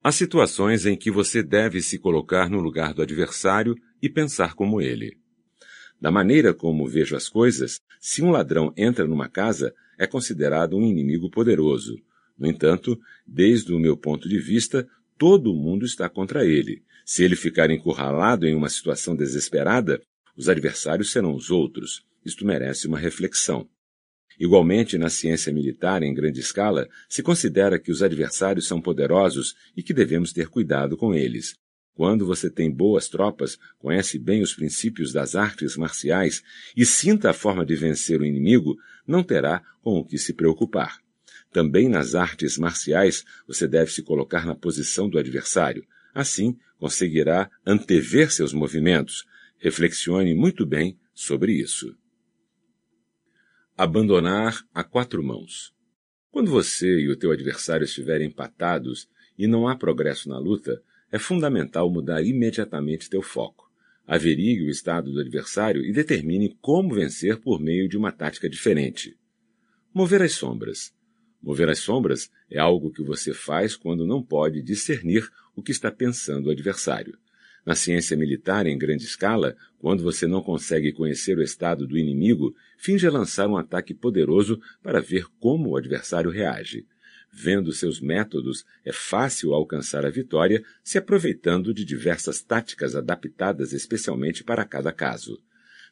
Há 0.02 0.10
situações 0.10 0.84
em 0.84 0.96
que 0.96 1.08
você 1.08 1.40
deve 1.40 1.80
se 1.80 2.00
colocar 2.00 2.50
no 2.50 2.58
lugar 2.58 2.92
do 2.92 3.00
adversário 3.00 3.76
e 4.02 4.08
pensar 4.08 4.54
como 4.54 4.80
ele. 4.80 5.16
Da 6.00 6.10
maneira 6.10 6.52
como 6.52 6.88
vejo 6.88 7.14
as 7.14 7.28
coisas, 7.28 7.80
se 8.00 8.22
um 8.22 8.32
ladrão 8.32 8.74
entra 8.76 9.06
numa 9.06 9.28
casa, 9.28 9.72
é 9.96 10.04
considerado 10.04 10.76
um 10.76 10.84
inimigo 10.84 11.30
poderoso, 11.30 11.96
no 12.38 12.46
entanto, 12.46 12.98
desde 13.26 13.72
o 13.72 13.78
meu 13.78 13.96
ponto 13.96 14.28
de 14.28 14.38
vista, 14.38 14.86
todo 15.16 15.54
mundo 15.54 15.84
está 15.84 16.08
contra 16.08 16.44
ele. 16.44 16.82
Se 17.04 17.22
ele 17.22 17.36
ficar 17.36 17.70
encurralado 17.70 18.46
em 18.46 18.54
uma 18.54 18.68
situação 18.68 19.14
desesperada, 19.14 20.00
os 20.36 20.48
adversários 20.48 21.12
serão 21.12 21.34
os 21.34 21.50
outros. 21.50 22.04
Isto 22.24 22.44
merece 22.44 22.86
uma 22.86 22.98
reflexão. 22.98 23.68
Igualmente, 24.38 24.98
na 24.98 25.08
ciência 25.08 25.52
militar 25.52 26.02
em 26.02 26.12
grande 26.12 26.40
escala, 26.40 26.88
se 27.08 27.22
considera 27.22 27.78
que 27.78 27.92
os 27.92 28.02
adversários 28.02 28.66
são 28.66 28.80
poderosos 28.80 29.54
e 29.76 29.82
que 29.82 29.94
devemos 29.94 30.32
ter 30.32 30.48
cuidado 30.48 30.96
com 30.96 31.14
eles. 31.14 31.54
Quando 31.94 32.26
você 32.26 32.50
tem 32.50 32.68
boas 32.68 33.08
tropas, 33.08 33.56
conhece 33.78 34.18
bem 34.18 34.42
os 34.42 34.52
princípios 34.52 35.12
das 35.12 35.36
artes 35.36 35.76
marciais 35.76 36.42
e 36.76 36.84
sinta 36.84 37.30
a 37.30 37.34
forma 37.34 37.64
de 37.64 37.76
vencer 37.76 38.20
o 38.20 38.24
inimigo, 38.24 38.76
não 39.06 39.22
terá 39.22 39.62
com 39.80 39.98
o 39.98 40.04
que 40.04 40.18
se 40.18 40.32
preocupar. 40.32 41.03
Também 41.54 41.88
nas 41.88 42.16
artes 42.16 42.58
marciais, 42.58 43.24
você 43.46 43.68
deve 43.68 43.92
se 43.92 44.02
colocar 44.02 44.44
na 44.44 44.56
posição 44.56 45.08
do 45.08 45.20
adversário. 45.20 45.86
Assim, 46.12 46.58
conseguirá 46.80 47.48
antever 47.64 48.32
seus 48.32 48.52
movimentos. 48.52 49.24
Reflexione 49.58 50.34
muito 50.34 50.66
bem 50.66 50.98
sobre 51.14 51.52
isso. 51.52 51.96
Abandonar 53.76 54.66
a 54.74 54.82
quatro 54.82 55.22
mãos. 55.22 55.72
Quando 56.32 56.50
você 56.50 56.88
e 56.88 57.08
o 57.08 57.16
teu 57.16 57.30
adversário 57.30 57.84
estiverem 57.84 58.26
empatados 58.26 59.08
e 59.38 59.46
não 59.46 59.68
há 59.68 59.76
progresso 59.76 60.28
na 60.28 60.40
luta, 60.40 60.82
é 61.12 61.20
fundamental 61.20 61.88
mudar 61.88 62.20
imediatamente 62.20 63.08
teu 63.08 63.22
foco. 63.22 63.70
Averigue 64.08 64.64
o 64.64 64.70
estado 64.70 65.12
do 65.12 65.20
adversário 65.20 65.84
e 65.84 65.92
determine 65.92 66.58
como 66.60 66.96
vencer 66.96 67.38
por 67.38 67.60
meio 67.60 67.88
de 67.88 67.96
uma 67.96 68.10
tática 68.10 68.50
diferente. 68.50 69.16
Mover 69.94 70.20
as 70.20 70.32
sombras. 70.32 70.92
Mover 71.44 71.68
as 71.68 71.80
sombras 71.80 72.30
é 72.50 72.58
algo 72.58 72.90
que 72.90 73.02
você 73.02 73.34
faz 73.34 73.76
quando 73.76 74.06
não 74.06 74.22
pode 74.22 74.62
discernir 74.62 75.28
o 75.54 75.62
que 75.62 75.72
está 75.72 75.92
pensando 75.92 76.46
o 76.46 76.50
adversário. 76.50 77.18
Na 77.66 77.74
ciência 77.74 78.16
militar 78.16 78.66
em 78.66 78.78
grande 78.78 79.04
escala, 79.04 79.54
quando 79.78 80.02
você 80.02 80.26
não 80.26 80.42
consegue 80.42 80.90
conhecer 80.90 81.36
o 81.36 81.42
estado 81.42 81.86
do 81.86 81.98
inimigo, 81.98 82.54
finge 82.78 83.06
lançar 83.10 83.46
um 83.46 83.58
ataque 83.58 83.92
poderoso 83.92 84.58
para 84.82 85.02
ver 85.02 85.26
como 85.38 85.70
o 85.70 85.76
adversário 85.76 86.30
reage. 86.30 86.86
Vendo 87.30 87.72
seus 87.72 88.00
métodos, 88.00 88.64
é 88.82 88.92
fácil 88.92 89.52
alcançar 89.52 90.06
a 90.06 90.10
vitória 90.10 90.64
se 90.82 90.96
aproveitando 90.96 91.74
de 91.74 91.84
diversas 91.84 92.42
táticas 92.42 92.96
adaptadas 92.96 93.74
especialmente 93.74 94.42
para 94.42 94.64
cada 94.64 94.92
caso. 94.92 95.38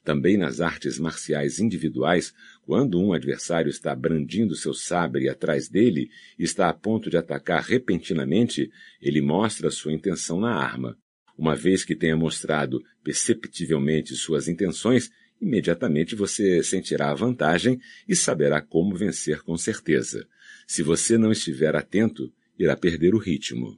Também 0.05 0.37
nas 0.37 0.61
artes 0.61 0.99
marciais 0.99 1.61
individuais, 1.61 2.35
quando 2.65 3.01
um 3.01 3.13
adversário 3.13 3.69
está 3.69 3.95
brandindo 3.95 4.55
seu 4.55 4.73
sabre 4.73 5.29
atrás 5.29 5.69
dele 5.69 6.09
e 6.39 6.45
está 6.45 6.69
a 6.69 6.73
ponto 6.75 7.11
de 7.11 7.17
atacar 7.17 7.63
repentinamente, 7.63 8.71
ele 9.01 9.21
mostra 9.21 9.71
sua 9.71 9.93
intenção 9.93 10.41
na 10.41 10.55
arma. 10.55 10.97
Uma 11.37 11.57
vez 11.57 11.85
que 11.85 11.97
tenha 11.97 12.17
mostrado 12.17 12.81
perceptivelmente 13.03 14.15
suas 14.15 14.47
intenções, 14.47 15.11
imediatamente 15.41 16.15
você 16.15 16.63
sentirá 16.63 17.11
a 17.11 17.15
vantagem 17.15 17.81
e 18.09 18.15
saberá 18.15 18.61
como 18.61 18.97
vencer 18.97 19.43
com 19.43 19.57
certeza. 19.57 20.27
Se 20.67 20.83
você 20.83 21.19
não 21.19 21.33
estiver 21.33 21.75
atento, 21.75 22.33
irá 22.57 22.77
perder 22.77 23.13
o 23.13 23.19
ritmo. 23.19 23.77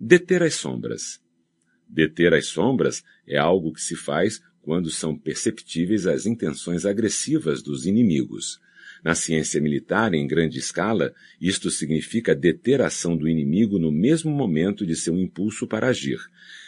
Deter 0.00 0.42
as 0.42 0.54
sombras. 0.54 1.20
Deter 1.86 2.32
as 2.32 2.46
sombras 2.46 3.04
é 3.26 3.36
algo 3.36 3.70
que 3.72 3.82
se 3.82 3.94
faz 3.94 4.40
quando 4.62 4.90
são 4.90 5.16
perceptíveis 5.16 6.06
as 6.06 6.24
intenções 6.24 6.86
agressivas 6.86 7.62
dos 7.62 7.84
inimigos. 7.84 8.60
Na 9.04 9.16
ciência 9.16 9.60
militar, 9.60 10.14
em 10.14 10.26
grande 10.26 10.58
escala, 10.58 11.12
isto 11.40 11.70
significa 11.70 12.34
deter 12.34 12.80
a 12.80 12.86
ação 12.86 13.16
do 13.16 13.28
inimigo 13.28 13.78
no 13.78 13.90
mesmo 13.90 14.30
momento 14.30 14.86
de 14.86 14.94
seu 14.94 15.18
impulso 15.18 15.66
para 15.66 15.88
agir. 15.88 16.20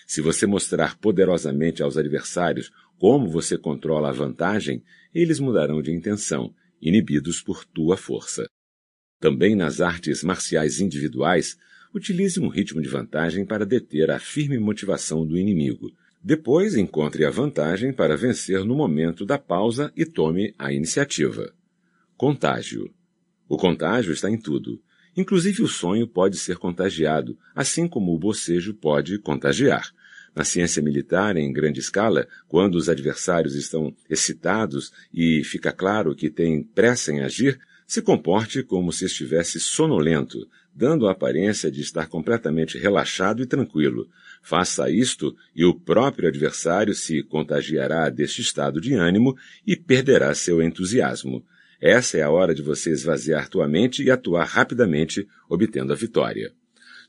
Se 0.07 0.21
você 0.21 0.45
mostrar 0.45 0.99
poderosamente 0.99 1.83
aos 1.83 1.97
adversários 1.97 2.73
como 2.99 3.29
você 3.29 3.57
controla 3.57 4.09
a 4.09 4.13
vantagem, 4.13 4.83
eles 5.15 5.39
mudarão 5.39 5.81
de 5.81 5.93
intenção, 5.93 6.53
inibidos 6.83 7.41
por 7.41 7.65
tua 7.65 7.97
força. 7.97 8.47
Também 9.21 9.55
nas 9.55 9.81
artes 9.81 10.25
marciais 10.25 10.81
individuais, 10.81 11.57
utilize 11.95 12.41
um 12.41 12.49
ritmo 12.49 12.83
de 12.83 12.89
vantagem 12.89 13.45
para 13.47 13.65
deter 13.65 14.11
a 14.11 14.19
firme 14.19 14.59
motivação 14.59 15.25
do 15.25 15.39
inimigo. 15.39 15.93
Depois 16.27 16.75
encontre 16.75 17.27
a 17.27 17.31
vantagem 17.31 17.93
para 17.93 18.17
vencer 18.17 18.65
no 18.65 18.75
momento 18.75 19.27
da 19.27 19.37
pausa 19.37 19.93
e 19.95 20.07
tome 20.07 20.55
a 20.59 20.73
iniciativa. 20.73 21.53
Contágio. 22.17 22.91
O 23.47 23.59
contágio 23.59 24.11
está 24.11 24.31
em 24.31 24.39
tudo. 24.39 24.81
Inclusive 25.15 25.63
o 25.63 25.69
sonho 25.69 26.09
pode 26.09 26.39
ser 26.39 26.57
contagiado, 26.57 27.37
assim 27.55 27.87
como 27.87 28.15
o 28.15 28.19
bocejo 28.19 28.73
pode 28.73 29.19
contagiar. 29.19 29.93
Na 30.35 30.45
ciência 30.45 30.83
militar, 30.83 31.37
em 31.37 31.53
grande 31.53 31.81
escala, 31.81 32.27
quando 32.49 32.77
os 32.77 32.89
adversários 32.89 33.55
estão 33.55 33.95
excitados 34.09 34.93
e 35.13 35.45
fica 35.45 35.73
claro 35.73 36.15
que 36.15 36.31
têm 36.31 36.63
pressa 36.63 37.13
em 37.13 37.21
agir, 37.21 37.61
se 37.87 38.01
comporte 38.01 38.63
como 38.63 38.91
se 38.95 39.05
estivesse 39.05 39.61
sonolento, 39.61 40.49
dando 40.75 41.07
a 41.07 41.13
aparência 41.13 41.71
de 41.71 41.83
estar 41.83 42.09
completamente 42.09 42.79
relaxado 42.79 43.43
e 43.43 43.47
tranquilo. 43.47 44.09
Faça 44.45 44.91
isto 44.91 45.35
e 45.57 45.65
o 45.65 45.73
próprio 45.75 46.29
adversário 46.29 46.95
se 46.95 47.23
contagiará 47.23 48.11
deste 48.11 48.43
estado 48.43 48.79
de 48.79 48.93
ânimo 48.93 49.35
e 49.67 49.75
perderá 49.75 50.35
seu 50.35 50.61
entusiasmo. 50.61 51.43
Essa 51.81 52.19
é 52.19 52.23
a 52.23 52.31
hora 52.31 52.55
de 52.55 52.61
você 52.61 52.91
esvaziar 52.91 53.49
tua 53.49 53.67
mente 53.67 54.03
e 54.03 54.11
atuar 54.11 54.45
rapidamente, 54.45 55.27
obtendo 55.49 55.95
a 55.95 55.97
vitória. 55.97 56.53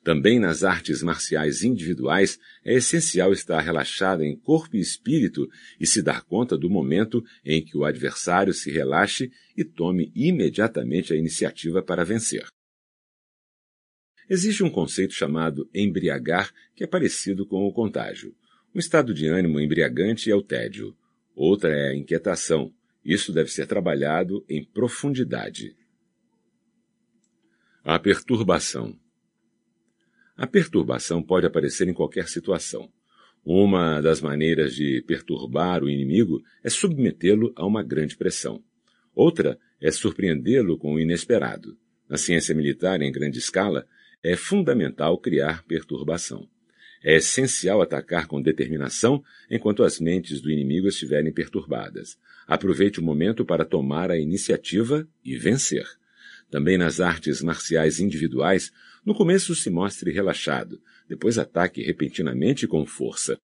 Também 0.02 0.40
nas 0.40 0.64
artes 0.64 1.04
marciais 1.04 1.62
individuais 1.62 2.40
é 2.64 2.76
essencial 2.76 3.34
estar 3.34 3.60
relaxado 3.60 4.24
em 4.24 4.34
corpo 4.34 4.78
e 4.78 4.80
espírito 4.80 5.50
e 5.78 5.86
se 5.86 6.02
dar 6.02 6.22
conta 6.22 6.58
do 6.58 6.70
momento 6.70 7.22
em 7.44 7.62
que 7.62 7.78
o 7.78 7.84
adversário 7.84 8.54
se 8.54 8.72
relaxe 8.72 9.30
e 9.58 9.66
tome 9.66 10.10
imediatamente 10.16 11.12
a 11.12 11.18
iniciativa 11.18 11.84
para 11.84 12.06
vencer. 12.06 12.46
Existe 14.30 14.64
um 14.64 14.70
conceito 14.70 15.14
chamado 15.14 15.70
embriagar 15.74 16.52
que 16.76 16.84
é 16.84 16.88
parecido 16.88 17.46
com 17.46 17.66
o 17.68 17.72
contágio. 17.72 18.36
Um 18.74 18.80
estado 18.80 19.14
de 19.14 19.28
ânimo 19.28 19.60
embriagante 19.60 20.32
é 20.32 20.36
o 20.36 20.42
tédio. 20.42 20.96
Outra 21.36 21.72
é 21.72 21.90
a 21.90 21.96
inquietação. 21.96 22.74
Isso 23.04 23.32
deve 23.32 23.52
ser 23.52 23.68
trabalhado 23.68 24.44
em 24.50 24.64
profundidade. 24.64 25.76
A 27.84 28.00
perturbação. 28.00 28.98
A 30.36 30.48
perturbação 30.48 31.22
pode 31.22 31.46
aparecer 31.46 31.88
em 31.88 31.94
qualquer 31.94 32.28
situação. 32.28 32.92
Uma 33.46 34.02
das 34.02 34.22
maneiras 34.22 34.74
de 34.74 35.04
perturbar 35.06 35.84
o 35.84 35.90
inimigo 35.90 36.44
é 36.64 36.70
submetê-lo 36.70 37.54
a 37.56 37.64
uma 37.64 37.84
grande 37.84 38.18
pressão. 38.18 38.64
Outra 39.14 39.60
é 39.80 39.92
surpreendê-lo 39.92 40.80
com 40.80 40.96
o 40.96 41.00
inesperado. 41.00 41.78
Na 42.10 42.18
ciência 42.18 42.56
militar 42.56 43.02
em 43.02 43.12
grande 43.12 43.38
escala, 43.38 43.88
é 44.26 44.36
fundamental 44.36 45.20
criar 45.20 45.64
perturbação. 45.66 46.50
É 47.04 47.18
essencial 47.18 47.80
atacar 47.80 48.26
com 48.26 48.42
determinação 48.42 49.24
enquanto 49.52 49.84
as 49.84 50.00
mentes 50.00 50.42
do 50.42 50.50
inimigo 50.50 50.88
estiverem 50.88 51.32
perturbadas. 51.32 52.18
Aproveite 52.48 53.00
o 53.00 53.04
momento 53.04 53.46
para 53.46 53.64
tomar 53.64 54.10
a 54.10 54.18
iniciativa 54.18 55.08
e 55.24 55.38
vencer. 55.38 55.86
Também 56.50 56.76
nas 56.76 57.00
artes 57.00 57.44
marciais 57.44 58.00
individuais, 58.00 58.72
no 59.06 59.14
começo 59.14 59.54
se 59.54 59.70
mostre 59.70 60.12
relaxado, 60.12 60.82
depois 61.08 61.38
ataque 61.38 61.84
repentinamente 61.84 62.66
com 62.66 62.84
força. 62.84 63.38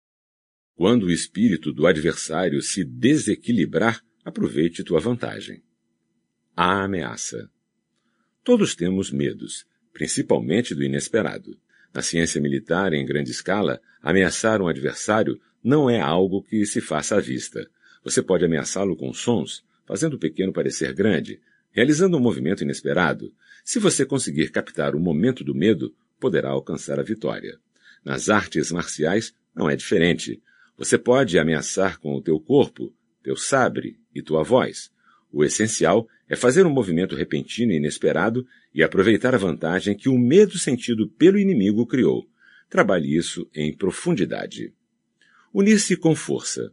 Quando 0.76 1.04
o 1.04 1.12
espírito 1.12 1.72
do 1.72 1.86
adversário 1.86 2.60
se 2.60 2.84
desequilibrar, 2.84 4.04
aproveite 4.26 4.84
tua 4.84 5.00
vantagem. 5.00 5.62
A 6.56 6.86
ameaça. 6.86 7.52
Todos 8.44 8.74
temos 8.74 9.12
medos, 9.12 9.64
principalmente 9.94 10.74
do 10.74 10.84
inesperado. 10.84 11.58
Na 11.94 12.02
ciência 12.02 12.40
militar, 12.42 12.94
em 12.94 13.06
grande 13.06 13.32
escala, 13.32 13.82
ameaçar 14.02 14.62
um 14.62 14.68
adversário 14.68 15.40
não 15.64 15.90
é 15.90 16.00
algo 16.00 16.42
que 16.44 16.66
se 16.66 16.82
faça 16.82 17.18
à 17.18 17.20
vista. 17.20 17.70
Você 18.04 18.22
pode 18.22 18.46
ameaçá-lo 18.46 18.96
com 18.96 19.14
sons, 19.14 19.64
fazendo 19.86 20.16
o 20.16 20.20
pequeno 20.20 20.54
parecer 20.54 20.94
grande, 20.94 21.40
realizando 21.72 22.18
um 22.18 22.22
movimento 22.22 22.64
inesperado, 22.64 23.34
se 23.64 23.80
você 23.80 24.06
conseguir 24.06 24.50
captar 24.50 24.96
o 24.96 25.00
momento 25.00 25.44
do 25.44 25.54
medo, 25.54 25.94
poderá 26.20 26.50
alcançar 26.50 27.00
a 27.00 27.04
vitória. 27.04 27.60
Nas 28.04 28.30
artes 28.30 28.72
marciais 28.72 29.34
não 29.56 29.70
é 29.70 29.76
diferente. 29.76 30.42
Você 30.78 30.98
pode 30.98 31.38
ameaçar 31.38 32.00
com 32.00 32.16
o 32.16 32.22
teu 32.22 32.40
corpo, 32.40 32.94
teu 33.24 33.36
sabre 33.36 34.00
e 34.14 34.22
tua 34.22 34.44
voz. 34.44 34.92
O 35.32 35.44
essencial 35.44 36.08
é 36.32 36.36
fazer 36.38 36.66
um 36.66 36.70
movimento 36.70 37.14
repentino 37.14 37.74
e 37.74 37.76
inesperado 37.76 38.48
e 38.74 38.82
aproveitar 38.82 39.36
a 39.36 39.38
vantagem 39.38 39.94
que 39.94 40.08
o 40.08 40.18
medo 40.18 40.58
sentido 40.58 41.06
pelo 41.06 41.38
inimigo 41.38 41.86
criou. 41.86 42.26
Trabalhe 42.70 43.18
isso 43.18 43.50
em 43.54 43.76
profundidade. 43.76 44.74
Unir-se 45.54 45.98
com 45.98 46.16
força. 46.16 46.72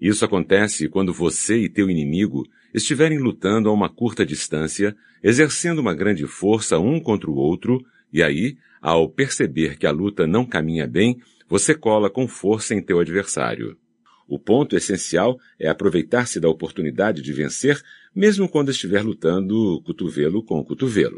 Isso 0.00 0.24
acontece 0.24 0.88
quando 0.88 1.14
você 1.14 1.58
e 1.58 1.68
teu 1.68 1.88
inimigo 1.88 2.44
estiverem 2.74 3.20
lutando 3.20 3.68
a 3.68 3.72
uma 3.72 3.88
curta 3.88 4.26
distância, 4.26 4.96
exercendo 5.22 5.78
uma 5.78 5.94
grande 5.94 6.26
força 6.26 6.80
um 6.80 6.98
contra 6.98 7.30
o 7.30 7.36
outro, 7.36 7.80
e 8.12 8.20
aí, 8.20 8.56
ao 8.82 9.08
perceber 9.08 9.78
que 9.78 9.86
a 9.86 9.92
luta 9.92 10.26
não 10.26 10.44
caminha 10.44 10.88
bem, 10.88 11.22
você 11.48 11.72
cola 11.72 12.10
com 12.10 12.26
força 12.26 12.74
em 12.74 12.82
teu 12.82 12.98
adversário. 12.98 13.78
O 14.28 14.38
ponto 14.38 14.76
essencial 14.76 15.40
é 15.58 15.68
aproveitar-se 15.68 16.38
da 16.38 16.50
oportunidade 16.50 17.22
de 17.22 17.32
vencer, 17.32 17.82
mesmo 18.14 18.46
quando 18.46 18.70
estiver 18.70 19.02
lutando 19.02 19.80
cotovelo 19.86 20.44
com 20.44 20.62
cotovelo. 20.62 21.16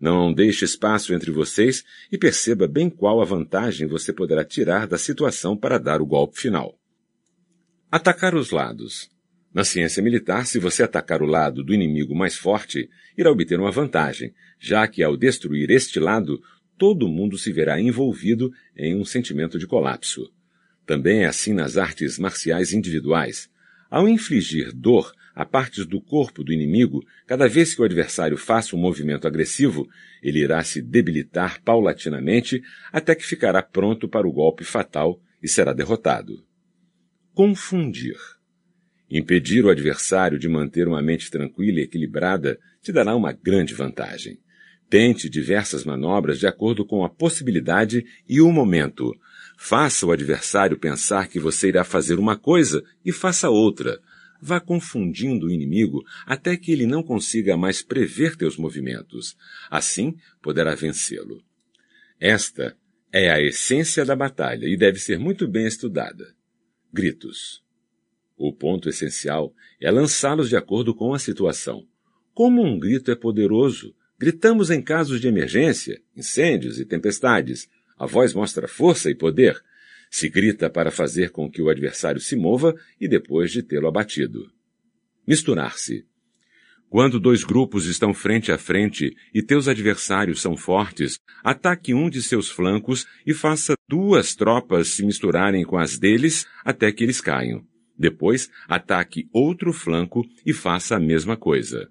Não 0.00 0.32
deixe 0.32 0.64
espaço 0.64 1.14
entre 1.14 1.30
vocês 1.30 1.84
e 2.10 2.18
perceba 2.18 2.66
bem 2.66 2.90
qual 2.90 3.20
a 3.20 3.24
vantagem 3.24 3.86
você 3.86 4.12
poderá 4.12 4.44
tirar 4.44 4.88
da 4.88 4.98
situação 4.98 5.56
para 5.56 5.78
dar 5.78 6.02
o 6.02 6.06
golpe 6.06 6.40
final. 6.40 6.76
Atacar 7.90 8.34
os 8.34 8.50
lados. 8.50 9.08
Na 9.54 9.62
ciência 9.62 10.02
militar, 10.02 10.44
se 10.44 10.58
você 10.58 10.82
atacar 10.82 11.22
o 11.22 11.26
lado 11.26 11.62
do 11.62 11.72
inimigo 11.72 12.14
mais 12.14 12.36
forte, 12.36 12.90
irá 13.16 13.30
obter 13.30 13.58
uma 13.58 13.70
vantagem, 13.70 14.34
já 14.58 14.86
que 14.88 15.02
ao 15.02 15.16
destruir 15.16 15.70
este 15.70 16.00
lado, 16.00 16.42
todo 16.76 17.08
mundo 17.08 17.38
se 17.38 17.52
verá 17.52 17.80
envolvido 17.80 18.52
em 18.76 18.96
um 18.96 19.04
sentimento 19.04 19.58
de 19.58 19.66
colapso. 19.66 20.28
Também 20.88 21.24
é 21.24 21.26
assim 21.26 21.52
nas 21.52 21.76
artes 21.76 22.18
marciais 22.18 22.72
individuais. 22.72 23.50
Ao 23.90 24.08
infligir 24.08 24.72
dor 24.72 25.12
a 25.34 25.44
partes 25.44 25.84
do 25.84 26.00
corpo 26.00 26.42
do 26.42 26.50
inimigo, 26.50 27.04
cada 27.26 27.46
vez 27.46 27.74
que 27.74 27.82
o 27.82 27.84
adversário 27.84 28.38
faça 28.38 28.74
um 28.74 28.78
movimento 28.78 29.26
agressivo, 29.26 29.86
ele 30.22 30.38
irá 30.38 30.64
se 30.64 30.80
debilitar 30.80 31.62
paulatinamente 31.62 32.62
até 32.90 33.14
que 33.14 33.22
ficará 33.22 33.62
pronto 33.62 34.08
para 34.08 34.26
o 34.26 34.32
golpe 34.32 34.64
fatal 34.64 35.20
e 35.42 35.46
será 35.46 35.74
derrotado. 35.74 36.42
Confundir. 37.34 38.16
Impedir 39.10 39.66
o 39.66 39.70
adversário 39.70 40.38
de 40.38 40.48
manter 40.48 40.88
uma 40.88 41.02
mente 41.02 41.30
tranquila 41.30 41.80
e 41.80 41.82
equilibrada 41.82 42.58
te 42.80 42.92
dará 42.92 43.14
uma 43.14 43.32
grande 43.32 43.74
vantagem. 43.74 44.38
Tente 44.88 45.28
diversas 45.28 45.84
manobras 45.84 46.38
de 46.38 46.46
acordo 46.46 46.82
com 46.82 47.04
a 47.04 47.10
possibilidade 47.10 48.06
e 48.26 48.40
o 48.40 48.50
momento. 48.50 49.14
Faça 49.60 50.06
o 50.06 50.12
adversário 50.12 50.78
pensar 50.78 51.26
que 51.26 51.40
você 51.40 51.66
irá 51.66 51.82
fazer 51.82 52.16
uma 52.16 52.38
coisa 52.38 52.80
e 53.04 53.10
faça 53.10 53.50
outra. 53.50 54.00
Vá 54.40 54.60
confundindo 54.60 55.46
o 55.46 55.50
inimigo 55.50 56.04
até 56.24 56.56
que 56.56 56.70
ele 56.70 56.86
não 56.86 57.02
consiga 57.02 57.56
mais 57.56 57.82
prever 57.82 58.36
teus 58.36 58.56
movimentos. 58.56 59.36
Assim, 59.68 60.16
poderá 60.40 60.76
vencê-lo. 60.76 61.42
Esta 62.20 62.76
é 63.12 63.32
a 63.32 63.42
essência 63.42 64.04
da 64.04 64.14
batalha 64.14 64.66
e 64.66 64.76
deve 64.76 65.00
ser 65.00 65.18
muito 65.18 65.48
bem 65.48 65.66
estudada. 65.66 66.36
Gritos. 66.92 67.60
O 68.36 68.52
ponto 68.52 68.88
essencial 68.88 69.52
é 69.80 69.90
lançá-los 69.90 70.48
de 70.48 70.56
acordo 70.56 70.94
com 70.94 71.12
a 71.12 71.18
situação. 71.18 71.84
Como 72.32 72.62
um 72.62 72.78
grito 72.78 73.10
é 73.10 73.16
poderoso, 73.16 73.92
Gritamos 74.20 74.68
em 74.68 74.82
casos 74.82 75.20
de 75.20 75.28
emergência, 75.28 76.02
incêndios 76.16 76.80
e 76.80 76.84
tempestades. 76.84 77.68
A 77.98 78.06
voz 78.06 78.32
mostra 78.32 78.68
força 78.68 79.10
e 79.10 79.14
poder. 79.14 79.60
Se 80.10 80.28
grita 80.28 80.70
para 80.70 80.90
fazer 80.90 81.30
com 81.30 81.50
que 81.50 81.60
o 81.60 81.68
adversário 81.68 82.20
se 82.20 82.36
mova 82.36 82.74
e 83.00 83.08
depois 83.08 83.50
de 83.50 83.62
tê-lo 83.62 83.88
abatido. 83.88 84.50
Misturar-se. 85.26 86.06
Quando 86.88 87.20
dois 87.20 87.44
grupos 87.44 87.84
estão 87.84 88.14
frente 88.14 88.50
a 88.50 88.56
frente 88.56 89.14
e 89.34 89.42
teus 89.42 89.68
adversários 89.68 90.40
são 90.40 90.56
fortes, 90.56 91.18
ataque 91.44 91.92
um 91.92 92.08
de 92.08 92.22
seus 92.22 92.48
flancos 92.48 93.06
e 93.26 93.34
faça 93.34 93.74
duas 93.86 94.34
tropas 94.34 94.88
se 94.88 95.04
misturarem 95.04 95.64
com 95.64 95.76
as 95.76 95.98
deles 95.98 96.46
até 96.64 96.90
que 96.90 97.04
eles 97.04 97.20
caiam. 97.20 97.62
Depois, 97.98 98.48
ataque 98.66 99.28
outro 99.32 99.72
flanco 99.72 100.24
e 100.46 100.54
faça 100.54 100.96
a 100.96 101.00
mesma 101.00 101.36
coisa. 101.36 101.90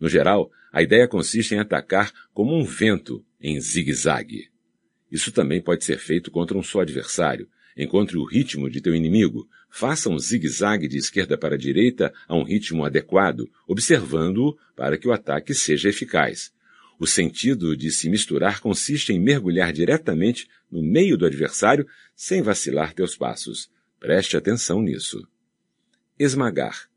No 0.00 0.08
geral, 0.08 0.50
a 0.72 0.82
ideia 0.82 1.06
consiste 1.06 1.54
em 1.54 1.58
atacar 1.58 2.10
como 2.32 2.56
um 2.56 2.64
vento, 2.64 3.22
em 3.40 3.60
zigue-zague. 3.60 4.48
Isso 5.10 5.32
também 5.32 5.60
pode 5.60 5.84
ser 5.84 5.98
feito 5.98 6.30
contra 6.30 6.56
um 6.56 6.62
só 6.62 6.80
adversário. 6.80 7.48
Encontre 7.76 8.18
o 8.18 8.24
ritmo 8.24 8.68
de 8.68 8.80
teu 8.80 8.94
inimigo. 8.94 9.48
Faça 9.70 10.08
um 10.08 10.18
zigue-zague 10.18 10.88
de 10.88 10.98
esquerda 10.98 11.38
para 11.38 11.54
a 11.54 11.58
direita 11.58 12.12
a 12.26 12.34
um 12.34 12.42
ritmo 12.42 12.84
adequado, 12.84 13.48
observando-o 13.66 14.56
para 14.74 14.98
que 14.98 15.06
o 15.06 15.12
ataque 15.12 15.54
seja 15.54 15.88
eficaz. 15.88 16.52
O 16.98 17.06
sentido 17.06 17.76
de 17.76 17.92
se 17.92 18.10
misturar 18.10 18.60
consiste 18.60 19.12
em 19.12 19.20
mergulhar 19.20 19.72
diretamente 19.72 20.48
no 20.70 20.82
meio 20.82 21.16
do 21.16 21.24
adversário 21.24 21.86
sem 22.16 22.42
vacilar 22.42 22.92
teus 22.92 23.16
passos. 23.16 23.70
Preste 24.00 24.36
atenção 24.36 24.82
nisso. 24.82 25.26
Esmagar. 26.18 26.88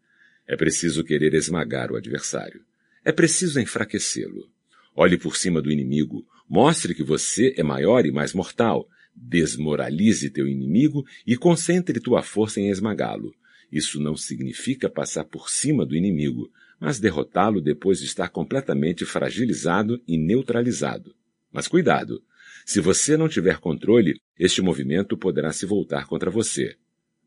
É 0.48 0.58
preciso 0.58 1.04
querer 1.04 1.36
esmagar 1.36 1.92
o 1.92 1.96
adversário. 1.96 2.66
É 3.06 3.12
preciso 3.12 3.60
enfraquecê-lo. 3.60 4.50
Olhe 4.96 5.18
por 5.18 5.38
cima 5.38 5.62
do 5.62 5.72
inimigo, 5.72 6.26
mostre 6.52 6.94
que 6.94 7.02
você 7.02 7.54
é 7.56 7.64
maior 7.64 8.06
e 8.06 8.12
mais 8.12 8.34
mortal. 8.34 8.86
Desmoralize 9.16 10.30
teu 10.30 10.46
inimigo 10.50 11.06
e 11.26 11.38
concentre 11.38 11.98
tua 12.02 12.22
força 12.22 12.60
em 12.60 12.68
esmagá-lo. 12.70 13.34
Isso 13.72 14.02
não 14.02 14.18
significa 14.18 14.90
passar 14.90 15.24
por 15.24 15.50
cima 15.50 15.86
do 15.86 15.96
inimigo, 15.96 16.52
mas 16.78 17.00
derrotá-lo 17.00 17.62
depois 17.62 18.00
de 18.00 18.06
estar 18.06 18.28
completamente 18.28 19.06
fragilizado 19.06 20.02
e 20.06 20.18
neutralizado. 20.18 21.16
Mas 21.54 21.70
cuidado! 21.70 22.22
Se 22.66 22.82
você 22.82 23.16
não 23.16 23.30
tiver 23.30 23.58
controle, 23.60 24.20
este 24.38 24.62
movimento 24.62 25.16
poderá 25.16 25.54
se 25.54 25.66
voltar 25.66 26.06
contra 26.06 26.30
você. 26.30 26.76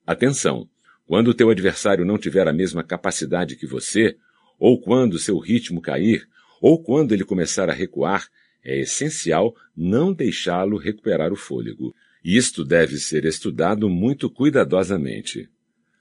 Atenção! 0.06 0.68
Quando 1.06 1.32
teu 1.32 1.48
adversário 1.48 2.04
não 2.04 2.18
tiver 2.18 2.46
a 2.46 2.52
mesma 2.52 2.84
capacidade 2.84 3.56
que 3.56 3.66
você, 3.66 4.18
ou 4.58 4.78
quando 4.78 5.18
seu 5.18 5.38
ritmo 5.38 5.80
cair, 5.80 6.28
ou 6.60 6.82
quando 6.82 7.12
ele 7.12 7.24
começar 7.24 7.70
a 7.70 7.74
recuar, 7.74 8.28
é 8.64 8.80
essencial 8.80 9.54
não 9.76 10.12
deixá-lo 10.12 10.76
recuperar 10.78 11.32
o 11.32 11.36
fôlego. 11.36 11.94
Isto 12.24 12.64
deve 12.64 12.96
ser 12.96 13.24
estudado 13.24 13.88
muito 13.90 14.30
cuidadosamente. 14.30 15.48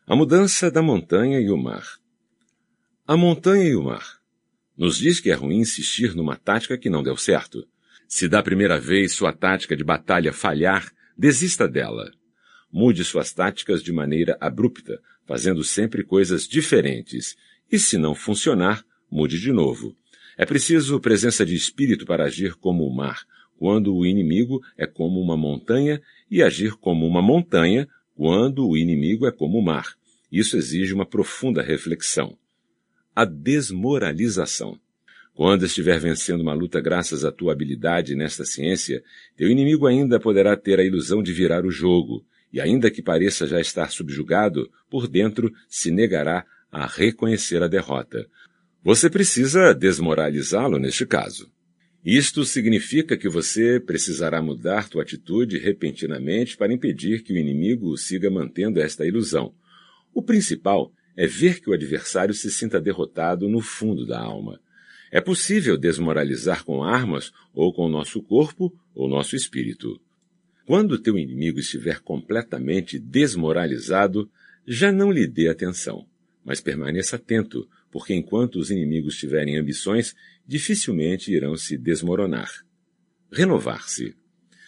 A 0.07 0.15
mudança 0.15 0.71
da 0.71 0.81
montanha 0.81 1.39
e 1.39 1.49
o 1.49 1.57
mar. 1.57 1.85
A 3.05 3.17
montanha 3.17 3.65
e 3.65 3.75
o 3.75 3.83
mar. 3.83 4.19
Nos 4.77 4.97
diz 4.97 5.19
que 5.19 5.29
é 5.29 5.33
ruim 5.33 5.57
insistir 5.57 6.15
numa 6.15 6.37
tática 6.37 6.77
que 6.77 6.89
não 6.89 7.03
deu 7.03 7.17
certo. 7.17 7.67
Se 8.07 8.27
da 8.29 8.41
primeira 8.41 8.79
vez 8.79 9.11
sua 9.11 9.33
tática 9.33 9.75
de 9.75 9.83
batalha 9.83 10.31
falhar, 10.31 10.91
desista 11.17 11.67
dela. 11.67 12.11
Mude 12.71 13.03
suas 13.03 13.33
táticas 13.33 13.83
de 13.83 13.91
maneira 13.91 14.37
abrupta, 14.39 14.99
fazendo 15.25 15.63
sempre 15.63 16.03
coisas 16.03 16.47
diferentes 16.47 17.35
e 17.71 17.79
se 17.79 17.97
não 17.97 18.15
funcionar, 18.15 18.85
mude 19.09 19.39
de 19.39 19.51
novo. 19.51 19.95
É 20.37 20.45
preciso 20.45 20.99
presença 20.99 21.45
de 21.45 21.55
espírito 21.55 22.05
para 22.05 22.25
agir 22.25 22.55
como 22.55 22.85
o 22.85 22.95
mar, 22.95 23.23
quando 23.57 23.95
o 23.95 24.05
inimigo 24.05 24.61
é 24.77 24.85
como 24.85 25.21
uma 25.21 25.37
montanha, 25.37 26.01
e 26.29 26.41
agir 26.41 26.73
como 26.73 27.07
uma 27.07 27.21
montanha, 27.21 27.87
quando 28.15 28.67
o 28.67 28.77
inimigo 28.77 29.25
é 29.27 29.31
como 29.31 29.59
o 29.59 29.63
mar. 29.63 29.95
Isso 30.31 30.57
exige 30.57 30.93
uma 30.93 31.05
profunda 31.05 31.61
reflexão. 31.61 32.37
A 33.15 33.25
desmoralização. 33.25 34.79
Quando 35.35 35.65
estiver 35.65 35.99
vencendo 35.99 36.41
uma 36.41 36.53
luta 36.53 36.79
graças 36.79 37.25
à 37.25 37.31
tua 37.31 37.53
habilidade 37.53 38.15
nesta 38.15 38.45
ciência, 38.45 39.03
teu 39.35 39.49
inimigo 39.49 39.87
ainda 39.87 40.19
poderá 40.19 40.55
ter 40.55 40.79
a 40.79 40.83
ilusão 40.83 41.23
de 41.23 41.31
virar 41.33 41.65
o 41.65 41.71
jogo, 41.71 42.23
e 42.51 42.61
ainda 42.61 42.91
que 42.91 43.01
pareça 43.01 43.47
já 43.47 43.59
estar 43.59 43.91
subjugado, 43.91 44.69
por 44.89 45.07
dentro 45.07 45.51
se 45.67 45.89
negará 45.89 46.45
a 46.71 46.85
reconhecer 46.85 47.63
a 47.63 47.67
derrota. 47.67 48.27
Você 48.83 49.09
precisa 49.09 49.73
desmoralizá-lo 49.73 50.77
neste 50.77 51.05
caso. 51.05 51.49
Isto 52.03 52.43
significa 52.43 53.15
que 53.15 53.29
você 53.29 53.79
precisará 53.79 54.41
mudar 54.41 54.89
tua 54.89 55.03
atitude 55.03 55.57
repentinamente 55.57 56.57
para 56.57 56.73
impedir 56.73 57.23
que 57.23 57.31
o 57.31 57.37
inimigo 57.37 57.95
siga 57.97 58.29
mantendo 58.29 58.81
esta 58.81 59.05
ilusão. 59.05 59.53
O 60.13 60.21
principal 60.21 60.91
é 61.15 61.25
ver 61.25 61.61
que 61.61 61.69
o 61.69 61.73
adversário 61.73 62.33
se 62.33 62.51
sinta 62.51 62.81
derrotado 62.81 63.47
no 63.47 63.61
fundo 63.61 64.05
da 64.05 64.19
alma. 64.19 64.59
É 65.09 65.21
possível 65.21 65.77
desmoralizar 65.77 66.65
com 66.65 66.83
armas 66.83 67.31
ou 67.53 67.73
com 67.73 67.87
nosso 67.87 68.21
corpo 68.21 68.73
ou 68.93 69.07
nosso 69.07 69.33
espírito. 69.33 69.97
Quando 70.65 70.99
teu 70.99 71.17
inimigo 71.17 71.59
estiver 71.59 72.01
completamente 72.01 72.99
desmoralizado, 72.99 74.29
já 74.67 74.91
não 74.91 75.09
lhe 75.09 75.25
dê 75.25 75.47
atenção. 75.47 76.05
Mas 76.43 76.59
permaneça 76.59 77.15
atento, 77.15 77.65
porque 77.93 78.15
enquanto 78.15 78.55
os 78.55 78.71
inimigos 78.71 79.15
tiverem 79.15 79.55
ambições, 79.55 80.15
dificilmente 80.47 81.31
irão 81.31 81.55
se 81.55 81.77
desmoronar. 81.77 82.49
Renovar-se. 83.31 84.15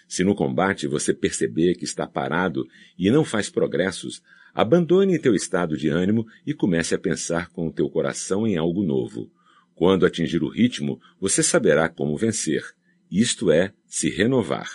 Se 0.07 0.23
no 0.23 0.35
combate 0.35 0.85
você 0.85 1.11
perceber 1.11 1.73
que 1.73 1.85
está 1.85 2.05
parado 2.05 2.67
e 2.95 3.09
não 3.09 3.25
faz 3.25 3.49
progressos, 3.49 4.21
abandone 4.53 5.17
teu 5.17 5.33
estado 5.33 5.75
de 5.75 5.89
ânimo 5.89 6.27
e 6.45 6.53
comece 6.53 6.93
a 6.93 6.99
pensar 6.99 7.49
com 7.49 7.67
o 7.67 7.73
teu 7.73 7.89
coração 7.89 8.45
em 8.45 8.57
algo 8.57 8.83
novo. 8.83 9.31
Quando 9.73 10.05
atingir 10.05 10.43
o 10.43 10.47
ritmo, 10.47 11.01
você 11.19 11.41
saberá 11.41 11.89
como 11.89 12.15
vencer. 12.15 12.63
Isto 13.09 13.49
é, 13.49 13.73
se 13.87 14.07
renovar. 14.07 14.69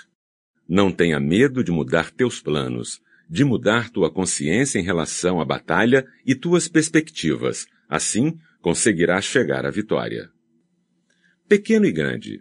Não 0.69 0.91
tenha 0.91 1.21
medo 1.21 1.63
de 1.63 1.71
mudar 1.71 2.11
teus 2.11 2.41
planos 2.41 3.01
de 3.31 3.45
mudar 3.45 3.91
tua 3.91 4.11
consciência 4.11 4.81
em 4.81 4.83
relação 4.83 5.41
à 5.41 5.45
batalha 5.45 6.05
e 6.27 6.35
tuas 6.35 6.67
perspectivas. 6.67 7.65
Assim, 7.91 8.39
conseguirás 8.62 9.25
chegar 9.25 9.67
à 9.67 9.71
vitória. 9.71 10.31
Pequeno 11.49 11.85
e 11.85 11.91
grande. 11.91 12.41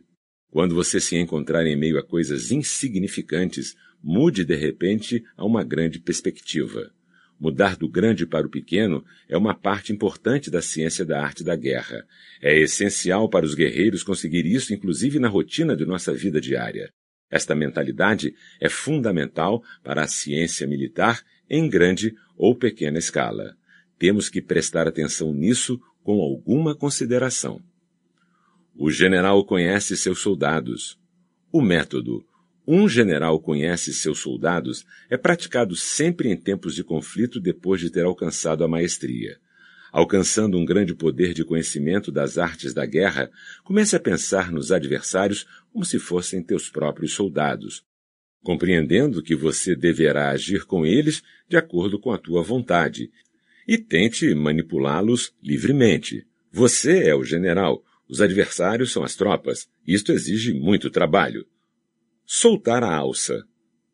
Quando 0.51 0.75
você 0.75 0.99
se 0.99 1.17
encontrar 1.17 1.65
em 1.65 1.75
meio 1.75 1.97
a 1.97 2.03
coisas 2.03 2.51
insignificantes, 2.51 3.75
mude 3.99 4.45
de 4.45 4.55
repente 4.55 5.25
a 5.35 5.43
uma 5.43 5.63
grande 5.63 5.99
perspectiva. 5.99 6.91
Mudar 7.39 7.75
do 7.75 7.89
grande 7.89 8.27
para 8.27 8.45
o 8.45 8.49
pequeno 8.49 9.03
é 9.27 9.35
uma 9.35 9.55
parte 9.55 9.91
importante 9.91 10.51
da 10.51 10.61
ciência 10.61 11.03
da 11.03 11.19
arte 11.19 11.43
da 11.43 11.55
guerra. 11.55 12.05
É 12.39 12.55
essencial 12.55 13.27
para 13.27 13.43
os 13.43 13.55
guerreiros 13.55 14.03
conseguir 14.03 14.45
isso, 14.45 14.71
inclusive 14.71 15.17
na 15.17 15.29
rotina 15.29 15.75
de 15.75 15.83
nossa 15.83 16.13
vida 16.13 16.39
diária. 16.39 16.91
Esta 17.31 17.55
mentalidade 17.55 18.35
é 18.59 18.69
fundamental 18.69 19.63
para 19.83 20.03
a 20.03 20.07
ciência 20.07 20.67
militar 20.67 21.23
em 21.49 21.67
grande 21.67 22.13
ou 22.37 22.55
pequena 22.55 22.99
escala. 22.99 23.57
Temos 23.99 24.29
que 24.29 24.41
prestar 24.41 24.87
atenção 24.87 25.33
nisso 25.33 25.79
com 26.01 26.19
alguma 26.21 26.73
consideração. 26.73 27.61
O 28.75 28.89
general 28.89 29.45
conhece 29.45 29.95
seus 29.95 30.19
soldados. 30.19 30.97
O 31.51 31.61
método 31.61 32.25
um 32.71 32.87
general 32.87 33.39
conhece 33.39 33.91
seus 33.91 34.19
soldados 34.19 34.85
é 35.09 35.17
praticado 35.17 35.75
sempre 35.75 36.29
em 36.29 36.37
tempos 36.37 36.75
de 36.75 36.83
conflito 36.83 37.39
depois 37.39 37.81
de 37.81 37.89
ter 37.89 38.05
alcançado 38.05 38.63
a 38.63 38.67
maestria. 38.67 39.39
Alcançando 39.91 40.55
um 40.55 40.63
grande 40.63 40.93
poder 40.93 41.33
de 41.33 41.43
conhecimento 41.43 42.11
das 42.11 42.37
artes 42.37 42.71
da 42.71 42.85
guerra, 42.85 43.27
comece 43.63 43.95
a 43.95 43.99
pensar 43.99 44.51
nos 44.51 44.71
adversários 44.71 45.47
como 45.73 45.83
se 45.83 45.97
fossem 45.97 46.43
teus 46.43 46.69
próprios 46.69 47.13
soldados, 47.13 47.83
compreendendo 48.43 49.23
que 49.23 49.35
você 49.35 49.75
deverá 49.75 50.29
agir 50.29 50.63
com 50.65 50.85
eles 50.85 51.23
de 51.47 51.57
acordo 51.57 51.99
com 51.99 52.11
a 52.11 52.19
tua 52.19 52.43
vontade, 52.43 53.09
e 53.69 53.77
tente 53.77 54.33
manipulá-los 54.33 55.31
livremente. 55.43 56.25
Você 56.51 57.03
é 57.03 57.13
o 57.13 57.23
general, 57.23 57.83
os 58.07 58.19
adversários 58.19 58.91
são 58.91 59.03
as 59.03 59.15
tropas. 59.15 59.67
Isto 59.85 60.11
exige 60.11 60.55
muito 60.55 60.89
trabalho. 60.89 61.45
Soltar 62.25 62.83
a 62.83 62.91
alça. 62.91 63.45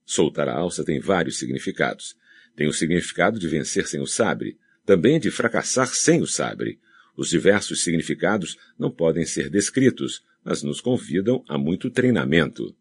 Soltar 0.05 0.47
a 0.47 0.55
alça 0.55 0.85
tem 0.85 1.01
vários 1.01 1.37
significados. 1.37 2.15
Tem 2.55 2.69
o 2.69 2.71
significado 2.71 3.37
de 3.37 3.49
vencer 3.49 3.85
sem 3.85 3.99
o 3.99 4.07
sabre, 4.07 4.57
também 4.85 5.19
de 5.19 5.29
fracassar 5.29 5.93
sem 5.93 6.21
o 6.21 6.25
sabre. 6.25 6.79
Os 7.17 7.27
diversos 7.27 7.83
significados 7.83 8.55
não 8.79 8.89
podem 8.89 9.25
ser 9.25 9.49
descritos, 9.49 10.23
mas 10.41 10.63
nos 10.63 10.79
convidam 10.79 11.43
a 11.49 11.57
muito 11.57 11.89
treinamento. 11.89 12.73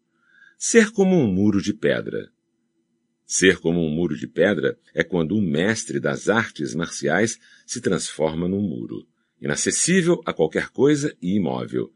Ser 0.57 0.91
como 0.91 1.13
um 1.13 1.27
muro 1.27 1.61
de 1.61 1.73
pedra. 1.73 2.31
Ser 3.25 3.59
como 3.59 3.83
um 3.83 3.89
muro 3.89 4.15
de 4.15 4.27
pedra 4.27 4.77
é 4.93 5.03
quando 5.03 5.35
um 5.35 5.41
mestre 5.41 5.99
das 5.99 6.29
artes 6.29 6.75
marciais 6.75 7.39
se 7.65 7.81
transforma 7.81 8.47
num 8.47 8.61
muro, 8.61 9.07
inacessível 9.41 10.21
a 10.25 10.31
qualquer 10.31 10.69
coisa 10.69 11.15
e 11.21 11.35
imóvel. 11.35 11.91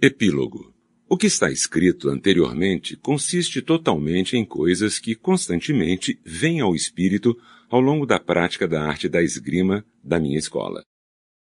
Epílogo 0.00 0.74
o 1.06 1.18
que 1.18 1.26
está 1.26 1.50
escrito 1.50 2.08
anteriormente 2.08 2.96
consiste 2.96 3.60
totalmente 3.60 4.36
em 4.36 4.44
coisas 4.44 4.98
que 4.98 5.14
constantemente 5.14 6.18
vêm 6.24 6.60
ao 6.60 6.74
espírito 6.74 7.38
ao 7.68 7.78
longo 7.78 8.06
da 8.06 8.18
prática 8.18 8.66
da 8.66 8.82
arte 8.82 9.08
da 9.08 9.22
esgrima 9.22 9.84
da 10.02 10.18
minha 10.18 10.38
escola. 10.38 10.82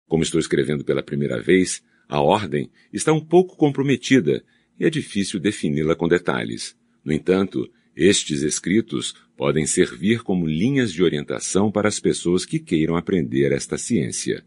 Como 0.07 0.22
estou 0.22 0.40
escrevendo 0.40 0.84
pela 0.84 1.02
primeira 1.02 1.41
vez, 1.41 1.81
a 2.10 2.22
ordem 2.22 2.69
está 2.91 3.14
um 3.14 3.23
pouco 3.23 3.56
comprometida 3.56 4.44
e 4.77 4.85
é 4.85 4.90
difícil 4.90 5.40
defini-la 5.40 5.95
com 5.95 6.10
detalhes. 6.10 6.77
No 7.03 7.14
entanto, 7.14 7.68
estes 7.95 8.41
escritos 8.41 9.14
podem 9.38 9.65
servir 9.65 10.24
como 10.24 10.48
linhas 10.48 10.91
de 10.91 11.03
orientação 11.03 11.72
para 11.72 11.88
as 11.88 11.99
pessoas 11.99 12.45
que 12.45 12.60
queiram 12.60 12.95
aprender 12.95 13.52
esta 13.52 13.78
ciência. 13.78 14.44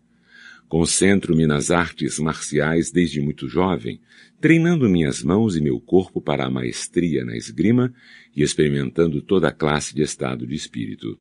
Concentro-me 0.68 1.46
nas 1.46 1.70
artes 1.70 2.18
marciais 2.18 2.90
desde 2.90 3.20
muito 3.20 3.48
jovem, 3.48 4.00
treinando 4.40 4.88
minhas 4.88 5.22
mãos 5.22 5.56
e 5.56 5.60
meu 5.60 5.80
corpo 5.80 6.20
para 6.20 6.44
a 6.44 6.50
maestria 6.50 7.24
na 7.24 7.36
esgrima 7.36 7.94
e 8.34 8.42
experimentando 8.42 9.22
toda 9.22 9.48
a 9.48 9.52
classe 9.52 9.94
de 9.94 10.02
estado 10.02 10.44
de 10.44 10.54
espírito. 10.54 11.16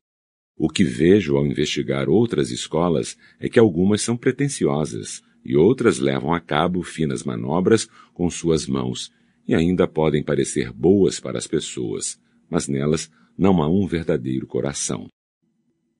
O 0.58 0.68
que 0.68 0.82
vejo 0.82 1.36
ao 1.36 1.46
investigar 1.46 2.08
outras 2.08 2.50
escolas 2.50 3.16
é 3.38 3.48
que 3.48 3.58
algumas 3.58 4.02
são 4.02 4.16
pretensiosas 4.16 5.22
e 5.44 5.56
outras 5.56 6.00
levam 6.00 6.34
a 6.34 6.40
cabo 6.40 6.82
finas 6.82 7.22
manobras 7.22 7.88
com 8.12 8.28
suas 8.28 8.66
mãos 8.66 9.12
e 9.46 9.54
ainda 9.54 9.86
podem 9.86 10.22
parecer 10.22 10.72
boas 10.72 11.20
para 11.20 11.38
as 11.38 11.46
pessoas, 11.46 12.18
mas 12.50 12.68
nelas 12.68 13.10
não 13.36 13.62
há 13.62 13.68
um 13.68 13.86
verdadeiro 13.86 14.46
coração. 14.46 15.08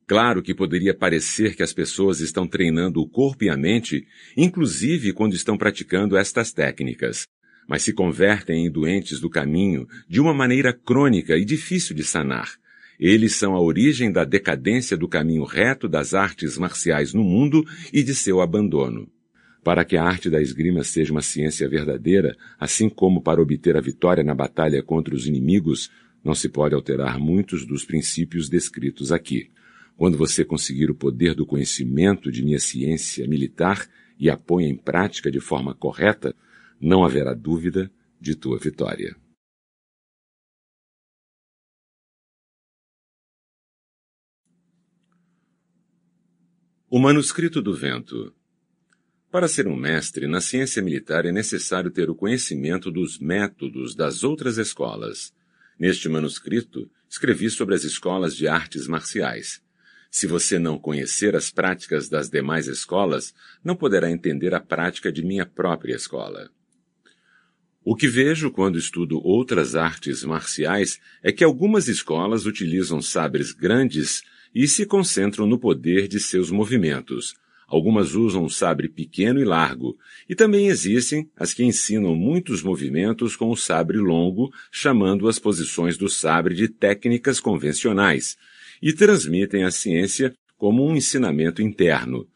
Claro 0.06 0.40
que 0.42 0.54
poderia 0.54 0.94
parecer 0.94 1.56
que 1.56 1.62
as 1.62 1.72
pessoas 1.72 2.20
estão 2.20 2.46
treinando 2.46 3.00
o 3.00 3.08
corpo 3.08 3.44
e 3.44 3.50
a 3.50 3.56
mente, 3.56 4.06
inclusive 4.36 5.12
quando 5.12 5.34
estão 5.34 5.58
praticando 5.58 6.16
estas 6.16 6.52
técnicas, 6.52 7.26
mas 7.68 7.82
se 7.82 7.92
convertem 7.92 8.66
em 8.66 8.70
doentes 8.70 9.18
do 9.18 9.28
caminho 9.28 9.86
de 10.08 10.20
uma 10.20 10.32
maneira 10.32 10.72
crônica 10.72 11.36
e 11.36 11.44
difícil 11.44 11.94
de 11.94 12.04
sanar. 12.04 12.52
Eles 12.98 13.34
são 13.34 13.54
a 13.54 13.60
origem 13.60 14.10
da 14.10 14.24
decadência 14.24 14.96
do 14.96 15.08
caminho 15.08 15.44
reto 15.44 15.88
das 15.88 16.14
artes 16.14 16.56
marciais 16.56 17.12
no 17.12 17.24
mundo 17.24 17.64
e 17.92 18.02
de 18.02 18.14
seu 18.14 18.40
abandono. 18.40 19.10
Para 19.66 19.84
que 19.84 19.96
a 19.96 20.04
arte 20.04 20.30
da 20.30 20.40
esgrima 20.40 20.84
seja 20.84 21.10
uma 21.10 21.20
ciência 21.20 21.68
verdadeira, 21.68 22.36
assim 22.56 22.88
como 22.88 23.20
para 23.20 23.42
obter 23.42 23.76
a 23.76 23.80
vitória 23.80 24.22
na 24.22 24.32
batalha 24.32 24.80
contra 24.80 25.12
os 25.12 25.26
inimigos, 25.26 25.90
não 26.22 26.36
se 26.36 26.48
pode 26.48 26.72
alterar 26.72 27.18
muitos 27.18 27.66
dos 27.66 27.84
princípios 27.84 28.48
descritos 28.48 29.10
aqui. 29.10 29.50
Quando 29.96 30.16
você 30.16 30.44
conseguir 30.44 30.88
o 30.88 30.94
poder 30.94 31.34
do 31.34 31.44
conhecimento 31.44 32.30
de 32.30 32.44
minha 32.44 32.60
ciência 32.60 33.26
militar 33.26 33.90
e 34.20 34.30
a 34.30 34.36
ponha 34.36 34.68
em 34.68 34.76
prática 34.76 35.32
de 35.32 35.40
forma 35.40 35.74
correta, 35.74 36.32
não 36.80 37.04
haverá 37.04 37.34
dúvida 37.34 37.90
de 38.20 38.36
tua 38.36 38.60
vitória. 38.60 39.16
O 46.88 47.00
Manuscrito 47.00 47.60
do 47.60 47.74
Vento 47.74 48.32
Para 49.36 49.48
ser 49.48 49.68
um 49.68 49.76
mestre 49.76 50.26
na 50.26 50.40
ciência 50.40 50.82
militar 50.82 51.26
é 51.26 51.30
necessário 51.30 51.90
ter 51.90 52.08
o 52.08 52.14
conhecimento 52.14 52.90
dos 52.90 53.18
métodos 53.18 53.94
das 53.94 54.24
outras 54.24 54.56
escolas. 54.56 55.30
Neste 55.78 56.08
manuscrito, 56.08 56.90
escrevi 57.06 57.50
sobre 57.50 57.74
as 57.74 57.84
escolas 57.84 58.34
de 58.34 58.48
artes 58.48 58.86
marciais. 58.86 59.60
Se 60.10 60.26
você 60.26 60.58
não 60.58 60.78
conhecer 60.78 61.36
as 61.36 61.50
práticas 61.50 62.08
das 62.08 62.30
demais 62.30 62.66
escolas, 62.66 63.34
não 63.62 63.76
poderá 63.76 64.10
entender 64.10 64.54
a 64.54 64.58
prática 64.58 65.12
de 65.12 65.22
minha 65.22 65.44
própria 65.44 65.94
escola. 65.94 66.48
O 67.84 67.94
que 67.94 68.08
vejo 68.08 68.50
quando 68.50 68.78
estudo 68.78 69.20
outras 69.22 69.74
artes 69.74 70.24
marciais 70.24 70.98
é 71.22 71.30
que 71.30 71.44
algumas 71.44 71.88
escolas 71.88 72.46
utilizam 72.46 73.02
sabres 73.02 73.52
grandes 73.52 74.22
e 74.54 74.66
se 74.66 74.86
concentram 74.86 75.46
no 75.46 75.58
poder 75.58 76.08
de 76.08 76.18
seus 76.18 76.50
movimentos. 76.50 77.36
Algumas 77.66 78.14
usam 78.14 78.44
um 78.44 78.48
sabre 78.48 78.88
pequeno 78.88 79.40
e 79.40 79.44
largo, 79.44 79.96
e 80.28 80.36
também 80.36 80.68
existem 80.68 81.28
as 81.36 81.52
que 81.52 81.64
ensinam 81.64 82.14
muitos 82.14 82.62
movimentos 82.62 83.34
com 83.34 83.50
o 83.50 83.56
sabre 83.56 83.98
longo, 83.98 84.52
chamando 84.70 85.28
as 85.28 85.38
posições 85.38 85.98
do 85.98 86.08
sabre 86.08 86.54
de 86.54 86.68
técnicas 86.68 87.40
convencionais, 87.40 88.36
e 88.80 88.92
transmitem 88.92 89.64
a 89.64 89.70
ciência 89.72 90.32
como 90.56 90.86
um 90.86 90.94
ensinamento 90.94 91.60
interno. 91.60 92.26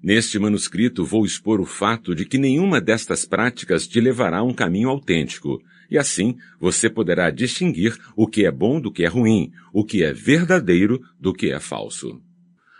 Neste 0.00 0.38
manuscrito 0.38 1.04
vou 1.04 1.26
expor 1.26 1.60
o 1.60 1.66
fato 1.66 2.14
de 2.14 2.24
que 2.24 2.38
nenhuma 2.38 2.80
destas 2.80 3.24
práticas 3.24 3.86
te 3.86 4.00
levará 4.00 4.38
a 4.38 4.44
um 4.44 4.54
caminho 4.54 4.90
autêntico, 4.90 5.60
e 5.90 5.98
assim 5.98 6.36
você 6.60 6.88
poderá 6.88 7.30
distinguir 7.30 7.98
o 8.14 8.28
que 8.28 8.46
é 8.46 8.50
bom 8.52 8.80
do 8.80 8.92
que 8.92 9.04
é 9.04 9.08
ruim, 9.08 9.50
o 9.72 9.84
que 9.84 10.04
é 10.04 10.12
verdadeiro 10.12 11.00
do 11.18 11.32
que 11.32 11.50
é 11.50 11.58
falso. 11.58 12.22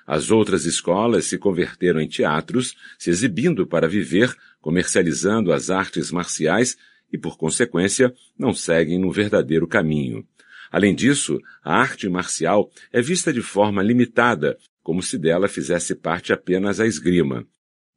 As 0.09 0.31
outras 0.31 0.65
escolas 0.65 1.27
se 1.27 1.37
converteram 1.37 2.01
em 2.01 2.09
teatros, 2.09 2.75
se 2.99 3.11
exibindo 3.11 3.67
para 3.67 3.87
viver, 3.87 4.35
comercializando 4.59 5.53
as 5.53 5.69
artes 5.69 6.11
marciais 6.11 6.79
e, 7.13 7.19
por 7.19 7.37
consequência, 7.37 8.15
não 8.39 8.55
seguem 8.55 8.99
no 8.99 9.13
verdadeiro 9.13 9.69
caminho. 9.69 10.27
Além 10.73 10.95
disso, 10.95 11.39
a 11.63 11.79
arte 11.79 12.09
marcial 12.09 12.71
é 12.91 13.03
vista 13.03 13.31
de 13.31 13.43
forma 13.43 13.83
limitada, 13.83 14.57
como 14.83 15.03
se 15.03 15.19
dela 15.19 15.47
fizesse 15.47 15.95
parte 15.95 16.33
apenas 16.33 16.81
a 16.81 16.87
esgrima. 16.87 17.47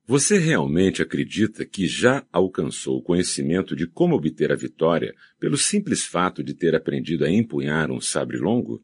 Você 0.06 0.38
realmente 0.38 1.02
acredita 1.02 1.66
que 1.66 1.88
já 1.88 2.26
alcançou 2.30 2.98
o 2.98 3.02
conhecimento 3.02 3.74
de 3.74 3.88
como 3.88 4.16
obter 4.16 4.52
a 4.52 4.56
vitória 4.56 5.16
pelo 5.40 5.56
simples 5.56 6.04
fato 6.04 6.44
de 6.44 6.54
ter 6.54 6.76
aprendido 6.76 7.24
a 7.24 7.32
empunhar 7.32 7.90
um 7.90 8.02
sabre 8.02 8.38
longo? 8.38 8.84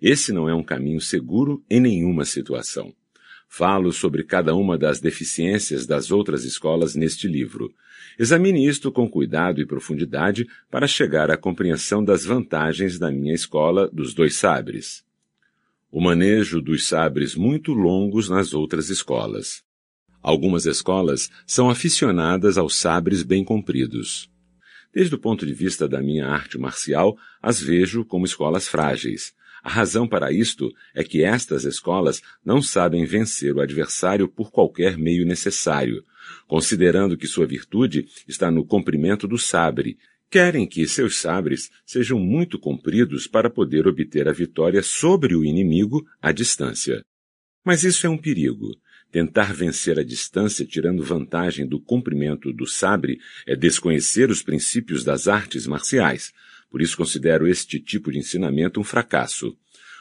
Esse 0.00 0.32
não 0.32 0.48
é 0.48 0.54
um 0.54 0.62
caminho 0.62 1.00
seguro 1.00 1.62
em 1.68 1.80
nenhuma 1.80 2.24
situação. 2.24 2.94
Falo 3.48 3.92
sobre 3.92 4.22
cada 4.22 4.54
uma 4.54 4.78
das 4.78 5.00
deficiências 5.00 5.86
das 5.86 6.10
outras 6.10 6.44
escolas 6.44 6.94
neste 6.94 7.26
livro. 7.26 7.74
Examine 8.18 8.66
isto 8.66 8.92
com 8.92 9.10
cuidado 9.10 9.60
e 9.60 9.66
profundidade 9.66 10.46
para 10.70 10.86
chegar 10.86 11.30
à 11.30 11.36
compreensão 11.36 12.02
das 12.04 12.24
vantagens 12.24 12.98
da 12.98 13.10
minha 13.10 13.34
escola 13.34 13.90
dos 13.92 14.14
dois 14.14 14.36
sabres. 14.36 15.04
O 15.90 16.00
manejo 16.00 16.62
dos 16.62 16.86
sabres 16.86 17.34
muito 17.34 17.74
longos 17.74 18.28
nas 18.28 18.54
outras 18.54 18.88
escolas. 18.88 19.64
Algumas 20.22 20.64
escolas 20.64 21.28
são 21.46 21.68
aficionadas 21.68 22.56
aos 22.56 22.76
sabres 22.76 23.22
bem 23.22 23.42
compridos. 23.42 24.30
Desde 24.94 25.14
o 25.14 25.18
ponto 25.18 25.44
de 25.44 25.52
vista 25.52 25.88
da 25.88 26.00
minha 26.00 26.28
arte 26.28 26.58
marcial, 26.58 27.18
as 27.42 27.60
vejo 27.60 28.04
como 28.04 28.24
escolas 28.24 28.68
frágeis. 28.68 29.34
A 29.62 29.68
razão 29.68 30.08
para 30.08 30.32
isto 30.32 30.72
é 30.94 31.04
que 31.04 31.22
estas 31.22 31.64
escolas 31.64 32.22
não 32.44 32.62
sabem 32.62 33.04
vencer 33.04 33.54
o 33.54 33.60
adversário 33.60 34.28
por 34.28 34.50
qualquer 34.50 34.96
meio 34.96 35.26
necessário, 35.26 36.04
considerando 36.46 37.16
que 37.16 37.26
sua 37.26 37.46
virtude 37.46 38.06
está 38.26 38.50
no 38.50 38.64
comprimento 38.64 39.28
do 39.28 39.38
sabre. 39.38 39.98
Querem 40.30 40.66
que 40.66 40.86
seus 40.86 41.16
sabres 41.16 41.70
sejam 41.84 42.18
muito 42.18 42.58
compridos 42.58 43.26
para 43.26 43.50
poder 43.50 43.86
obter 43.86 44.28
a 44.28 44.32
vitória 44.32 44.82
sobre 44.82 45.34
o 45.34 45.44
inimigo 45.44 46.06
à 46.22 46.32
distância. 46.32 47.04
Mas 47.64 47.84
isso 47.84 48.06
é 48.06 48.10
um 48.10 48.16
perigo. 48.16 48.76
Tentar 49.10 49.52
vencer 49.52 49.98
a 49.98 50.04
distância 50.04 50.64
tirando 50.64 51.02
vantagem 51.02 51.66
do 51.66 51.80
comprimento 51.80 52.52
do 52.52 52.64
sabre 52.64 53.18
é 53.44 53.56
desconhecer 53.56 54.30
os 54.30 54.40
princípios 54.40 55.02
das 55.02 55.26
artes 55.26 55.66
marciais. 55.66 56.32
Por 56.70 56.80
isso 56.80 56.96
considero 56.96 57.48
este 57.48 57.80
tipo 57.80 58.12
de 58.12 58.18
ensinamento 58.18 58.80
um 58.80 58.84
fracasso. 58.84 59.56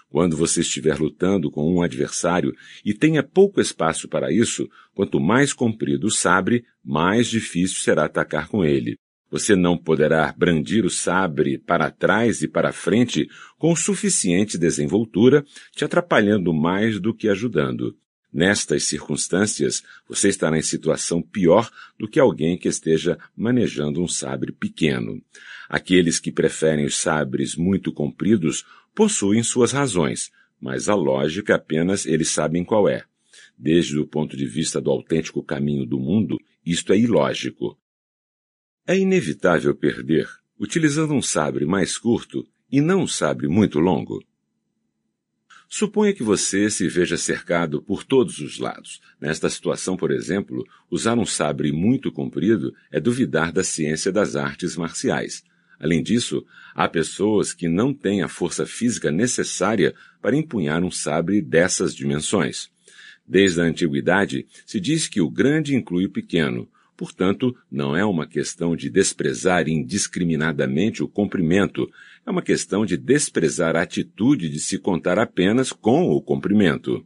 Quando 0.09 0.35
você 0.35 0.61
estiver 0.61 0.97
lutando 0.97 1.51
com 1.51 1.71
um 1.71 1.81
adversário 1.81 2.55
e 2.83 2.93
tenha 2.93 3.21
pouco 3.21 3.61
espaço 3.61 4.07
para 4.07 4.31
isso, 4.31 4.69
quanto 4.93 5.19
mais 5.19 5.53
comprido 5.53 6.07
o 6.07 6.11
sabre, 6.11 6.65
mais 6.83 7.27
difícil 7.27 7.77
será 7.77 8.05
atacar 8.05 8.47
com 8.47 8.65
ele. 8.65 8.97
Você 9.31 9.55
não 9.55 9.77
poderá 9.77 10.33
brandir 10.35 10.83
o 10.85 10.89
sabre 10.89 11.59
para 11.59 11.91
trás 11.91 12.41
e 12.41 12.47
para 12.47 12.73
frente 12.73 13.29
com 13.59 13.75
suficiente 13.75 14.57
desenvoltura, 14.57 15.45
te 15.75 15.85
atrapalhando 15.85 16.51
mais 16.51 16.99
do 16.99 17.13
que 17.13 17.29
ajudando. 17.29 17.95
Nestas 18.33 18.83
circunstâncias, 18.83 19.83
você 20.07 20.29
estará 20.29 20.57
em 20.57 20.63
situação 20.63 21.21
pior 21.21 21.69
do 21.99 22.07
que 22.07 22.19
alguém 22.19 22.57
que 22.57 22.67
esteja 22.67 23.17
manejando 23.35 24.01
um 24.01 24.07
sabre 24.07 24.51
pequeno. 24.51 25.21
Aqueles 25.69 26.19
que 26.19 26.31
preferem 26.31 26.85
os 26.85 26.97
sabres 26.97 27.55
muito 27.55 27.93
compridos 27.93 28.65
possuem 28.93 29.43
suas 29.43 29.71
razões, 29.71 30.31
mas 30.59 30.89
a 30.89 30.95
lógica 30.95 31.55
apenas 31.55 32.05
eles 32.05 32.29
sabem 32.29 32.65
qual 32.65 32.89
é. 32.89 33.05
Desde 33.57 33.97
o 33.99 34.07
ponto 34.07 34.35
de 34.35 34.45
vista 34.45 34.81
do 34.81 34.89
autêntico 34.89 35.43
caminho 35.43 35.85
do 35.85 35.99
mundo, 35.99 36.37
isto 36.65 36.91
é 36.91 36.97
ilógico. 36.97 37.77
É 38.87 38.97
inevitável 38.97 39.75
perder 39.75 40.27
utilizando 40.59 41.13
um 41.13 41.21
sabre 41.21 41.65
mais 41.65 41.97
curto 41.97 42.45
e 42.69 42.81
não 42.81 43.03
um 43.03 43.07
sabre 43.07 43.47
muito 43.47 43.79
longo. 43.79 44.21
Suponha 45.69 46.13
que 46.13 46.23
você 46.23 46.69
se 46.69 46.87
veja 46.87 47.15
cercado 47.15 47.81
por 47.81 48.03
todos 48.03 48.39
os 48.39 48.57
lados. 48.57 48.99
Nesta 49.21 49.49
situação, 49.49 49.95
por 49.95 50.11
exemplo, 50.11 50.67
usar 50.89 51.17
um 51.17 51.25
sabre 51.25 51.71
muito 51.71 52.11
comprido 52.11 52.73
é 52.91 52.99
duvidar 52.99 53.53
da 53.53 53.63
ciência 53.63 54.11
das 54.11 54.35
artes 54.35 54.75
marciais. 54.75 55.43
Além 55.79 56.03
disso, 56.03 56.45
há 56.75 56.87
pessoas 56.87 57.53
que 57.53 57.67
não 57.67 57.93
têm 57.93 58.21
a 58.21 58.27
força 58.27 58.65
física 58.65 59.11
necessária 59.11 59.93
para 60.21 60.35
empunhar 60.35 60.83
um 60.83 60.91
sabre 60.91 61.41
dessas 61.41 61.95
dimensões. 61.95 62.69
Desde 63.27 63.61
a 63.61 63.63
antiguidade, 63.63 64.45
se 64.65 64.79
diz 64.79 65.07
que 65.07 65.21
o 65.21 65.29
grande 65.29 65.75
inclui 65.75 66.05
o 66.05 66.11
pequeno, 66.11 66.67
Portanto, 66.99 67.55
não 67.71 67.95
é 67.95 68.03
uma 68.03 68.27
questão 68.27 68.75
de 68.75 68.89
desprezar 68.89 69.69
indiscriminadamente 69.69 71.01
o 71.01 71.07
comprimento, 71.07 71.89
é 72.25 72.29
uma 72.29 72.41
questão 72.41 72.85
de 72.85 72.97
desprezar 72.97 73.77
a 73.77 73.83
atitude 73.83 74.49
de 74.49 74.59
se 74.59 74.77
contar 74.77 75.17
apenas 75.17 75.71
com 75.71 76.09
o 76.09 76.21
comprimento. 76.21 77.01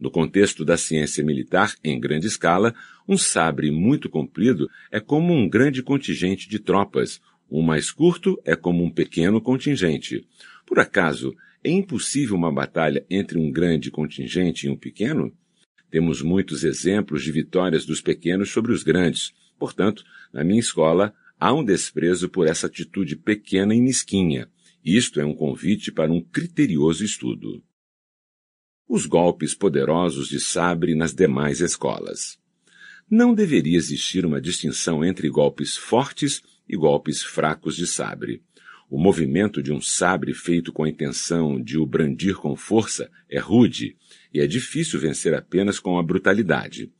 No 0.00 0.10
contexto 0.10 0.64
da 0.64 0.78
ciência 0.78 1.22
militar, 1.22 1.74
em 1.84 2.00
grande 2.00 2.26
escala, 2.26 2.74
um 3.06 3.18
sabre 3.18 3.70
muito 3.70 4.08
comprido 4.08 4.70
é 4.90 5.00
como 5.00 5.34
um 5.34 5.46
grande 5.46 5.82
contingente 5.82 6.48
de 6.48 6.58
tropas, 6.58 7.20
um 7.50 7.62
mais 7.62 7.90
curto 7.90 8.40
é 8.44 8.56
como 8.56 8.82
um 8.82 8.90
pequeno 8.90 9.40
contingente. 9.40 10.26
Por 10.66 10.78
acaso, 10.78 11.34
é 11.62 11.70
impossível 11.70 12.36
uma 12.36 12.52
batalha 12.52 13.04
entre 13.08 13.38
um 13.38 13.50
grande 13.50 13.90
contingente 13.90 14.66
e 14.66 14.70
um 14.70 14.76
pequeno? 14.76 15.32
Temos 15.90 16.20
muitos 16.20 16.64
exemplos 16.64 17.22
de 17.22 17.32
vitórias 17.32 17.84
dos 17.84 18.00
pequenos 18.00 18.50
sobre 18.50 18.72
os 18.72 18.82
grandes. 18.82 19.32
Portanto, 19.58 20.04
na 20.32 20.44
minha 20.44 20.60
escola, 20.60 21.14
há 21.38 21.52
um 21.54 21.64
desprezo 21.64 22.28
por 22.28 22.46
essa 22.46 22.66
atitude 22.66 23.16
pequena 23.16 23.74
e 23.74 23.80
mesquinha. 23.80 24.50
Isto 24.84 25.20
é 25.20 25.24
um 25.24 25.34
convite 25.34 25.90
para 25.90 26.12
um 26.12 26.20
criterioso 26.20 27.04
estudo. 27.04 27.62
Os 28.88 29.06
golpes 29.06 29.54
poderosos 29.54 30.28
de 30.28 30.38
sabre 30.38 30.94
nas 30.94 31.12
demais 31.12 31.60
escolas. 31.60 32.38
Não 33.10 33.34
deveria 33.34 33.76
existir 33.76 34.24
uma 34.24 34.40
distinção 34.40 35.04
entre 35.04 35.28
golpes 35.28 35.76
fortes 35.76 36.42
e 36.68 36.76
golpes 36.76 37.22
fracos 37.22 37.76
de 37.76 37.86
sabre. 37.86 38.42
O 38.88 38.98
movimento 38.98 39.62
de 39.62 39.72
um 39.72 39.80
sabre 39.80 40.32
feito 40.32 40.72
com 40.72 40.84
a 40.84 40.88
intenção 40.88 41.60
de 41.60 41.76
o 41.76 41.84
brandir 41.84 42.36
com 42.36 42.54
força 42.54 43.10
é 43.28 43.38
rude 43.38 43.96
e 44.32 44.40
é 44.40 44.46
difícil 44.46 45.00
vencer 45.00 45.34
apenas 45.34 45.78
com 45.78 45.98
a 45.98 46.02
brutalidade. 46.02 46.90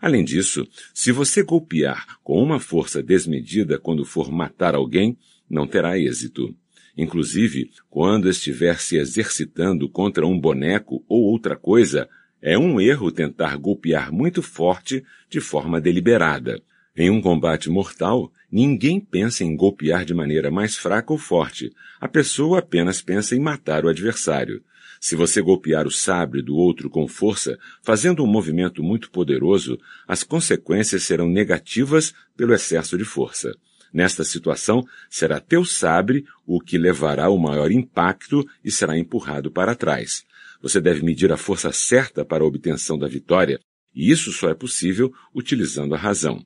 Além 0.00 0.24
disso, 0.24 0.66
se 0.92 1.12
você 1.12 1.42
golpear 1.42 2.18
com 2.22 2.42
uma 2.42 2.58
força 2.58 3.02
desmedida 3.02 3.78
quando 3.78 4.04
for 4.04 4.30
matar 4.30 4.74
alguém, 4.74 5.16
não 5.48 5.66
terá 5.66 5.98
êxito. 5.98 6.54
Inclusive, 6.96 7.70
quando 7.88 8.28
estiver 8.28 8.78
se 8.80 8.96
exercitando 8.96 9.88
contra 9.88 10.26
um 10.26 10.38
boneco 10.38 11.04
ou 11.08 11.22
outra 11.24 11.54
coisa, 11.54 12.08
é 12.42 12.58
um 12.58 12.80
erro 12.80 13.12
tentar 13.12 13.56
golpear 13.56 14.12
muito 14.12 14.42
forte 14.42 15.04
de 15.28 15.40
forma 15.40 15.80
deliberada. 15.80 16.62
Em 16.96 17.10
um 17.10 17.20
combate 17.20 17.68
mortal, 17.68 18.32
ninguém 18.50 19.00
pensa 19.00 19.44
em 19.44 19.56
golpear 19.56 20.04
de 20.04 20.14
maneira 20.14 20.50
mais 20.50 20.76
fraca 20.76 21.12
ou 21.12 21.18
forte. 21.18 21.72
A 22.00 22.08
pessoa 22.08 22.60
apenas 22.60 23.02
pensa 23.02 23.34
em 23.34 23.40
matar 23.40 23.84
o 23.84 23.88
adversário. 23.88 24.62
Se 25.00 25.14
você 25.14 25.42
golpear 25.42 25.86
o 25.86 25.90
sabre 25.90 26.42
do 26.42 26.56
outro 26.56 26.88
com 26.88 27.06
força, 27.06 27.58
fazendo 27.82 28.24
um 28.24 28.26
movimento 28.26 28.82
muito 28.82 29.10
poderoso, 29.10 29.78
as 30.06 30.22
consequências 30.22 31.02
serão 31.02 31.28
negativas 31.28 32.14
pelo 32.36 32.54
excesso 32.54 32.96
de 32.96 33.04
força. 33.04 33.54
Nesta 33.92 34.24
situação, 34.24 34.84
será 35.08 35.40
teu 35.40 35.64
sabre 35.64 36.24
o 36.46 36.60
que 36.60 36.76
levará 36.76 37.30
o 37.30 37.38
maior 37.38 37.70
impacto 37.70 38.46
e 38.64 38.70
será 38.70 38.98
empurrado 38.98 39.50
para 39.50 39.74
trás. 39.74 40.24
Você 40.60 40.80
deve 40.80 41.02
medir 41.02 41.32
a 41.32 41.36
força 41.36 41.72
certa 41.72 42.24
para 42.24 42.42
a 42.42 42.46
obtenção 42.46 42.98
da 42.98 43.06
vitória, 43.06 43.60
e 43.94 44.10
isso 44.10 44.32
só 44.32 44.50
é 44.50 44.54
possível 44.54 45.12
utilizando 45.34 45.94
a 45.94 45.98
razão. 45.98 46.42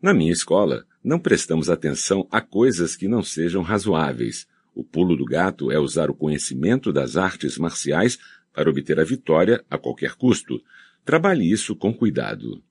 Na 0.00 0.14
minha 0.14 0.32
escola, 0.32 0.86
não 1.02 1.18
prestamos 1.18 1.70
atenção 1.70 2.26
a 2.30 2.40
coisas 2.40 2.94
que 2.94 3.08
não 3.08 3.22
sejam 3.22 3.62
razoáveis. 3.62 4.46
O 4.74 4.84
pulo 4.84 5.16
do 5.16 5.24
gato 5.24 5.70
é 5.70 5.78
usar 5.78 6.10
o 6.10 6.14
conhecimento 6.14 6.92
das 6.92 7.16
artes 7.16 7.58
marciais 7.58 8.18
para 8.52 8.68
obter 8.68 9.00
a 9.00 9.04
vitória 9.04 9.64
a 9.70 9.78
qualquer 9.78 10.14
custo. 10.14 10.62
Trabalhe 11.04 11.50
isso 11.50 11.74
com 11.74 11.92
cuidado. 11.92 12.62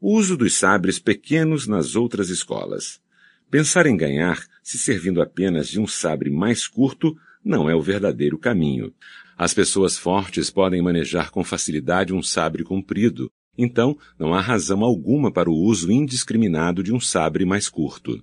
O 0.00 0.16
uso 0.16 0.36
dos 0.36 0.54
sabres 0.54 0.98
pequenos 0.98 1.68
nas 1.68 1.94
outras 1.94 2.28
escolas. 2.28 3.00
Pensar 3.48 3.86
em 3.86 3.96
ganhar 3.96 4.44
se 4.62 4.78
servindo 4.78 5.22
apenas 5.22 5.68
de 5.68 5.78
um 5.78 5.86
sabre 5.86 6.30
mais 6.30 6.66
curto 6.66 7.16
não 7.44 7.70
é 7.70 7.74
o 7.74 7.82
verdadeiro 7.82 8.38
caminho. 8.38 8.92
As 9.36 9.54
pessoas 9.54 9.98
fortes 9.98 10.50
podem 10.50 10.82
manejar 10.82 11.30
com 11.30 11.44
facilidade 11.44 12.12
um 12.12 12.22
sabre 12.22 12.64
comprido, 12.64 13.30
então 13.56 13.96
não 14.18 14.34
há 14.34 14.40
razão 14.40 14.82
alguma 14.82 15.30
para 15.30 15.50
o 15.50 15.54
uso 15.54 15.90
indiscriminado 15.90 16.82
de 16.82 16.92
um 16.92 17.00
sabre 17.00 17.44
mais 17.44 17.68
curto. 17.68 18.22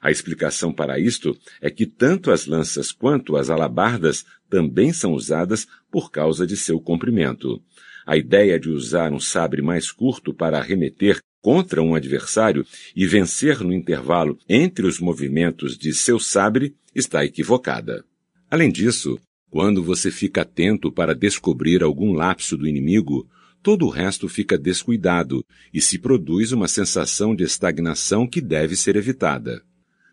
A 0.00 0.10
explicação 0.10 0.72
para 0.72 0.98
isto 0.98 1.36
é 1.60 1.70
que 1.70 1.84
tanto 1.84 2.30
as 2.30 2.46
lanças 2.46 2.92
quanto 2.92 3.36
as 3.36 3.50
alabardas 3.50 4.24
também 4.48 4.92
são 4.92 5.12
usadas 5.12 5.66
por 5.90 6.10
causa 6.10 6.46
de 6.46 6.56
seu 6.56 6.80
comprimento. 6.80 7.60
A 8.06 8.16
ideia 8.16 8.58
de 8.58 8.70
usar 8.70 9.12
um 9.12 9.20
sabre 9.20 9.60
mais 9.60 9.90
curto 9.90 10.32
para 10.32 10.58
arremeter 10.58 11.20
contra 11.40 11.82
um 11.82 11.94
adversário 11.94 12.64
e 12.94 13.06
vencer 13.06 13.60
no 13.60 13.72
intervalo 13.72 14.38
entre 14.48 14.86
os 14.86 15.00
movimentos 15.00 15.76
de 15.76 15.92
seu 15.92 16.18
sabre 16.18 16.74
está 16.94 17.24
equivocada. 17.24 18.04
Além 18.50 18.70
disso, 18.70 19.18
quando 19.50 19.82
você 19.82 20.10
fica 20.10 20.42
atento 20.42 20.92
para 20.92 21.14
descobrir 21.14 21.82
algum 21.82 22.12
lapso 22.12 22.56
do 22.56 22.66
inimigo, 22.66 23.28
todo 23.62 23.86
o 23.86 23.90
resto 23.90 24.28
fica 24.28 24.58
descuidado 24.58 25.44
e 25.72 25.80
se 25.80 25.98
produz 25.98 26.52
uma 26.52 26.68
sensação 26.68 27.34
de 27.34 27.44
estagnação 27.44 28.26
que 28.26 28.40
deve 28.40 28.76
ser 28.76 28.96
evitada. 28.96 29.62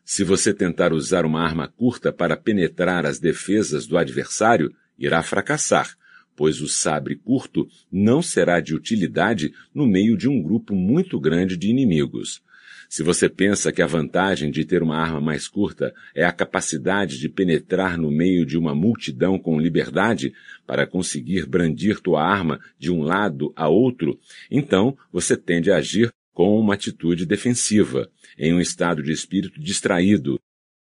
Se 0.04 0.24
você 0.24 0.54
tentar 0.54 0.94
usar 0.94 1.26
uma 1.26 1.42
arma 1.42 1.68
curta 1.68 2.14
para 2.14 2.38
penetrar 2.38 3.06
as 3.06 3.20
defesas 3.20 3.88
do 3.88 3.98
adversário, 3.98 4.72
irá 4.98 5.24
fracassar, 5.24 5.96
pois 6.36 6.62
o 6.62 6.68
sabre 6.68 7.16
curto 7.16 7.68
não 7.92 8.22
será 8.22 8.60
de 8.60 8.76
utilidade 8.76 9.52
no 9.74 9.88
meio 9.88 10.16
de 10.16 10.28
um 10.28 10.42
grupo 10.42 10.76
muito 10.76 11.20
grande 11.20 11.58
de 11.58 11.70
inimigos. 11.70 12.44
Se 12.90 13.04
você 13.04 13.28
pensa 13.28 13.72
que 13.72 13.82
a 13.82 13.88
vantagem 13.88 14.52
de 14.52 14.64
ter 14.66 14.84
uma 14.84 14.98
arma 14.98 15.20
mais 15.20 15.48
curta 15.48 15.94
é 16.14 16.24
a 16.24 16.32
capacidade 16.32 17.18
de 17.18 17.28
penetrar 17.28 17.98
no 17.98 18.12
meio 18.12 18.46
de 18.46 18.58
uma 18.58 18.76
multidão 18.76 19.40
com 19.40 19.60
liberdade 19.60 20.34
para 20.66 20.88
conseguir 20.88 21.46
brandir 21.46 22.00
tua 22.00 22.24
arma 22.24 22.60
de 22.78 22.92
um 22.92 23.02
lado 23.02 23.52
a 23.56 23.68
outro, 23.68 24.20
então 24.50 24.98
você 25.12 25.36
tende 25.36 25.72
a 25.72 25.78
agir 25.78 26.12
com 26.34 26.60
uma 26.60 26.74
atitude 26.74 27.26
defensiva, 27.26 28.10
em 28.38 28.54
um 28.54 28.60
estado 28.60 29.02
de 29.02 29.12
espírito 29.12 29.60
distraído. 29.60 30.38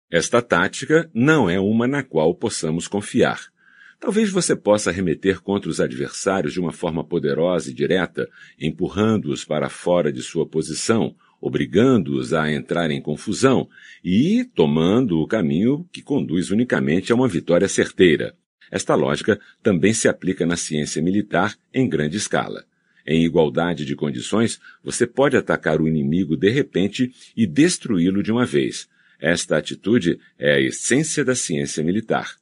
Esta 0.10 0.42
tática 0.42 1.10
não 1.14 1.50
é 1.50 1.60
uma 1.60 1.88
na 1.88 2.04
qual 2.04 2.34
possamos 2.34 2.88
confiar. 2.88 3.54
Talvez 4.00 4.30
você 4.30 4.56
possa 4.56 4.92
remeter 4.92 5.42
contra 5.42 5.70
os 5.70 5.82
adversários 5.82 6.54
de 6.54 6.60
uma 6.60 6.72
forma 6.72 7.04
poderosa 7.04 7.72
e 7.72 7.74
direta, 7.74 8.30
empurrando-os 8.60 9.44
para 9.44 9.70
fora 9.70 10.12
de 10.12 10.22
sua 10.22 10.48
posição, 10.48 11.16
obrigando-os 11.46 12.34
a 12.34 12.52
entrar 12.52 12.90
em 12.90 13.00
confusão 13.00 13.70
e 14.04 14.44
tomando 14.56 15.20
o 15.20 15.28
caminho 15.28 15.88
que 15.94 16.02
conduz 16.02 16.50
unicamente 16.50 17.12
a 17.12 17.16
uma 17.16 17.28
vitória 17.28 17.68
certeira. 17.68 18.36
Esta 18.72 18.96
lógica 18.96 19.40
também 19.62 19.94
se 19.94 20.08
aplica 20.08 20.44
na 20.44 20.58
ciência 20.58 21.04
militar 21.04 21.56
em 21.72 21.88
grande 21.88 22.18
escala. 22.18 22.66
Em 23.06 23.24
igualdade 23.24 23.86
de 23.86 23.96
condições, 23.96 24.60
você 24.84 25.06
pode 25.06 25.38
atacar 25.38 25.80
o 25.80 25.88
inimigo 25.88 26.36
de 26.36 26.50
repente 26.50 27.14
e 27.38 27.46
destruí-lo 27.46 28.24
de 28.24 28.32
uma 28.32 28.44
vez. 28.44 28.90
Esta 29.20 29.56
atitude 29.56 30.20
é 30.40 30.56
a 30.56 30.60
essência 30.60 31.24
da 31.24 31.36
ciência 31.36 31.84
militar. 31.84 32.38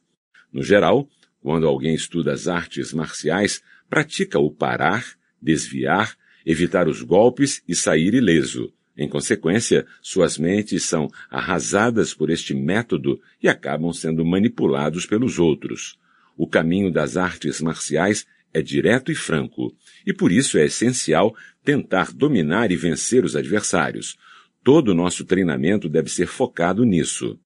No 0.50 0.62
geral, 0.62 1.06
quando 1.42 1.66
alguém 1.66 1.94
estuda 1.94 2.32
as 2.32 2.48
artes 2.48 2.94
marciais, 2.94 3.62
pratica 3.90 4.38
o 4.38 4.50
parar, 4.50 5.04
desviar, 5.42 6.16
evitar 6.46 6.88
os 6.88 7.02
golpes 7.02 7.62
e 7.68 7.74
sair 7.74 8.14
ileso. 8.14 8.72
Em 8.96 9.08
consequência, 9.08 9.86
suas 10.00 10.38
mentes 10.38 10.84
são 10.84 11.08
arrasadas 11.28 12.14
por 12.14 12.30
este 12.30 12.54
método 12.54 13.20
e 13.42 13.48
acabam 13.48 13.92
sendo 13.92 14.24
manipulados 14.24 15.04
pelos 15.04 15.38
outros. 15.38 15.98
O 16.36 16.46
caminho 16.46 16.92
das 16.92 17.16
artes 17.16 17.60
marciais 17.60 18.26
é 18.52 18.62
direto 18.62 19.10
e 19.10 19.14
franco, 19.14 19.76
e 20.06 20.12
por 20.12 20.30
isso 20.30 20.56
é 20.58 20.66
essencial 20.66 21.34
tentar 21.64 22.12
dominar 22.12 22.70
e 22.70 22.76
vencer 22.76 23.24
os 23.24 23.34
adversários. 23.34 24.16
Todo 24.62 24.90
o 24.90 24.94
nosso 24.94 25.24
treinamento 25.24 25.88
deve 25.88 26.08
ser 26.08 26.26
focado 26.26 26.84
nisso. 26.84 27.38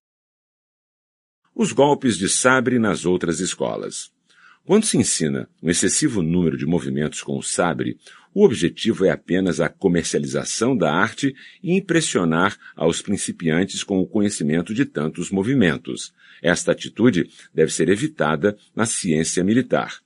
Os 1.54 1.72
golpes 1.72 2.16
de 2.18 2.28
sabre 2.28 2.78
nas 2.78 3.06
outras 3.06 3.40
escolas. 3.40 4.12
Quando 4.68 4.84
se 4.84 4.98
ensina 4.98 5.48
um 5.62 5.70
excessivo 5.70 6.20
número 6.20 6.54
de 6.54 6.66
movimentos 6.66 7.22
com 7.22 7.38
o 7.38 7.42
sabre, 7.42 7.96
o 8.34 8.44
objetivo 8.44 9.06
é 9.06 9.10
apenas 9.10 9.60
a 9.60 9.68
comercialização 9.70 10.76
da 10.76 10.92
arte 10.92 11.34
e 11.62 11.74
impressionar 11.74 12.54
aos 12.76 13.00
principiantes 13.00 13.82
com 13.82 13.98
o 13.98 14.06
conhecimento 14.06 14.74
de 14.74 14.84
tantos 14.84 15.30
movimentos. 15.30 16.12
Esta 16.42 16.72
atitude 16.72 17.30
deve 17.54 17.72
ser 17.72 17.88
evitada 17.88 18.58
na 18.76 18.84
ciência 18.84 19.42
militar. 19.42 20.00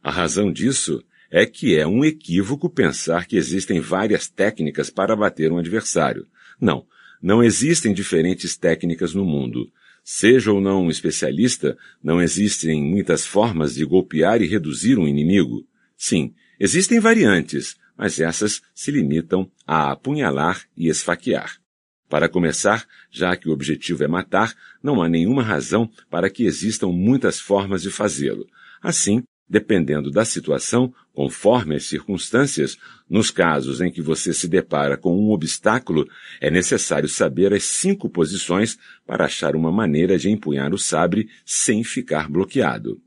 A 0.00 0.12
razão 0.12 0.52
disso 0.52 1.02
é 1.28 1.44
que 1.44 1.76
é 1.76 1.84
um 1.84 2.04
equívoco 2.04 2.70
pensar 2.70 3.26
que 3.26 3.36
existem 3.36 3.80
várias 3.80 4.28
técnicas 4.28 4.90
para 4.90 5.16
bater 5.16 5.50
um 5.50 5.58
adversário. 5.58 6.24
Não, 6.60 6.86
não 7.20 7.42
existem 7.42 7.92
diferentes 7.92 8.56
técnicas 8.56 9.12
no 9.12 9.24
mundo. 9.24 9.68
Seja 10.04 10.52
ou 10.52 10.60
não 10.60 10.84
um 10.84 10.90
especialista, 10.90 11.78
não 12.02 12.20
existem 12.20 12.82
muitas 12.84 13.24
formas 13.24 13.74
de 13.74 13.86
golpear 13.86 14.42
e 14.42 14.46
reduzir 14.46 14.98
um 14.98 15.08
inimigo. 15.08 15.66
Sim, 15.96 16.34
existem 16.60 17.00
variantes, 17.00 17.74
mas 17.96 18.20
essas 18.20 18.60
se 18.74 18.90
limitam 18.90 19.50
a 19.66 19.92
apunhalar 19.92 20.62
e 20.76 20.88
esfaquear. 20.88 21.58
Para 22.06 22.28
começar, 22.28 22.86
já 23.10 23.34
que 23.34 23.48
o 23.48 23.52
objetivo 23.52 24.04
é 24.04 24.06
matar, 24.06 24.54
não 24.82 25.02
há 25.02 25.08
nenhuma 25.08 25.42
razão 25.42 25.90
para 26.10 26.28
que 26.28 26.44
existam 26.44 26.88
muitas 26.88 27.40
formas 27.40 27.80
de 27.80 27.90
fazê-lo. 27.90 28.46
Assim, 28.82 29.24
dependendo 29.48 30.10
da 30.10 30.24
situação, 30.24 30.92
conforme 31.12 31.76
as 31.76 31.84
circunstâncias, 31.84 32.76
nos 33.08 33.30
casos 33.30 33.80
em 33.80 33.90
que 33.90 34.02
você 34.02 34.32
se 34.32 34.48
depara 34.48 34.96
com 34.96 35.16
um 35.16 35.30
obstáculo, 35.30 36.08
é 36.40 36.50
necessário 36.50 37.08
saber 37.08 37.52
as 37.52 37.64
cinco 37.64 38.08
posições 38.08 38.78
para 39.06 39.26
achar 39.26 39.54
uma 39.54 39.70
maneira 39.70 40.18
de 40.18 40.30
empunhar 40.30 40.72
o 40.72 40.78
sabre 40.78 41.28
sem 41.44 41.84
ficar 41.84 42.28
bloqueado. 42.28 43.00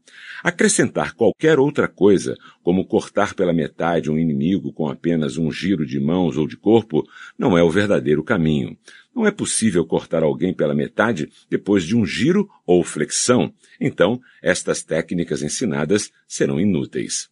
Acrescentar 0.44 1.14
qualquer 1.14 1.60
outra 1.60 1.88
coisa, 1.88 2.36
como 2.64 2.86
cortar 2.86 3.34
pela 3.34 3.54
metade 3.54 4.10
um 4.10 4.18
inimigo 4.18 4.72
com 4.72 4.88
apenas 4.88 5.38
um 5.38 5.52
giro 5.52 5.86
de 5.86 6.00
mãos 6.00 6.38
ou 6.38 6.48
de 6.48 6.56
corpo, 6.56 7.04
não 7.38 7.58
é 7.58 7.64
o 7.64 7.70
verdadeiro 7.70 8.24
caminho. 8.24 8.78
Não 9.16 9.26
é 9.26 9.32
possível 9.32 9.86
cortar 9.86 10.24
alguém 10.24 10.54
pela 10.54 10.76
metade 10.76 11.30
depois 11.50 11.84
de 11.84 11.96
um 11.96 12.06
giro 12.06 12.48
ou 12.66 12.84
flexão, 12.84 13.54
então 13.80 14.20
estas 14.42 14.84
técnicas 14.84 15.42
ensinadas 15.42 16.12
serão 16.28 16.60
inúteis. 16.60 17.30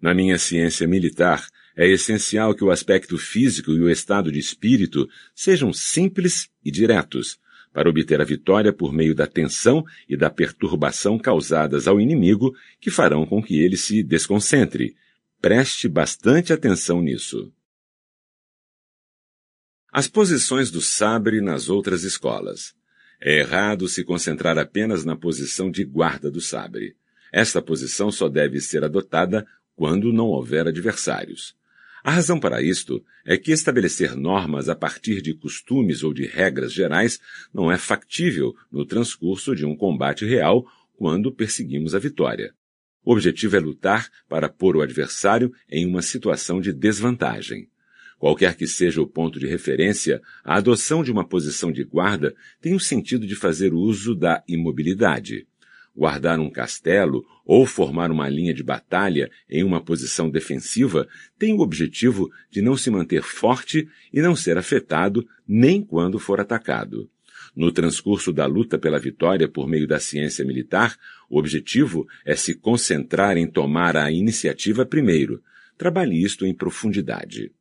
Na 0.00 0.12
minha 0.12 0.38
ciência 0.38 0.88
militar, 0.88 1.46
é 1.76 1.88
essencial 1.88 2.54
que 2.54 2.64
o 2.64 2.70
aspecto 2.70 3.16
físico 3.16 3.70
e 3.70 3.80
o 3.80 3.88
estado 3.88 4.30
de 4.30 4.38
espírito 4.38 5.08
sejam 5.34 5.72
simples 5.72 6.48
e 6.64 6.70
diretos, 6.70 7.38
para 7.72 7.88
obter 7.88 8.20
a 8.20 8.24
vitória 8.24 8.72
por 8.72 8.92
meio 8.92 9.14
da 9.14 9.26
tensão 9.26 9.84
e 10.08 10.16
da 10.16 10.28
perturbação 10.28 11.18
causadas 11.18 11.88
ao 11.88 12.00
inimigo 12.00 12.54
que 12.80 12.90
farão 12.90 13.24
com 13.24 13.42
que 13.42 13.60
ele 13.60 13.76
se 13.76 14.02
desconcentre. 14.02 14.94
Preste 15.40 15.88
bastante 15.88 16.52
atenção 16.52 17.00
nisso. 17.00 17.52
As 19.90 20.06
posições 20.06 20.70
do 20.70 20.80
sabre 20.80 21.40
nas 21.40 21.68
outras 21.68 22.02
escolas. 22.02 22.74
É 23.20 23.38
errado 23.38 23.88
se 23.88 24.02
concentrar 24.02 24.58
apenas 24.58 25.04
na 25.04 25.14
posição 25.14 25.70
de 25.70 25.84
guarda 25.84 26.30
do 26.30 26.40
sabre. 26.40 26.96
Esta 27.32 27.62
posição 27.62 28.10
só 28.10 28.28
deve 28.28 28.60
ser 28.60 28.84
adotada 28.84 29.46
quando 29.76 30.12
não 30.12 30.26
houver 30.26 30.66
adversários. 30.66 31.54
A 32.04 32.10
razão 32.10 32.40
para 32.40 32.60
isto 32.60 33.04
é 33.24 33.36
que 33.36 33.52
estabelecer 33.52 34.16
normas 34.16 34.68
a 34.68 34.74
partir 34.74 35.22
de 35.22 35.34
costumes 35.34 36.02
ou 36.02 36.12
de 36.12 36.26
regras 36.26 36.72
gerais 36.72 37.20
não 37.54 37.70
é 37.70 37.78
factível 37.78 38.54
no 38.72 38.84
transcurso 38.84 39.54
de 39.54 39.64
um 39.64 39.76
combate 39.76 40.24
real 40.24 40.66
quando 40.96 41.32
perseguimos 41.32 41.94
a 41.94 42.00
vitória. 42.00 42.52
O 43.04 43.12
objetivo 43.12 43.56
é 43.56 43.60
lutar 43.60 44.08
para 44.28 44.48
pôr 44.48 44.76
o 44.76 44.82
adversário 44.82 45.52
em 45.70 45.86
uma 45.86 46.02
situação 46.02 46.60
de 46.60 46.72
desvantagem. 46.72 47.68
Qualquer 48.18 48.56
que 48.56 48.66
seja 48.66 49.00
o 49.00 49.06
ponto 49.06 49.38
de 49.38 49.46
referência, 49.46 50.20
a 50.44 50.56
adoção 50.56 51.04
de 51.04 51.10
uma 51.10 51.26
posição 51.26 51.70
de 51.70 51.84
guarda 51.84 52.34
tem 52.60 52.74
o 52.74 52.80
sentido 52.80 53.26
de 53.26 53.36
fazer 53.36 53.72
uso 53.72 54.14
da 54.14 54.42
imobilidade 54.48 55.46
guardar 55.94 56.38
um 56.38 56.50
castelo 56.50 57.24
ou 57.44 57.66
formar 57.66 58.10
uma 58.10 58.28
linha 58.28 58.54
de 58.54 58.62
batalha 58.62 59.30
em 59.48 59.62
uma 59.62 59.80
posição 59.80 60.30
defensiva 60.30 61.06
tem 61.38 61.52
o 61.52 61.60
objetivo 61.60 62.30
de 62.50 62.62
não 62.62 62.76
se 62.76 62.90
manter 62.90 63.22
forte 63.22 63.88
e 64.12 64.20
não 64.20 64.34
ser 64.34 64.56
afetado 64.56 65.26
nem 65.46 65.82
quando 65.82 66.18
for 66.18 66.40
atacado. 66.40 67.08
No 67.54 67.70
transcurso 67.70 68.32
da 68.32 68.46
luta 68.46 68.78
pela 68.78 68.98
vitória 68.98 69.46
por 69.46 69.68
meio 69.68 69.86
da 69.86 70.00
ciência 70.00 70.44
militar, 70.44 70.96
o 71.28 71.38
objetivo 71.38 72.06
é 72.24 72.34
se 72.34 72.54
concentrar 72.54 73.36
em 73.36 73.46
tomar 73.46 73.96
a 73.96 74.10
iniciativa 74.10 74.86
primeiro. 74.86 75.42
Trabalhe 75.76 76.22
isto 76.22 76.46
em 76.46 76.54
profundidade. 76.54 77.52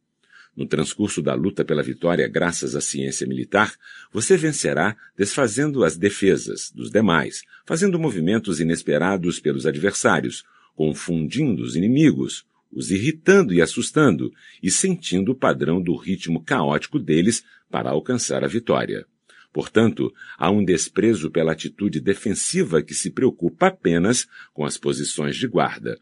No 0.56 0.66
transcurso 0.66 1.22
da 1.22 1.34
luta 1.34 1.64
pela 1.64 1.82
vitória 1.82 2.28
graças 2.28 2.76
à 2.76 2.82
ciência 2.82 3.26
militar, 3.26 3.74
você 4.12 4.36
vencerá 4.36 4.98
desfazendo 5.18 5.84
as 5.84 5.96
defesas 5.96 6.72
dos 6.72 6.92
demais, 6.92 7.44
fazendo 7.66 7.98
movimentos 7.98 8.60
inesperados 8.60 9.40
pelos 9.40 9.66
adversários, 9.66 10.44
confundindo 10.76 11.64
os 11.64 11.76
inimigos, 11.76 12.46
os 12.72 12.92
irritando 12.92 13.54
e 13.54 13.62
assustando, 13.62 14.32
e 14.62 14.70
sentindo 14.70 15.32
o 15.32 15.36
padrão 15.36 15.82
do 15.82 15.96
ritmo 15.96 16.44
caótico 16.44 17.00
deles 17.00 17.44
para 17.70 17.90
alcançar 17.90 18.44
a 18.44 18.48
vitória. 18.48 19.06
Portanto, 19.54 20.14
há 20.38 20.50
um 20.50 20.64
desprezo 20.64 21.30
pela 21.30 21.52
atitude 21.52 22.00
defensiva 22.00 22.82
que 22.82 22.94
se 22.94 23.10
preocupa 23.10 23.68
apenas 23.68 24.28
com 24.54 24.66
as 24.66 24.78
posições 24.78 25.36
de 25.36 25.48
guarda. 25.48 26.00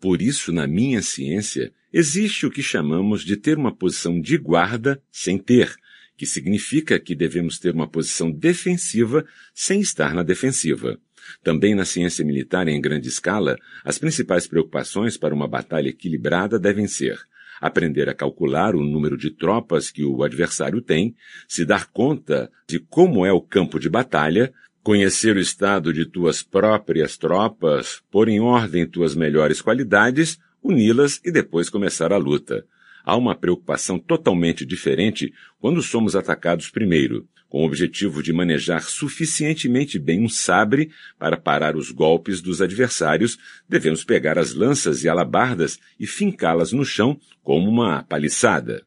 Por 0.00 0.22
isso, 0.22 0.50
na 0.50 0.66
minha 0.66 1.02
ciência, 1.02 1.72
existe 1.92 2.46
o 2.46 2.50
que 2.50 2.62
chamamos 2.62 3.22
de 3.22 3.36
ter 3.36 3.56
uma 3.56 3.74
posição 3.74 4.20
de 4.20 4.36
guarda 4.36 5.02
sem 5.10 5.38
ter, 5.38 5.74
que 6.16 6.26
significa 6.26 6.98
que 7.00 7.14
devemos 7.14 7.58
ter 7.58 7.74
uma 7.74 7.88
posição 7.88 8.30
defensiva 8.30 9.24
sem 9.54 9.80
estar 9.80 10.14
na 10.14 10.22
defensiva. 10.22 10.98
Também 11.42 11.74
na 11.74 11.84
ciência 11.84 12.24
militar 12.24 12.68
em 12.68 12.80
grande 12.80 13.08
escala, 13.08 13.56
as 13.84 13.98
principais 13.98 14.46
preocupações 14.46 15.16
para 15.16 15.34
uma 15.34 15.48
batalha 15.48 15.88
equilibrada 15.88 16.58
devem 16.58 16.86
ser 16.86 17.18
aprender 17.60 18.08
a 18.08 18.14
calcular 18.14 18.74
o 18.74 18.82
número 18.82 19.16
de 19.16 19.30
tropas 19.30 19.90
que 19.90 20.02
o 20.02 20.24
adversário 20.24 20.80
tem, 20.80 21.14
se 21.46 21.64
dar 21.64 21.86
conta 21.90 22.50
de 22.66 22.78
como 22.78 23.26
é 23.26 23.32
o 23.32 23.40
campo 23.40 23.78
de 23.78 23.90
batalha, 23.90 24.52
conhecer 24.82 25.36
o 25.36 25.40
estado 25.40 25.92
de 25.92 26.06
tuas 26.06 26.42
próprias 26.42 27.18
tropas, 27.18 28.02
pôr 28.10 28.28
em 28.28 28.40
ordem 28.40 28.86
tuas 28.86 29.14
melhores 29.14 29.60
qualidades, 29.60 30.38
uni-las 30.62 31.20
e 31.24 31.30
depois 31.30 31.68
começar 31.68 32.12
a 32.12 32.16
luta. 32.16 32.64
Há 33.04 33.16
uma 33.16 33.34
preocupação 33.34 33.98
totalmente 33.98 34.64
diferente 34.64 35.32
quando 35.58 35.82
somos 35.82 36.14
atacados 36.14 36.70
primeiro, 36.70 37.26
com 37.50 37.62
o 37.62 37.66
objetivo 37.66 38.22
de 38.22 38.32
manejar 38.32 38.84
suficientemente 38.84 39.98
bem 39.98 40.22
um 40.22 40.28
sabre 40.28 40.90
para 41.18 41.36
parar 41.36 41.76
os 41.76 41.90
golpes 41.90 42.40
dos 42.40 42.62
adversários, 42.62 43.36
devemos 43.68 44.04
pegar 44.04 44.38
as 44.38 44.54
lanças 44.54 45.02
e 45.02 45.08
alabardas 45.08 45.78
e 45.98 46.06
fincá-las 46.06 46.72
no 46.72 46.84
chão 46.84 47.18
como 47.42 47.68
uma 47.68 48.04
paliçada. 48.04 48.86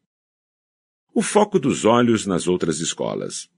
O 1.14 1.22
foco 1.22 1.60
dos 1.60 1.84
olhos 1.84 2.26
nas 2.26 2.48
outras 2.48 2.80
escolas. 2.80 3.50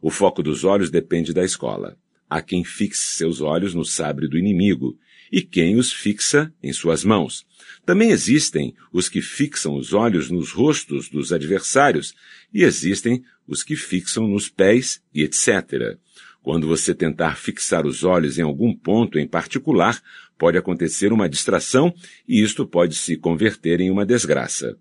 O 0.00 0.10
foco 0.10 0.42
dos 0.42 0.62
olhos 0.62 0.90
depende 0.90 1.32
da 1.32 1.44
escola. 1.44 1.96
Há 2.30 2.40
quem 2.40 2.64
fixe 2.64 3.16
seus 3.16 3.40
olhos 3.40 3.74
no 3.74 3.84
sabre 3.84 4.28
do 4.28 4.38
inimigo 4.38 4.96
e 5.30 5.42
quem 5.42 5.76
os 5.76 5.92
fixa 5.92 6.54
em 6.62 6.72
suas 6.72 7.04
mãos. 7.04 7.44
Também 7.84 8.10
existem 8.10 8.74
os 8.92 9.08
que 9.08 9.20
fixam 9.20 9.74
os 9.74 9.92
olhos 9.92 10.30
nos 10.30 10.52
rostos 10.52 11.08
dos 11.08 11.32
adversários 11.32 12.14
e 12.52 12.62
existem 12.62 13.24
os 13.46 13.64
que 13.64 13.74
fixam 13.74 14.28
nos 14.28 14.48
pés 14.48 15.02
e 15.12 15.22
etc. 15.22 15.98
Quando 16.42 16.66
você 16.66 16.94
tentar 16.94 17.36
fixar 17.36 17.86
os 17.86 18.04
olhos 18.04 18.38
em 18.38 18.42
algum 18.42 18.74
ponto 18.74 19.18
em 19.18 19.26
particular, 19.26 20.00
pode 20.38 20.56
acontecer 20.56 21.12
uma 21.12 21.28
distração 21.28 21.92
e 22.26 22.40
isto 22.42 22.66
pode 22.66 22.94
se 22.94 23.16
converter 23.16 23.80
em 23.80 23.90
uma 23.90 24.06
desgraça. 24.06 24.76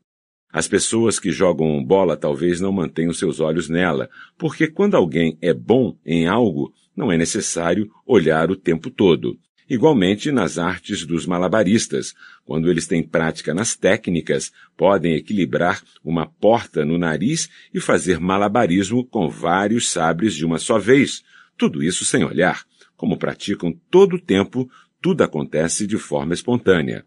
As 0.52 0.68
pessoas 0.68 1.20
que 1.20 1.32
jogam 1.32 1.84
bola 1.84 2.18
talvez 2.18 2.60
não 2.60 2.72
mantenham 2.72 3.14
seus 3.14 3.40
olhos 3.40 3.70
nela, 3.70 4.10
porque 4.38 4.68
quando 4.68 4.96
alguém 4.96 5.38
é 5.42 5.54
bom 5.54 5.98
em 6.06 6.28
algo, 6.28 6.74
não 6.96 7.12
é 7.12 7.18
necessário 7.18 7.90
olhar 8.06 8.52
o 8.52 8.56
tempo 8.56 8.90
todo. 8.90 9.40
Igualmente 9.72 10.34
nas 10.34 10.58
artes 10.58 11.06
dos 11.06 11.26
malabaristas, 11.26 12.14
quando 12.44 12.70
eles 12.70 12.88
têm 12.88 13.02
prática 13.02 13.54
nas 13.54 13.74
técnicas, 13.74 14.52
podem 14.76 15.16
equilibrar 15.16 15.82
uma 16.04 16.28
porta 16.28 16.84
no 16.84 16.98
nariz 16.98 17.48
e 17.74 17.80
fazer 17.80 18.20
malabarismo 18.20 19.06
com 19.06 19.30
vários 19.30 19.88
sabres 19.88 20.36
de 20.36 20.46
uma 20.46 20.60
só 20.60 20.78
vez. 20.78 21.24
Tudo 21.58 21.82
isso 21.82 22.04
sem 22.04 22.22
olhar. 22.22 22.66
Como 22.98 23.18
praticam 23.18 23.72
todo 23.90 24.18
o 24.18 24.20
tempo, 24.20 24.70
tudo 25.02 25.24
acontece 25.24 25.88
de 25.88 25.98
forma 25.98 26.34
espontânea. 26.34 27.06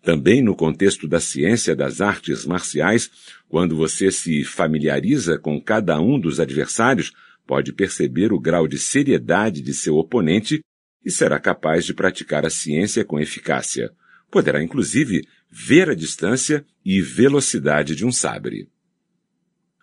Também 0.00 0.40
no 0.40 0.54
contexto 0.54 1.08
da 1.08 1.18
ciência 1.18 1.74
das 1.74 2.00
artes 2.00 2.46
marciais, 2.46 3.10
quando 3.48 3.74
você 3.74 4.12
se 4.12 4.44
familiariza 4.44 5.36
com 5.36 5.60
cada 5.60 6.00
um 6.00 6.16
dos 6.20 6.38
adversários, 6.38 7.12
pode 7.44 7.72
perceber 7.72 8.32
o 8.32 8.38
grau 8.38 8.68
de 8.68 8.78
seriedade 8.78 9.60
de 9.60 9.74
seu 9.74 9.96
oponente 9.96 10.62
e 11.04 11.10
será 11.10 11.38
capaz 11.38 11.84
de 11.84 11.92
praticar 11.92 12.46
a 12.46 12.50
ciência 12.50 13.04
com 13.04 13.20
eficácia. 13.20 13.92
Poderá, 14.30 14.62
inclusive, 14.62 15.26
ver 15.50 15.90
a 15.90 15.94
distância 15.94 16.64
e 16.84 17.00
velocidade 17.00 17.94
de 17.94 18.04
um 18.04 18.12
sabre. 18.12 18.68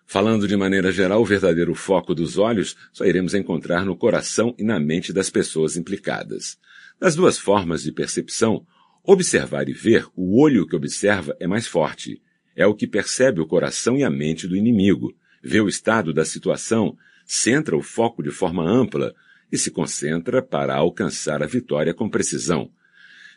Falando 0.04 0.46
de 0.46 0.56
maneira 0.56 0.92
geral, 0.92 1.22
o 1.22 1.24
verdadeiro 1.24 1.74
foco 1.74 2.14
dos 2.14 2.36
olhos 2.36 2.76
só 2.92 3.04
iremos 3.06 3.34
encontrar 3.34 3.84
no 3.84 3.96
coração 3.96 4.54
e 4.58 4.64
na 4.64 4.78
mente 4.78 5.12
das 5.12 5.30
pessoas 5.30 5.76
implicadas. 5.76 6.58
Das 7.00 7.14
duas 7.14 7.38
formas 7.38 7.82
de 7.82 7.92
percepção, 7.92 8.66
Observar 9.04 9.68
e 9.68 9.72
ver, 9.72 10.06
o 10.14 10.40
olho 10.40 10.64
que 10.64 10.76
observa 10.76 11.36
é 11.40 11.46
mais 11.46 11.66
forte. 11.66 12.22
É 12.54 12.64
o 12.66 12.74
que 12.74 12.86
percebe 12.86 13.40
o 13.40 13.46
coração 13.46 13.96
e 13.96 14.04
a 14.04 14.10
mente 14.10 14.46
do 14.46 14.56
inimigo, 14.56 15.12
vê 15.42 15.60
o 15.60 15.68
estado 15.68 16.12
da 16.12 16.24
situação, 16.24 16.96
centra 17.26 17.76
o 17.76 17.82
foco 17.82 18.22
de 18.22 18.30
forma 18.30 18.62
ampla 18.62 19.12
e 19.52 19.58
se 19.58 19.70
concentra 19.70 20.42
para 20.42 20.74
alcançar 20.74 21.42
a 21.42 21.46
vitória 21.46 21.92
com 21.92 22.08
precisão. 22.08 22.72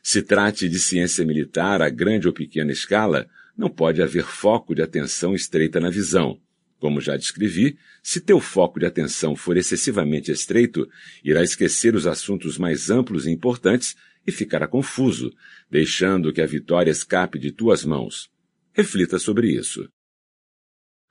Se 0.02 0.22
trate 0.22 0.70
de 0.70 0.80
ciência 0.80 1.26
militar 1.26 1.82
a 1.82 1.90
grande 1.90 2.28
ou 2.28 2.34
pequena 2.34 2.72
escala, 2.72 3.28
não 3.58 3.70
pode 3.70 4.02
haver 4.02 4.24
foco 4.24 4.74
de 4.74 4.82
atenção 4.82 5.36
estreita 5.36 5.80
na 5.80 5.90
visão. 5.90 6.40
Como 6.80 7.02
já 7.02 7.18
descrevi, 7.18 7.78
se 8.04 8.22
teu 8.22 8.40
foco 8.40 8.80
de 8.80 8.86
atenção 8.86 9.36
for 9.36 9.58
excessivamente 9.58 10.32
estreito, 10.32 10.88
irá 11.24 11.44
esquecer 11.44 11.96
os 11.96 12.06
assuntos 12.06 12.58
mais 12.58 12.90
amplos 12.90 13.26
e 13.26 13.32
importantes 13.32 13.96
e 14.28 14.32
ficará 14.32 14.68
confuso, 14.68 15.34
deixando 15.70 16.32
que 16.32 16.42
a 16.42 16.46
vitória 16.46 16.92
escape 16.92 17.40
de 17.40 17.52
tuas 17.52 17.84
mãos. 17.84 18.30
Reflita 18.74 19.18
sobre 19.18 19.52
isso. 19.52 19.90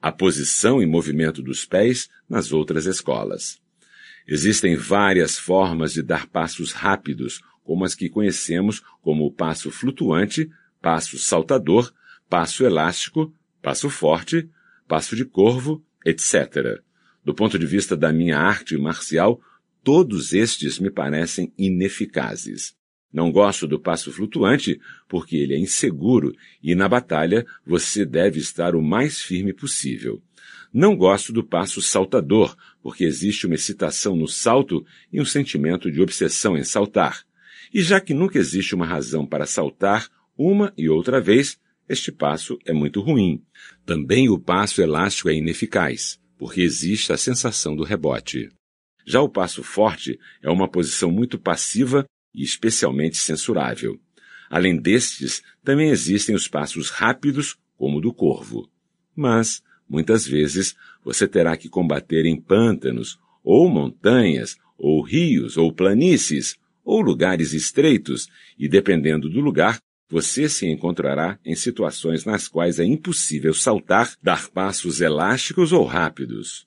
A 0.01 0.13
posição 0.13 0.83
e 0.83 0.87
movimento 0.87 1.43
dos 1.43 1.65
pés 1.65 2.09
nas 2.29 2.53
outras 2.53 2.87
escolas. 2.87 3.64
Existem 4.27 4.75
várias 4.75 5.39
formas 5.39 5.93
de 5.93 6.03
dar 6.03 6.27
passos 6.27 6.73
rápidos, 6.73 7.41
como 7.63 7.85
as 7.85 7.95
que 7.95 8.09
conhecemos 8.09 8.83
como 9.03 9.27
o 9.27 9.33
passo 9.33 9.71
flutuante, 9.71 10.51
passo 10.81 11.19
saltador, 11.19 11.93
passo 12.29 12.65
elástico, 12.65 13.33
passo 13.61 13.89
forte, 13.89 14.49
passo 14.87 15.17
de 15.17 15.25
corvo, 15.25 15.85
etc. 16.05 16.81
Do 17.25 17.35
ponto 17.35 17.59
de 17.59 17.67
vista 17.67 17.97
da 17.97 18.13
minha 18.13 18.39
arte 18.39 18.77
marcial, 18.77 19.41
todos 19.83 20.33
estes 20.33 20.79
me 20.79 20.91
parecem 20.91 21.53
ineficazes. 21.57 22.75
Não 23.13 23.31
gosto 23.31 23.67
do 23.69 23.79
passo 23.79 24.11
flutuante 24.11 24.81
porque 25.09 25.37
ele 25.37 25.55
é 25.55 25.59
inseguro 25.59 26.35
e 26.63 26.75
na 26.75 26.89
batalha 26.89 27.47
você 27.65 28.05
deve 28.05 28.41
estar 28.41 28.75
o 28.75 28.83
mais 28.83 29.21
firme 29.21 29.53
possível. 29.53 30.21
Não 30.73 30.97
gosto 30.97 31.33
do 31.33 31.45
passo 31.45 31.81
saltador 31.81 32.57
porque 32.85 33.02
existe 33.02 33.47
uma 33.47 33.55
excitação 33.55 34.15
no 34.15 34.28
salto 34.28 34.85
e 35.11 35.19
um 35.19 35.24
sentimento 35.24 35.90
de 35.90 36.02
obsessão 36.02 36.55
em 36.55 36.62
saltar. 36.62 37.24
E 37.73 37.81
já 37.81 37.98
que 37.98 38.12
nunca 38.12 38.39
existe 38.39 38.74
uma 38.74 38.85
razão 38.85 39.24
para 39.24 39.47
saltar 39.47 40.11
uma 40.36 40.70
e 40.77 40.86
outra 40.86 41.19
vez, 41.19 41.59
este 41.89 42.12
passo 42.12 42.59
é 42.62 42.74
muito 42.74 43.01
ruim. 43.01 43.43
Também 43.86 44.28
o 44.28 44.39
passo 44.39 44.82
elástico 44.82 45.31
é 45.31 45.35
ineficaz, 45.35 46.20
porque 46.36 46.61
existe 46.61 47.11
a 47.11 47.16
sensação 47.16 47.74
do 47.74 47.85
rebote. 47.85 48.51
Já 49.06 49.23
o 49.23 49.31
passo 49.31 49.62
forte 49.62 50.20
é 50.43 50.51
uma 50.51 50.69
posição 50.69 51.11
muito 51.11 51.39
passiva 51.39 52.05
e 52.35 52.43
especialmente 52.43 53.16
censurável. 53.16 53.98
Além 54.51 54.77
destes, 54.77 55.43
também 55.65 55.89
existem 55.89 56.35
os 56.35 56.47
passos 56.47 56.90
rápidos, 56.90 57.56
como 57.78 57.97
o 57.97 58.01
do 58.02 58.12
corvo. 58.12 58.70
Mas, 59.16 59.62
muitas 59.89 60.27
vezes, 60.27 60.74
você 61.05 61.27
terá 61.27 61.56
que 61.56 61.69
combater 61.69 62.27
em 62.27 62.40
pântanos, 62.40 63.19
ou 63.43 63.69
montanhas, 63.69 64.56
ou 64.78 65.02
rios, 65.02 65.56
ou 65.56 65.73
planícies, 65.73 66.56
ou 66.85 67.01
lugares 67.01 67.52
estreitos, 67.52 68.28
e 68.59 68.69
dependendo 68.69 69.28
do 69.28 69.40
lugar, 69.40 69.81
você 70.09 70.48
se 70.48 70.66
encontrará 70.66 71.39
em 71.44 71.55
situações 71.55 72.24
nas 72.24 72.47
quais 72.47 72.78
é 72.78 72.85
impossível 72.85 73.55
saltar, 73.55 74.15
dar 74.23 74.48
passos 74.48 75.01
elásticos 75.01 75.73
ou 75.73 75.85
rápidos. 75.85 76.66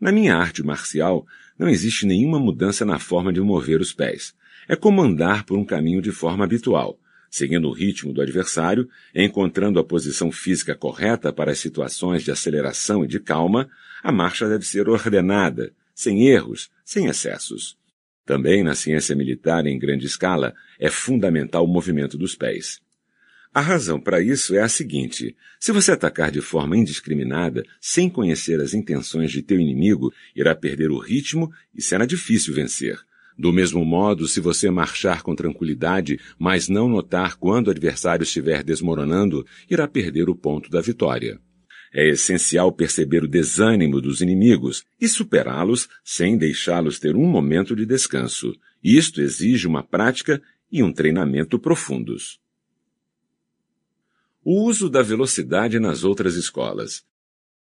Na 0.00 0.12
minha 0.12 0.36
arte 0.36 0.62
marcial, 0.62 1.26
não 1.58 1.68
existe 1.68 2.06
nenhuma 2.06 2.38
mudança 2.38 2.84
na 2.84 2.98
forma 2.98 3.32
de 3.32 3.40
mover 3.40 3.80
os 3.80 3.92
pés 3.92 4.34
é 4.68 4.76
como 4.76 5.02
andar 5.02 5.44
por 5.44 5.58
um 5.58 5.64
caminho 5.64 6.02
de 6.02 6.12
forma 6.12 6.44
habitual, 6.44 6.98
seguindo 7.30 7.68
o 7.68 7.72
ritmo 7.72 8.12
do 8.12 8.20
adversário, 8.20 8.88
encontrando 9.14 9.78
a 9.78 9.84
posição 9.84 10.32
física 10.32 10.74
correta 10.74 11.32
para 11.32 11.52
as 11.52 11.58
situações 11.58 12.22
de 12.22 12.30
aceleração 12.30 13.04
e 13.04 13.08
de 13.08 13.20
calma, 13.20 13.68
a 14.02 14.12
marcha 14.12 14.48
deve 14.48 14.64
ser 14.64 14.88
ordenada, 14.88 15.72
sem 15.94 16.28
erros, 16.28 16.70
sem 16.84 17.06
excessos. 17.06 17.76
Também 18.24 18.62
na 18.62 18.74
ciência 18.74 19.16
militar 19.16 19.66
em 19.66 19.78
grande 19.78 20.06
escala 20.06 20.54
é 20.78 20.90
fundamental 20.90 21.64
o 21.64 21.68
movimento 21.68 22.16
dos 22.18 22.34
pés. 22.34 22.80
A 23.52 23.60
razão 23.60 23.98
para 23.98 24.20
isso 24.20 24.54
é 24.54 24.60
a 24.60 24.68
seguinte: 24.68 25.34
se 25.58 25.72
você 25.72 25.92
atacar 25.92 26.30
de 26.30 26.40
forma 26.40 26.76
indiscriminada, 26.76 27.64
sem 27.80 28.08
conhecer 28.08 28.60
as 28.60 28.74
intenções 28.74 29.32
de 29.32 29.42
teu 29.42 29.58
inimigo, 29.58 30.12
irá 30.36 30.54
perder 30.54 30.90
o 30.90 30.98
ritmo 30.98 31.50
e 31.74 31.82
será 31.82 32.04
difícil 32.04 32.54
vencer. 32.54 32.98
Do 33.38 33.52
mesmo 33.52 33.84
modo, 33.84 34.26
se 34.26 34.40
você 34.40 34.68
marchar 34.68 35.22
com 35.22 35.32
tranquilidade, 35.32 36.18
mas 36.36 36.68
não 36.68 36.88
notar 36.88 37.36
quando 37.36 37.68
o 37.68 37.70
adversário 37.70 38.24
estiver 38.24 38.64
desmoronando, 38.64 39.46
irá 39.70 39.86
perder 39.86 40.28
o 40.28 40.34
ponto 40.34 40.68
da 40.68 40.80
vitória. 40.80 41.40
É 41.94 42.08
essencial 42.08 42.72
perceber 42.72 43.22
o 43.22 43.28
desânimo 43.28 44.00
dos 44.00 44.20
inimigos 44.20 44.84
e 45.00 45.08
superá-los 45.08 45.88
sem 46.04 46.36
deixá-los 46.36 46.98
ter 46.98 47.14
um 47.14 47.26
momento 47.26 47.76
de 47.76 47.86
descanso. 47.86 48.52
Isto 48.82 49.20
exige 49.20 49.68
uma 49.68 49.84
prática 49.84 50.42
e 50.70 50.82
um 50.82 50.92
treinamento 50.92 51.60
profundos. 51.60 52.40
O 54.44 54.64
uso 54.64 54.90
da 54.90 55.00
velocidade 55.00 55.78
nas 55.78 56.02
outras 56.02 56.34
escolas. 56.34 57.04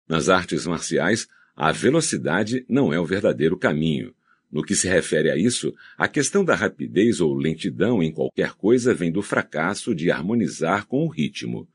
Nas 0.07 0.29
artes 0.29 0.65
marciais, 0.65 1.27
a 1.55 1.71
velocidade 1.71 2.65
não 2.67 2.91
é 2.91 2.99
o 2.99 3.05
verdadeiro 3.05 3.57
caminho. 3.57 4.13
No 4.51 4.63
que 4.63 4.75
se 4.75 4.87
refere 4.87 5.29
a 5.29 5.37
isso, 5.37 5.73
a 5.97 6.07
questão 6.07 6.43
da 6.43 6.55
rapidez 6.55 7.21
ou 7.21 7.35
lentidão 7.35 8.01
em 8.01 8.11
qualquer 8.11 8.53
coisa 8.53 8.93
vem 8.93 9.11
do 9.11 9.21
fracasso 9.21 9.93
de 9.93 10.09
harmonizar 10.09 10.87
com 10.87 11.05
o 11.05 11.09
ritmo. 11.09 11.67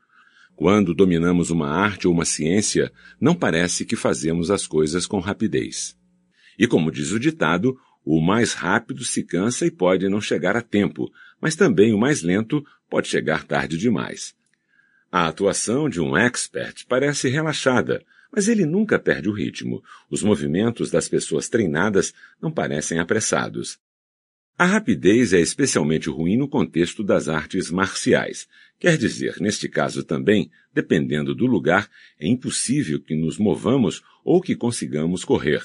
Quando 0.57 0.95
dominamos 0.95 1.51
uma 1.51 1.69
arte 1.69 2.07
ou 2.07 2.15
uma 2.15 2.25
ciência, 2.25 2.93
não 3.21 3.35
parece 3.35 3.85
que 3.85 3.97
fazemos 3.97 4.51
as 4.51 4.67
coisas 4.67 5.07
com 5.07 5.19
rapidez. 5.21 5.97
E 6.59 6.67
como 6.67 6.91
diz 6.91 7.13
o 7.13 7.19
ditado, 7.19 7.77
o 8.05 8.21
mais 8.21 8.53
rápido 8.53 9.05
se 9.05 9.23
cansa 9.23 9.67
e 9.67 9.71
pode 9.71 10.09
não 10.09 10.21
chegar 10.21 10.57
a 10.57 10.63
tempo, 10.63 11.11
mas 11.41 11.57
também 11.57 11.93
o 11.93 11.99
mais 11.99 12.23
lento 12.23 12.65
pode 12.89 13.09
chegar 13.09 13.45
tarde 13.45 13.79
demais. 13.79 14.35
A 15.11 15.29
atuação 15.29 15.89
de 15.89 16.01
um 16.01 16.17
expert 16.17 16.85
parece 16.89 17.29
relaxada, 17.29 18.05
mas 18.35 18.49
ele 18.49 18.67
nunca 18.67 18.99
perde 18.99 19.29
o 19.29 19.33
ritmo. 19.33 19.83
Os 20.11 20.23
movimentos 20.23 20.91
das 20.91 21.09
pessoas 21.09 21.49
treinadas 21.49 22.13
não 22.43 22.51
parecem 22.51 22.99
apressados. 22.99 23.79
A 24.59 24.65
rapidez 24.65 25.33
é 25.33 25.41
especialmente 25.41 26.09
ruim 26.09 26.37
no 26.37 26.49
contexto 26.49 27.03
das 27.03 27.29
artes 27.29 27.71
marciais. 27.71 28.49
Quer 28.79 28.97
dizer, 28.97 29.37
neste 29.41 29.69
caso 29.69 30.03
também, 30.03 30.51
dependendo 30.73 31.35
do 31.35 31.47
lugar, 31.47 31.89
é 32.19 32.27
impossível 32.27 33.01
que 33.01 33.15
nos 33.15 33.39
movamos 33.39 34.03
ou 34.25 34.41
que 34.41 34.57
consigamos 34.57 35.25
correr. 35.25 35.63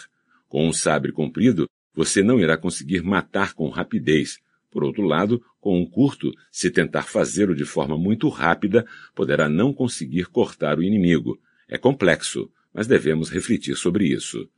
Com 0.48 0.68
um 0.68 0.74
sabre 0.74 1.12
comprido, 1.12 1.68
você 1.94 2.24
não 2.24 2.40
irá 2.40 2.58
conseguir 2.58 3.02
matar 3.04 3.54
com 3.54 3.70
rapidez. 3.70 4.40
Por 4.72 4.84
outro 4.84 5.04
lado, 5.04 5.44
com 5.60 5.80
um 5.80 5.86
curto, 5.86 6.32
se 6.52 6.70
tentar 6.70 7.04
fazê-lo 7.04 7.56
de 7.56 7.66
forma 7.66 7.98
muito 7.98 8.30
rápida, 8.30 8.86
poderá 9.16 9.50
não 9.50 9.74
conseguir 9.74 10.28
cortar 10.28 10.78
o 10.78 10.84
inimigo. 10.84 11.40
É 11.68 11.78
complexo, 11.78 12.52
mas 12.74 12.88
devemos 12.88 13.30
refletir 13.30 13.76
sobre 13.76 14.08
isso. 14.08 14.50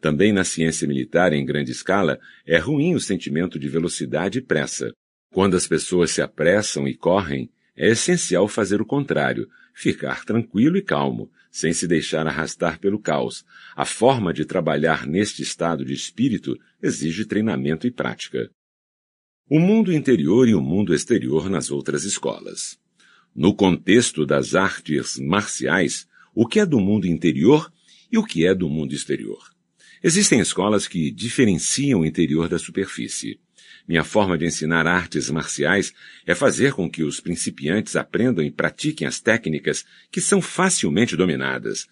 Também 0.00 0.32
na 0.32 0.44
ciência 0.44 0.86
militar 0.86 1.32
em 1.32 1.44
grande 1.44 1.72
escala, 1.72 2.18
é 2.46 2.58
ruim 2.58 2.94
o 2.94 3.00
sentimento 3.00 3.58
de 3.58 3.68
velocidade 3.68 4.38
e 4.38 4.42
pressa. 4.42 4.92
Quando 5.32 5.56
as 5.56 5.66
pessoas 5.66 6.10
se 6.10 6.22
apressam 6.22 6.86
e 6.86 6.94
correm, 6.94 7.50
é 7.76 7.90
essencial 7.90 8.46
fazer 8.46 8.80
o 8.80 8.86
contrário, 8.86 9.48
ficar 9.74 10.24
tranquilo 10.24 10.76
e 10.76 10.82
calmo, 10.82 11.30
sem 11.50 11.72
se 11.72 11.86
deixar 11.86 12.26
arrastar 12.26 12.78
pelo 12.78 12.98
caos. 12.98 13.44
A 13.74 13.84
forma 13.84 14.32
de 14.32 14.44
trabalhar 14.44 15.06
neste 15.06 15.42
estado 15.42 15.84
de 15.84 15.92
espírito 15.92 16.56
exige 16.82 17.24
treinamento 17.24 17.86
e 17.86 17.90
prática. 17.90 18.50
O 19.48 19.58
mundo 19.58 19.92
interior 19.92 20.48
e 20.48 20.54
o 20.54 20.60
mundo 20.60 20.94
exterior 20.94 21.50
nas 21.50 21.70
outras 21.70 22.04
escolas. 22.04 22.78
No 23.34 23.54
contexto 23.54 24.24
das 24.24 24.54
artes 24.54 25.18
marciais, 25.18 26.06
o 26.34 26.46
que 26.46 26.60
é 26.60 26.66
do 26.66 26.80
mundo 26.80 27.06
interior 27.06 27.72
e 28.10 28.18
o 28.18 28.24
que 28.24 28.46
é 28.46 28.54
do 28.54 28.68
mundo 28.68 28.94
exterior. 28.94 29.54
Existem 30.02 30.40
escolas 30.40 30.86
que 30.86 31.10
diferenciam 31.10 32.00
o 32.00 32.04
interior 32.04 32.48
da 32.48 32.58
superfície. 32.58 33.38
Minha 33.86 34.04
forma 34.04 34.36
de 34.36 34.46
ensinar 34.46 34.86
artes 34.86 35.30
marciais 35.30 35.92
é 36.26 36.34
fazer 36.34 36.72
com 36.72 36.90
que 36.90 37.02
os 37.02 37.20
principiantes 37.20 37.96
aprendam 37.96 38.44
e 38.44 38.50
pratiquem 38.50 39.06
as 39.06 39.20
técnicas 39.20 39.84
que 40.10 40.20
são 40.20 40.40
facilmente 40.40 41.16
dominadas, 41.16 41.86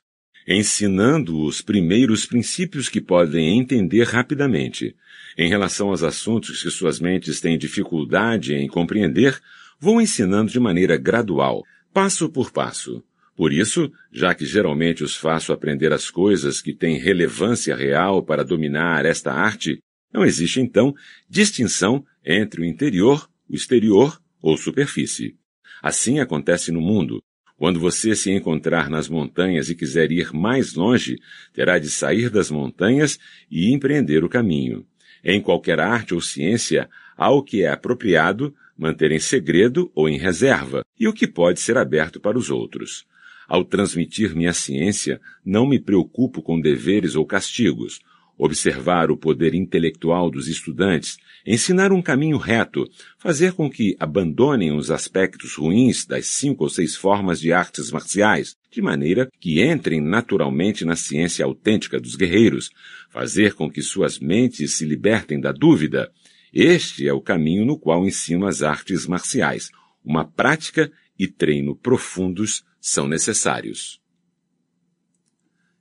ensinando 0.47 1.43
os 1.43 1.61
primeiros 1.61 2.27
princípios 2.27 2.89
que 2.89 3.01
podem 3.01 3.59
entender 3.59 4.05
rapidamente. 4.05 4.97
Em 5.37 5.49
relação 5.49 5.89
aos 5.89 6.03
assuntos 6.03 6.63
que 6.63 6.71
suas 6.71 6.99
mentes 6.99 7.41
têm 7.41 7.59
dificuldade 7.59 8.55
em 8.55 8.69
compreender, 8.69 9.41
vou 9.79 10.01
ensinando 10.01 10.51
de 10.51 10.61
maneira 10.61 10.97
gradual, 10.97 11.63
passo 11.93 12.29
por 12.29 12.51
passo. 12.51 13.03
Por 13.37 13.53
isso, 13.53 13.91
já 14.13 14.35
que 14.35 14.45
geralmente 14.45 15.03
os 15.03 15.17
faço 15.17 15.53
aprender 15.53 15.93
as 15.93 16.11
coisas 16.11 16.61
que 16.61 16.75
têm 16.75 16.99
relevância 16.99 17.75
real 17.75 18.23
para 18.23 18.45
dominar 18.45 19.07
esta 19.07 19.33
arte, 19.33 19.79
não 20.13 20.25
existe, 20.25 20.61
então, 20.61 20.95
distinção 21.29 22.05
entre 22.25 22.61
o 22.61 22.65
interior, 22.65 23.29
o 23.49 23.55
exterior 23.55 24.21
ou 24.41 24.57
superfície. 24.57 25.37
Assim 25.83 26.21
acontece 26.21 26.71
no 26.71 26.81
mundo. 26.81 27.23
Quando 27.57 27.81
você 27.81 28.15
se 28.15 28.31
encontrar 28.31 28.91
nas 28.91 29.09
montanhas 29.09 29.71
e 29.71 29.75
quiser 29.75 30.11
ir 30.11 30.33
mais 30.33 30.75
longe, 30.75 31.19
terá 31.55 31.79
de 31.79 31.89
sair 31.89 32.29
das 32.29 32.51
montanhas 32.51 33.19
e 33.51 33.73
empreender 33.73 34.25
o 34.25 34.29
caminho. 34.29 34.85
Em 35.25 35.41
qualquer 35.41 35.81
arte 35.81 36.13
ou 36.13 36.21
ciência, 36.21 36.91
há 37.17 37.31
o 37.31 37.43
que 37.43 37.63
é 37.63 37.69
apropriado 37.69 38.55
manter 38.77 39.13
em 39.13 39.21
segredo 39.21 39.91
ou 39.95 40.09
em 40.09 40.19
reserva, 40.19 40.85
e 40.99 41.07
o 41.07 41.13
que 41.13 41.27
pode 41.27 41.61
ser 41.61 41.79
aberto 41.79 42.21
para 42.21 42.37
os 42.37 42.51
outros. 42.51 43.07
Ao 43.49 43.65
transmitir 43.65 44.35
minha 44.35 44.53
ciência, 44.53 45.21
não 45.45 45.67
me 45.67 45.79
preocupo 45.79 46.43
com 46.43 46.61
deveres 46.61 47.15
ou 47.15 47.27
castigos 47.27 48.01
observar 48.45 49.11
o 49.11 49.17
poder 49.17 49.55
intelectual 49.55 50.31
dos 50.31 50.49
estudantes, 50.49 51.17
ensinar 51.47 51.93
um 51.93 52.03
caminho 52.03 52.39
reto, 52.39 52.89
fazer 53.19 53.53
com 53.53 53.71
que 53.71 53.97
abandonem 54.01 54.73
os 54.73 54.91
aspectos 54.91 55.55
ruins 55.55 56.05
das 56.05 56.27
cinco 56.27 56.65
ou 56.65 56.71
seis 56.71 56.97
formas 56.97 57.41
de 57.41 57.53
artes 57.53 57.91
marciais, 57.91 58.57
de 58.71 58.83
maneira 58.83 59.31
que 59.41 59.63
entrem 59.63 60.01
naturalmente 60.01 60.85
na 60.85 60.97
ciência 60.97 61.45
autêntica 61.45 62.01
dos 62.01 62.17
guerreiros, 62.17 62.71
fazer 63.11 63.55
com 63.55 63.71
que 63.71 63.83
suas 63.83 64.19
mentes 64.19 64.75
se 64.75 64.85
libertem 64.85 65.41
da 65.41 65.53
dúvida. 65.53 66.11
Este 66.53 67.07
é 67.07 67.13
o 67.13 67.21
caminho 67.21 67.65
no 67.65 67.79
qual 67.79 68.05
ensino 68.07 68.47
as 68.47 68.63
artes 68.63 69.07
marciais. 69.07 69.71
Uma 70.05 70.25
prática 70.25 70.91
e 71.19 71.29
treino 71.29 71.77
profundos 71.77 72.65
são 72.83 73.07
necessários. 73.07 74.01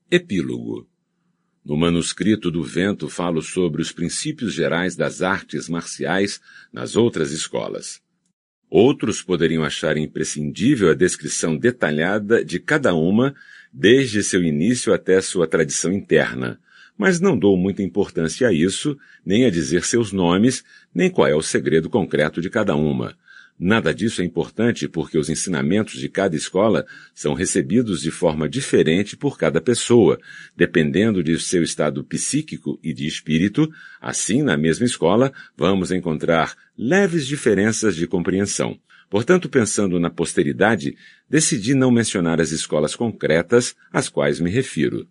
Epílogo 0.09 0.87
no 1.65 1.75
manuscrito 1.75 2.51
do 2.51 2.63
vento 2.63 3.09
falo 3.09 3.41
sobre 3.41 3.81
os 3.81 3.91
princípios 3.91 4.53
gerais 4.53 4.95
das 4.95 5.23
artes 5.23 5.67
marciais 5.67 6.39
nas 6.71 6.95
outras 6.95 7.31
escolas. 7.31 7.99
Outros 8.69 9.21
poderiam 9.21 9.63
achar 9.63 9.97
imprescindível 9.97 10.91
a 10.91 10.93
descrição 10.93 11.57
detalhada 11.57 12.45
de 12.45 12.59
cada 12.59 12.93
uma, 12.93 13.35
desde 13.73 14.23
seu 14.23 14.43
início 14.43 14.93
até 14.93 15.19
sua 15.21 15.47
tradição 15.47 15.91
interna, 15.91 16.59
mas 16.97 17.19
não 17.19 17.37
dou 17.37 17.57
muita 17.57 17.81
importância 17.81 18.47
a 18.47 18.53
isso, 18.53 18.97
nem 19.25 19.45
a 19.45 19.49
dizer 19.49 19.83
seus 19.83 20.11
nomes, 20.11 20.63
nem 20.93 21.09
qual 21.09 21.27
é 21.27 21.35
o 21.35 21.41
segredo 21.41 21.89
concreto 21.89 22.41
de 22.41 22.49
cada 22.49 22.75
uma. 22.75 23.17
Nada 23.63 23.93
disso 23.93 24.23
é 24.23 24.25
importante 24.25 24.87
porque 24.87 25.19
os 25.19 25.29
ensinamentos 25.29 25.99
de 25.99 26.09
cada 26.09 26.35
escola 26.35 26.83
são 27.13 27.35
recebidos 27.35 28.01
de 28.01 28.09
forma 28.09 28.49
diferente 28.49 29.15
por 29.15 29.37
cada 29.37 29.61
pessoa, 29.61 30.17
dependendo 30.57 31.23
de 31.23 31.39
seu 31.39 31.61
estado 31.61 32.03
psíquico 32.03 32.79
e 32.81 32.91
de 32.91 33.05
espírito. 33.05 33.71
Assim, 34.01 34.41
na 34.41 34.57
mesma 34.57 34.87
escola, 34.87 35.31
vamos 35.55 35.91
encontrar 35.91 36.55
leves 36.75 37.27
diferenças 37.27 37.95
de 37.95 38.07
compreensão. 38.07 38.79
Portanto, 39.11 39.47
pensando 39.47 39.99
na 39.99 40.09
posteridade, 40.09 40.97
decidi 41.29 41.75
não 41.75 41.91
mencionar 41.91 42.41
as 42.41 42.49
escolas 42.49 42.95
concretas 42.95 43.75
às 43.93 44.09
quais 44.09 44.39
me 44.39 44.49
refiro. 44.49 45.07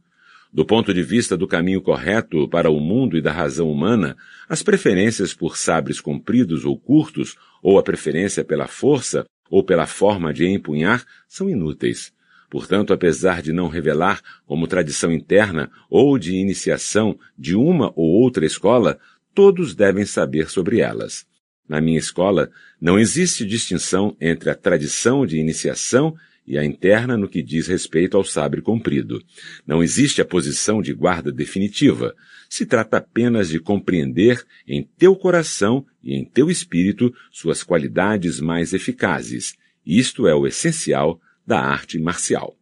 Do 0.52 0.64
ponto 0.64 0.93
de 0.93 1.02
vista 1.02 1.36
do 1.36 1.47
caminho 1.47 1.81
correto 1.81 2.48
para 2.48 2.70
o 2.70 2.81
mundo 2.81 3.16
e 3.16 3.22
da 3.22 3.31
razão 3.31 3.70
humana, 3.70 4.16
as 4.48 4.62
preferências 4.62 5.32
por 5.32 5.56
sabres 5.56 6.01
compridos 6.01 6.64
ou 6.64 6.77
curtos, 6.77 7.36
ou 7.62 7.78
a 7.78 7.82
preferência 7.82 8.44
pela 8.44 8.66
força 8.66 9.24
ou 9.48 9.62
pela 9.62 9.86
forma 9.86 10.32
de 10.32 10.47
empunhar, 10.48 11.05
são 11.28 11.48
inúteis. 11.48 12.12
Portanto, 12.51 12.93
apesar 12.93 13.43
de 13.43 13.52
não 13.52 13.68
revelar 13.68 14.20
como 14.44 14.66
tradição 14.66 15.12
interna 15.12 15.70
ou 15.89 16.18
de 16.18 16.35
iniciação 16.35 17.16
de 17.39 17.55
uma 17.55 17.93
ou 17.94 18.09
outra 18.20 18.44
escola, 18.44 18.98
todos 19.32 19.72
devem 19.72 20.05
saber 20.05 20.51
sobre 20.51 20.81
elas. 20.81 21.24
Na 21.68 21.81
minha 21.81 21.98
escola, 21.98 22.51
não 22.81 22.98
existe 22.98 23.47
distinção 23.47 24.16
entre 24.20 24.51
a 24.51 24.55
tradição 24.56 25.24
de 25.24 25.39
iniciação 25.39 26.16
e 26.46 26.58
a 26.58 26.64
interna 26.64 27.16
no 27.16 27.28
que 27.28 27.42
diz 27.42 27.68
respeito 27.68 28.16
ao 28.16 28.24
sabre 28.24 28.60
comprido. 28.60 29.22
Não 29.66 29.82
existe 29.82 30.20
a 30.20 30.24
posição 30.24 30.82
de 30.82 30.92
guarda 30.92 31.30
definitiva. 31.30 32.14
Se 32.48 32.66
trata 32.66 32.96
apenas 32.96 33.48
de 33.48 33.60
compreender 33.60 34.44
em 34.66 34.82
teu 34.82 35.14
coração 35.14 35.86
e 36.02 36.14
em 36.14 36.24
teu 36.24 36.50
espírito 36.50 37.14
suas 37.30 37.62
qualidades 37.62 38.40
mais 38.40 38.72
eficazes. 38.72 39.54
Isto 39.86 40.26
é 40.26 40.34
o 40.34 40.46
essencial 40.46 41.20
da 41.46 41.60
arte 41.60 41.98
marcial. 41.98 42.56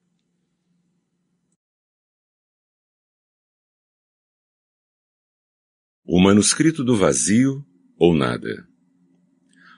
O 6.04 6.20
manuscrito 6.20 6.84
do 6.84 6.96
vazio 6.96 7.64
ou 7.98 8.14
nada. 8.14 8.67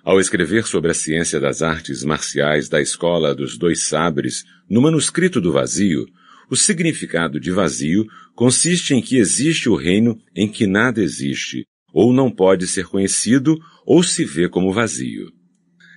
Ao 0.03 0.19
escrever 0.19 0.67
sobre 0.67 0.91
a 0.91 0.95
ciência 0.95 1.39
das 1.39 1.61
artes 1.61 2.03
marciais 2.03 2.69
da 2.69 2.81
Escola 2.81 3.35
dos 3.35 3.59
Dois 3.59 3.83
Sabres, 3.83 4.45
no 4.69 4.81
manuscrito 4.81 5.41
do 5.41 5.53
vazio, 5.53 6.07
o 6.51 6.57
significado 6.57 7.39
de 7.39 7.51
vazio 7.51 8.07
consiste 8.35 8.95
em 8.95 9.03
que 9.03 9.19
existe 9.19 9.69
o 9.69 9.77
reino 9.77 10.19
em 10.35 10.49
que 10.49 10.67
nada 10.67 11.03
existe, 11.03 11.67
ou 11.93 12.15
não 12.15 12.31
pode 12.31 12.67
ser 12.67 12.87
conhecido, 12.87 13.59
ou 13.85 14.03
se 14.03 14.25
vê 14.25 14.49
como 14.49 14.73
vazio. 14.73 15.31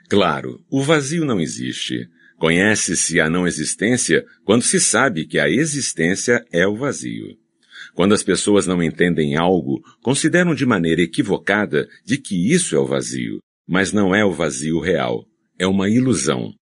Claro, 0.09 0.59
o 0.69 0.83
vazio 0.83 1.23
não 1.23 1.39
existe. 1.39 2.07
Conhece-se 2.37 3.21
a 3.21 3.29
não 3.29 3.47
existência 3.47 4.25
quando 4.43 4.63
se 4.63 4.81
sabe 4.81 5.25
que 5.25 5.39
a 5.39 5.49
existência 5.49 6.43
é 6.51 6.67
o 6.67 6.75
vazio. 6.75 7.37
Quando 7.95 8.13
as 8.13 8.21
pessoas 8.21 8.67
não 8.67 8.83
entendem 8.83 9.37
algo, 9.37 9.81
consideram 10.01 10.53
de 10.53 10.65
maneira 10.65 11.01
equivocada 11.01 11.87
de 12.05 12.17
que 12.17 12.51
isso 12.51 12.75
é 12.75 12.79
o 12.79 12.85
vazio, 12.85 13.39
mas 13.67 13.91
não 13.91 14.13
é 14.13 14.23
o 14.23 14.31
vazio 14.31 14.79
real, 14.79 15.25
é 15.57 15.65
uma 15.65 15.89
ilusão. 15.89 16.53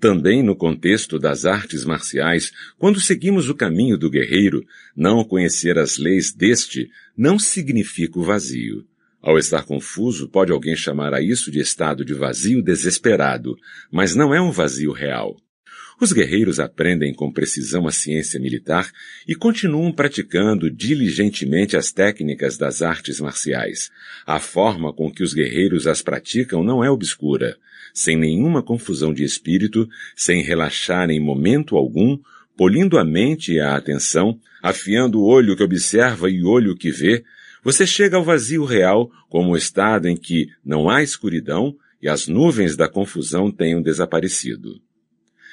Também 0.00 0.42
no 0.42 0.56
contexto 0.56 1.18
das 1.18 1.44
artes 1.44 1.84
marciais, 1.84 2.50
quando 2.76 3.00
seguimos 3.00 3.48
o 3.48 3.54
caminho 3.54 3.96
do 3.96 4.10
guerreiro, 4.10 4.64
não 4.96 5.22
conhecer 5.24 5.78
as 5.78 5.96
leis 5.96 6.32
deste 6.32 6.90
não 7.16 7.38
significa 7.38 8.18
o 8.18 8.24
vazio. 8.24 8.84
Ao 9.22 9.38
estar 9.38 9.64
confuso, 9.64 10.28
pode 10.28 10.50
alguém 10.50 10.74
chamar 10.74 11.14
a 11.14 11.22
isso 11.22 11.50
de 11.52 11.60
estado 11.60 12.04
de 12.04 12.14
vazio 12.14 12.60
desesperado, 12.60 13.56
mas 13.92 14.16
não 14.16 14.34
é 14.34 14.40
um 14.40 14.50
vazio 14.50 14.90
real. 14.90 15.36
Os 16.00 16.12
guerreiros 16.12 16.58
aprendem 16.58 17.14
com 17.14 17.32
precisão 17.32 17.86
a 17.86 17.92
ciência 17.92 18.40
militar 18.40 18.90
e 19.26 19.34
continuam 19.34 19.92
praticando 19.92 20.70
diligentemente 20.70 21.76
as 21.76 21.92
técnicas 21.92 22.56
das 22.56 22.82
artes 22.82 23.20
marciais. 23.20 23.90
A 24.26 24.40
forma 24.40 24.92
com 24.92 25.10
que 25.10 25.22
os 25.22 25.32
guerreiros 25.32 25.86
as 25.86 26.02
praticam 26.02 26.64
não 26.64 26.82
é 26.82 26.90
obscura. 26.90 27.56
Sem 27.94 28.16
nenhuma 28.16 28.62
confusão 28.62 29.12
de 29.12 29.22
espírito, 29.22 29.88
sem 30.16 30.42
relaxar 30.42 31.10
em 31.10 31.20
momento 31.20 31.76
algum, 31.76 32.18
polindo 32.56 32.98
a 32.98 33.04
mente 33.04 33.52
e 33.52 33.60
a 33.60 33.76
atenção, 33.76 34.38
afiando 34.62 35.20
o 35.20 35.24
olho 35.24 35.56
que 35.56 35.62
observa 35.62 36.30
e 36.30 36.42
o 36.42 36.48
olho 36.48 36.76
que 36.76 36.90
vê, 36.90 37.22
você 37.62 37.86
chega 37.86 38.16
ao 38.16 38.24
vazio 38.24 38.64
real 38.64 39.10
como 39.28 39.52
o 39.52 39.56
estado 39.56 40.08
em 40.08 40.16
que 40.16 40.48
não 40.64 40.90
há 40.90 41.02
escuridão 41.02 41.76
e 42.00 42.08
as 42.08 42.26
nuvens 42.26 42.76
da 42.76 42.88
confusão 42.88 43.52
tenham 43.52 43.80
desaparecido. 43.80 44.80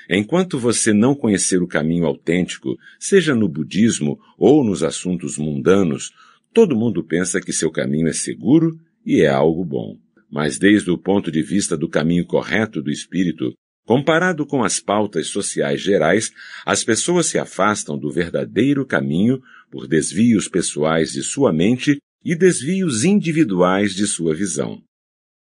Enquanto 0.09 0.57
você 0.57 0.91
não 0.91 1.13
conhecer 1.13 1.61
o 1.61 1.67
caminho 1.67 2.05
autêntico, 2.05 2.75
seja 2.99 3.35
no 3.35 3.47
budismo 3.47 4.19
ou 4.39 4.63
nos 4.63 4.81
assuntos 4.81 5.37
mundanos, 5.37 6.11
todo 6.51 6.75
mundo 6.75 7.03
pensa 7.03 7.39
que 7.39 7.53
seu 7.53 7.69
caminho 7.69 8.07
é 8.07 8.13
seguro 8.13 8.79
e 9.05 9.21
é 9.21 9.27
algo 9.27 9.63
bom. 9.63 9.99
Mas 10.31 10.57
desde 10.57 10.89
o 10.89 10.97
ponto 10.97 11.31
de 11.31 11.43
vista 11.43 11.77
do 11.77 11.87
caminho 11.87 12.25
correto 12.25 12.81
do 12.81 12.89
espírito, 12.89 13.53
comparado 13.85 14.47
com 14.47 14.63
as 14.63 14.79
pautas 14.79 15.27
sociais 15.27 15.79
gerais, 15.79 16.31
as 16.65 16.83
pessoas 16.83 17.27
se 17.27 17.37
afastam 17.37 17.95
do 17.95 18.11
verdadeiro 18.11 18.87
caminho 18.87 19.39
por 19.69 19.87
desvios 19.87 20.47
pessoais 20.47 21.11
de 21.11 21.21
sua 21.21 21.53
mente 21.53 21.99
e 22.25 22.35
desvios 22.35 23.03
individuais 23.03 23.93
de 23.93 24.07
sua 24.07 24.33
visão. 24.33 24.81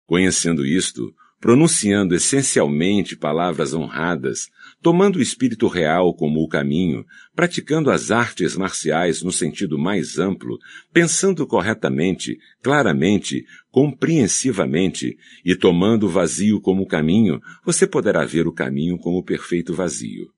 Conhecendo 0.06 0.64
isto, 0.64 1.12
pronunciando 1.44 2.14
essencialmente 2.14 3.14
palavras 3.14 3.74
honradas, 3.74 4.48
tomando 4.80 5.16
o 5.16 5.20
espírito 5.20 5.68
real 5.68 6.14
como 6.14 6.42
o 6.42 6.48
caminho, 6.48 7.04
praticando 7.36 7.90
as 7.90 8.10
artes 8.10 8.56
marciais 8.56 9.20
no 9.20 9.30
sentido 9.30 9.78
mais 9.78 10.18
amplo, 10.18 10.58
pensando 10.90 11.46
corretamente, 11.46 12.38
claramente, 12.62 13.44
compreensivamente 13.70 15.18
e 15.44 15.54
tomando 15.54 16.06
o 16.06 16.08
vazio 16.08 16.62
como 16.62 16.86
caminho, 16.86 17.42
você 17.62 17.86
poderá 17.86 18.24
ver 18.24 18.46
o 18.46 18.52
caminho 18.52 18.96
como 18.96 19.22
perfeito 19.22 19.74
vazio. 19.74 20.30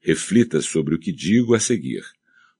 Reflita 0.00 0.62
sobre 0.62 0.94
o 0.94 0.98
que 0.98 1.12
digo 1.12 1.54
a 1.54 1.60
seguir. 1.60 2.04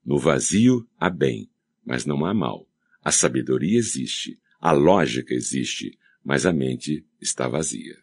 No 0.05 0.19
vazio 0.19 0.87
há 0.99 1.09
bem, 1.09 1.49
mas 1.83 2.05
não 2.05 2.23
há 2.23 2.35
mal. 2.35 2.67
A 3.03 3.11
sabedoria 3.11 3.79
existe, 3.79 4.37
a 4.61 4.71
lógica 4.71 5.33
existe, 5.33 5.97
mas 6.25 6.45
a 6.45 6.51
mente 6.51 7.05
está 7.21 7.47
vazia. 7.47 7.95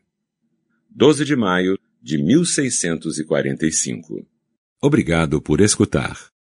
12 0.89 1.25
de 1.25 1.35
maio 1.35 1.77
de 2.01 2.23
1645. 2.23 4.25
Obrigado 4.81 5.43
por 5.43 5.61
escutar. 5.61 6.32